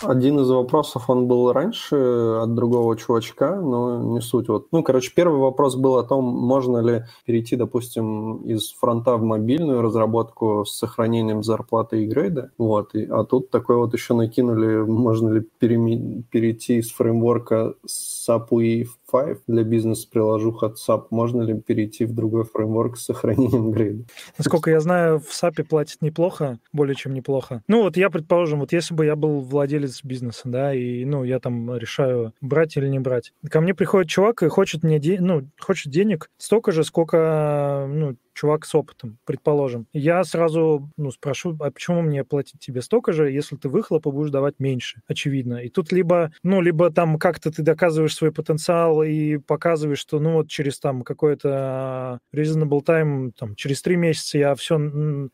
Один 0.03 0.39
из 0.39 0.49
вопросов, 0.49 1.11
он 1.11 1.27
был 1.27 1.53
раньше 1.53 1.97
от 2.43 2.55
другого 2.55 2.97
чувачка, 2.97 3.57
но 3.57 4.01
не 4.01 4.21
суть. 4.21 4.49
Вот. 4.49 4.69
Ну, 4.71 4.85
короче, 4.85 5.13
первый 5.15 5.41
вопрос 5.41 5.75
был 5.75 5.97
о 5.97 6.05
том, 6.05 6.25
можно 6.25 6.79
ли 6.79 7.05
перейти, 7.25 7.57
допустим, 7.57 8.37
из 8.45 8.73
фронта 8.73 9.17
в 9.17 9.23
мобильную 9.23 9.83
разработку 9.83 10.65
с 10.65 10.77
сохранением 10.77 11.43
зарплаты 11.43 12.05
и 12.05 12.07
грейда. 12.07 12.53
Вот. 12.59 12.95
И, 12.95 13.07
а 13.07 13.25
тут 13.25 13.51
такой 13.51 13.77
вот 13.77 13.93
еще 13.93 14.15
накинули, 14.15 14.83
можно 14.89 15.31
ли 15.31 15.41
перейти 15.59 16.77
из 16.77 16.93
фреймворка 16.93 17.75
SAP 17.85 18.49
UI 18.51 18.87
5 19.11 19.39
для 19.47 19.63
бизнес-приложух 19.65 20.63
от 20.63 20.77
SAP, 20.77 21.07
можно 21.11 21.43
ли 21.43 21.59
перейти 21.61 22.05
в 22.05 22.15
другой 22.15 22.45
фреймворк 22.45 22.97
с 22.97 23.05
сохранением 23.05 23.71
грейда? 23.71 24.05
Насколько 24.37 24.71
я 24.71 24.81
знаю, 24.81 25.21
в 25.21 25.31
SAP 25.31 25.65
платят 25.65 26.03
неплохо, 26.03 26.59
более 26.73 26.95
чем 26.95 27.15
неплохо. 27.15 27.63
Ну 27.69 27.83
вот 27.83 27.97
я, 27.97 28.11
предположим, 28.11 28.61
вот 28.61 28.73
если 28.73 28.95
бы 28.95 29.07
я 29.07 29.17
был 29.17 29.41
владелец 29.41 30.03
бизнеса, 30.05 30.43
да, 30.45 30.75
и, 30.75 31.05
ну, 31.05 31.25
я 31.25 31.39
там 31.41 31.77
решаю, 31.77 32.33
брать 32.41 32.77
или 32.77 32.89
не 32.89 32.99
брать. 32.99 33.33
Ко 33.51 33.61
мне 33.61 33.75
приходит 33.75 34.11
чувак 34.11 34.43
и 34.43 34.49
хочет 34.49 34.83
мне, 34.83 34.99
де- 34.99 35.21
ну, 35.21 35.49
хочет 35.59 35.93
денег 35.93 36.31
столько 36.37 36.73
же, 36.73 36.85
сколько, 36.85 37.87
ну, 37.89 38.17
чувак 38.39 38.65
с 38.67 38.75
опытом, 38.75 39.19
предположим. 39.25 39.87
Я 39.93 40.23
сразу 40.23 40.89
ну, 40.97 41.11
спрошу, 41.11 41.57
а 41.61 41.73
почему 41.73 42.03
мне 42.03 42.23
платить 42.23 42.61
тебе 42.61 42.83
столько 42.83 43.13
же, 43.13 43.31
если 43.33 43.57
ты 43.57 43.69
выхлопа 43.69 44.13
будешь 44.13 44.31
давать 44.31 44.61
меньше, 44.61 45.03
очевидно. 45.09 45.57
И 45.57 45.69
тут 45.69 45.91
либо, 45.91 46.31
ну, 46.45 46.61
либо 46.61 46.91
там 46.91 47.19
как-то 47.19 47.51
ты 47.51 47.63
доказываешь 47.63 48.15
свой 48.15 48.31
потенциал 48.31 49.03
и 49.03 49.39
показываешь, 49.39 49.99
что, 49.99 50.21
ну, 50.21 50.35
вот 50.35 50.49
через 50.49 50.79
там 50.79 51.03
какой-то 51.03 52.21
reasonable 52.33 52.85
time, 52.85 53.33
там, 53.37 53.57
через 53.57 53.83
три 53.83 53.97
месяца 53.97 54.39
я 54.39 54.55
все 54.55 54.79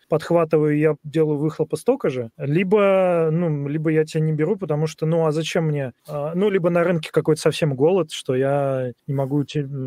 подхватываю, 0.08 0.78
я 0.78 0.96
делаю 1.04 1.38
выхлопа 1.38 1.76
столько 1.76 2.08
же, 2.08 2.30
либо, 2.38 3.28
ну, 3.30 3.68
либо 3.68 3.90
я 3.90 4.06
тебя 4.06 4.20
не 4.20 4.32
беру, 4.32 4.56
потому 4.56 4.86
что, 4.86 5.04
ну, 5.04 5.26
а 5.26 5.32
зачем 5.32 5.66
мне? 5.66 5.92
А, 6.08 6.32
ну, 6.34 6.48
либо 6.48 6.70
на 6.70 6.82
рынке 6.82 7.10
какой-то 7.12 7.42
совсем 7.42 7.74
голод, 7.74 8.12
что 8.12 8.34
я 8.34 8.92
не 9.06 9.12
могу 9.12 9.44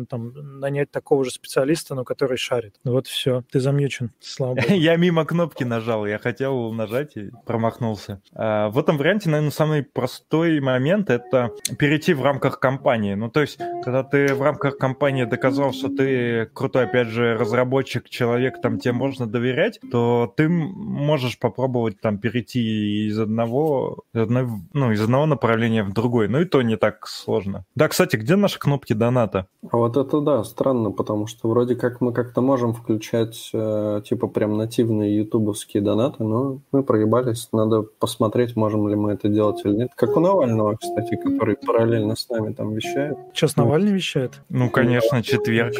там 0.08 0.60
нанять 0.60 0.92
такого 0.92 1.24
же 1.24 1.32
специалиста, 1.32 1.96
но 1.96 2.04
который 2.04 2.36
шарит. 2.36 2.76
Вот 2.84 3.07
все, 3.08 3.42
ты 3.50 3.60
замьючен, 3.60 4.10
слава 4.20 4.54
богу. 4.60 4.74
Я 4.74 4.96
мимо 4.96 5.24
кнопки 5.24 5.64
нажал, 5.64 6.06
я 6.06 6.18
хотел 6.18 6.72
нажать 6.72 7.16
и 7.16 7.30
промахнулся. 7.46 8.20
А, 8.34 8.68
в 8.70 8.78
этом 8.78 8.98
варианте, 8.98 9.28
наверное, 9.30 9.50
самый 9.50 9.82
простой 9.82 10.60
момент— 10.60 11.10
это 11.10 11.50
перейти 11.78 12.14
в 12.14 12.22
рамках 12.22 12.60
компании. 12.60 13.14
Ну, 13.14 13.30
то 13.30 13.40
есть, 13.40 13.58
когда 13.82 14.02
ты 14.02 14.34
в 14.34 14.42
рамках 14.42 14.78
компании 14.78 15.24
доказал, 15.24 15.72
что 15.72 15.88
ты 15.88 16.46
крутой, 16.46 16.84
опять 16.84 17.08
же, 17.08 17.36
разработчик, 17.36 18.08
человек, 18.08 18.60
там, 18.60 18.78
тебе 18.78 18.92
можно 18.92 19.26
доверять, 19.26 19.80
то 19.90 20.32
ты 20.36 20.48
можешь 20.48 21.38
попробовать 21.38 22.00
там 22.00 22.18
перейти 22.18 23.08
из 23.08 23.18
одного, 23.18 24.04
из 24.14 24.22
одной, 24.22 24.46
ну, 24.72 24.92
из 24.92 25.02
одного 25.02 25.26
направления 25.26 25.82
в 25.82 25.92
другой. 25.92 26.28
Ну, 26.28 26.40
и 26.40 26.44
то 26.44 26.62
не 26.62 26.76
так 26.76 27.06
сложно. 27.06 27.64
Да, 27.74 27.88
кстати, 27.88 28.16
где 28.16 28.36
наши 28.36 28.58
кнопки 28.58 28.92
доната? 28.92 29.46
А 29.70 29.76
вот 29.76 29.96
это, 29.96 30.20
да, 30.20 30.44
странно, 30.44 30.90
потому 30.90 31.26
что 31.26 31.48
вроде 31.48 31.74
как 31.74 32.00
мы 32.00 32.12
как-то 32.12 32.40
можем 32.40 32.74
включать, 32.98 33.50
э, 33.52 34.02
типа, 34.04 34.26
прям 34.26 34.56
нативные 34.56 35.16
ютубовские 35.16 35.82
донаты, 35.82 36.24
но 36.24 36.60
мы 36.72 36.82
проебались. 36.82 37.48
Надо 37.52 37.82
посмотреть, 37.82 38.56
можем 38.56 38.88
ли 38.88 38.96
мы 38.96 39.12
это 39.12 39.28
делать 39.28 39.64
или 39.64 39.72
нет. 39.72 39.90
Как 39.94 40.16
у 40.16 40.20
Навального, 40.20 40.76
кстати, 40.76 41.16
который 41.16 41.56
параллельно 41.56 42.16
с 42.16 42.28
нами 42.28 42.52
там 42.52 42.74
вещает. 42.74 43.16
Сейчас 43.32 43.56
Навальный 43.56 43.92
вещает? 43.92 44.40
Ну, 44.48 44.68
конечно, 44.70 45.22
четверг. 45.22 45.74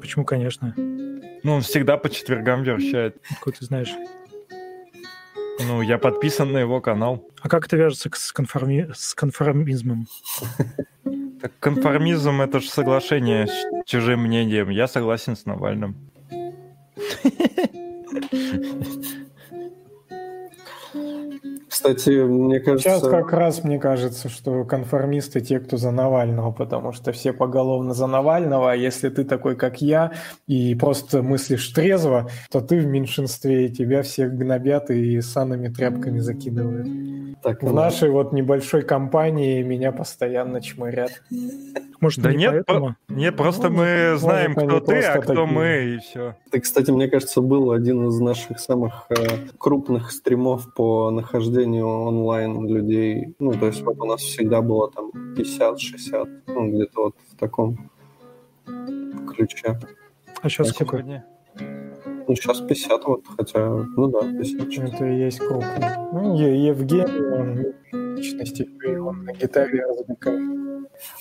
Почему, 0.00 0.24
конечно? 0.24 0.74
Ну, 1.42 1.52
он 1.52 1.60
всегда 1.60 1.96
по 1.96 2.08
четвергам 2.08 2.62
вещает. 2.62 3.16
Откуда 3.30 3.58
ты 3.58 3.64
знаешь? 3.66 3.94
Ну, 5.66 5.82
я 5.82 5.98
подписан 5.98 6.52
на 6.52 6.58
его 6.58 6.80
канал. 6.80 7.22
А 7.42 7.48
как 7.50 7.66
это 7.66 7.76
вяжется 7.76 8.08
с, 8.12 8.32
конформи... 8.32 8.88
с 8.94 9.14
конформизмом? 9.14 10.06
Так 11.40 11.58
конформизм— 11.58 12.40
это 12.42 12.60
же 12.60 12.68
соглашение 12.68 13.46
с 13.46 13.66
чужим 13.86 14.20
мнением. 14.20 14.68
Я 14.68 14.86
согласен 14.86 15.36
с 15.36 15.46
Навальным. 15.46 15.96
Кстати, 21.80 22.10
мне 22.10 22.60
кажется... 22.60 22.90
Сейчас 22.90 23.08
как 23.08 23.32
раз 23.32 23.64
мне 23.64 23.78
кажется, 23.78 24.28
что 24.28 24.64
конформисты 24.64 25.40
те, 25.40 25.60
кто 25.60 25.78
за 25.78 25.90
Навального, 25.90 26.52
потому 26.52 26.92
что 26.92 27.10
все 27.12 27.32
поголовно 27.32 27.94
за 27.94 28.06
Навального, 28.06 28.72
а 28.72 28.76
если 28.76 29.08
ты 29.08 29.24
такой, 29.24 29.56
как 29.56 29.80
я, 29.80 30.12
и 30.46 30.74
просто 30.74 31.22
мыслишь 31.22 31.66
трезво, 31.68 32.28
то 32.50 32.60
ты 32.60 32.80
в 32.80 32.86
меньшинстве, 32.86 33.64
и 33.64 33.70
тебя 33.70 34.02
всех 34.02 34.34
гнобят 34.34 34.90
и 34.90 35.22
санными 35.22 35.68
тряпками 35.68 36.18
закидывают. 36.18 36.86
Так, 37.42 37.62
в 37.62 37.68
ну... 37.68 37.72
нашей 37.72 38.10
вот 38.10 38.34
небольшой 38.34 38.82
компании 38.82 39.62
меня 39.62 39.90
постоянно 39.90 40.60
чмырят. 40.60 41.22
Может, 42.00 42.20
да 42.20 42.32
не 42.32 42.38
нет, 42.38 42.64
поэтому? 42.66 42.96
нет, 43.08 43.36
просто 43.36 43.68
ну, 43.68 43.76
мы 43.76 44.16
знаем, 44.16 44.54
кто 44.54 44.80
ты, 44.80 45.00
а 45.02 45.18
кто 45.18 45.34
такие. 45.34 45.46
мы, 45.46 45.84
и 45.84 45.98
все. 45.98 46.34
Это, 46.46 46.60
кстати, 46.60 46.90
мне 46.90 47.08
кажется, 47.08 47.42
был 47.42 47.72
один 47.72 48.08
из 48.08 48.18
наших 48.20 48.58
самых 48.58 49.06
э, 49.10 49.14
крупных 49.58 50.10
стримов 50.10 50.72
по 50.74 51.10
нахождению 51.10 51.86
онлайн 51.86 52.66
людей. 52.66 53.34
Ну, 53.38 53.52
то 53.52 53.66
есть 53.66 53.82
вот 53.82 53.98
у 54.00 54.06
нас 54.06 54.22
всегда 54.22 54.62
было 54.62 54.90
там 54.90 55.10
50-60, 55.36 56.42
ну, 56.46 56.70
где-то 56.70 57.02
вот 57.02 57.16
в 57.30 57.36
таком 57.36 57.90
ключе. 59.34 59.78
А 60.42 60.48
сейчас 60.48 60.70
сколько? 60.70 61.22
Ну, 62.26 62.34
сейчас 62.36 62.60
50 62.60 63.04
вот, 63.04 63.24
хотя, 63.36 63.68
ну 63.68 64.08
да, 64.08 64.20
50. 64.20 64.94
Это 64.94 65.04
и 65.04 65.18
есть 65.18 65.38
крупный. 65.38 65.96
Ну, 66.12 66.38
Евгений, 66.38 67.74
он 67.92 68.16
личности, 68.16 68.68
он 68.98 69.24
на 69.24 69.32
гитаре 69.32 69.84
развлекает. 69.84 70.59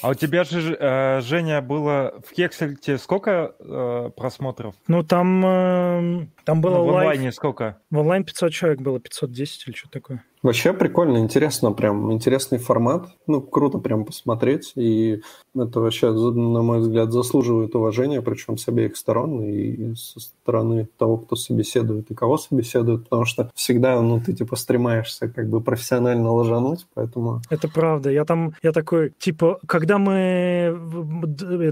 А 0.01 0.10
у 0.10 0.14
тебя 0.14 0.43
же, 0.43 0.76
э, 0.80 1.22
Женя, 1.22 1.61
было 1.61 2.22
в 2.26 2.34
Кексельте 2.34 2.97
сколько 2.97 3.53
э, 3.60 4.11
просмотров? 4.15 4.76
Ну, 4.88 5.03
там, 5.03 5.45
э, 5.45 6.27
там 6.49 6.61
было 6.61 6.77
ну, 6.77 6.85
в 6.85 6.89
онлайне 6.89 7.31
сколько? 7.31 7.77
В 7.91 7.99
онлайн 7.99 8.23
500 8.23 8.51
человек 8.51 8.81
было, 8.81 8.99
510 8.99 9.67
или 9.67 9.76
что 9.76 9.89
такое. 9.89 10.23
Вообще 10.41 10.71
прикольно, 10.71 11.17
интересно, 11.17 11.73
прям 11.73 12.13
интересный 12.13 12.59
формат. 12.59 13.09
Ну, 13.27 13.41
круто 13.41 13.77
прям 13.77 14.05
посмотреть. 14.05 14.71
И 14.76 15.21
это 15.53 15.81
вообще, 15.81 16.11
на 16.11 16.61
мой 16.61 16.80
взгляд, 16.80 17.11
заслуживает 17.11 17.76
уважения, 17.76 18.21
причем 18.21 18.57
с 18.57 18.67
обеих 18.67 18.95
сторон, 18.95 19.43
и 19.43 19.95
со 19.95 20.19
стороны 20.21 20.88
того, 20.97 21.17
кто 21.17 21.35
собеседует, 21.35 22.09
и 22.09 22.15
кого 22.15 22.38
собеседует, 22.38 23.03
потому 23.03 23.26
что 23.26 23.51
всегда, 23.53 23.99
ну, 24.01 24.21
ты 24.21 24.34
типа 24.34 24.55
стремаешься 24.55 25.27
как 25.27 25.49
бы 25.49 25.59
профессионально 25.61 26.31
ложануть, 26.31 26.88
поэтому... 26.93 27.41
Это 27.49 27.67
правда. 27.67 28.09
Я 28.09 28.23
там, 28.23 28.53
я 28.63 28.71
такой, 28.71 29.11
типа, 29.19 29.59
когда 29.67 29.97
мы 29.97 30.77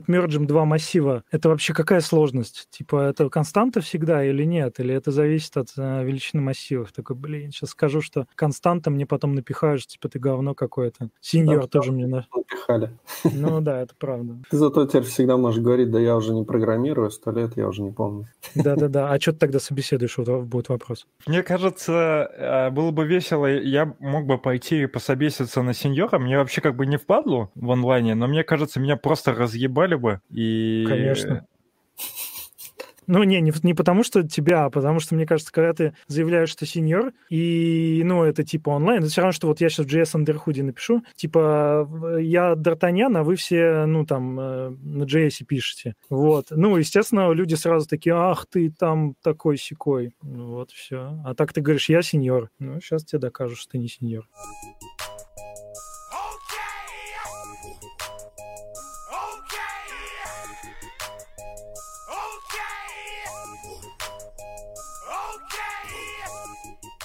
мержим 0.07 0.45
два 0.45 0.65
массива, 0.65 1.23
это 1.31 1.47
вообще 1.49 1.73
какая 1.73 2.01
сложность? 2.01 2.67
Типа, 2.71 3.09
это 3.09 3.29
константа 3.29 3.79
всегда 3.79 4.25
или 4.25 4.43
нет? 4.43 4.66
Или 4.79 4.93
это 4.93 5.11
зависит 5.11 5.57
от 5.57 5.69
э, 5.77 6.03
величины 6.03 6.41
массивов? 6.41 6.91
Такой, 6.91 7.15
блин, 7.15 7.51
сейчас 7.51 7.71
скажу, 7.71 8.01
что 8.01 8.27
константа 8.35 8.89
мне 8.89 9.05
потом 9.05 9.33
напихаешь, 9.35 9.85
типа, 9.87 10.09
ты 10.09 10.19
говно 10.19 10.53
какое-то. 10.53 11.09
Сеньор 11.21 11.61
да, 11.61 11.67
тоже 11.67 11.91
мне... 11.91 12.07
На... 12.07 12.27
Напихали. 12.35 12.91
Ну 13.23 13.61
да, 13.61 13.81
это 13.81 13.93
правда. 13.97 14.37
Ты 14.49 14.57
зато 14.57 14.85
теперь 14.85 15.03
всегда 15.03 15.37
можешь 15.37 15.61
говорить, 15.61 15.91
да 15.91 15.99
я 15.99 16.15
уже 16.15 16.33
не 16.33 16.43
программирую, 16.43 17.11
сто 17.11 17.31
лет 17.31 17.57
я 17.57 17.67
уже 17.67 17.81
не 17.81 17.91
помню. 17.91 18.27
Да-да-да. 18.55 19.11
А 19.11 19.19
что 19.19 19.33
ты 19.33 19.39
тогда 19.39 19.59
собеседуешь, 19.59 20.17
вот 20.17 20.43
будет 20.43 20.69
вопрос. 20.69 21.07
Мне 21.25 21.43
кажется, 21.43 22.29
э, 22.37 22.69
было 22.71 22.91
бы 22.91 23.05
весело, 23.05 23.45
я 23.47 23.93
мог 23.99 24.25
бы 24.25 24.37
пойти 24.37 24.83
и 24.83 24.87
пособеситься 24.87 25.61
на 25.61 25.73
сеньора, 25.73 26.19
мне 26.19 26.37
вообще 26.37 26.61
как 26.61 26.75
бы 26.75 26.85
не 26.85 26.97
впадло 26.97 27.49
в 27.55 27.71
онлайне, 27.71 28.15
но 28.15 28.27
мне 28.27 28.43
кажется, 28.43 28.79
меня 28.79 28.97
просто 28.97 29.33
разъебали 29.33 29.95
бы, 29.95 30.21
и... 30.29 30.85
Конечно. 30.87 31.47
Ну, 33.07 33.23
не, 33.23 33.39
не, 33.41 33.53
не 33.63 33.73
потому 33.73 34.03
что 34.03 34.23
тебя, 34.23 34.65
а 34.65 34.69
потому 34.69 34.99
что, 34.99 35.15
мне 35.15 35.25
кажется, 35.25 35.51
когда 35.51 35.73
ты 35.73 35.93
заявляешь, 36.07 36.49
что 36.49 36.65
сеньор, 36.65 37.13
и, 37.29 38.01
ну, 38.03 38.23
это 38.23 38.43
типа 38.43 38.69
онлайн, 38.71 38.99
это 38.99 39.09
все 39.09 39.21
равно, 39.21 39.31
что 39.31 39.47
вот 39.47 39.61
я 39.61 39.69
сейчас 39.69 39.85
в 39.85 39.89
JS 39.89 40.21
Underhood 40.21 40.63
напишу, 40.63 41.03
типа, 41.15 41.89
я 42.19 42.53
Д'Артаньян, 42.53 43.17
а 43.17 43.23
вы 43.23 43.35
все, 43.35 43.85
ну, 43.85 44.05
там, 44.05 44.39
э, 44.39 44.69
на 44.69 45.03
JS 45.03 45.45
пишете. 45.45 45.95
Вот. 46.09 46.47
Ну, 46.51 46.75
естественно, 46.77 47.31
люди 47.31 47.55
сразу 47.55 47.87
такие, 47.87 48.15
ах, 48.15 48.45
ты 48.49 48.69
там 48.69 49.15
такой-сякой. 49.23 50.13
Ну, 50.21 50.51
вот, 50.51 50.71
все. 50.71 51.21
А 51.25 51.33
так 51.33 51.53
ты 51.53 51.61
говоришь, 51.61 51.89
я 51.89 52.01
сеньор. 52.01 52.49
Ну, 52.59 52.81
сейчас 52.81 53.05
тебе 53.05 53.19
докажу, 53.19 53.55
что 53.55 53.71
ты 53.71 53.77
не 53.77 53.87
сеньор. 53.87 54.27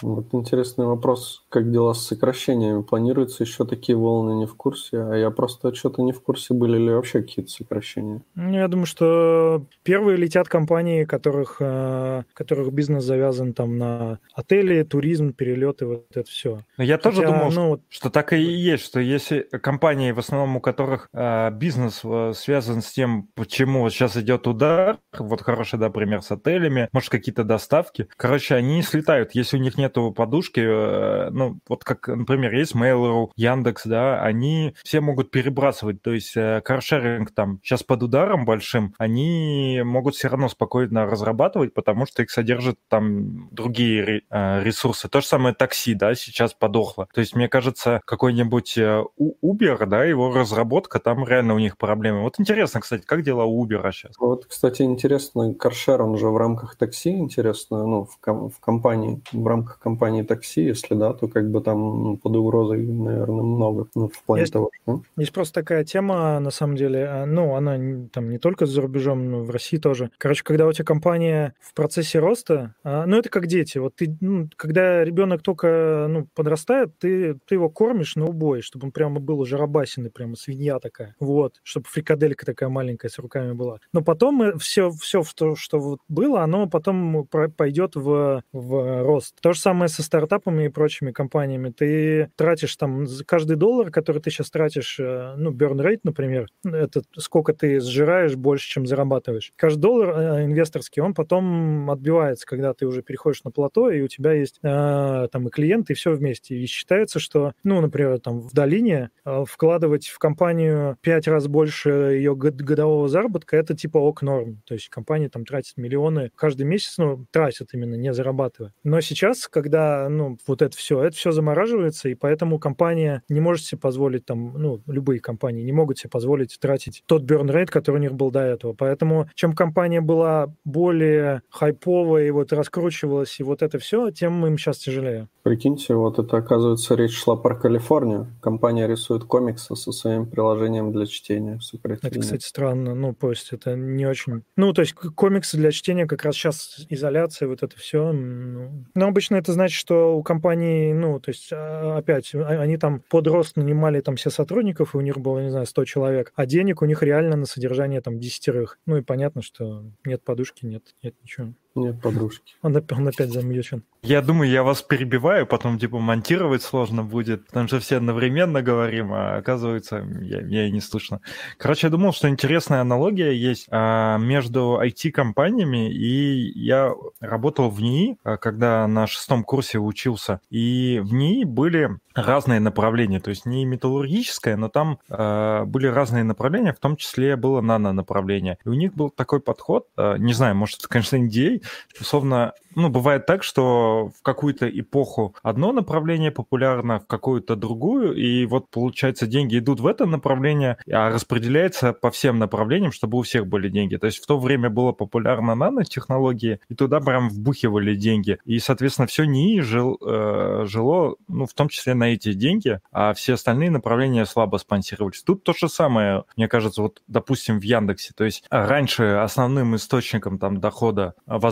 Вот 0.02 0.26
интересный 0.32 0.86
вопрос, 0.86 1.44
как 1.48 1.70
дела 1.70 1.94
с 1.94 2.06
сокращениями? 2.06 2.82
Планируются 2.82 3.44
еще 3.44 3.64
такие 3.64 3.96
волны, 3.96 4.32
не 4.32 4.46
в 4.46 4.54
курсе? 4.54 4.98
А 4.98 5.14
я 5.14 5.30
просто 5.30 5.74
что-то 5.74 6.02
не 6.02 6.12
в 6.12 6.20
курсе, 6.20 6.54
были 6.54 6.78
ли 6.78 6.90
вообще 6.90 7.22
какие-то 7.22 7.50
сокращения? 7.50 8.22
Ну, 8.34 8.52
я 8.52 8.68
думаю, 8.68 8.86
что 8.86 9.64
первые 9.82 10.16
летят 10.16 10.48
компании, 10.48 11.04
которых, 11.04 11.56
э, 11.60 12.24
которых 12.34 12.72
бизнес 12.72 13.04
завязан 13.04 13.52
там 13.52 13.78
на 13.78 14.18
отели, 14.34 14.82
туризм, 14.82 15.32
перелеты, 15.32 15.86
вот 15.86 16.06
это 16.10 16.28
все. 16.28 16.60
Но 16.76 16.84
я 16.84 16.96
Хотя, 16.96 17.10
тоже 17.10 17.26
думал, 17.26 17.50
ну, 17.52 17.80
что 17.88 18.10
так 18.10 18.32
и 18.32 18.40
есть, 18.40 18.84
что 18.84 19.00
если 19.00 19.40
компании, 19.40 20.12
в 20.12 20.18
основном 20.18 20.56
у 20.56 20.60
которых 20.60 21.08
э, 21.12 21.50
бизнес 21.52 22.00
э, 22.04 22.32
связан 22.34 22.82
с 22.82 22.90
тем, 22.92 23.28
почему 23.34 23.88
сейчас 23.90 24.16
идет 24.16 24.46
удар, 24.46 24.98
вот 25.16 25.42
хороший, 25.42 25.78
да, 25.78 25.90
пример 25.90 26.22
с 26.22 26.30
отелями, 26.30 26.88
может, 26.92 27.10
какие-то 27.10 27.44
доставки, 27.44 28.08
короче, 28.16 28.54
они 28.54 28.82
слетают. 28.82 29.34
Если 29.34 29.56
у 29.56 29.60
них 29.60 29.78
нет 29.78 29.91
нету 29.92 30.12
подушки, 30.12 30.60
э, 30.60 31.30
ну, 31.30 31.58
вот 31.68 31.84
как, 31.84 32.08
например, 32.08 32.54
есть 32.54 32.74
Mail.ru, 32.74 33.30
Яндекс, 33.36 33.86
да, 33.86 34.22
они 34.22 34.74
все 34.82 35.00
могут 35.00 35.30
перебрасывать, 35.30 36.02
то 36.02 36.12
есть 36.12 36.36
э, 36.36 36.60
каршеринг 36.64 37.32
там 37.32 37.60
сейчас 37.62 37.82
под 37.82 38.02
ударом 38.02 38.44
большим, 38.44 38.94
они 38.98 39.82
могут 39.84 40.14
все 40.14 40.28
равно 40.28 40.48
спокойно 40.48 41.06
разрабатывать, 41.06 41.74
потому 41.74 42.06
что 42.06 42.22
их 42.22 42.30
содержат 42.30 42.78
там 42.88 43.48
другие 43.50 44.22
э, 44.30 44.62
ресурсы. 44.62 45.08
То 45.08 45.20
же 45.20 45.26
самое 45.26 45.54
такси, 45.54 45.94
да, 45.94 46.14
сейчас 46.14 46.54
подохло. 46.54 47.08
То 47.12 47.20
есть, 47.20 47.34
мне 47.34 47.48
кажется, 47.48 48.00
какой-нибудь 48.04 48.78
Uber, 48.78 49.86
да, 49.86 50.04
его 50.04 50.32
разработка, 50.32 50.98
там 50.98 51.26
реально 51.26 51.54
у 51.54 51.58
них 51.58 51.76
проблемы. 51.76 52.22
Вот 52.22 52.38
интересно, 52.38 52.80
кстати, 52.80 53.04
как 53.04 53.22
дела 53.22 53.44
у 53.44 53.64
Uber 53.64 53.90
сейчас? 53.92 54.12
Вот, 54.18 54.46
кстати, 54.46 54.82
интересно, 54.82 55.54
каршер, 55.54 56.02
он 56.02 56.16
же 56.16 56.28
в 56.28 56.36
рамках 56.36 56.76
такси, 56.76 57.10
интересно, 57.10 57.86
ну, 57.86 58.04
в, 58.04 58.18
ком- 58.20 58.50
в 58.50 58.60
компании, 58.60 59.22
в 59.32 59.46
рамках 59.46 59.78
компании 59.82 60.22
такси, 60.22 60.62
если 60.62 60.94
да, 60.94 61.12
то 61.12 61.28
как 61.28 61.50
бы 61.50 61.60
там 61.60 61.78
ну, 61.78 62.16
под 62.16 62.36
угрозой, 62.36 62.86
наверное, 62.86 63.42
много, 63.42 63.88
ну, 63.94 64.08
в 64.08 64.22
плане 64.22 64.42
есть, 64.42 64.52
того, 64.52 64.70
что... 64.82 65.02
Есть 65.16 65.32
просто 65.32 65.54
такая 65.54 65.84
тема, 65.84 66.38
на 66.40 66.50
самом 66.50 66.76
деле, 66.76 67.06
а, 67.06 67.26
ну, 67.26 67.54
она 67.54 68.06
там 68.12 68.30
не 68.30 68.38
только 68.38 68.66
за 68.66 68.80
рубежом, 68.80 69.30
но 69.30 69.42
в 69.42 69.50
России 69.50 69.78
тоже. 69.78 70.10
Короче, 70.18 70.44
когда 70.44 70.66
у 70.66 70.72
тебя 70.72 70.84
компания 70.84 71.54
в 71.60 71.74
процессе 71.74 72.18
роста, 72.18 72.74
а, 72.84 73.06
ну, 73.06 73.16
это 73.18 73.28
как 73.28 73.46
дети. 73.46 73.78
Вот 73.78 73.96
ты, 73.96 74.16
ну, 74.20 74.48
когда 74.56 75.04
ребенок 75.04 75.42
только, 75.42 76.06
ну, 76.08 76.28
подрастает, 76.34 76.96
ты, 76.98 77.34
ты 77.46 77.56
его 77.56 77.68
кормишь 77.68 78.16
на 78.16 78.26
убой, 78.26 78.62
чтобы 78.62 78.86
он 78.86 78.92
прямо 78.92 79.20
был 79.20 79.40
уже 79.40 79.56
рабасиный, 79.56 80.10
прямо 80.10 80.36
свинья 80.36 80.78
такая. 80.78 81.16
Вот, 81.18 81.60
чтобы 81.62 81.86
фрикаделька 81.88 82.46
такая 82.46 82.68
маленькая 82.68 83.08
с 83.08 83.18
руками 83.18 83.52
была. 83.52 83.78
Но 83.92 84.02
потом 84.02 84.58
все, 84.58 84.90
все 84.90 85.22
что, 85.24 85.56
что 85.56 85.98
было, 86.08 86.42
оно 86.42 86.68
потом 86.68 87.26
пойдет 87.56 87.96
в, 87.96 88.42
в 88.52 89.02
рост. 89.02 89.34
То 89.40 89.52
же 89.52 89.60
самое 89.60 89.71
со 89.88 90.02
стартапами 90.02 90.66
и 90.66 90.68
прочими 90.68 91.12
компаниями. 91.12 91.70
Ты 91.70 92.30
тратишь 92.36 92.76
там 92.76 93.06
каждый 93.26 93.56
доллар, 93.56 93.90
который 93.90 94.20
ты 94.20 94.30
сейчас 94.30 94.50
тратишь, 94.50 94.98
э, 95.00 95.34
ну, 95.36 95.52
burn 95.52 95.80
rate, 95.80 96.00
например, 96.04 96.48
это 96.64 97.02
сколько 97.16 97.52
ты 97.52 97.80
сжираешь 97.80 98.36
больше, 98.36 98.68
чем 98.68 98.86
зарабатываешь. 98.86 99.52
Каждый 99.56 99.80
доллар 99.80 100.08
э, 100.10 100.44
инвесторский, 100.44 101.02
он 101.02 101.14
потом 101.14 101.90
отбивается, 101.90 102.46
когда 102.46 102.74
ты 102.74 102.86
уже 102.86 103.02
переходишь 103.02 103.44
на 103.44 103.50
плато, 103.50 103.90
и 103.90 104.02
у 104.02 104.08
тебя 104.08 104.32
есть 104.32 104.58
э, 104.62 105.28
там 105.30 105.48
и 105.48 105.50
клиенты, 105.50 105.92
и 105.92 105.96
все 105.96 106.12
вместе. 106.12 106.56
И 106.56 106.66
считается, 106.66 107.18
что, 107.18 107.52
ну, 107.64 107.80
например, 107.80 108.18
там 108.20 108.40
в 108.40 108.52
долине 108.52 109.10
э, 109.24 109.44
вкладывать 109.46 110.06
в 110.06 110.18
компанию 110.18 110.96
пять 111.00 111.26
раз 111.28 111.48
больше 111.48 111.90
ее 111.90 112.34
годового 112.34 113.08
заработка, 113.08 113.56
это 113.56 113.74
типа 113.74 113.98
ок 113.98 114.22
норм. 114.22 114.62
То 114.66 114.74
есть 114.74 114.88
компания 114.88 115.28
там 115.28 115.44
тратит 115.44 115.76
миллионы 115.76 116.30
каждый 116.36 116.64
месяц, 116.64 116.98
ну, 116.98 117.26
тратит 117.30 117.74
именно, 117.74 117.94
не 117.94 118.12
зарабатывая. 118.12 118.72
Но 118.84 119.00
сейчас, 119.00 119.48
когда, 119.62 120.08
ну, 120.08 120.38
вот 120.46 120.60
это 120.60 120.76
все, 120.76 121.02
это 121.02 121.16
все 121.16 121.30
замораживается, 121.30 122.08
и 122.08 122.14
поэтому 122.14 122.58
компания 122.58 123.22
не 123.28 123.40
может 123.40 123.64
себе 123.64 123.80
позволить 123.80 124.26
там, 124.26 124.54
ну, 124.58 124.82
любые 124.86 125.20
компании 125.20 125.62
не 125.62 125.72
могут 125.72 125.98
себе 125.98 126.10
позволить 126.10 126.58
тратить 126.60 127.04
тот 127.06 127.22
burn 127.22 127.48
rate, 127.50 127.66
который 127.66 127.96
у 127.96 128.00
них 128.00 128.14
был 128.14 128.30
до 128.30 128.40
этого. 128.40 128.72
Поэтому 128.72 129.28
чем 129.34 129.52
компания 129.52 130.00
была 130.00 130.52
более 130.64 131.42
хайповая 131.48 132.26
и 132.26 132.30
вот 132.30 132.52
раскручивалась, 132.52 133.38
и 133.38 133.44
вот 133.44 133.62
это 133.62 133.78
все, 133.78 134.10
тем 134.10 134.44
им 134.46 134.58
сейчас 134.58 134.78
тяжелее. 134.78 135.28
Прикиньте, 135.42 135.94
вот 135.94 136.18
это, 136.18 136.36
оказывается, 136.36 136.94
речь 136.94 137.16
шла 137.16 137.36
про 137.36 137.54
Калифорнию. 137.54 138.28
Компания 138.40 138.86
рисует 138.86 139.24
комиксы 139.24 139.74
со 139.74 139.92
своим 139.92 140.26
приложением 140.26 140.92
для 140.92 141.06
чтения. 141.06 141.58
Это, 141.84 142.20
кстати, 142.20 142.44
странно. 142.44 142.94
Ну, 142.94 143.14
то 143.14 143.30
есть 143.30 143.52
это 143.52 143.76
не 143.76 144.06
очень... 144.06 144.42
Ну, 144.56 144.72
то 144.72 144.82
есть 144.82 144.94
комиксы 144.94 145.56
для 145.56 145.72
чтения 145.72 146.06
как 146.06 146.24
раз 146.24 146.34
сейчас 146.34 146.84
изоляция, 146.88 147.48
вот 147.48 147.62
это 147.62 147.76
все. 147.76 148.12
Ну... 148.12 148.84
Но 148.94 149.06
обычно 149.06 149.36
это 149.36 149.51
значит, 149.52 149.76
что 149.76 150.16
у 150.16 150.22
компании, 150.22 150.92
ну, 150.92 151.20
то 151.20 151.30
есть 151.30 151.50
а, 151.52 151.96
опять, 151.98 152.34
а, 152.34 152.46
они 152.60 152.76
там 152.76 153.00
под 153.00 153.26
рост 153.28 153.56
нанимали 153.56 154.00
там 154.00 154.16
все 154.16 154.30
сотрудников, 154.30 154.94
и 154.94 154.98
у 154.98 155.00
них 155.00 155.18
было, 155.18 155.40
не 155.40 155.50
знаю, 155.50 155.66
100 155.66 155.84
человек, 155.84 156.32
а 156.34 156.46
денег 156.46 156.82
у 156.82 156.86
них 156.86 157.02
реально 157.02 157.36
на 157.36 157.46
содержание 157.46 158.00
там 158.00 158.18
десятерых. 158.18 158.78
Ну 158.86 158.96
и 158.96 159.02
понятно, 159.02 159.42
что 159.42 159.84
нет 160.04 160.22
подушки, 160.24 160.66
нет, 160.66 160.82
нет 161.02 161.14
ничего. 161.22 161.52
Нет 161.74 162.00
подружки. 162.00 162.54
Он, 162.62 162.76
он 162.76 163.08
опять 163.08 163.32
замьючен. 163.32 163.82
Я 164.02 164.20
думаю, 164.20 164.50
я 164.50 164.64
вас 164.64 164.82
перебиваю, 164.82 165.46
потом 165.46 165.78
типа 165.78 166.00
монтировать 166.00 166.62
сложно 166.62 167.04
будет, 167.04 167.46
потому 167.46 167.68
что 167.68 167.78
все 167.78 167.98
одновременно 167.98 168.60
говорим, 168.60 169.12
а 169.12 169.36
оказывается, 169.36 170.04
я, 170.20 170.40
я 170.40 170.66
и 170.66 170.72
не 170.72 170.80
слышно. 170.80 171.20
Короче, 171.56 171.86
я 171.86 171.90
думал, 171.90 172.12
что 172.12 172.28
интересная 172.28 172.80
аналогия 172.80 173.32
есть 173.32 173.68
а, 173.70 174.18
между 174.18 174.80
IT-компаниями, 174.82 175.92
и 175.92 176.50
я 176.58 176.92
работал 177.20 177.70
в 177.70 177.80
НИИ, 177.80 178.18
а, 178.24 178.38
когда 178.38 178.88
на 178.88 179.06
шестом 179.06 179.44
курсе 179.44 179.78
учился, 179.78 180.40
и 180.50 181.00
в 181.00 181.12
НИИ 181.12 181.44
были 181.44 181.90
разные 182.14 182.60
направления, 182.60 183.20
то 183.20 183.30
есть 183.30 183.46
не 183.46 183.64
металлургическое, 183.64 184.56
но 184.56 184.68
там 184.68 184.98
а, 185.08 185.64
были 185.64 185.86
разные 185.86 186.24
направления, 186.24 186.72
в 186.72 186.80
том 186.80 186.96
числе 186.96 187.36
было 187.36 187.60
нано-направление. 187.60 188.58
И 188.64 188.68
у 188.68 188.74
них 188.74 188.94
был 188.94 189.10
такой 189.10 189.40
подход, 189.40 189.86
а, 189.96 190.16
не 190.16 190.32
знаю, 190.32 190.56
может, 190.56 190.80
это, 190.80 190.88
конечно, 190.88 191.16
NDA, 191.62 192.00
условно, 192.00 192.52
ну, 192.74 192.88
бывает 192.88 193.26
так, 193.26 193.42
что 193.42 194.10
в 194.18 194.22
какую-то 194.22 194.68
эпоху 194.68 195.34
одно 195.42 195.72
направление 195.72 196.30
популярно, 196.30 197.00
в 197.00 197.06
какую-то 197.06 197.56
другую, 197.56 198.14
и 198.14 198.46
вот, 198.46 198.70
получается, 198.70 199.26
деньги 199.26 199.58
идут 199.58 199.80
в 199.80 199.86
это 199.86 200.06
направление, 200.06 200.78
а 200.90 201.10
распределяется 201.10 201.92
по 201.92 202.10
всем 202.10 202.38
направлениям, 202.38 202.92
чтобы 202.92 203.18
у 203.18 203.22
всех 203.22 203.46
были 203.46 203.68
деньги. 203.68 203.96
То 203.96 204.06
есть 204.06 204.22
в 204.22 204.26
то 204.26 204.38
время 204.38 204.70
было 204.70 204.92
популярно 204.92 205.54
нанотехнологии, 205.54 206.60
и 206.68 206.74
туда 206.74 207.00
прям 207.00 207.28
вбухивали 207.28 207.94
деньги. 207.94 208.38
И, 208.44 208.58
соответственно, 208.58 209.06
все 209.06 209.24
НИИ 209.24 209.60
жил, 209.60 209.98
э, 210.04 210.64
жило, 210.66 211.16
ну, 211.28 211.46
в 211.46 211.52
том 211.54 211.68
числе 211.68 211.94
на 211.94 212.14
эти 212.14 212.32
деньги, 212.32 212.80
а 212.90 213.12
все 213.14 213.34
остальные 213.34 213.70
направления 213.70 214.24
слабо 214.24 214.56
спонсировались. 214.56 215.22
Тут 215.22 215.44
то 215.44 215.52
же 215.52 215.68
самое, 215.68 216.24
мне 216.36 216.48
кажется, 216.48 216.82
вот, 216.82 217.02
допустим, 217.06 217.60
в 217.60 217.62
Яндексе. 217.62 218.12
То 218.16 218.24
есть 218.24 218.44
раньше 218.50 219.04
основным 219.04 219.76
источником 219.76 220.38
там 220.38 220.60
дохода, 220.60 221.14
возможно, 221.26 221.51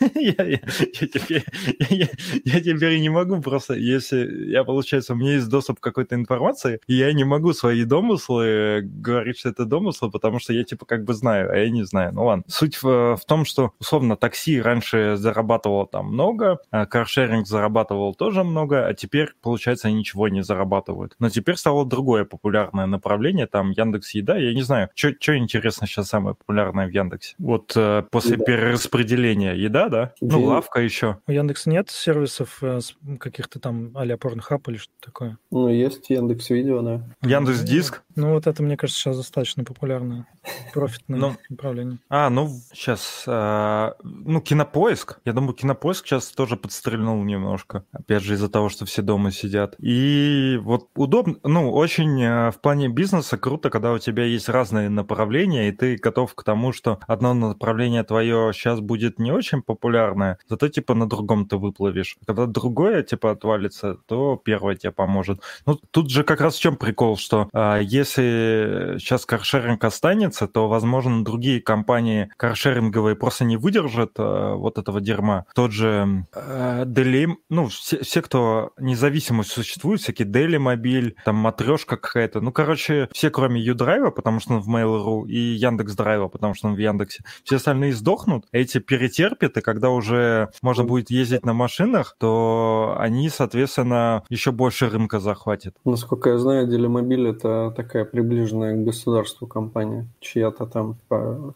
я, 0.14 0.58
теперь, 0.92 1.44
я, 1.90 2.60
теперь 2.60 3.00
не 3.00 3.08
могу 3.08 3.40
просто, 3.40 3.74
если 3.74 4.50
я, 4.50 4.64
получается, 4.64 5.12
у 5.12 5.16
меня 5.16 5.34
есть 5.34 5.48
доступ 5.48 5.80
к 5.80 5.82
какой-то 5.82 6.14
информации, 6.14 6.80
и 6.86 6.94
я 6.94 7.12
не 7.12 7.24
могу 7.24 7.52
свои 7.52 7.84
домыслы 7.84 8.82
говорить, 8.82 9.38
что 9.38 9.50
это 9.50 9.64
домыслы, 9.64 10.10
потому 10.10 10.38
что 10.38 10.52
я 10.52 10.64
типа 10.64 10.86
как 10.86 11.04
бы 11.04 11.14
знаю, 11.14 11.50
а 11.52 11.56
я 11.56 11.70
не 11.70 11.84
знаю. 11.84 12.12
Ну 12.12 12.24
ладно. 12.24 12.44
Суть 12.48 12.82
в, 12.82 13.16
в 13.16 13.24
том, 13.26 13.44
что, 13.44 13.72
условно, 13.78 14.16
такси 14.16 14.60
раньше 14.60 15.16
зарабатывало 15.16 15.86
там 15.86 16.06
много, 16.06 16.58
а 16.70 16.86
каршеринг 16.86 17.46
зарабатывал 17.46 18.14
тоже 18.14 18.44
много, 18.44 18.86
а 18.86 18.94
теперь, 18.94 19.30
получается, 19.42 19.90
ничего 19.90 20.28
не 20.28 20.42
зарабатывают. 20.42 21.14
Но 21.18 21.30
теперь 21.30 21.56
стало 21.56 21.84
другое 21.84 22.24
популярное 22.24 22.86
направление, 22.86 23.46
там 23.46 23.70
Яндекс 23.70 24.14
Еда, 24.14 24.36
я 24.36 24.54
не 24.54 24.62
знаю, 24.62 24.88
что 24.94 25.36
интересно 25.36 25.86
сейчас 25.86 26.08
самое 26.08 26.34
популярное 26.34 26.86
в 26.86 26.90
Яндексе? 26.90 27.34
Вот 27.38 27.72
э, 27.76 28.02
после 28.10 28.36
перераспределения 28.36 29.17
еда, 29.26 29.88
да? 29.88 30.12
Ну, 30.20 30.44
лавка 30.44 30.80
еще. 30.80 31.18
У 31.26 31.32
Яндекса 31.32 31.70
нет 31.70 31.90
сервисов 31.90 32.58
э, 32.62 32.80
каких-то 33.18 33.60
там 33.60 33.92
а-ля 33.94 34.16
Pornhub 34.16 34.62
или 34.68 34.76
что-то 34.76 35.00
такое? 35.00 35.38
Ну, 35.50 35.68
есть 35.68 36.10
Яндекс 36.10 36.50
Видео, 36.50 36.82
да. 36.82 37.02
Яндекс 37.22 37.60
Диск? 37.60 38.02
Ну, 38.18 38.32
вот 38.32 38.48
это, 38.48 38.64
мне 38.64 38.76
кажется, 38.76 39.00
сейчас 39.00 39.16
достаточно 39.16 39.62
популярное 39.62 40.26
профитное 40.74 41.20
ну, 41.20 41.36
направление. 41.48 41.98
А, 42.08 42.30
ну, 42.30 42.50
сейчас, 42.72 43.22
а, 43.28 43.94
ну, 44.02 44.40
Кинопоиск. 44.40 45.20
Я 45.24 45.32
думаю, 45.32 45.54
Кинопоиск 45.54 46.04
сейчас 46.04 46.26
тоже 46.32 46.56
подстрельнул 46.56 47.22
немножко. 47.22 47.84
Опять 47.92 48.24
же, 48.24 48.34
из-за 48.34 48.48
того, 48.48 48.70
что 48.70 48.86
все 48.86 49.02
дома 49.02 49.30
сидят. 49.30 49.76
И 49.78 50.58
вот 50.62 50.88
удобно, 50.96 51.36
ну, 51.44 51.70
очень 51.70 52.24
а, 52.24 52.50
в 52.50 52.60
плане 52.60 52.88
бизнеса 52.88 53.38
круто, 53.38 53.70
когда 53.70 53.92
у 53.92 53.98
тебя 53.98 54.24
есть 54.24 54.48
разные 54.48 54.88
направления, 54.88 55.68
и 55.68 55.72
ты 55.72 55.96
готов 55.96 56.34
к 56.34 56.42
тому, 56.42 56.72
что 56.72 56.98
одно 57.06 57.34
направление 57.34 58.02
твое 58.02 58.50
сейчас 58.52 58.80
будет 58.80 59.20
не 59.20 59.30
очень 59.30 59.62
популярное, 59.62 60.38
зато, 60.48 60.66
типа, 60.66 60.94
на 60.94 61.08
другом 61.08 61.46
ты 61.46 61.56
выплывешь. 61.56 62.16
Когда 62.26 62.46
другое, 62.46 63.04
типа, 63.04 63.30
отвалится, 63.30 63.94
то 64.06 64.40
первое 64.44 64.74
тебе 64.74 64.90
поможет. 64.90 65.40
Ну, 65.66 65.78
тут 65.92 66.10
же 66.10 66.24
как 66.24 66.40
раз 66.40 66.56
в 66.56 66.60
чем 66.60 66.76
прикол, 66.76 67.16
что 67.16 67.48
а, 67.52 67.78
если 67.78 68.07
сейчас 68.08 69.26
каршеринг 69.26 69.82
останется, 69.84 70.46
то, 70.48 70.68
возможно, 70.68 71.24
другие 71.24 71.60
компании 71.60 72.30
каршеринговые 72.36 73.16
просто 73.16 73.44
не 73.44 73.56
выдержат 73.56 74.12
а, 74.18 74.54
вот 74.54 74.78
этого 74.78 75.00
дерьма. 75.00 75.46
Тот 75.54 75.72
же 75.72 76.24
а, 76.32 76.84
Daily, 76.84 77.34
ну, 77.48 77.68
все, 77.68 78.02
все, 78.02 78.22
кто 78.22 78.72
независимо 78.78 79.42
существует, 79.42 80.00
всякие 80.00 80.28
Daily 80.28 80.58
Мобиль, 80.58 81.16
там 81.24 81.36
матрешка 81.36 81.96
какая-то, 81.96 82.40
ну, 82.40 82.52
короче, 82.52 83.08
все, 83.12 83.30
кроме 83.30 83.60
Юдрайва, 83.60 84.10
потому 84.10 84.40
что 84.40 84.54
он 84.54 84.60
в 84.60 84.68
Mail.ru, 84.68 85.28
и 85.28 85.38
Яндекс 85.38 85.94
Драйва, 85.94 86.28
потому 86.28 86.54
что 86.54 86.68
он 86.68 86.74
в 86.74 86.78
Яндексе, 86.78 87.24
все 87.44 87.56
остальные 87.56 87.92
сдохнут, 87.94 88.46
эти 88.52 88.78
перетерпят, 88.78 89.56
и 89.56 89.60
когда 89.60 89.90
уже 89.90 90.50
можно 90.62 90.84
будет 90.84 91.10
ездить 91.10 91.44
на 91.44 91.52
машинах, 91.52 92.16
то 92.18 92.96
они, 92.98 93.28
соответственно, 93.28 94.24
еще 94.28 94.52
больше 94.52 94.88
рынка 94.88 95.20
захватят. 95.20 95.74
Насколько 95.84 96.30
я 96.30 96.38
знаю, 96.38 96.66
Делимобиль— 96.66 97.28
это 97.28 97.72
такая 97.76 97.97
такая 97.98 98.04
приближенная 98.04 98.76
к 98.76 98.84
государству 98.84 99.46
компания, 99.46 100.06
чья-то 100.20 100.66
там 100.66 100.96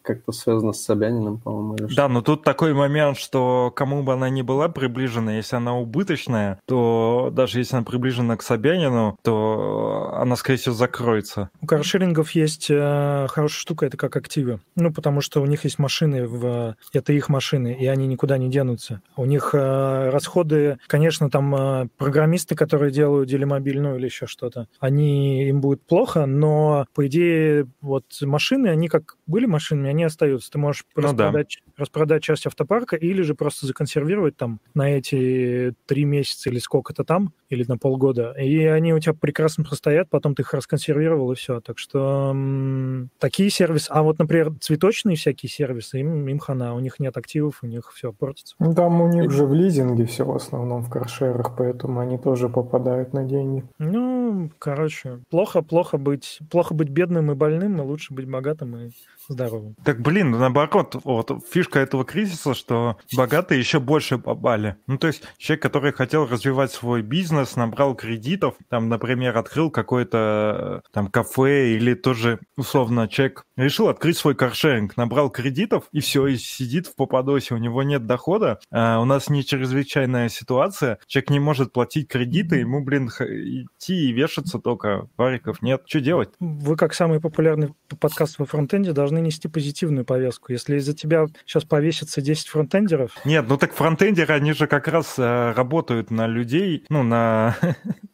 как-то 0.01 0.31
связана 0.31 0.73
с 0.73 0.83
Собяниным, 0.83 1.37
по-моему. 1.37 1.75
Или 1.75 1.95
да, 1.95 2.07
но 2.09 2.21
тут 2.21 2.43
такой 2.43 2.73
момент, 2.73 3.17
что 3.17 3.71
кому 3.75 4.03
бы 4.03 4.13
она 4.13 4.29
ни 4.29 4.41
была 4.41 4.67
приближена, 4.67 5.37
если 5.37 5.55
она 5.55 5.77
убыточная, 5.77 6.59
то 6.65 7.29
даже 7.31 7.59
если 7.59 7.77
она 7.77 7.85
приближена 7.85 8.35
к 8.35 8.41
Собянину, 8.41 9.17
то 9.21 10.11
она, 10.15 10.35
скорее 10.35 10.57
всего, 10.57 10.75
закроется. 10.75 11.49
У 11.61 11.65
каршерингов 11.65 12.31
есть 12.31 12.67
э, 12.69 13.27
хорошая 13.29 13.59
штука, 13.59 13.85
это 13.85 13.97
как 13.97 14.15
активы. 14.17 14.59
Ну, 14.75 14.91
потому 14.91 15.21
что 15.21 15.41
у 15.41 15.45
них 15.45 15.63
есть 15.63 15.79
машины, 15.79 16.27
в... 16.27 16.75
это 16.91 17.13
их 17.13 17.29
машины, 17.29 17.77
и 17.79 17.85
они 17.87 18.07
никуда 18.07 18.37
не 18.37 18.49
денутся. 18.49 19.01
У 19.15 19.25
них 19.25 19.51
э, 19.53 20.09
расходы, 20.09 20.77
конечно, 20.87 21.29
там 21.29 21.55
э, 21.55 21.87
программисты, 21.97 22.55
которые 22.55 22.91
делают 22.91 23.29
делимобиль, 23.29 23.79
ну 23.79 23.95
или 23.95 24.05
еще 24.05 24.27
что-то, 24.27 24.67
они 24.79 25.47
им 25.47 25.61
будет 25.61 25.81
плохо, 25.83 26.22
но 26.25 26.85
по 26.93 27.07
идее 27.07 27.67
вот 27.81 28.05
машины, 28.21 28.67
они 28.67 28.87
как 28.87 29.17
были 29.25 29.45
машинами, 29.45 29.89
они 29.89 30.03
остаются. 30.03 30.51
Ты 30.51 30.57
можешь 30.57 30.85
ну, 30.95 31.03
распродать, 31.03 31.59
да. 31.65 31.73
распродать 31.77 32.23
часть 32.23 32.45
автопарка 32.45 32.95
или 32.95 33.21
же 33.21 33.35
просто 33.35 33.65
законсервировать 33.65 34.35
там 34.35 34.59
на 34.73 34.89
эти 34.89 35.73
три 35.85 36.05
месяца 36.05 36.49
или 36.49 36.59
сколько-то 36.59 37.03
там, 37.03 37.33
или 37.49 37.63
на 37.67 37.77
полгода, 37.77 38.33
и 38.33 38.65
они 38.65 38.93
у 38.93 38.99
тебя 38.99 39.13
прекрасно 39.13 39.63
простоят, 39.63 40.09
потом 40.09 40.35
ты 40.35 40.41
их 40.41 40.53
расконсервировал, 40.53 41.31
и 41.31 41.35
все. 41.35 41.61
Так 41.61 41.77
что 41.77 42.31
м- 42.31 43.09
такие 43.19 43.49
сервисы... 43.49 43.87
А 43.89 44.03
вот, 44.03 44.19
например, 44.19 44.53
цветочные 44.59 45.15
всякие 45.15 45.49
сервисы, 45.49 45.99
им, 45.99 46.27
им 46.27 46.39
хана, 46.39 46.73
у 46.75 46.79
них 46.79 46.99
нет 46.99 47.15
активов, 47.17 47.59
у 47.61 47.67
них 47.67 47.91
все 47.93 48.11
портится. 48.11 48.55
Ну, 48.59 48.73
там 48.73 49.01
у 49.01 49.07
них 49.07 49.31
же 49.31 49.45
в 49.45 49.53
лизинге 49.53 50.05
все 50.05 50.25
в 50.25 50.35
основном 50.35 50.83
в 50.83 50.89
каршерах, 50.89 51.55
поэтому 51.57 51.99
они 51.99 52.17
тоже 52.17 52.49
попадают 52.49 53.13
на 53.13 53.23
деньги. 53.23 53.63
Ну, 53.79 54.49
короче, 54.59 55.19
плохо, 55.29 55.61
плохо 55.61 55.97
быть, 55.97 56.39
плохо 56.49 56.73
быть 56.73 56.89
бедным 56.89 57.31
и 57.31 57.35
больным, 57.35 57.79
и 57.79 57.81
лучше 57.81 58.13
быть 58.13 58.27
богатым 58.27 58.75
и 58.77 58.89
здоровым. 59.27 59.75
Так, 59.83 60.01
блин, 60.01 60.31
наоборот, 60.31 60.95
вот 61.03 61.31
фишка 61.49 61.79
этого 61.79 62.05
кризиса, 62.05 62.53
что 62.53 62.97
богатые 63.15 63.59
еще 63.59 63.79
больше 63.79 64.17
попали. 64.17 64.77
Ну, 64.87 64.97
то 64.97 65.07
есть 65.07 65.23
человек, 65.37 65.61
который 65.63 65.93
хотел 65.93 66.27
развивать 66.27 66.71
свой 66.71 67.01
бизнес, 67.01 67.55
набрал 67.55 67.95
кредитов, 67.95 68.55
там, 68.69 68.89
например, 68.89 69.37
открыл 69.37 69.71
какое-то 69.71 70.81
там 70.91 71.07
кафе 71.07 71.75
или 71.75 71.93
тоже, 71.93 72.39
условно, 72.57 73.07
человек 73.07 73.43
решил 73.55 73.87
открыть 73.87 74.17
свой 74.17 74.35
каршеринг, 74.35 74.97
набрал 74.97 75.29
кредитов 75.29 75.85
и 75.91 75.99
все, 75.99 76.27
и 76.27 76.37
сидит 76.37 76.87
в 76.87 76.95
Попадосе, 76.95 77.53
у 77.53 77.57
него 77.57 77.83
нет 77.83 78.05
дохода, 78.05 78.59
а 78.71 78.99
у 78.99 79.05
нас 79.05 79.29
не 79.29 79.45
чрезвычайная 79.45 80.29
ситуация, 80.29 80.99
человек 81.07 81.29
не 81.29 81.39
может 81.39 81.73
платить 81.73 82.07
кредиты, 82.07 82.57
ему, 82.57 82.83
блин, 82.83 83.07
идти 83.07 84.09
и 84.09 84.13
вешаться 84.13 84.59
только, 84.59 85.07
вариков 85.17 85.61
нет. 85.61 85.83
Что 85.85 85.99
делать? 85.99 86.29
Вы, 86.39 86.75
как 86.75 86.93
самый 86.93 87.19
популярный 87.19 87.73
подкаст 87.99 88.39
во 88.39 88.45
фронтенде, 88.45 88.91
должны 88.93 89.12
нести 89.19 89.47
позитивную 89.47 90.05
повестку. 90.05 90.51
Если 90.51 90.77
из-за 90.77 90.93
тебя 90.93 91.27
сейчас 91.45 91.63
повесится 91.63 92.21
10 92.21 92.47
фронтендеров... 92.47 93.11
Нет, 93.25 93.45
ну 93.47 93.57
так 93.57 93.73
фронтендеры, 93.73 94.33
они 94.33 94.53
же 94.53 94.67
как 94.67 94.87
раз 94.87 95.15
э, 95.17 95.51
работают 95.51 96.11
на 96.11 96.27
людей, 96.27 96.85
ну, 96.89 97.03
на... 97.03 97.55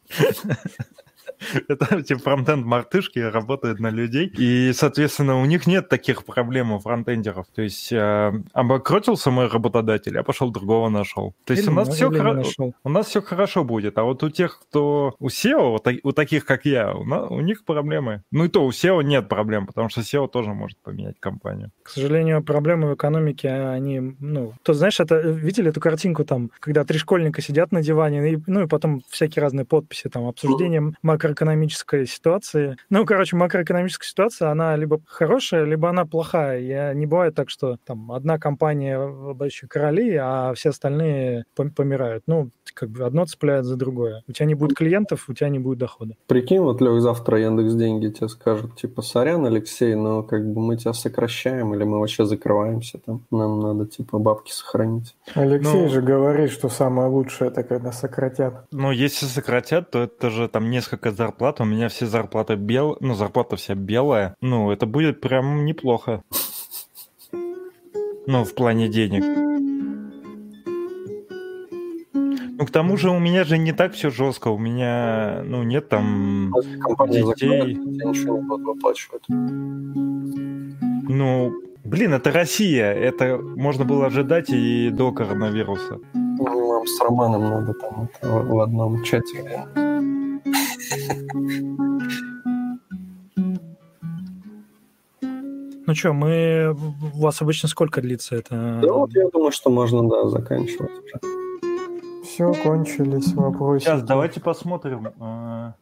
Это 1.68 2.02
типа 2.02 2.20
фронтенд 2.20 2.64
мартышки 2.64 3.18
работают 3.18 3.80
на 3.80 3.90
людей, 3.90 4.26
и, 4.26 4.72
соответственно, 4.74 5.40
у 5.40 5.44
них 5.44 5.66
нет 5.66 5.88
таких 5.88 6.24
проблем 6.24 6.72
у 6.72 6.78
фронтендеров. 6.78 7.46
То 7.54 7.62
есть 7.62 7.92
э, 7.92 8.32
обокротился 8.52 9.30
мой 9.30 9.48
работодатель, 9.48 10.14
я 10.14 10.22
пошел 10.22 10.50
другого 10.50 10.88
нашел. 10.88 11.34
То 11.44 11.52
есть 11.52 11.64
или 11.64 11.70
у 11.70 11.74
нас, 11.74 11.88
все 11.88 12.10
хоро... 12.10 12.42
у 12.84 12.88
нас 12.88 13.06
все 13.06 13.22
хорошо 13.22 13.64
будет, 13.64 13.98
а 13.98 14.04
вот 14.04 14.22
у 14.22 14.30
тех, 14.30 14.60
кто 14.60 15.14
у 15.18 15.28
SEO, 15.28 15.78
у 16.02 16.12
таких, 16.12 16.44
как 16.44 16.64
я, 16.64 16.94
у, 16.94 17.04
нас, 17.04 17.30
у 17.30 17.40
них 17.40 17.64
проблемы. 17.64 18.22
Ну 18.30 18.44
и 18.44 18.48
то, 18.48 18.64
у 18.64 18.70
SEO 18.70 19.02
нет 19.02 19.28
проблем, 19.28 19.66
потому 19.66 19.88
что 19.88 20.02
SEO 20.02 20.28
тоже 20.28 20.52
может 20.52 20.78
поменять 20.78 21.18
компанию. 21.20 21.70
К 21.82 21.90
сожалению, 21.90 22.42
проблемы 22.42 22.90
в 22.90 22.94
экономике, 22.94 23.50
они, 23.50 24.00
ну, 24.20 24.52
то 24.62 24.74
знаешь, 24.74 25.00
это, 25.00 25.20
видели 25.20 25.70
эту 25.70 25.80
картинку 25.80 26.24
там, 26.24 26.50
когда 26.60 26.84
три 26.84 26.98
школьника 26.98 27.40
сидят 27.40 27.72
на 27.72 27.82
диване, 27.82 28.32
и, 28.32 28.38
ну 28.46 28.62
и 28.62 28.66
потом 28.66 29.02
всякие 29.08 29.42
разные 29.42 29.64
подписи, 29.64 30.08
там, 30.08 30.26
обсуждением 30.26 30.96
макро 31.02 31.29
макроэкономической 31.30 32.06
ситуации. 32.06 32.76
Ну, 32.90 33.04
короче, 33.06 33.36
макроэкономическая 33.36 34.08
ситуация, 34.08 34.50
она 34.50 34.76
либо 34.76 35.00
хорошая, 35.06 35.64
либо 35.64 35.88
она 35.88 36.04
плохая. 36.04 36.60
Я 36.60 36.94
не 36.94 37.06
бывает 37.06 37.34
так, 37.34 37.50
что 37.50 37.76
там 37.84 38.12
одна 38.12 38.38
компания 38.38 38.98
большие 39.34 39.68
короли, 39.68 40.16
а 40.16 40.52
все 40.54 40.70
остальные 40.70 41.44
помирают. 41.54 42.24
Ну, 42.26 42.50
как 42.74 42.90
бы 42.90 43.04
одно 43.04 43.26
цепляет 43.26 43.64
за 43.64 43.76
другое. 43.76 44.22
У 44.28 44.32
тебя 44.32 44.46
не 44.46 44.54
будет 44.54 44.76
клиентов, 44.76 45.28
у 45.28 45.34
тебя 45.34 45.48
не 45.48 45.58
будет 45.58 45.78
дохода. 45.78 46.14
Прикинь, 46.26 46.60
вот, 46.60 46.80
Лех, 46.80 47.00
завтра 47.00 47.40
Яндекс 47.40 47.74
Деньги 47.74 48.08
тебе 48.08 48.28
скажут, 48.28 48.76
типа, 48.76 49.02
сорян, 49.02 49.44
Алексей, 49.46 49.94
но 49.94 50.22
как 50.22 50.46
бы 50.46 50.60
мы 50.60 50.76
тебя 50.76 50.92
сокращаем 50.92 51.74
или 51.74 51.84
мы 51.84 51.98
вообще 51.98 52.24
закрываемся 52.24 52.98
там. 52.98 53.26
Нам 53.30 53.60
надо, 53.60 53.86
типа, 53.86 54.18
бабки 54.18 54.52
сохранить. 54.52 55.16
Алексей 55.34 55.82
ну, 55.82 55.88
же 55.88 56.02
говорит, 56.02 56.50
что 56.50 56.68
самое 56.68 57.08
лучшее 57.08 57.50
это 57.50 57.62
когда 57.62 57.92
сократят. 57.92 58.66
Ну, 58.72 58.90
если 58.90 59.26
сократят, 59.26 59.90
то 59.90 60.00
это 60.00 60.30
же 60.30 60.48
там 60.48 60.70
несколько 60.70 61.10
зарплат, 61.20 61.60
у 61.60 61.64
меня 61.64 61.88
все 61.90 62.06
зарплаты 62.06 62.54
бел, 62.54 62.96
ну, 63.00 63.14
зарплата 63.14 63.56
вся 63.56 63.74
белая, 63.74 64.34
ну, 64.40 64.70
это 64.70 64.86
будет 64.86 65.20
прям 65.20 65.66
неплохо. 65.66 66.22
Ну, 68.26 68.44
в 68.44 68.54
плане 68.54 68.88
денег. 68.88 69.24
Ну, 72.14 72.66
к 72.66 72.70
тому 72.70 72.96
же 72.96 73.10
у 73.10 73.18
меня 73.18 73.44
же 73.44 73.58
не 73.58 73.72
так 73.72 73.92
все 73.92 74.08
жестко. 74.10 74.48
У 74.48 74.58
меня, 74.58 75.42
ну, 75.44 75.62
нет 75.62 75.90
там 75.90 76.52
Компания 76.80 77.22
детей. 77.22 77.74
ничего 77.74 78.38
не 78.38 78.42
будут 78.42 78.66
выплачивать. 78.66 79.24
Ну, 81.08 81.52
блин, 81.84 82.14
это 82.14 82.32
Россия. 82.32 82.92
Это 82.92 83.38
можно 83.38 83.84
было 83.84 84.06
ожидать 84.06 84.48
и 84.50 84.90
до 84.90 85.12
коронавируса. 85.12 85.98
Ну, 86.14 86.72
нам 86.72 86.86
с 86.86 87.00
Романом 87.02 87.42
надо 87.42 87.74
там 87.74 88.08
в 88.22 88.60
одном 88.60 89.02
чате. 89.04 89.66
Ну 95.86 95.94
что, 95.94 96.12
мы... 96.12 96.76
У 97.14 97.20
вас 97.20 97.42
обычно 97.42 97.68
сколько 97.68 98.00
длится 98.00 98.36
это? 98.36 98.80
Да 98.80 98.92
вот 98.92 99.12
я 99.12 99.28
думаю, 99.28 99.50
что 99.50 99.70
можно, 99.70 100.08
да, 100.08 100.28
заканчивать 100.28 100.90
Все, 102.24 102.52
кончились 102.62 103.32
вопросы. 103.34 103.86
Сейчас, 103.86 104.02
давайте 104.02 104.40
посмотрим. 104.40 105.08
А, 105.18 105.74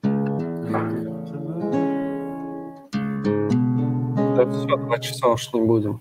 да 4.39 4.51
все, 4.51 4.77
два 4.77 4.99
часа 4.99 5.29
уж 5.29 5.53
не 5.53 5.61
будем. 5.61 6.01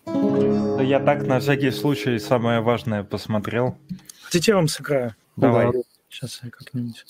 Я 0.82 1.00
так 1.02 1.28
на 1.28 1.40
всякий 1.40 1.72
случай 1.72 2.18
самое 2.20 2.62
важное 2.62 3.04
посмотрел. 3.04 3.76
Хотите, 4.24 4.52
я 4.52 4.56
вам 4.56 4.70
сыграю? 4.70 5.16
Давай. 5.36 5.72
Сейчас 6.10 6.40
я 6.44 6.50
как-нибудь... 6.50 7.04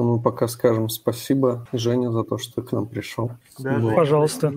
А 0.00 0.02
мы 0.02 0.18
пока 0.18 0.48
скажем 0.48 0.88
спасибо, 0.88 1.66
Женя, 1.74 2.10
за 2.10 2.24
то, 2.24 2.38
что 2.38 2.62
ты 2.62 2.68
к 2.68 2.72
нам 2.72 2.86
пришел. 2.86 3.32
Да, 3.58 3.78
Было 3.78 3.92
пожалуйста. 3.92 4.50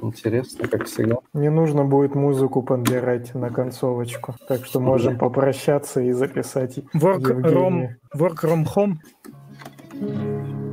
Интересно, 0.00 0.66
как 0.66 0.86
всегда. 0.86 1.16
Не 1.34 1.50
нужно 1.50 1.84
будет 1.84 2.14
музыку 2.14 2.62
подбирать 2.62 3.34
на 3.34 3.50
концовочку, 3.50 4.34
так 4.48 4.64
что 4.64 4.80
можем 4.80 5.12
да. 5.12 5.18
попрощаться 5.18 6.00
и 6.00 6.12
записать 6.12 6.78
Work, 6.94 7.42
rom, 7.42 7.88
work 8.16 8.36
from 8.42 8.66
home. 8.74 10.67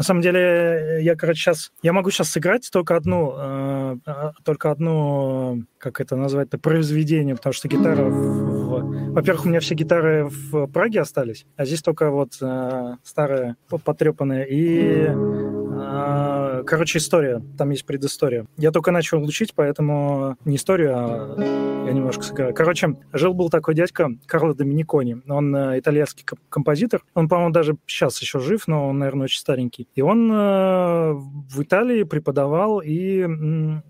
На 0.00 0.04
самом 0.04 0.22
деле, 0.22 1.00
я, 1.02 1.14
короче, 1.14 1.42
сейчас... 1.42 1.72
Я 1.82 1.92
могу 1.92 2.10
сейчас 2.10 2.30
сыграть 2.30 2.66
только 2.72 2.96
одну, 2.96 3.34
э, 3.36 3.96
а, 4.06 4.32
только 4.44 4.70
одну, 4.70 5.64
как 5.76 6.00
это 6.00 6.16
назвать-то, 6.16 6.56
произведение, 6.56 7.36
потому 7.36 7.52
что 7.52 7.68
гитара... 7.68 8.04
В. 8.04 9.12
Во-первых, 9.12 9.44
у 9.44 9.50
меня 9.50 9.60
все 9.60 9.74
гитары 9.74 10.24
в 10.24 10.68
Праге 10.68 11.02
остались, 11.02 11.44
а 11.56 11.66
здесь 11.66 11.82
только 11.82 12.10
вот 12.10 12.30
э, 12.40 12.94
старые, 13.04 13.56
потрепанные. 13.68 14.46
И 14.48 15.06
короче, 16.66 16.98
история. 16.98 17.42
Там 17.58 17.70
есть 17.70 17.86
предыстория. 17.86 18.46
Я 18.56 18.70
только 18.70 18.90
начал 18.90 19.22
учить, 19.22 19.52
поэтому 19.54 20.36
не 20.44 20.56
историю, 20.56 20.92
а 20.94 21.36
я 21.86 21.92
немножко 21.92 22.22
сыграю. 22.22 22.54
Короче, 22.54 22.96
жил-был 23.12 23.50
такой 23.50 23.74
дядька 23.74 24.10
Карло 24.26 24.54
Доминикони. 24.54 25.22
Он 25.28 25.54
э, 25.54 25.78
итальянский 25.78 26.24
композитор. 26.48 27.02
Он, 27.14 27.28
по-моему, 27.28 27.52
даже 27.52 27.76
сейчас 27.86 28.20
еще 28.20 28.38
жив, 28.38 28.68
но 28.68 28.88
он, 28.88 28.98
наверное, 28.98 29.24
очень 29.24 29.40
старенький. 29.40 29.88
И 29.94 30.02
он 30.02 30.30
э, 30.30 31.12
в 31.12 31.62
Италии 31.62 32.02
преподавал 32.04 32.80
и 32.84 33.26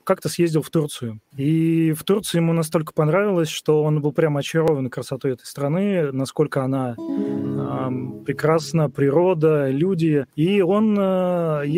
как-то 0.04 0.28
съездил 0.28 0.62
в 0.62 0.70
Турцию. 0.70 1.20
И 1.36 1.92
в 1.92 2.04
Турции 2.04 2.38
ему 2.38 2.52
настолько 2.52 2.92
понравилось, 2.92 3.48
что 3.48 3.82
он 3.82 4.00
был 4.00 4.12
прямо 4.12 4.40
очарован 4.40 4.88
красотой 4.88 5.32
этой 5.32 5.44
страны, 5.44 6.12
насколько 6.12 6.62
она 6.62 6.94
э, 6.96 8.24
прекрасна, 8.24 8.88
природа, 8.90 9.70
люди. 9.70 10.26
И 10.36 10.62
он... 10.62 10.98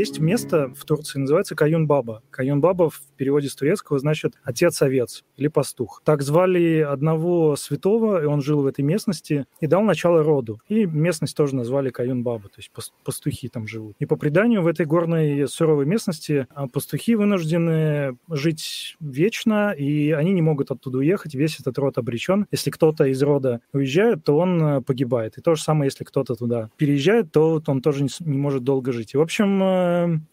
Есть 0.03 0.19
место 0.19 0.75
в 0.75 0.85
Турции, 0.85 1.21
называется 1.21 1.55
Каюн-Баба. 1.55 2.25
Каюн-Баба 2.31 2.91
в 2.91 3.01
переводе 3.17 3.49
с 3.49 3.55
турецкого 3.55 4.01
значит 4.01 4.35
«отец-овец» 4.43 5.23
или 5.37 5.47
«пастух». 5.47 6.03
Так 6.05 6.23
звали 6.23 6.81
одного 6.81 7.55
святого, 7.55 8.21
и 8.21 8.27
он 8.27 8.43
жил 8.43 8.63
в 8.63 8.67
этой 8.67 8.81
местности 8.81 9.47
и 9.61 9.69
дал 9.69 9.83
начало 9.83 10.25
роду. 10.25 10.61
И 10.67 10.87
местность 10.87 11.37
тоже 11.37 11.55
назвали 11.55 11.91
Каюн-Баба, 11.91 12.49
то 12.49 12.57
есть 12.57 12.73
пастухи 13.05 13.49
там 13.49 13.69
живут. 13.69 13.95
И 14.01 14.07
по 14.07 14.17
преданию 14.17 14.63
в 14.63 14.67
этой 14.67 14.87
горной 14.87 15.47
суровой 15.47 15.87
местности 15.87 16.49
а, 16.53 16.67
пастухи 16.67 17.15
вынуждены 17.15 18.19
жить 18.29 18.97
вечно, 18.99 19.71
и 19.71 20.11
они 20.11 20.33
не 20.33 20.43
могут 20.43 20.73
оттуда 20.73 20.99
уехать, 20.99 21.37
весь 21.37 21.61
этот 21.61 21.79
род 21.79 21.97
обречен. 21.97 22.49
Если 22.51 22.71
кто-то 22.71 23.05
из 23.05 23.23
рода 23.23 23.61
уезжает, 23.73 24.25
то 24.25 24.37
он 24.37 24.61
э, 24.61 24.81
погибает. 24.81 25.39
И 25.39 25.43
то 25.43 25.55
же 25.55 25.63
самое, 25.63 25.87
если 25.87 26.03
кто-то 26.03 26.35
туда 26.35 26.71
переезжает, 26.77 27.31
то 27.31 27.63
он 27.65 27.81
тоже 27.83 28.03
не, 28.03 28.09
не 28.19 28.39
может 28.39 28.65
долго 28.65 28.91
жить. 28.91 29.15
И, 29.15 29.17
в 29.17 29.21
общем, 29.21 29.63
э, 29.63 29.82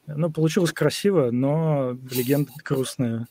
ну, 0.08 0.32
получилось 0.32 0.72
красиво, 0.74 1.32
но 1.32 1.98
легенда 2.12 2.52
грустная. 2.64 3.28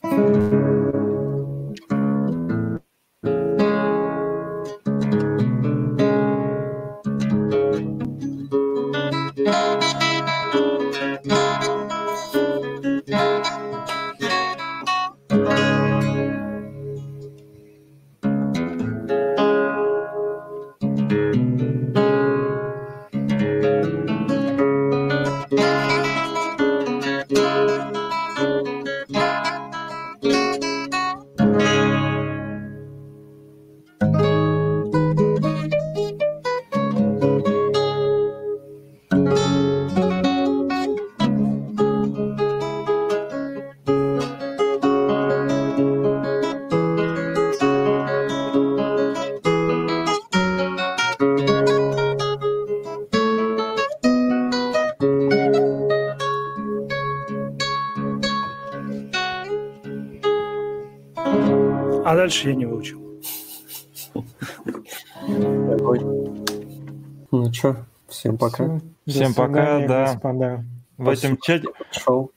Всем 69.32 69.48
пока, 69.48 69.86
да. 69.86 70.05
Господа. 70.06 70.64
В 70.98 71.09
этом 71.09 71.36
чате... 71.38 71.68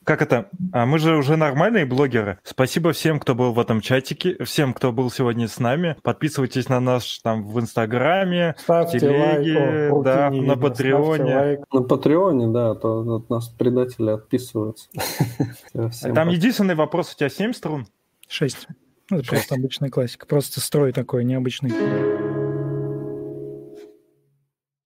Как 0.04 0.22
это? 0.22 0.48
А 0.72 0.86
мы 0.86 1.00
же 1.00 1.18
уже 1.18 1.36
нормальные 1.36 1.88
блогеры. 1.88 2.38
Спасибо 2.44 2.92
всем, 2.92 3.20
кто 3.20 3.34
был 3.34 3.54
в 3.54 3.60
этом 3.60 3.82
чатике, 3.82 4.38
всем, 4.44 4.76
кто 4.76 4.92
был 4.92 5.10
сегодня 5.10 5.48
с 5.48 5.58
нами. 5.58 5.96
Подписывайтесь 6.04 6.70
на 6.70 6.80
нас 6.80 7.20
там 7.24 7.44
в 7.44 7.60
Инстаграме, 7.60 8.56
Ставьте 8.60 9.00
в 9.00 9.02
Телеге, 9.02 9.90
лайк, 9.92 10.04
да, 10.04 10.30
на. 10.30 10.56
Патреоне. 10.58 11.60
На 11.74 11.82
Патреоне, 11.82 12.48
да, 12.50 12.76
то 12.76 13.16
от 13.16 13.30
нас 13.32 13.50
предатели 13.50 14.12
отписываются. 14.12 14.90
Там 16.14 16.30
единственный 16.30 16.76
вопрос, 16.76 17.14
у 17.14 17.18
тебя 17.18 17.30
7 17.30 17.54
струн? 17.54 17.88
6. 18.28 18.68
Ну, 19.10 19.18
это 19.18 19.28
просто 19.28 19.56
обычная 19.56 19.90
классика. 19.90 20.28
Просто 20.28 20.62
строй 20.62 20.94
такой 20.94 21.24
необычный. 21.24 21.72